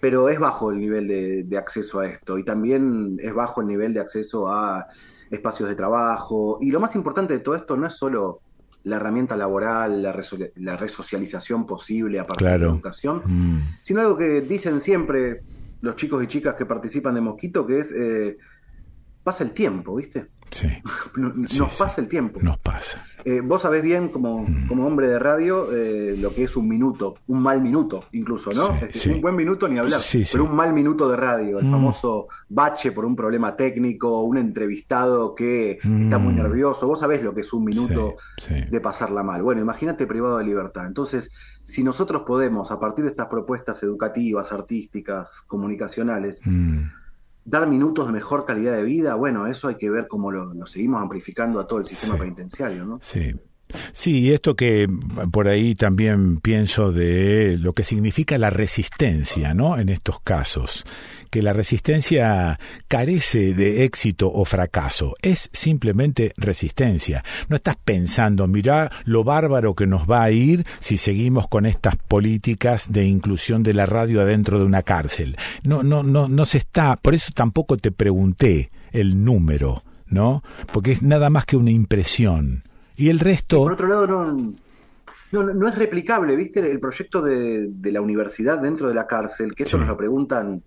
pero 0.00 0.28
es 0.28 0.38
bajo 0.38 0.70
el 0.70 0.78
nivel 0.78 1.08
de, 1.08 1.42
de 1.44 1.58
acceso 1.58 2.00
a 2.00 2.06
esto 2.06 2.38
y 2.38 2.44
también 2.44 3.16
es 3.20 3.34
bajo 3.34 3.60
el 3.60 3.66
nivel 3.66 3.92
de 3.94 4.00
acceso 4.00 4.48
a 4.50 4.86
espacios 5.30 5.68
de 5.68 5.74
trabajo 5.74 6.58
y 6.60 6.70
lo 6.70 6.80
más 6.80 6.94
importante 6.94 7.34
de 7.34 7.40
todo 7.40 7.54
esto 7.54 7.76
no 7.76 7.86
es 7.86 7.94
solo 7.94 8.42
la 8.84 8.96
herramienta 8.96 9.36
laboral, 9.36 10.02
la, 10.02 10.14
reso- 10.14 10.50
la 10.56 10.76
resocialización 10.76 11.66
posible 11.66 12.18
a 12.18 12.26
partir 12.26 12.46
de 12.48 12.58
la 12.58 12.66
educación, 12.74 13.22
Mm. 13.26 13.58
sino 13.82 14.00
algo 14.00 14.16
que 14.16 14.40
dicen 14.42 14.80
siempre 14.80 15.42
los 15.80 15.96
chicos 15.96 16.22
y 16.24 16.26
chicas 16.26 16.54
que 16.54 16.64
participan 16.64 17.14
de 17.14 17.20
Mosquito, 17.20 17.66
que 17.66 17.80
es, 17.80 17.92
eh, 17.92 18.36
pasa 19.22 19.44
el 19.44 19.52
tiempo, 19.52 19.94
¿viste? 19.96 20.28
Sí. 20.50 20.68
No- 21.16 21.32
Nos 21.34 21.76
pasa 21.76 22.00
el 22.00 22.08
tiempo. 22.08 22.40
Nos 22.42 22.58
pasa. 22.58 23.04
Eh, 23.24 23.40
vos 23.40 23.62
sabés 23.62 23.82
bien, 23.82 24.08
como, 24.08 24.44
Mm. 24.46 24.68
como 24.68 24.86
hombre 24.86 25.08
de 25.08 25.18
radio, 25.18 25.72
eh, 25.74 26.16
lo 26.18 26.32
que 26.34 26.44
es 26.44 26.56
un 26.56 26.68
minuto, 26.68 27.16
un 27.26 27.42
mal 27.42 27.60
minuto 27.60 28.04
incluso, 28.12 28.52
¿no? 28.52 28.74
Es. 28.88 29.06
Un 29.06 29.20
buen 29.20 29.34
minuto 29.36 29.66
ni 29.68 29.78
hablar, 29.78 30.00
pero 30.32 30.44
un 30.44 30.54
mal 30.54 30.72
minuto 30.72 31.08
de 31.08 31.16
radio, 31.16 31.58
el 31.58 31.66
Mm. 31.66 31.70
famoso 31.72 32.28
bache 32.48 32.92
por 32.92 33.04
un 33.04 33.16
problema 33.16 33.56
técnico, 33.56 34.22
un 34.22 34.38
entrevistado 34.38 35.34
que 35.34 35.72
está 35.82 36.18
muy 36.18 36.32
Mm. 36.32 36.36
nervioso, 36.36 36.86
vos 36.86 37.00
sabés 37.00 37.22
lo 37.22 37.34
que 37.34 37.40
es 37.40 37.52
un 37.52 37.64
minuto 37.64 38.16
de 38.70 38.80
pasarla 38.80 39.22
mal. 39.22 39.42
Bueno, 39.42 39.60
imagínate 39.60 40.06
privado 40.06 40.38
de 40.38 40.44
libertad. 40.44 40.86
Entonces, 40.86 41.30
si 41.64 41.82
nosotros 41.82 42.22
podemos, 42.26 42.70
a 42.70 42.78
partir 42.80 43.04
de 43.04 43.10
estas 43.10 43.26
propuestas 43.26 43.82
educativas, 43.82 44.52
artísticas, 44.52 45.42
comunicacionales. 45.46 46.40
Dar 47.48 47.66
minutos 47.68 48.06
de 48.06 48.12
mejor 48.12 48.44
calidad 48.44 48.76
de 48.76 48.84
vida, 48.84 49.14
bueno, 49.14 49.46
eso 49.46 49.68
hay 49.68 49.76
que 49.76 49.88
ver 49.90 50.06
cómo 50.08 50.30
lo, 50.30 50.52
lo 50.54 50.66
seguimos 50.66 51.00
amplificando 51.00 51.58
a 51.60 51.66
todo 51.66 51.78
el 51.78 51.86
sistema 51.86 52.14
Sí. 52.14 52.20
penitenciario, 52.20 52.84
¿no? 52.84 52.98
Sí. 53.02 53.34
Sí, 53.92 54.20
y 54.20 54.32
esto 54.32 54.56
que 54.56 54.88
por 55.30 55.46
ahí 55.46 55.74
también 55.74 56.38
pienso 56.40 56.90
de 56.90 57.58
lo 57.58 57.74
que 57.74 57.82
significa 57.84 58.38
la 58.38 58.48
resistencia, 58.48 59.52
¿no? 59.52 59.78
En 59.78 59.90
estos 59.90 60.20
casos, 60.20 60.84
que 61.30 61.42
la 61.42 61.52
resistencia 61.52 62.58
carece 62.88 63.54
de 63.54 63.84
éxito 63.84 64.30
o 64.32 64.44
fracaso, 64.44 65.14
es 65.22 65.48
simplemente 65.52 66.32
resistencia. 66.36 67.24
No 67.48 67.56
estás 67.56 67.76
pensando, 67.76 68.46
mirá 68.46 68.90
lo 69.04 69.24
bárbaro 69.24 69.74
que 69.74 69.86
nos 69.86 70.08
va 70.10 70.22
a 70.22 70.30
ir 70.30 70.66
si 70.80 70.96
seguimos 70.96 71.48
con 71.48 71.66
estas 71.66 71.96
políticas 71.96 72.90
de 72.92 73.04
inclusión 73.04 73.62
de 73.62 73.74
la 73.74 73.86
radio 73.86 74.20
adentro 74.20 74.58
de 74.58 74.64
una 74.64 74.82
cárcel. 74.82 75.36
No, 75.62 75.82
no, 75.82 76.02
no, 76.02 76.28
no 76.28 76.44
se 76.44 76.58
está, 76.58 76.96
por 76.96 77.14
eso 77.14 77.32
tampoco 77.34 77.76
te 77.76 77.92
pregunté 77.92 78.70
el 78.92 79.24
número, 79.24 79.82
¿no? 80.06 80.42
Porque 80.72 80.92
es 80.92 81.02
nada 81.02 81.30
más 81.30 81.44
que 81.44 81.56
una 81.56 81.70
impresión. 81.70 82.62
Y 82.96 83.10
el 83.10 83.20
resto... 83.20 83.58
Por 83.58 83.72
otro 83.74 83.86
lado, 83.86 84.06
no, 84.06 84.54
no, 85.32 85.42
no 85.42 85.68
es 85.68 85.74
replicable, 85.76 86.34
¿viste? 86.36 86.60
El 86.70 86.80
proyecto 86.80 87.20
de, 87.22 87.68
de 87.68 87.92
la 87.92 88.00
universidad 88.00 88.58
dentro 88.58 88.88
de 88.88 88.94
la 88.94 89.06
cárcel, 89.06 89.54
que 89.54 89.64
eso 89.64 89.76
Sí. 89.76 89.80
nos 89.80 89.88
lo 89.88 89.96
preguntan 89.96 90.62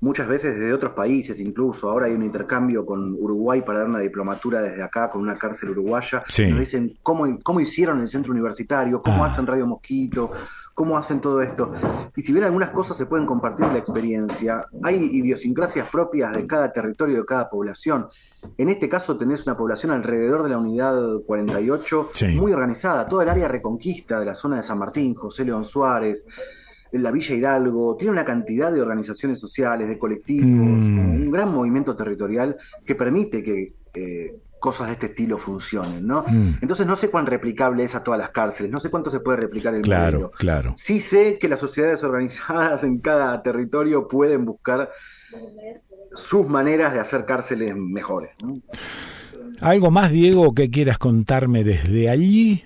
muchas 0.00 0.28
veces 0.28 0.54
desde 0.54 0.72
otros 0.72 0.92
países, 0.92 1.40
incluso. 1.40 1.90
Ahora 1.90 2.06
hay 2.06 2.12
un 2.14 2.22
intercambio 2.22 2.86
con 2.86 3.14
Uruguay 3.14 3.62
para 3.62 3.80
dar 3.80 3.88
una 3.88 3.98
diplomatura 4.00 4.62
desde 4.62 4.82
acá 4.82 5.10
con 5.10 5.22
una 5.22 5.36
cárcel 5.36 5.70
uruguaya. 5.70 6.22
Sí. 6.28 6.46
Nos 6.46 6.60
dicen 6.60 6.96
cómo, 7.02 7.26
cómo 7.42 7.60
hicieron 7.60 8.00
el 8.00 8.08
centro 8.08 8.32
universitario, 8.32 9.02
cómo 9.02 9.24
Ah. 9.24 9.28
hacen 9.28 9.46
Radio 9.46 9.66
Mosquito, 9.66 10.30
cómo 10.74 10.96
hacen 10.96 11.20
todo 11.20 11.42
esto. 11.42 11.72
Y 12.14 12.22
si 12.22 12.30
bien 12.32 12.44
algunas 12.44 12.70
cosas 12.70 12.96
se 12.96 13.06
pueden 13.06 13.26
compartir 13.26 13.66
en 13.66 13.72
la 13.72 13.78
experiencia, 13.80 14.64
hay 14.84 14.94
idiosincrasias 15.12 15.88
propias 15.90 16.32
de 16.36 16.46
cada 16.46 16.72
territorio, 16.72 17.16
de 17.16 17.24
cada 17.24 17.50
población. 17.50 18.06
En 18.56 18.68
este 18.68 18.88
caso 18.88 19.16
tenés 19.16 19.44
una 19.44 19.56
población 19.56 19.90
alrededor 19.90 20.44
de 20.44 20.50
la 20.50 20.58
unidad 20.58 20.96
48 21.26 22.10
Sí. 22.12 22.26
muy 22.28 22.52
organizada, 22.52 23.06
toda 23.06 23.24
el 23.24 23.28
área 23.30 23.48
reconquista 23.48 24.20
de 24.20 24.26
la 24.26 24.36
zona 24.36 24.58
de 24.58 24.62
San 24.62 24.78
Martín, 24.78 25.14
José 25.16 25.44
León 25.44 25.64
Suárez, 25.64 26.24
la 26.92 27.10
Villa 27.10 27.34
Hidalgo, 27.34 27.96
tiene 27.96 28.12
una 28.12 28.24
cantidad 28.24 28.72
de 28.72 28.80
organizaciones 28.80 29.38
sociales, 29.38 29.88
de 29.88 29.98
colectivos, 29.98 30.48
Mm. 30.48 30.98
un 31.22 31.30
gran 31.30 31.52
movimiento 31.52 31.94
territorial 31.96 32.56
que 32.84 32.94
permite 32.94 33.42
que 33.42 33.74
eh, 33.94 34.34
cosas 34.60 34.88
de 34.88 34.92
este 34.94 35.06
estilo 35.06 35.38
funcionen, 35.38 36.06
¿no? 36.06 36.24
Mm. 36.26 36.58
Entonces 36.62 36.86
no 36.86 36.96
sé 36.96 37.10
cuán 37.10 37.26
replicable 37.26 37.84
es 37.84 37.94
a 37.94 38.02
todas 38.02 38.18
las 38.18 38.30
cárceles, 38.30 38.70
no 38.72 38.80
sé 38.80 38.90
cuánto 38.90 39.10
se 39.10 39.20
puede 39.20 39.38
replicar 39.38 39.74
el 39.74 39.82
Claro, 39.82 40.18
modelo. 40.18 40.30
claro. 40.36 40.74
Sí 40.76 40.98
sé 41.00 41.38
que 41.38 41.48
las 41.48 41.60
sociedades 41.60 42.02
organizadas 42.04 42.82
en 42.84 42.98
cada 42.98 43.42
territorio 43.42 44.08
pueden 44.08 44.44
buscar 44.44 44.90
sus 46.12 46.46
maneras 46.48 46.92
de 46.92 47.00
hacer 47.00 47.24
cárceles 47.24 47.76
mejores. 47.76 48.30
¿no? 48.42 48.60
¿Algo 49.60 49.90
más, 49.90 50.10
Diego, 50.10 50.54
que 50.54 50.70
quieras 50.70 50.98
contarme 50.98 51.64
desde 51.64 52.08
allí? 52.10 52.64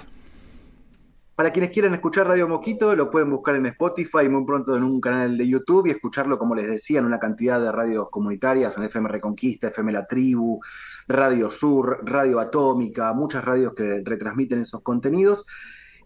Para 1.43 1.53
quienes 1.53 1.73
quieran 1.73 1.93
escuchar 1.93 2.29
Radio 2.29 2.47
Mosquito, 2.47 2.95
lo 2.95 3.11
pueden 3.11 3.29
buscar 3.29 3.57
en 3.57 3.67
Spotify, 3.67 4.29
muy 4.29 4.45
pronto 4.45 4.77
en 4.77 4.85
un 4.85 5.01
canal 5.01 5.37
de 5.37 5.49
YouTube 5.49 5.89
y 5.89 5.91
escucharlo, 5.91 6.39
como 6.39 6.55
les 6.55 6.69
decía, 6.69 7.01
en 7.01 7.05
una 7.05 7.19
cantidad 7.19 7.61
de 7.61 7.73
radios 7.73 8.11
comunitarias, 8.11 8.77
en 8.77 8.85
FM 8.85 9.09
Reconquista, 9.09 9.67
FM 9.67 9.91
La 9.91 10.07
Tribu, 10.07 10.61
Radio 11.09 11.51
Sur, 11.51 11.99
Radio 12.05 12.39
Atómica, 12.39 13.13
muchas 13.13 13.45
radios 13.45 13.75
que 13.75 14.03
retransmiten 14.05 14.61
esos 14.61 14.83
contenidos. 14.83 15.45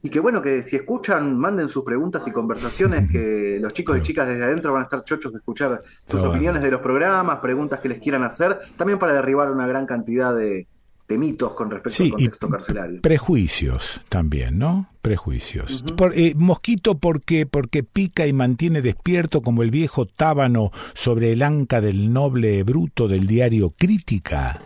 Y 0.01 0.09
que 0.09 0.21
bueno, 0.21 0.41
que 0.41 0.63
si 0.63 0.77
escuchan, 0.77 1.37
manden 1.39 1.69
sus 1.69 1.85
preguntas 1.85 2.27
y 2.27 2.31
conversaciones, 2.31 3.11
que 3.11 3.59
los 3.61 3.75
chicos 3.75 3.99
y 3.99 4.01
chicas 4.01 4.27
desde 4.27 4.43
adentro 4.43 4.73
van 4.73 4.81
a 4.81 4.85
estar 4.85 5.05
chochos 5.05 5.33
de 5.33 5.39
escuchar 5.41 5.83
sus 6.09 6.23
opiniones 6.23 6.63
de 6.63 6.71
los 6.71 6.81
programas, 6.81 7.41
preguntas 7.41 7.81
que 7.81 7.91
les 7.91 7.99
quieran 7.99 8.25
hacer, 8.25 8.59
también 8.79 8.99
para 8.99 9.13
derribar 9.13 9.53
una 9.53 9.67
gran 9.67 9.85
cantidad 9.85 10.35
de, 10.35 10.67
de 11.09 11.19
mitos 11.19 11.55
con 11.55 11.71
respecto 11.71 11.97
Sí, 11.97 12.03
al 12.05 12.09
y 12.09 12.11
contexto 12.13 12.49
carcelario. 12.51 13.01
Prejuicios 13.03 14.01
también, 14.09 14.59
¿no? 14.59 14.89
Prejuicios. 15.03 15.85
Por- 15.97 16.19
eh, 16.19 16.35
mosquito, 16.37 16.99
¿por 16.99 17.21
qué? 17.23 17.47
Porque 17.47 17.85
pica 17.85 18.27
y 18.27 18.33
mantiene 18.33 18.83
despierto 18.83 19.41
como 19.41 19.63
el 19.63 19.71
viejo 19.71 20.07
tábano 20.07 20.73
sobre 20.95 21.33
el 21.33 21.43
anca 21.43 21.81
del 21.81 22.13
noble 22.13 22.63
bruto 22.65 23.07
del 23.07 23.27
diario 23.29 23.71
Crítica. 23.79 24.61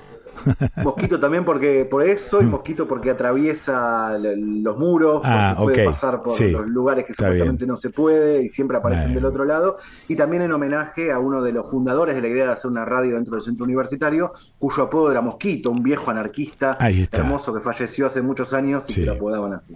Mosquito 0.84 1.18
también 1.20 1.44
porque 1.44 1.84
por 1.84 2.02
eso 2.02 2.40
y 2.40 2.44
mosquito 2.46 2.86
porque 2.88 3.10
atraviesa 3.10 4.18
los 4.18 4.78
muros, 4.78 5.16
porque 5.20 5.28
Ah, 5.30 5.54
puede 5.58 5.86
ok, 5.86 5.92
pasar 5.92 6.22
por 6.22 6.36
sí, 6.36 6.50
los 6.50 6.68
lugares 6.68 7.04
que 7.04 7.12
está 7.12 7.24
supuestamente 7.24 7.66
no 7.66 7.76
se 7.76 7.90
puede 7.90 8.42
y 8.44 8.48
siempre 8.48 8.76
aparecen 8.76 9.14
del 9.14 9.24
otro 9.24 9.44
lado. 9.44 9.76
Y 10.08 10.16
también 10.16 10.42
en 10.42 10.52
homenaje 10.52 11.12
a 11.12 11.18
uno 11.18 11.42
de 11.42 11.52
los 11.52 11.70
fundadores 11.70 12.14
de 12.14 12.22
la 12.22 12.28
idea 12.28 12.46
de 12.46 12.52
hacer 12.52 12.70
una 12.70 12.84
radio 12.84 13.14
dentro 13.14 13.34
del 13.34 13.42
centro 13.42 13.64
universitario, 13.64 14.32
cuyo 14.58 14.82
apodo 14.84 15.10
era 15.10 15.20
Mosquito, 15.20 15.70
un 15.70 15.82
viejo 15.82 16.10
anarquista 16.10 16.76
hermoso 17.12 17.52
que 17.54 17.60
falleció 17.60 18.06
hace 18.06 18.22
muchos 18.22 18.52
años 18.52 18.88
y 18.88 18.92
Sí. 18.92 19.00
que 19.00 19.06
lo 19.06 19.12
apodaban 19.14 19.52
así. 19.52 19.74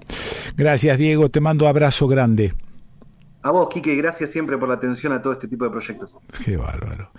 Gracias, 0.57 0.99
Diego. 0.99 1.29
Te 1.29 1.41
mando 1.41 1.67
abrazo 1.69 2.07
grande. 2.09 2.55
A 3.45 3.51
vos, 3.51 3.69
Quique, 3.69 3.95
gracias 3.95 4.31
siempre 4.31 4.57
por 4.57 4.71
la 4.71 4.77
atención 4.77 5.13
a 5.13 5.21
todo 5.21 5.35
este 5.35 5.47
tipo 5.47 5.67
de 5.67 5.71
proyectos. 5.71 6.17
Qué 6.43 6.57
bárbaro. 6.57 7.11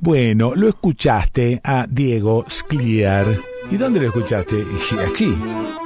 Bueno, 0.00 0.52
lo 0.56 0.68
escuchaste 0.68 1.60
a 1.62 1.86
Diego 1.88 2.44
Scliar. 2.50 3.38
¿Y 3.70 3.76
dónde 3.76 4.00
lo 4.00 4.08
escuchaste? 4.08 4.66
Aquí, 5.08 5.38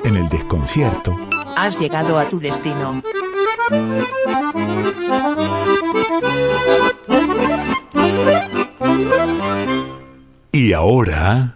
en 0.03 0.17
el 0.17 0.31
desconcierto. 0.31 1.15
Has 1.59 1.79
llegado 1.79 2.17
a 2.17 2.27
tu 2.27 2.41
destino. 2.41 3.03
Y 10.53 10.73
ahora... 10.73 11.53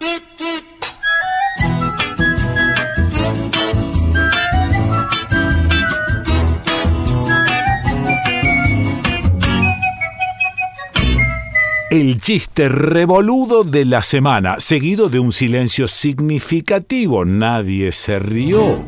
El 11.99 12.21
chiste 12.21 12.69
revoludo 12.69 13.63
de 13.63 13.83
la 13.83 14.03
semana, 14.03 14.59
seguido 14.59 15.09
de 15.09 15.17
un 15.17 15.31
silencio 15.31 15.87
significativo. 15.87 17.25
Nadie 17.25 17.91
se 17.91 18.19
rió. 18.19 18.85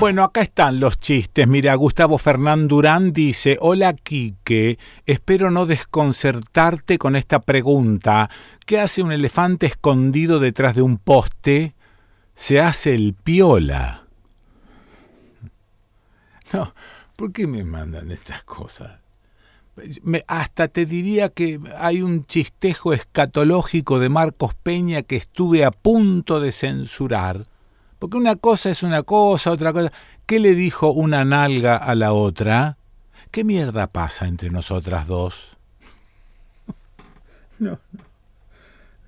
Bueno, 0.00 0.24
acá 0.24 0.40
están 0.40 0.80
los 0.80 0.98
chistes. 0.98 1.46
Mira, 1.46 1.76
Gustavo 1.76 2.18
Fernán 2.18 2.66
Durán 2.66 3.12
dice, 3.12 3.56
hola 3.60 3.92
Quique, 3.92 4.80
espero 5.06 5.52
no 5.52 5.64
desconcertarte 5.64 6.98
con 6.98 7.14
esta 7.14 7.38
pregunta. 7.38 8.28
¿Qué 8.66 8.80
hace 8.80 9.00
un 9.00 9.12
elefante 9.12 9.66
escondido 9.66 10.40
detrás 10.40 10.74
de 10.74 10.82
un 10.82 10.98
poste? 10.98 11.74
Se 12.34 12.60
hace 12.60 12.94
el 12.94 13.14
piola. 13.14 14.04
No, 16.52 16.74
¿por 17.16 17.32
qué 17.32 17.46
me 17.46 17.64
mandan 17.64 18.10
estas 18.10 18.44
cosas? 18.44 19.00
Me- 20.02 20.24
hasta 20.28 20.68
te 20.68 20.86
diría 20.86 21.30
que 21.30 21.58
hay 21.78 22.00
un 22.02 22.26
chistejo 22.26 22.92
escatológico 22.92 23.98
de 23.98 24.08
Marcos 24.08 24.54
Peña 24.54 25.02
que 25.02 25.16
estuve 25.16 25.64
a 25.64 25.70
punto 25.72 26.38
de 26.40 26.52
censurar. 26.52 27.46
Porque 27.98 28.16
una 28.16 28.36
cosa 28.36 28.70
es 28.70 28.82
una 28.82 29.02
cosa, 29.02 29.50
otra 29.50 29.72
cosa. 29.72 29.92
¿Qué 30.26 30.38
le 30.38 30.54
dijo 30.54 30.90
una 30.92 31.24
nalga 31.24 31.76
a 31.76 31.94
la 31.94 32.12
otra? 32.12 32.76
¿Qué 33.30 33.42
mierda 33.42 33.88
pasa 33.88 34.26
entre 34.26 34.50
nosotras 34.50 35.06
dos? 35.06 35.56
No, 37.58 37.78
no, 37.92 38.00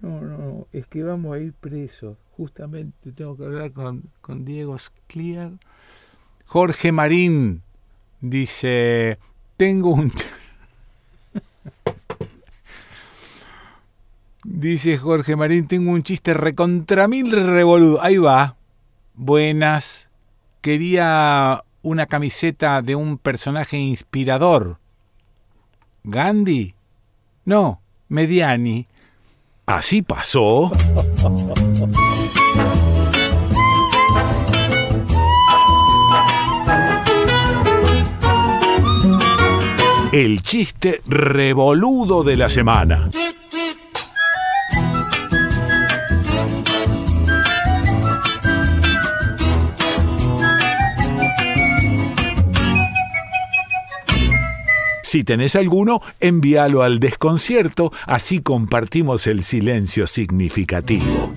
no, 0.00 0.20
no, 0.20 0.66
es 0.72 0.86
que 0.88 1.02
vamos 1.02 1.34
a 1.34 1.38
ir 1.38 1.52
presos. 1.52 2.16
Justamente 2.36 3.12
tengo 3.12 3.36
que 3.36 3.44
hablar 3.44 3.72
con, 3.72 4.04
con 4.20 4.44
Diego 4.44 4.78
Scliar. 4.78 5.52
Jorge 6.44 6.92
Marín 6.92 7.62
dice, 8.20 9.18
tengo 9.56 9.90
un... 9.90 10.12
Dice 14.44 14.96
Jorge 14.96 15.34
Marín, 15.34 15.66
tengo 15.66 15.90
un 15.90 16.04
chiste 16.04 16.32
recontra 16.32 17.08
mil 17.08 17.32
revoludo. 17.32 18.00
Ahí 18.00 18.16
va. 18.16 18.54
Buenas. 19.14 20.08
Quería 20.60 21.64
una 21.82 22.06
camiseta 22.06 22.80
de 22.80 22.94
un 22.94 23.18
personaje 23.18 23.76
inspirador. 23.76 24.78
¿Gandhi? 26.04 26.76
No, 27.44 27.80
Mediani. 28.08 28.86
Así 29.66 30.00
pasó. 30.00 30.70
El 40.12 40.40
chiste 40.42 41.02
revoludo 41.06 42.22
de 42.22 42.36
la 42.36 42.48
semana. 42.48 43.08
Si 55.06 55.22
tenés 55.22 55.54
alguno, 55.54 56.02
envíalo 56.18 56.82
al 56.82 56.98
desconcierto, 56.98 57.92
así 58.08 58.40
compartimos 58.40 59.28
el 59.28 59.44
silencio 59.44 60.08
significativo. 60.08 61.32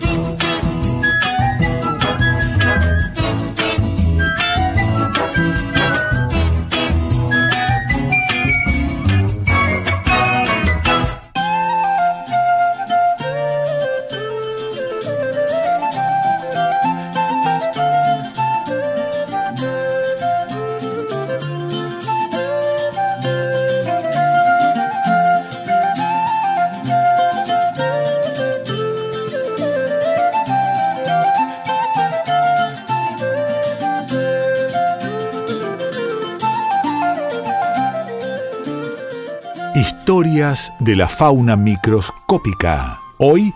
De 40.80 40.96
la 40.96 41.10
fauna 41.10 41.58
microscópica. 41.58 43.00
Hoy, 43.18 43.54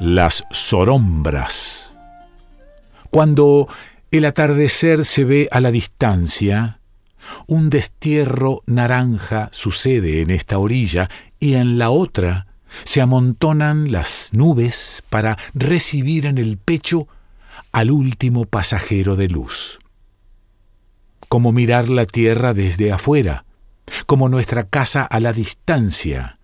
las 0.00 0.44
sorombras. 0.50 1.98
Cuando 3.10 3.68
el 4.10 4.24
atardecer 4.24 5.04
se 5.04 5.24
ve 5.24 5.48
a 5.50 5.60
la 5.60 5.70
distancia, 5.70 6.80
un 7.46 7.68
destierro 7.68 8.62
naranja 8.66 9.50
sucede 9.52 10.22
en 10.22 10.30
esta 10.30 10.58
orilla 10.58 11.10
y 11.38 11.54
en 11.54 11.76
la 11.78 11.90
otra 11.90 12.46
se 12.84 13.02
amontonan 13.02 13.92
las 13.92 14.30
nubes 14.32 15.02
para 15.10 15.36
recibir 15.52 16.24
en 16.24 16.38
el 16.38 16.56
pecho 16.56 17.06
al 17.70 17.90
último 17.90 18.46
pasajero 18.46 19.14
de 19.14 19.28
luz. 19.28 19.78
Como 21.28 21.52
mirar 21.52 21.90
la 21.90 22.06
tierra 22.06 22.54
desde 22.54 22.92
afuera, 22.92 23.44
como 24.06 24.30
nuestra 24.30 24.64
casa 24.64 25.02
a 25.02 25.20
la 25.20 25.34
distancia, 25.34 26.38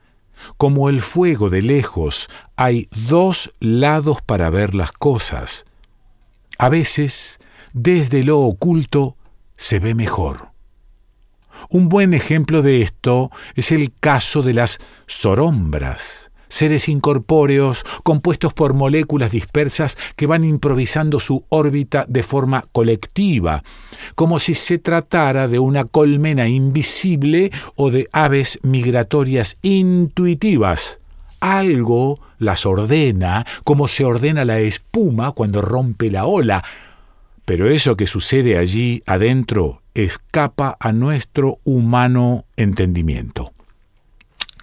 como 0.57 0.89
el 0.89 1.01
fuego 1.01 1.51
de 1.51 1.62
lejos, 1.62 2.28
hay 2.57 2.89
dos 3.09 3.52
lados 3.60 4.23
para 4.23 4.51
ver 4.51 4.75
las 4.75 4.93
cosas. 4.93 5.65
A 6.59 6.68
veces, 6.68 7.39
desde 7.73 8.25
lo 8.25 8.41
oculto, 8.41 9.17
se 9.57 9.78
ve 9.78 9.94
mejor. 9.94 10.51
Un 11.68 11.89
buen 11.89 12.15
ejemplo 12.15 12.62
de 12.62 12.83
esto 12.83 13.31
es 13.55 13.73
el 13.73 13.93
caso 13.99 14.43
de 14.43 14.55
las 14.55 14.78
sorombras 15.07 16.27
seres 16.49 16.89
incorpóreos 16.89 17.85
compuestos 18.02 18.52
por 18.55 18.75
moléculas 18.75 19.31
dispersas 19.31 19.97
que 20.17 20.27
van 20.27 20.44
improvisando 20.44 21.20
su 21.20 21.44
órbita 21.49 22.05
de 22.09 22.23
forma 22.23 22.67
colectiva, 22.73 23.62
como 24.15 24.39
si 24.39 24.55
se 24.55 24.78
tratara 24.78 25.49
de 25.49 25.59
una 25.59 25.85
colmena 25.85 26.49
invisible 26.49 27.51
o 27.75 27.91
de 27.91 28.09
aves 28.12 28.59
migratorias 28.62 29.59
intuitivas. 29.62 31.01
Algo 31.41 32.20
las 32.39 32.67
ordena 32.67 33.47
como 33.65 33.89
se 33.89 34.05
ordena 34.05 34.44
la 34.44 34.59
espuma 34.59 35.33
cuando 35.33 35.62
rompe 35.62 36.10
la 36.10 36.27
ola, 36.27 36.65
pero 37.44 37.70
eso 37.70 37.97
que 37.97 38.07
sucede 38.07 38.59
allí 38.59 39.02
adentro 39.07 39.83
escapa 39.94 40.77
a 40.78 40.93
nuestro 40.93 41.59
humano 41.65 42.44
entendimiento. 42.57 43.52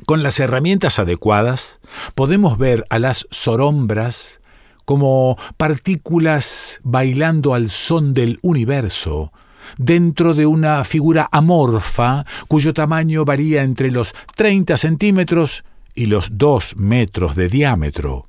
Con 0.05 0.23
las 0.23 0.39
herramientas 0.39 0.99
adecuadas 0.99 1.79
podemos 2.15 2.57
ver 2.57 2.85
a 2.89 2.99
las 2.99 3.27
sorombras 3.31 4.41
como 4.83 5.37
partículas 5.57 6.79
bailando 6.83 7.53
al 7.53 7.69
son 7.69 8.13
del 8.13 8.37
universo, 8.43 9.31
dentro 9.77 10.33
de 10.35 10.45
una 10.45 10.83
figura 10.83 11.27
amorfa 11.31 12.25
cuyo 12.47 12.73
tamaño 12.73 13.25
varía 13.25 13.63
entre 13.63 13.89
los 13.89 14.13
30 14.35 14.77
centímetros 14.77 15.63
y 15.95 16.05
los 16.05 16.37
2 16.37 16.75
metros 16.75 17.35
de 17.35 17.49
diámetro. 17.49 18.27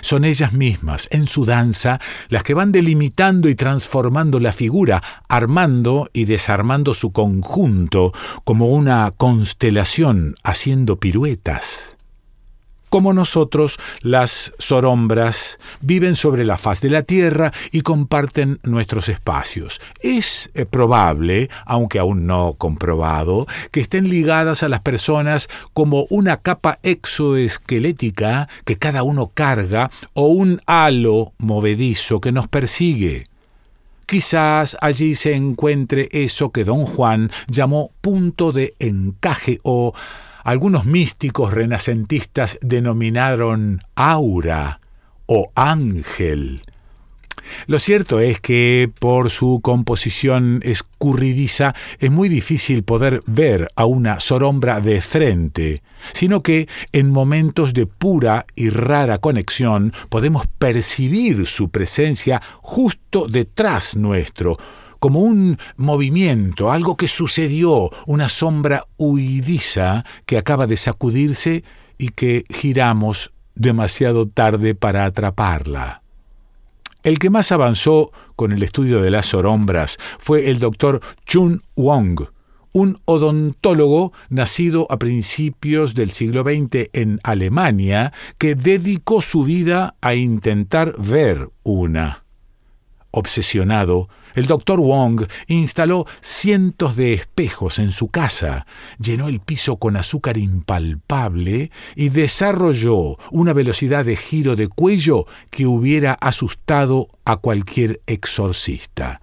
Son 0.00 0.24
ellas 0.24 0.52
mismas, 0.52 1.08
en 1.10 1.26
su 1.26 1.44
danza, 1.44 2.00
las 2.28 2.42
que 2.42 2.54
van 2.54 2.72
delimitando 2.72 3.48
y 3.48 3.54
transformando 3.54 4.40
la 4.40 4.52
figura, 4.52 5.02
armando 5.28 6.08
y 6.12 6.24
desarmando 6.24 6.94
su 6.94 7.12
conjunto, 7.12 8.12
como 8.44 8.68
una 8.68 9.12
constelación 9.16 10.34
haciendo 10.42 10.98
piruetas. 10.98 11.93
Como 12.94 13.12
nosotros, 13.12 13.80
las 14.02 14.52
sorombras 14.60 15.58
viven 15.80 16.14
sobre 16.14 16.44
la 16.44 16.58
faz 16.58 16.80
de 16.80 16.90
la 16.90 17.02
Tierra 17.02 17.50
y 17.72 17.80
comparten 17.80 18.60
nuestros 18.62 19.08
espacios. 19.08 19.80
Es 19.98 20.52
eh, 20.54 20.64
probable, 20.64 21.50
aunque 21.66 21.98
aún 21.98 22.28
no 22.28 22.54
comprobado, 22.56 23.48
que 23.72 23.80
estén 23.80 24.08
ligadas 24.08 24.62
a 24.62 24.68
las 24.68 24.80
personas 24.80 25.48
como 25.72 26.06
una 26.08 26.36
capa 26.36 26.78
exoesquelética 26.84 28.48
que 28.64 28.76
cada 28.76 29.02
uno 29.02 29.26
carga 29.26 29.90
o 30.12 30.28
un 30.28 30.60
halo 30.64 31.32
movedizo 31.38 32.20
que 32.20 32.30
nos 32.30 32.46
persigue. 32.46 33.24
Quizás 34.06 34.76
allí 34.80 35.16
se 35.16 35.34
encuentre 35.34 36.10
eso 36.12 36.50
que 36.50 36.62
don 36.62 36.86
Juan 36.86 37.32
llamó 37.48 37.90
punto 38.00 38.52
de 38.52 38.74
encaje 38.78 39.58
o 39.64 39.94
algunos 40.44 40.84
místicos 40.84 41.52
renacentistas 41.52 42.58
denominaron 42.62 43.80
aura 43.96 44.80
o 45.26 45.50
ángel. 45.54 46.62
Lo 47.66 47.78
cierto 47.78 48.20
es 48.20 48.40
que 48.40 48.90
por 48.98 49.30
su 49.30 49.60
composición 49.62 50.60
escurridiza 50.64 51.74
es 51.98 52.10
muy 52.10 52.28
difícil 52.28 52.84
poder 52.84 53.20
ver 53.26 53.68
a 53.76 53.84
una 53.86 54.20
sorombra 54.20 54.80
de 54.80 55.00
frente, 55.00 55.82
sino 56.12 56.42
que 56.42 56.68
en 56.92 57.10
momentos 57.10 57.74
de 57.74 57.86
pura 57.86 58.44
y 58.54 58.70
rara 58.70 59.18
conexión 59.18 59.92
podemos 60.08 60.46
percibir 60.58 61.46
su 61.46 61.68
presencia 61.68 62.40
justo 62.60 63.26
detrás 63.28 63.96
nuestro, 63.96 64.56
como 65.04 65.20
un 65.20 65.58
movimiento, 65.76 66.72
algo 66.72 66.96
que 66.96 67.08
sucedió, 67.08 67.90
una 68.06 68.30
sombra 68.30 68.86
huidiza 68.96 70.02
que 70.24 70.38
acaba 70.38 70.66
de 70.66 70.78
sacudirse 70.78 71.62
y 71.98 72.08
que 72.08 72.46
giramos 72.48 73.30
demasiado 73.54 74.26
tarde 74.26 74.74
para 74.74 75.04
atraparla. 75.04 76.00
El 77.02 77.18
que 77.18 77.28
más 77.28 77.52
avanzó 77.52 78.12
con 78.34 78.52
el 78.52 78.62
estudio 78.62 79.02
de 79.02 79.10
las 79.10 79.26
sorombras 79.26 79.98
fue 80.18 80.48
el 80.48 80.58
doctor 80.58 81.02
Chun 81.26 81.60
Wong, 81.76 82.22
un 82.72 82.98
odontólogo 83.04 84.14
nacido 84.30 84.86
a 84.88 84.98
principios 84.98 85.94
del 85.94 86.12
siglo 86.12 86.44
XX 86.44 86.88
en 86.94 87.20
Alemania 87.24 88.14
que 88.38 88.54
dedicó 88.54 89.20
su 89.20 89.44
vida 89.44 89.96
a 90.00 90.14
intentar 90.14 90.94
ver 90.96 91.50
una. 91.62 92.24
Obsesionado, 93.10 94.08
el 94.34 94.46
doctor 94.46 94.80
Wong 94.80 95.26
instaló 95.46 96.06
cientos 96.20 96.96
de 96.96 97.14
espejos 97.14 97.78
en 97.78 97.92
su 97.92 98.08
casa, 98.08 98.66
llenó 98.98 99.28
el 99.28 99.40
piso 99.40 99.76
con 99.76 99.96
azúcar 99.96 100.36
impalpable 100.36 101.70
y 101.94 102.08
desarrolló 102.08 103.16
una 103.30 103.52
velocidad 103.52 104.04
de 104.04 104.16
giro 104.16 104.56
de 104.56 104.68
cuello 104.68 105.26
que 105.50 105.66
hubiera 105.66 106.14
asustado 106.14 107.08
a 107.24 107.36
cualquier 107.36 108.00
exorcista. 108.06 109.20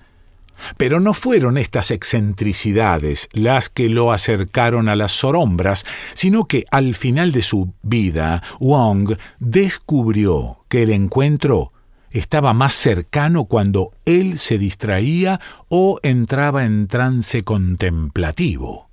Pero 0.77 0.99
no 0.99 1.13
fueron 1.13 1.57
estas 1.57 1.91
excentricidades 1.91 3.29
las 3.33 3.69
que 3.69 3.89
lo 3.89 4.11
acercaron 4.11 4.89
a 4.89 4.95
las 4.95 5.11
sorombras, 5.11 5.85
sino 6.13 6.45
que 6.45 6.65
al 6.71 6.95
final 6.95 7.31
de 7.31 7.41
su 7.41 7.73
vida, 7.81 8.43
Wong 8.59 9.15
descubrió 9.39 10.63
que 10.69 10.83
el 10.83 10.91
encuentro 10.91 11.73
estaba 12.11 12.53
más 12.53 12.73
cercano 12.73 13.45
cuando 13.45 13.93
él 14.05 14.37
se 14.37 14.57
distraía 14.57 15.39
o 15.69 15.99
entraba 16.03 16.65
en 16.65 16.87
trance 16.87 17.43
contemplativo. 17.43 18.89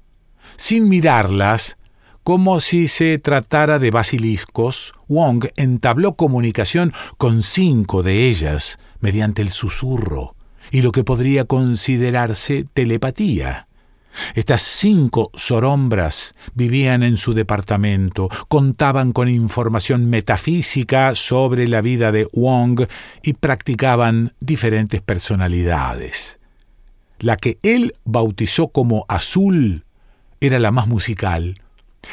Sin 0.56 0.88
mirarlas, 0.88 1.76
como 2.24 2.60
si 2.60 2.88
se 2.88 3.18
tratara 3.18 3.78
de 3.78 3.90
basiliscos, 3.90 4.92
Wong 5.08 5.46
entabló 5.56 6.14
comunicación 6.14 6.92
con 7.16 7.42
cinco 7.42 8.02
de 8.02 8.28
ellas 8.28 8.78
mediante 9.00 9.42
el 9.42 9.50
susurro 9.50 10.34
y 10.70 10.82
lo 10.82 10.92
que 10.92 11.04
podría 11.04 11.44
considerarse 11.44 12.66
telepatía. 12.74 13.67
Estas 14.34 14.62
cinco 14.62 15.30
sorombras 15.34 16.34
vivían 16.54 17.02
en 17.02 17.16
su 17.16 17.34
departamento, 17.34 18.28
contaban 18.48 19.12
con 19.12 19.28
información 19.28 20.08
metafísica 20.10 21.14
sobre 21.14 21.68
la 21.68 21.80
vida 21.80 22.12
de 22.12 22.28
Wong 22.32 22.86
y 23.22 23.34
practicaban 23.34 24.34
diferentes 24.40 25.00
personalidades. 25.02 26.38
La 27.18 27.36
que 27.36 27.58
él 27.62 27.94
bautizó 28.04 28.68
como 28.68 29.04
azul 29.08 29.84
era 30.40 30.58
la 30.58 30.70
más 30.70 30.86
musical. 30.86 31.56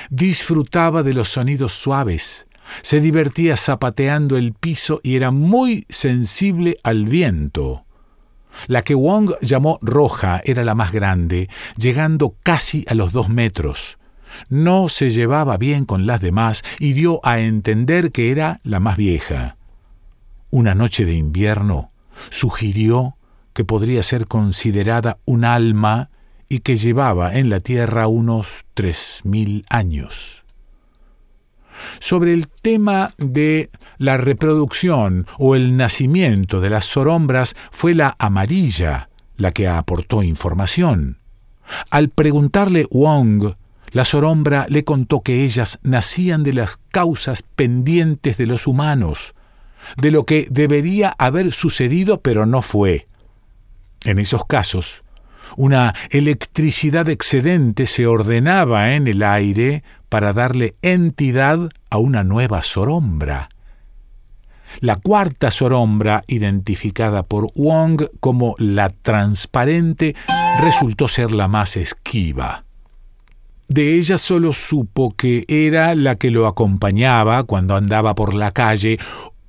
Disfrutaba 0.09 1.03
de 1.03 1.14
los 1.14 1.30
sonidos 1.30 1.74
suaves, 1.74 2.48
se 2.82 3.00
divertía 3.00 3.56
zapateando 3.58 4.38
el 4.38 4.53
piso 4.53 5.00
y 5.03 5.16
era 5.16 5.32
muy 5.32 5.85
sensible 5.90 6.77
al 6.84 7.06
viento. 7.06 7.84
La 8.67 8.82
que 8.82 8.95
Wong 8.95 9.34
llamó 9.42 9.80
roja 9.82 10.42
era 10.43 10.64
la 10.64 10.75
más 10.75 10.92
grande, 10.92 11.50
llegando 11.77 12.35
casi 12.43 12.85
a 12.88 12.93
los 12.93 13.11
dos 13.11 13.30
metros. 13.30 13.98
No 14.50 14.90
se 14.90 15.11
llevaba 15.11 15.58
bien 15.58 15.85
con 15.85 16.06
las 16.06 16.22
demás 16.22 16.64
y 16.80 16.93
dio 16.93 17.19
a 17.24 17.40
entender 17.40 18.11
que 18.11 18.32
era 18.32 18.59
la 18.64 18.80
más 18.80 18.98
vieja. 18.98 19.58
Una 20.51 20.75
noche 20.75 21.06
de 21.06 21.16
invierno 21.16 21.92
sugirió 22.30 23.17
que 23.53 23.66
podría 23.66 24.03
ser 24.03 24.27
considerada 24.27 25.17
un 25.25 25.45
alma 25.45 26.09
y 26.50 26.59
que 26.59 26.75
llevaba 26.77 27.35
en 27.35 27.50
la 27.50 27.59
Tierra 27.59 28.08
unos 28.08 28.66
tres 28.74 29.22
mil 29.24 29.66
años. 29.69 30.44
Sobre 31.99 32.33
el 32.33 32.47
tema 32.47 33.13
de 33.17 33.69
la 33.97 34.17
reproducción 34.17 35.27
o 35.37 35.55
el 35.55 35.77
nacimiento 35.77 36.61
de 36.61 36.69
las 36.69 36.85
sorombras 36.85 37.55
fue 37.71 37.93
la 37.93 38.15
amarilla 38.19 39.09
la 39.37 39.51
que 39.51 39.67
aportó 39.67 40.23
información. 40.23 41.19
Al 41.89 42.09
preguntarle 42.09 42.87
Wong, 42.91 43.53
la 43.91 44.03
sorombra 44.03 44.65
le 44.69 44.83
contó 44.83 45.21
que 45.21 45.45
ellas 45.45 45.79
nacían 45.83 46.43
de 46.43 46.53
las 46.53 46.77
causas 46.91 47.43
pendientes 47.55 48.37
de 48.37 48.45
los 48.45 48.67
humanos, 48.67 49.33
de 49.95 50.11
lo 50.11 50.25
que 50.25 50.47
debería 50.49 51.13
haber 51.17 51.53
sucedido 51.53 52.19
pero 52.19 52.45
no 52.45 52.61
fue. 52.61 53.07
En 54.03 54.19
esos 54.19 54.45
casos, 54.45 55.05
una 55.58 55.93
electricidad 56.09 57.09
excedente 57.09 57.88
se 57.88 58.08
ordenaba 58.08 58.93
en 58.93 59.08
el 59.08 59.24
aire 59.24 59.84
para 60.09 60.34
darle 60.34 60.75
entidad 60.82 61.69
a 61.90 61.98
una 61.98 62.24
nueva 62.24 62.64
sorombra. 62.64 63.50
La 64.82 64.98
cuarta 64.98 65.51
sorombra, 65.51 66.24
identificada 66.27 67.24
por 67.24 67.51
Wong 67.56 68.08
como 68.19 68.56
la 68.58 68.90
transparente, 68.90 70.16
resultó 70.59 71.08
ser 71.08 71.32
la 71.32 71.48
más 71.48 71.77
esquiva. 71.77 72.66
De 73.67 73.95
ella 73.95 74.17
solo 74.17 74.53
supo 74.53 75.16
que 75.16 75.45
era 75.48 75.95
la 75.95 76.16
que 76.16 76.30
lo 76.30 76.45
acompañaba 76.45 77.43
cuando 77.43 77.75
andaba 77.75 78.14
por 78.14 78.34
la 78.34 78.51
calle 78.51 79.00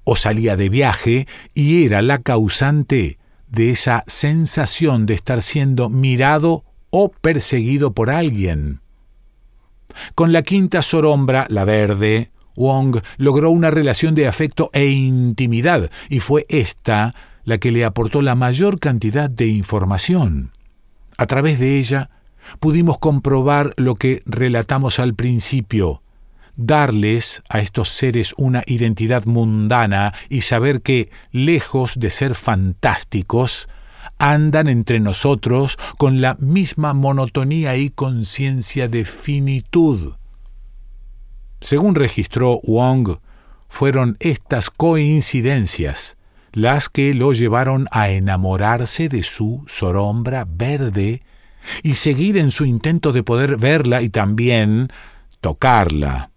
o 0.05 0.17
salía 0.17 0.57
de 0.57 0.69
viaje 0.69 1.27
y 1.53 1.85
era 1.85 2.01
la 2.01 2.19
causante 2.19 3.19
de 3.49 3.71
esa 3.71 4.05
sensación 4.07 5.07
de 5.07 5.15
estar 5.15 5.43
siendo 5.43 5.89
mirado 5.89 6.65
o 6.91 7.11
perseguido 7.11 7.93
por 7.93 8.11
alguien. 8.11 8.81
Con 10.15 10.33
la 10.33 10.43
quinta 10.43 10.83
sorombra, 10.83 11.47
la 11.49 11.65
verde, 11.65 12.31
Wong 12.57 12.99
logró 13.19 13.51
una 13.51 13.71
relación 13.71 14.15
de 14.15 14.27
afecto 14.27 14.71
e 14.73 14.87
intimidad, 14.87 15.91
y 16.09 16.21
fue 16.21 16.47
esta 16.49 17.15
la 17.45 17.59
que 17.59 17.71
le 17.71 17.85
aportó 17.85 18.23
la 18.23 18.35
mayor 18.35 18.81
cantidad 18.81 19.31
de 19.31 19.47
información. 19.47 20.53
A 21.17 21.27
través 21.27 21.59
de 21.59 21.79
ella 21.79 22.11
pudimos 22.61 22.99
comprobar 22.99 23.73
lo 23.77 23.95
que 23.95 24.23
relatamos 24.27 24.99
al 24.99 25.15
principio, 25.15 26.03
darles 26.57 27.43
a 27.49 27.61
estos 27.61 27.89
seres 27.89 28.35
una 28.37 28.63
identidad 28.67 29.25
mundana 29.27 30.15
y 30.29 30.41
saber 30.41 30.83
que, 30.83 31.11
lejos 31.31 31.99
de 31.99 32.11
ser 32.11 32.35
fantásticos, 32.35 33.69
andan 34.19 34.69
entre 34.69 35.01
nosotros 35.01 35.79
con 35.99 36.21
la 36.21 36.37
misma 36.41 36.95
monotonía 36.95 37.77
y 37.77 37.91
conciencia 37.91 38.89
de 38.89 39.05
finitud. 39.05 40.15
Según 41.61 41.95
registró 41.95 42.61
Wong, 42.65 43.19
fueron 43.69 44.17
estas 44.21 44.71
coincidencias 44.71 46.17
las 46.53 46.89
que 46.89 47.13
lo 47.13 47.35
llevaron 47.35 47.87
a 47.91 48.09
enamorarse 48.09 49.11
de 49.11 49.23
su 49.23 49.63
sorombra 49.67 50.47
verde 50.49 51.23
y 51.83 51.95
seguir 51.95 52.39
en 52.39 52.51
su 52.51 52.65
intento 52.65 53.13
de 53.13 53.23
poder 53.23 53.59
verla 53.59 54.01
y 54.01 54.09
también 54.09 54.89
tocarla. 55.43 56.31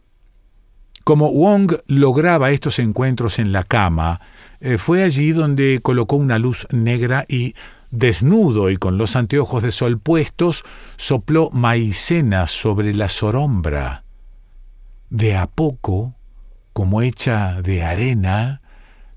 Como 1.10 1.32
Wong 1.32 1.74
lograba 1.88 2.52
estos 2.52 2.78
encuentros 2.78 3.40
en 3.40 3.52
la 3.52 3.64
cama, 3.64 4.22
eh, 4.60 4.78
fue 4.78 5.02
allí 5.02 5.32
donde 5.32 5.80
colocó 5.82 6.18
una 6.18 6.38
luz 6.38 6.68
negra 6.70 7.26
y, 7.28 7.56
desnudo 7.90 8.70
y 8.70 8.78
con 8.78 9.00
los 9.00 9.16
anteojos 9.16 9.64
de 9.64 9.72
sol 9.72 9.98
puestos, 9.98 10.64
sopló 10.98 11.50
maicena 11.50 12.46
sobre 12.46 12.94
la 12.94 13.10
sorombra. 13.10 14.04
De 15.10 15.36
a 15.36 15.48
poco, 15.48 16.14
como 16.74 17.02
hecha 17.02 17.60
de 17.64 17.82
arena, 17.82 18.62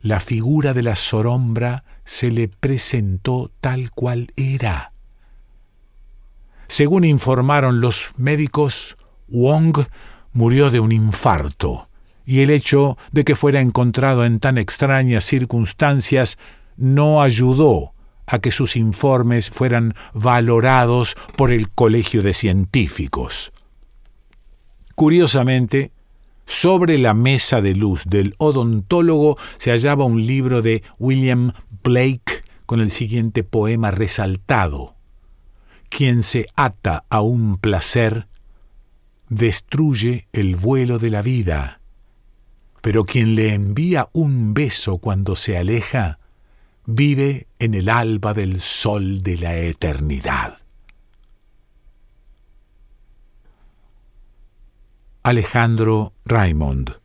la 0.00 0.18
figura 0.18 0.72
de 0.72 0.84
la 0.84 0.96
sorombra 0.96 1.84
se 2.06 2.30
le 2.30 2.48
presentó 2.48 3.50
tal 3.60 3.90
cual 3.90 4.32
era. 4.36 4.92
Según 6.68 7.04
informaron 7.04 7.82
los 7.82 8.12
médicos, 8.16 8.96
Wong 9.28 9.84
murió 10.32 10.70
de 10.70 10.80
un 10.80 10.92
infarto, 10.92 11.88
y 12.24 12.40
el 12.40 12.50
hecho 12.50 12.96
de 13.10 13.24
que 13.24 13.36
fuera 13.36 13.60
encontrado 13.60 14.24
en 14.24 14.38
tan 14.38 14.58
extrañas 14.58 15.24
circunstancias 15.24 16.38
no 16.76 17.22
ayudó 17.22 17.92
a 18.26 18.38
que 18.38 18.52
sus 18.52 18.76
informes 18.76 19.50
fueran 19.50 19.94
valorados 20.14 21.16
por 21.36 21.50
el 21.50 21.68
Colegio 21.68 22.22
de 22.22 22.34
Científicos. 22.34 23.52
Curiosamente, 24.94 25.92
sobre 26.46 26.98
la 26.98 27.14
mesa 27.14 27.60
de 27.60 27.74
luz 27.74 28.04
del 28.06 28.34
odontólogo 28.38 29.38
se 29.58 29.70
hallaba 29.70 30.04
un 30.04 30.26
libro 30.26 30.62
de 30.62 30.82
William 30.98 31.52
Blake 31.82 32.42
con 32.66 32.80
el 32.80 32.90
siguiente 32.90 33.44
poema 33.44 33.90
resaltado. 33.90 34.94
Quien 35.88 36.22
se 36.22 36.46
ata 36.56 37.04
a 37.10 37.20
un 37.20 37.58
placer 37.58 38.28
destruye 39.36 40.28
el 40.32 40.56
vuelo 40.56 40.98
de 40.98 41.10
la 41.10 41.22
vida, 41.22 41.80
pero 42.80 43.04
quien 43.04 43.34
le 43.34 43.54
envía 43.54 44.08
un 44.12 44.54
beso 44.54 44.98
cuando 44.98 45.36
se 45.36 45.56
aleja, 45.56 46.18
vive 46.84 47.46
en 47.58 47.74
el 47.74 47.88
alba 47.88 48.34
del 48.34 48.60
sol 48.60 49.22
de 49.22 49.38
la 49.38 49.56
eternidad. 49.56 50.58
Alejandro 55.22 56.12
Raymond 56.24 57.01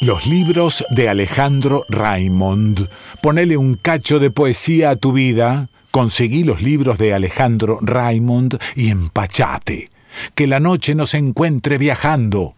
Los 0.00 0.26
libros 0.26 0.82
de 0.88 1.10
Alejandro 1.10 1.84
Raymond. 1.90 2.88
Ponele 3.20 3.58
un 3.58 3.74
cacho 3.74 4.18
de 4.18 4.30
poesía 4.30 4.88
a 4.88 4.96
tu 4.96 5.12
vida. 5.12 5.68
Conseguí 5.90 6.42
los 6.42 6.62
libros 6.62 6.96
de 6.96 7.12
Alejandro 7.12 7.78
Raymond 7.82 8.58
y 8.76 8.88
empachate. 8.88 9.90
Que 10.34 10.46
la 10.46 10.58
noche 10.58 10.94
nos 10.94 11.12
encuentre 11.12 11.76
viajando. 11.76 12.54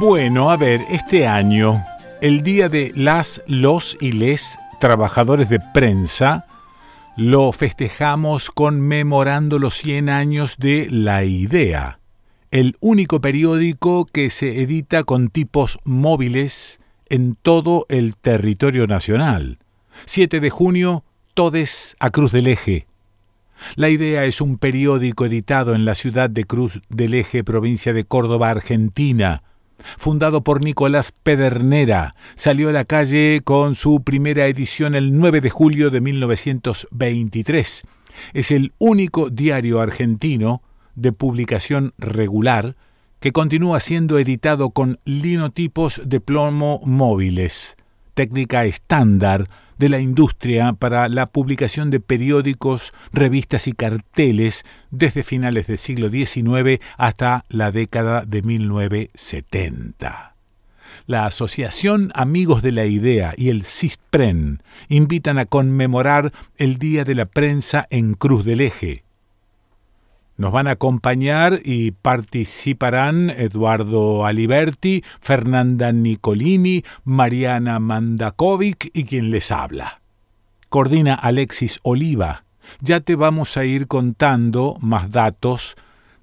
Bueno, 0.00 0.52
a 0.52 0.56
ver, 0.56 0.84
este 0.90 1.26
año, 1.26 1.84
el 2.20 2.44
Día 2.44 2.68
de 2.68 2.92
las, 2.94 3.42
los 3.48 3.96
y 4.00 4.12
les 4.12 4.56
trabajadores 4.78 5.48
de 5.48 5.58
prensa, 5.74 6.46
lo 7.16 7.50
festejamos 7.50 8.52
conmemorando 8.52 9.58
los 9.58 9.74
100 9.74 10.08
años 10.08 10.54
de 10.56 10.86
La 10.88 11.24
Idea, 11.24 11.98
el 12.52 12.76
único 12.78 13.20
periódico 13.20 14.04
que 14.04 14.30
se 14.30 14.62
edita 14.62 15.02
con 15.02 15.30
tipos 15.30 15.80
móviles 15.82 16.80
en 17.08 17.34
todo 17.34 17.84
el 17.88 18.14
territorio 18.14 18.86
nacional. 18.86 19.58
7 20.04 20.38
de 20.38 20.50
junio, 20.50 21.02
Todes 21.34 21.96
a 21.98 22.10
Cruz 22.10 22.30
del 22.30 22.46
Eje. 22.46 22.86
La 23.74 23.88
Idea 23.88 24.26
es 24.26 24.40
un 24.40 24.58
periódico 24.58 25.26
editado 25.26 25.74
en 25.74 25.84
la 25.84 25.96
ciudad 25.96 26.30
de 26.30 26.44
Cruz 26.44 26.80
del 26.88 27.14
Eje, 27.14 27.42
provincia 27.42 27.92
de 27.92 28.04
Córdoba, 28.04 28.50
Argentina 28.50 29.42
fundado 29.98 30.42
por 30.42 30.62
Nicolás 30.62 31.12
Pedernera. 31.12 32.14
Salió 32.36 32.68
a 32.68 32.72
la 32.72 32.84
calle 32.84 33.40
con 33.44 33.74
su 33.74 34.02
primera 34.02 34.46
edición 34.46 34.94
el 34.94 35.16
9 35.18 35.40
de 35.40 35.50
julio 35.50 35.90
de 35.90 36.00
1923. 36.00 37.82
Es 38.32 38.50
el 38.50 38.72
único 38.78 39.30
diario 39.30 39.80
argentino 39.80 40.62
de 40.94 41.12
publicación 41.12 41.92
regular 41.98 42.74
que 43.20 43.32
continúa 43.32 43.80
siendo 43.80 44.18
editado 44.18 44.70
con 44.70 45.00
linotipos 45.04 46.00
de 46.04 46.20
plomo 46.20 46.80
móviles, 46.84 47.76
técnica 48.14 48.64
estándar 48.64 49.48
de 49.78 49.88
la 49.88 50.00
industria 50.00 50.72
para 50.72 51.08
la 51.08 51.26
publicación 51.26 51.90
de 51.90 52.00
periódicos, 52.00 52.92
revistas 53.12 53.66
y 53.68 53.72
carteles 53.72 54.64
desde 54.90 55.22
finales 55.22 55.66
del 55.66 55.78
siglo 55.78 56.10
XIX 56.10 56.80
hasta 56.96 57.44
la 57.48 57.72
década 57.72 58.24
de 58.26 58.42
1970. 58.42 60.34
La 61.06 61.24
Asociación 61.24 62.10
Amigos 62.14 62.60
de 62.60 62.72
la 62.72 62.84
Idea 62.84 63.32
y 63.36 63.48
el 63.48 63.64
CISPREN 63.64 64.62
invitan 64.88 65.38
a 65.38 65.46
conmemorar 65.46 66.32
el 66.58 66.76
Día 66.76 67.04
de 67.04 67.14
la 67.14 67.24
Prensa 67.24 67.86
en 67.88 68.12
Cruz 68.12 68.44
del 68.44 68.60
Eje, 68.60 69.04
nos 70.38 70.52
van 70.52 70.68
a 70.68 70.72
acompañar 70.72 71.60
y 71.64 71.90
participarán 71.90 73.28
Eduardo 73.28 74.24
Aliberti, 74.24 75.04
Fernanda 75.20 75.90
Nicolini, 75.90 76.84
Mariana 77.04 77.80
Mandakovic 77.80 78.90
y 78.94 79.04
quien 79.04 79.32
les 79.32 79.50
habla. 79.50 80.00
Coordina 80.68 81.14
Alexis 81.14 81.80
Oliva. 81.82 82.44
Ya 82.80 83.00
te 83.00 83.16
vamos 83.16 83.56
a 83.56 83.64
ir 83.64 83.88
contando 83.88 84.76
más 84.80 85.10
datos. 85.10 85.74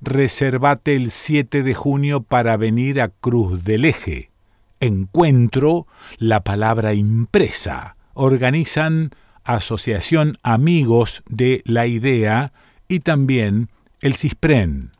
Reservate 0.01 0.95
el 0.95 1.11
7 1.11 1.61
de 1.61 1.73
junio 1.73 2.21
para 2.21 2.55
venir 2.55 3.01
a 3.01 3.09
Cruz 3.09 3.65
del 3.65 3.83
Eje. 3.83 4.31
Encuentro 4.79 5.87
la 6.17 6.41
palabra 6.41 6.93
impresa. 6.93 7.97
Organizan 8.13 9.11
Asociación 9.43 10.37
Amigos 10.41 11.21
de 11.27 11.61
la 11.65 11.85
Idea 11.85 12.53
y 12.87 12.99
también 12.99 13.69
el 14.05 14.15
CISPREN. 14.17 14.91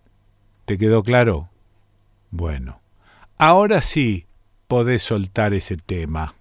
¿Te 0.66 0.80
quedó 0.80 1.03
claro? 1.03 1.50
Bueno, 2.32 2.82
ahora 3.38 3.84
sí 3.84 4.25
podés 4.67 5.03
soltar 5.03 5.53
ese 5.53 5.77
tema. 5.77 6.34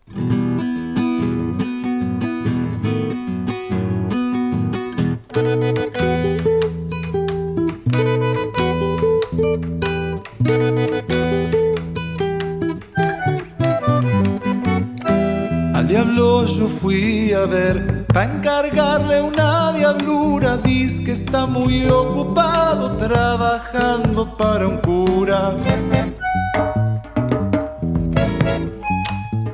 Al 15.75 15.87
diablo 15.87 16.47
yo 16.47 16.69
fui 16.81 17.35
a 17.35 17.45
ver, 17.45 18.07
para 18.07 18.33
encargarle 18.37 19.21
una 19.21 19.71
diablura, 19.75 20.59
que 21.04 21.04
está 21.15 21.47
muy 21.47 21.87
ocupado 21.87 22.97
trabajando 22.97 24.37
para 24.37 24.67
un 24.67 24.79
cura. 24.79 25.55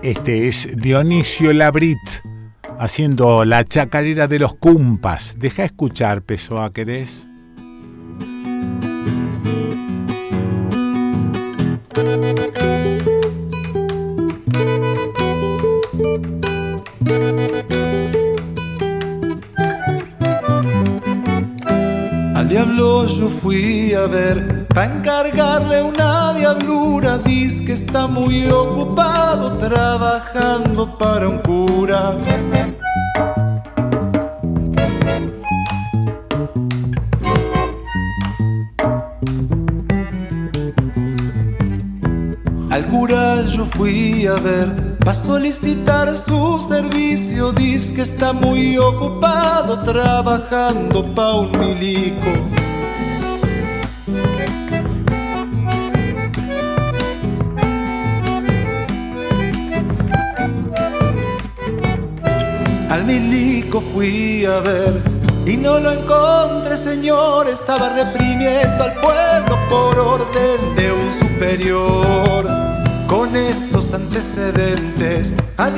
Este 0.02 0.48
es 0.48 0.70
Dionisio 0.74 1.52
Labrit 1.52 1.98
haciendo 2.78 3.44
la 3.44 3.62
chacarera 3.64 4.26
de 4.26 4.38
los 4.38 4.54
cumpas. 4.54 5.36
Deja 5.38 5.64
escuchar, 5.64 6.22
Pessoa, 6.22 6.72
¿querés? 6.72 7.29
Diablo 22.50 23.06
yo 23.06 23.28
fui 23.28 23.94
a 23.94 24.08
ver, 24.08 24.66
para 24.74 24.92
encargarle 24.92 25.84
una 25.84 26.34
diablura, 26.34 27.16
dice 27.18 27.64
que 27.64 27.74
está 27.74 28.08
muy 28.08 28.44
ocupado 28.48 29.56
trabajando 29.56 30.98
para 30.98 31.28
un 31.28 31.38
cura. 31.38 32.12
Al 42.68 42.86
cura 42.88 43.46
yo 43.46 43.64
fui 43.66 44.26
a 44.26 44.34
ver, 44.34 44.89
para 45.10 45.24
solicitar 45.24 46.16
su 46.16 46.64
servicio, 46.68 47.50
dice 47.50 47.92
que 47.94 48.02
está 48.02 48.32
muy 48.32 48.78
ocupado 48.78 49.82
trabajando 49.82 51.02
pa' 51.16 51.34
un 51.34 51.50
milico. 51.58 52.30
Al 62.88 63.04
milico 63.04 63.82
fui 63.92 64.44
a 64.44 64.60
ver 64.60 65.02
y 65.44 65.56
no 65.56 65.80
lo 65.80 65.90
encontré, 65.90 66.76
señor. 66.76 67.48
Estaba 67.48 67.88
reprimiendo 67.96 68.84
al 68.84 68.94
pueblo 69.00 69.58
por 69.68 69.98
orden 69.98 70.76
de 70.76 70.92
un 70.92 71.12
superior. 71.18 72.46
Con 73.08 73.34
antecedentes, 74.10 75.32
a 75.56 75.70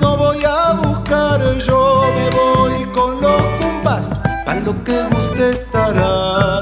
no 0.00 0.16
voy 0.16 0.38
a 0.46 0.74
buscar. 0.74 1.40
Yo 1.66 2.04
me 2.14 2.30
voy 2.36 2.84
con 2.94 3.20
los 3.20 3.42
cumpas, 3.60 4.08
a 4.46 4.54
lo 4.54 4.72
que 4.84 5.02
guste 5.10 5.50
estará. 5.50 6.60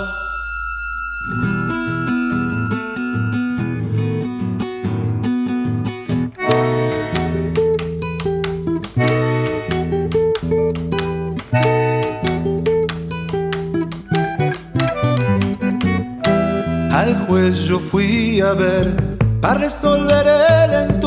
Al 16.91 17.27
juez 17.27 17.57
yo 17.57 17.79
fui 17.79 18.41
a 18.41 18.55
ver, 18.55 18.97
para 19.41 19.61
resolver 19.61 20.27
el 20.73 20.98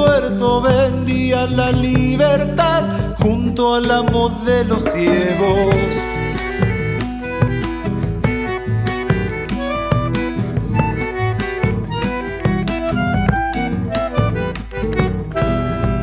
vendía 0.61 1.47
la 1.47 1.71
libertad 1.71 2.83
junto 3.19 3.75
al 3.75 3.89
amo 3.89 4.29
de 4.45 4.63
los 4.65 4.83
ciegos. 4.83 5.75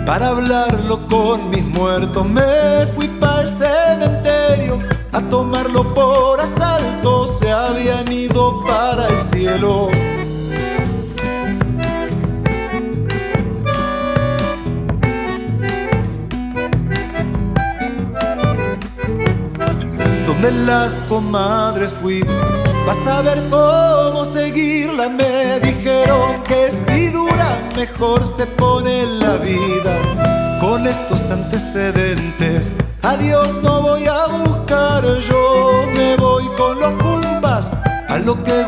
Para 0.05 0.29
hablarlo 0.29 1.07
con 1.09 1.51
mis 1.51 1.65
muertos 1.65 2.27
me 2.29 2.87
fui 2.97 3.07
para 3.21 3.43
el 3.43 3.49
cementerio 3.49 4.79
a 5.13 5.21
tomarlo 5.23 5.95
Donde 20.41 20.67
las 20.67 20.93
comadres 21.09 21.93
fui, 22.01 22.23
vas 22.87 23.07
a 23.09 23.23
ver 23.23 23.43
cómo 23.51 24.25
seguirla. 24.25 25.09
Me 25.09 25.59
dijeron 25.59 26.41
que 26.47 26.71
si 26.71 27.09
dura, 27.09 27.59
mejor 27.75 28.25
se 28.25 28.47
pone 28.47 29.05
la 29.19 29.37
vida. 29.39 29.99
Con 30.61 30.87
estos 30.87 31.21
antecedentes, 31.29 32.71
a 33.03 33.17
Dios 33.17 33.49
no 33.65 33.83
voy 33.83 34.07
a 34.07 34.27
buscar, 34.27 35.03
yo 35.29 35.87
me 35.97 36.17
voy 36.17 36.45
con 36.57 36.79
los 36.79 36.93
cumpas 37.03 37.69
a 38.09 38.19
lo 38.19 38.41
que 38.45 38.65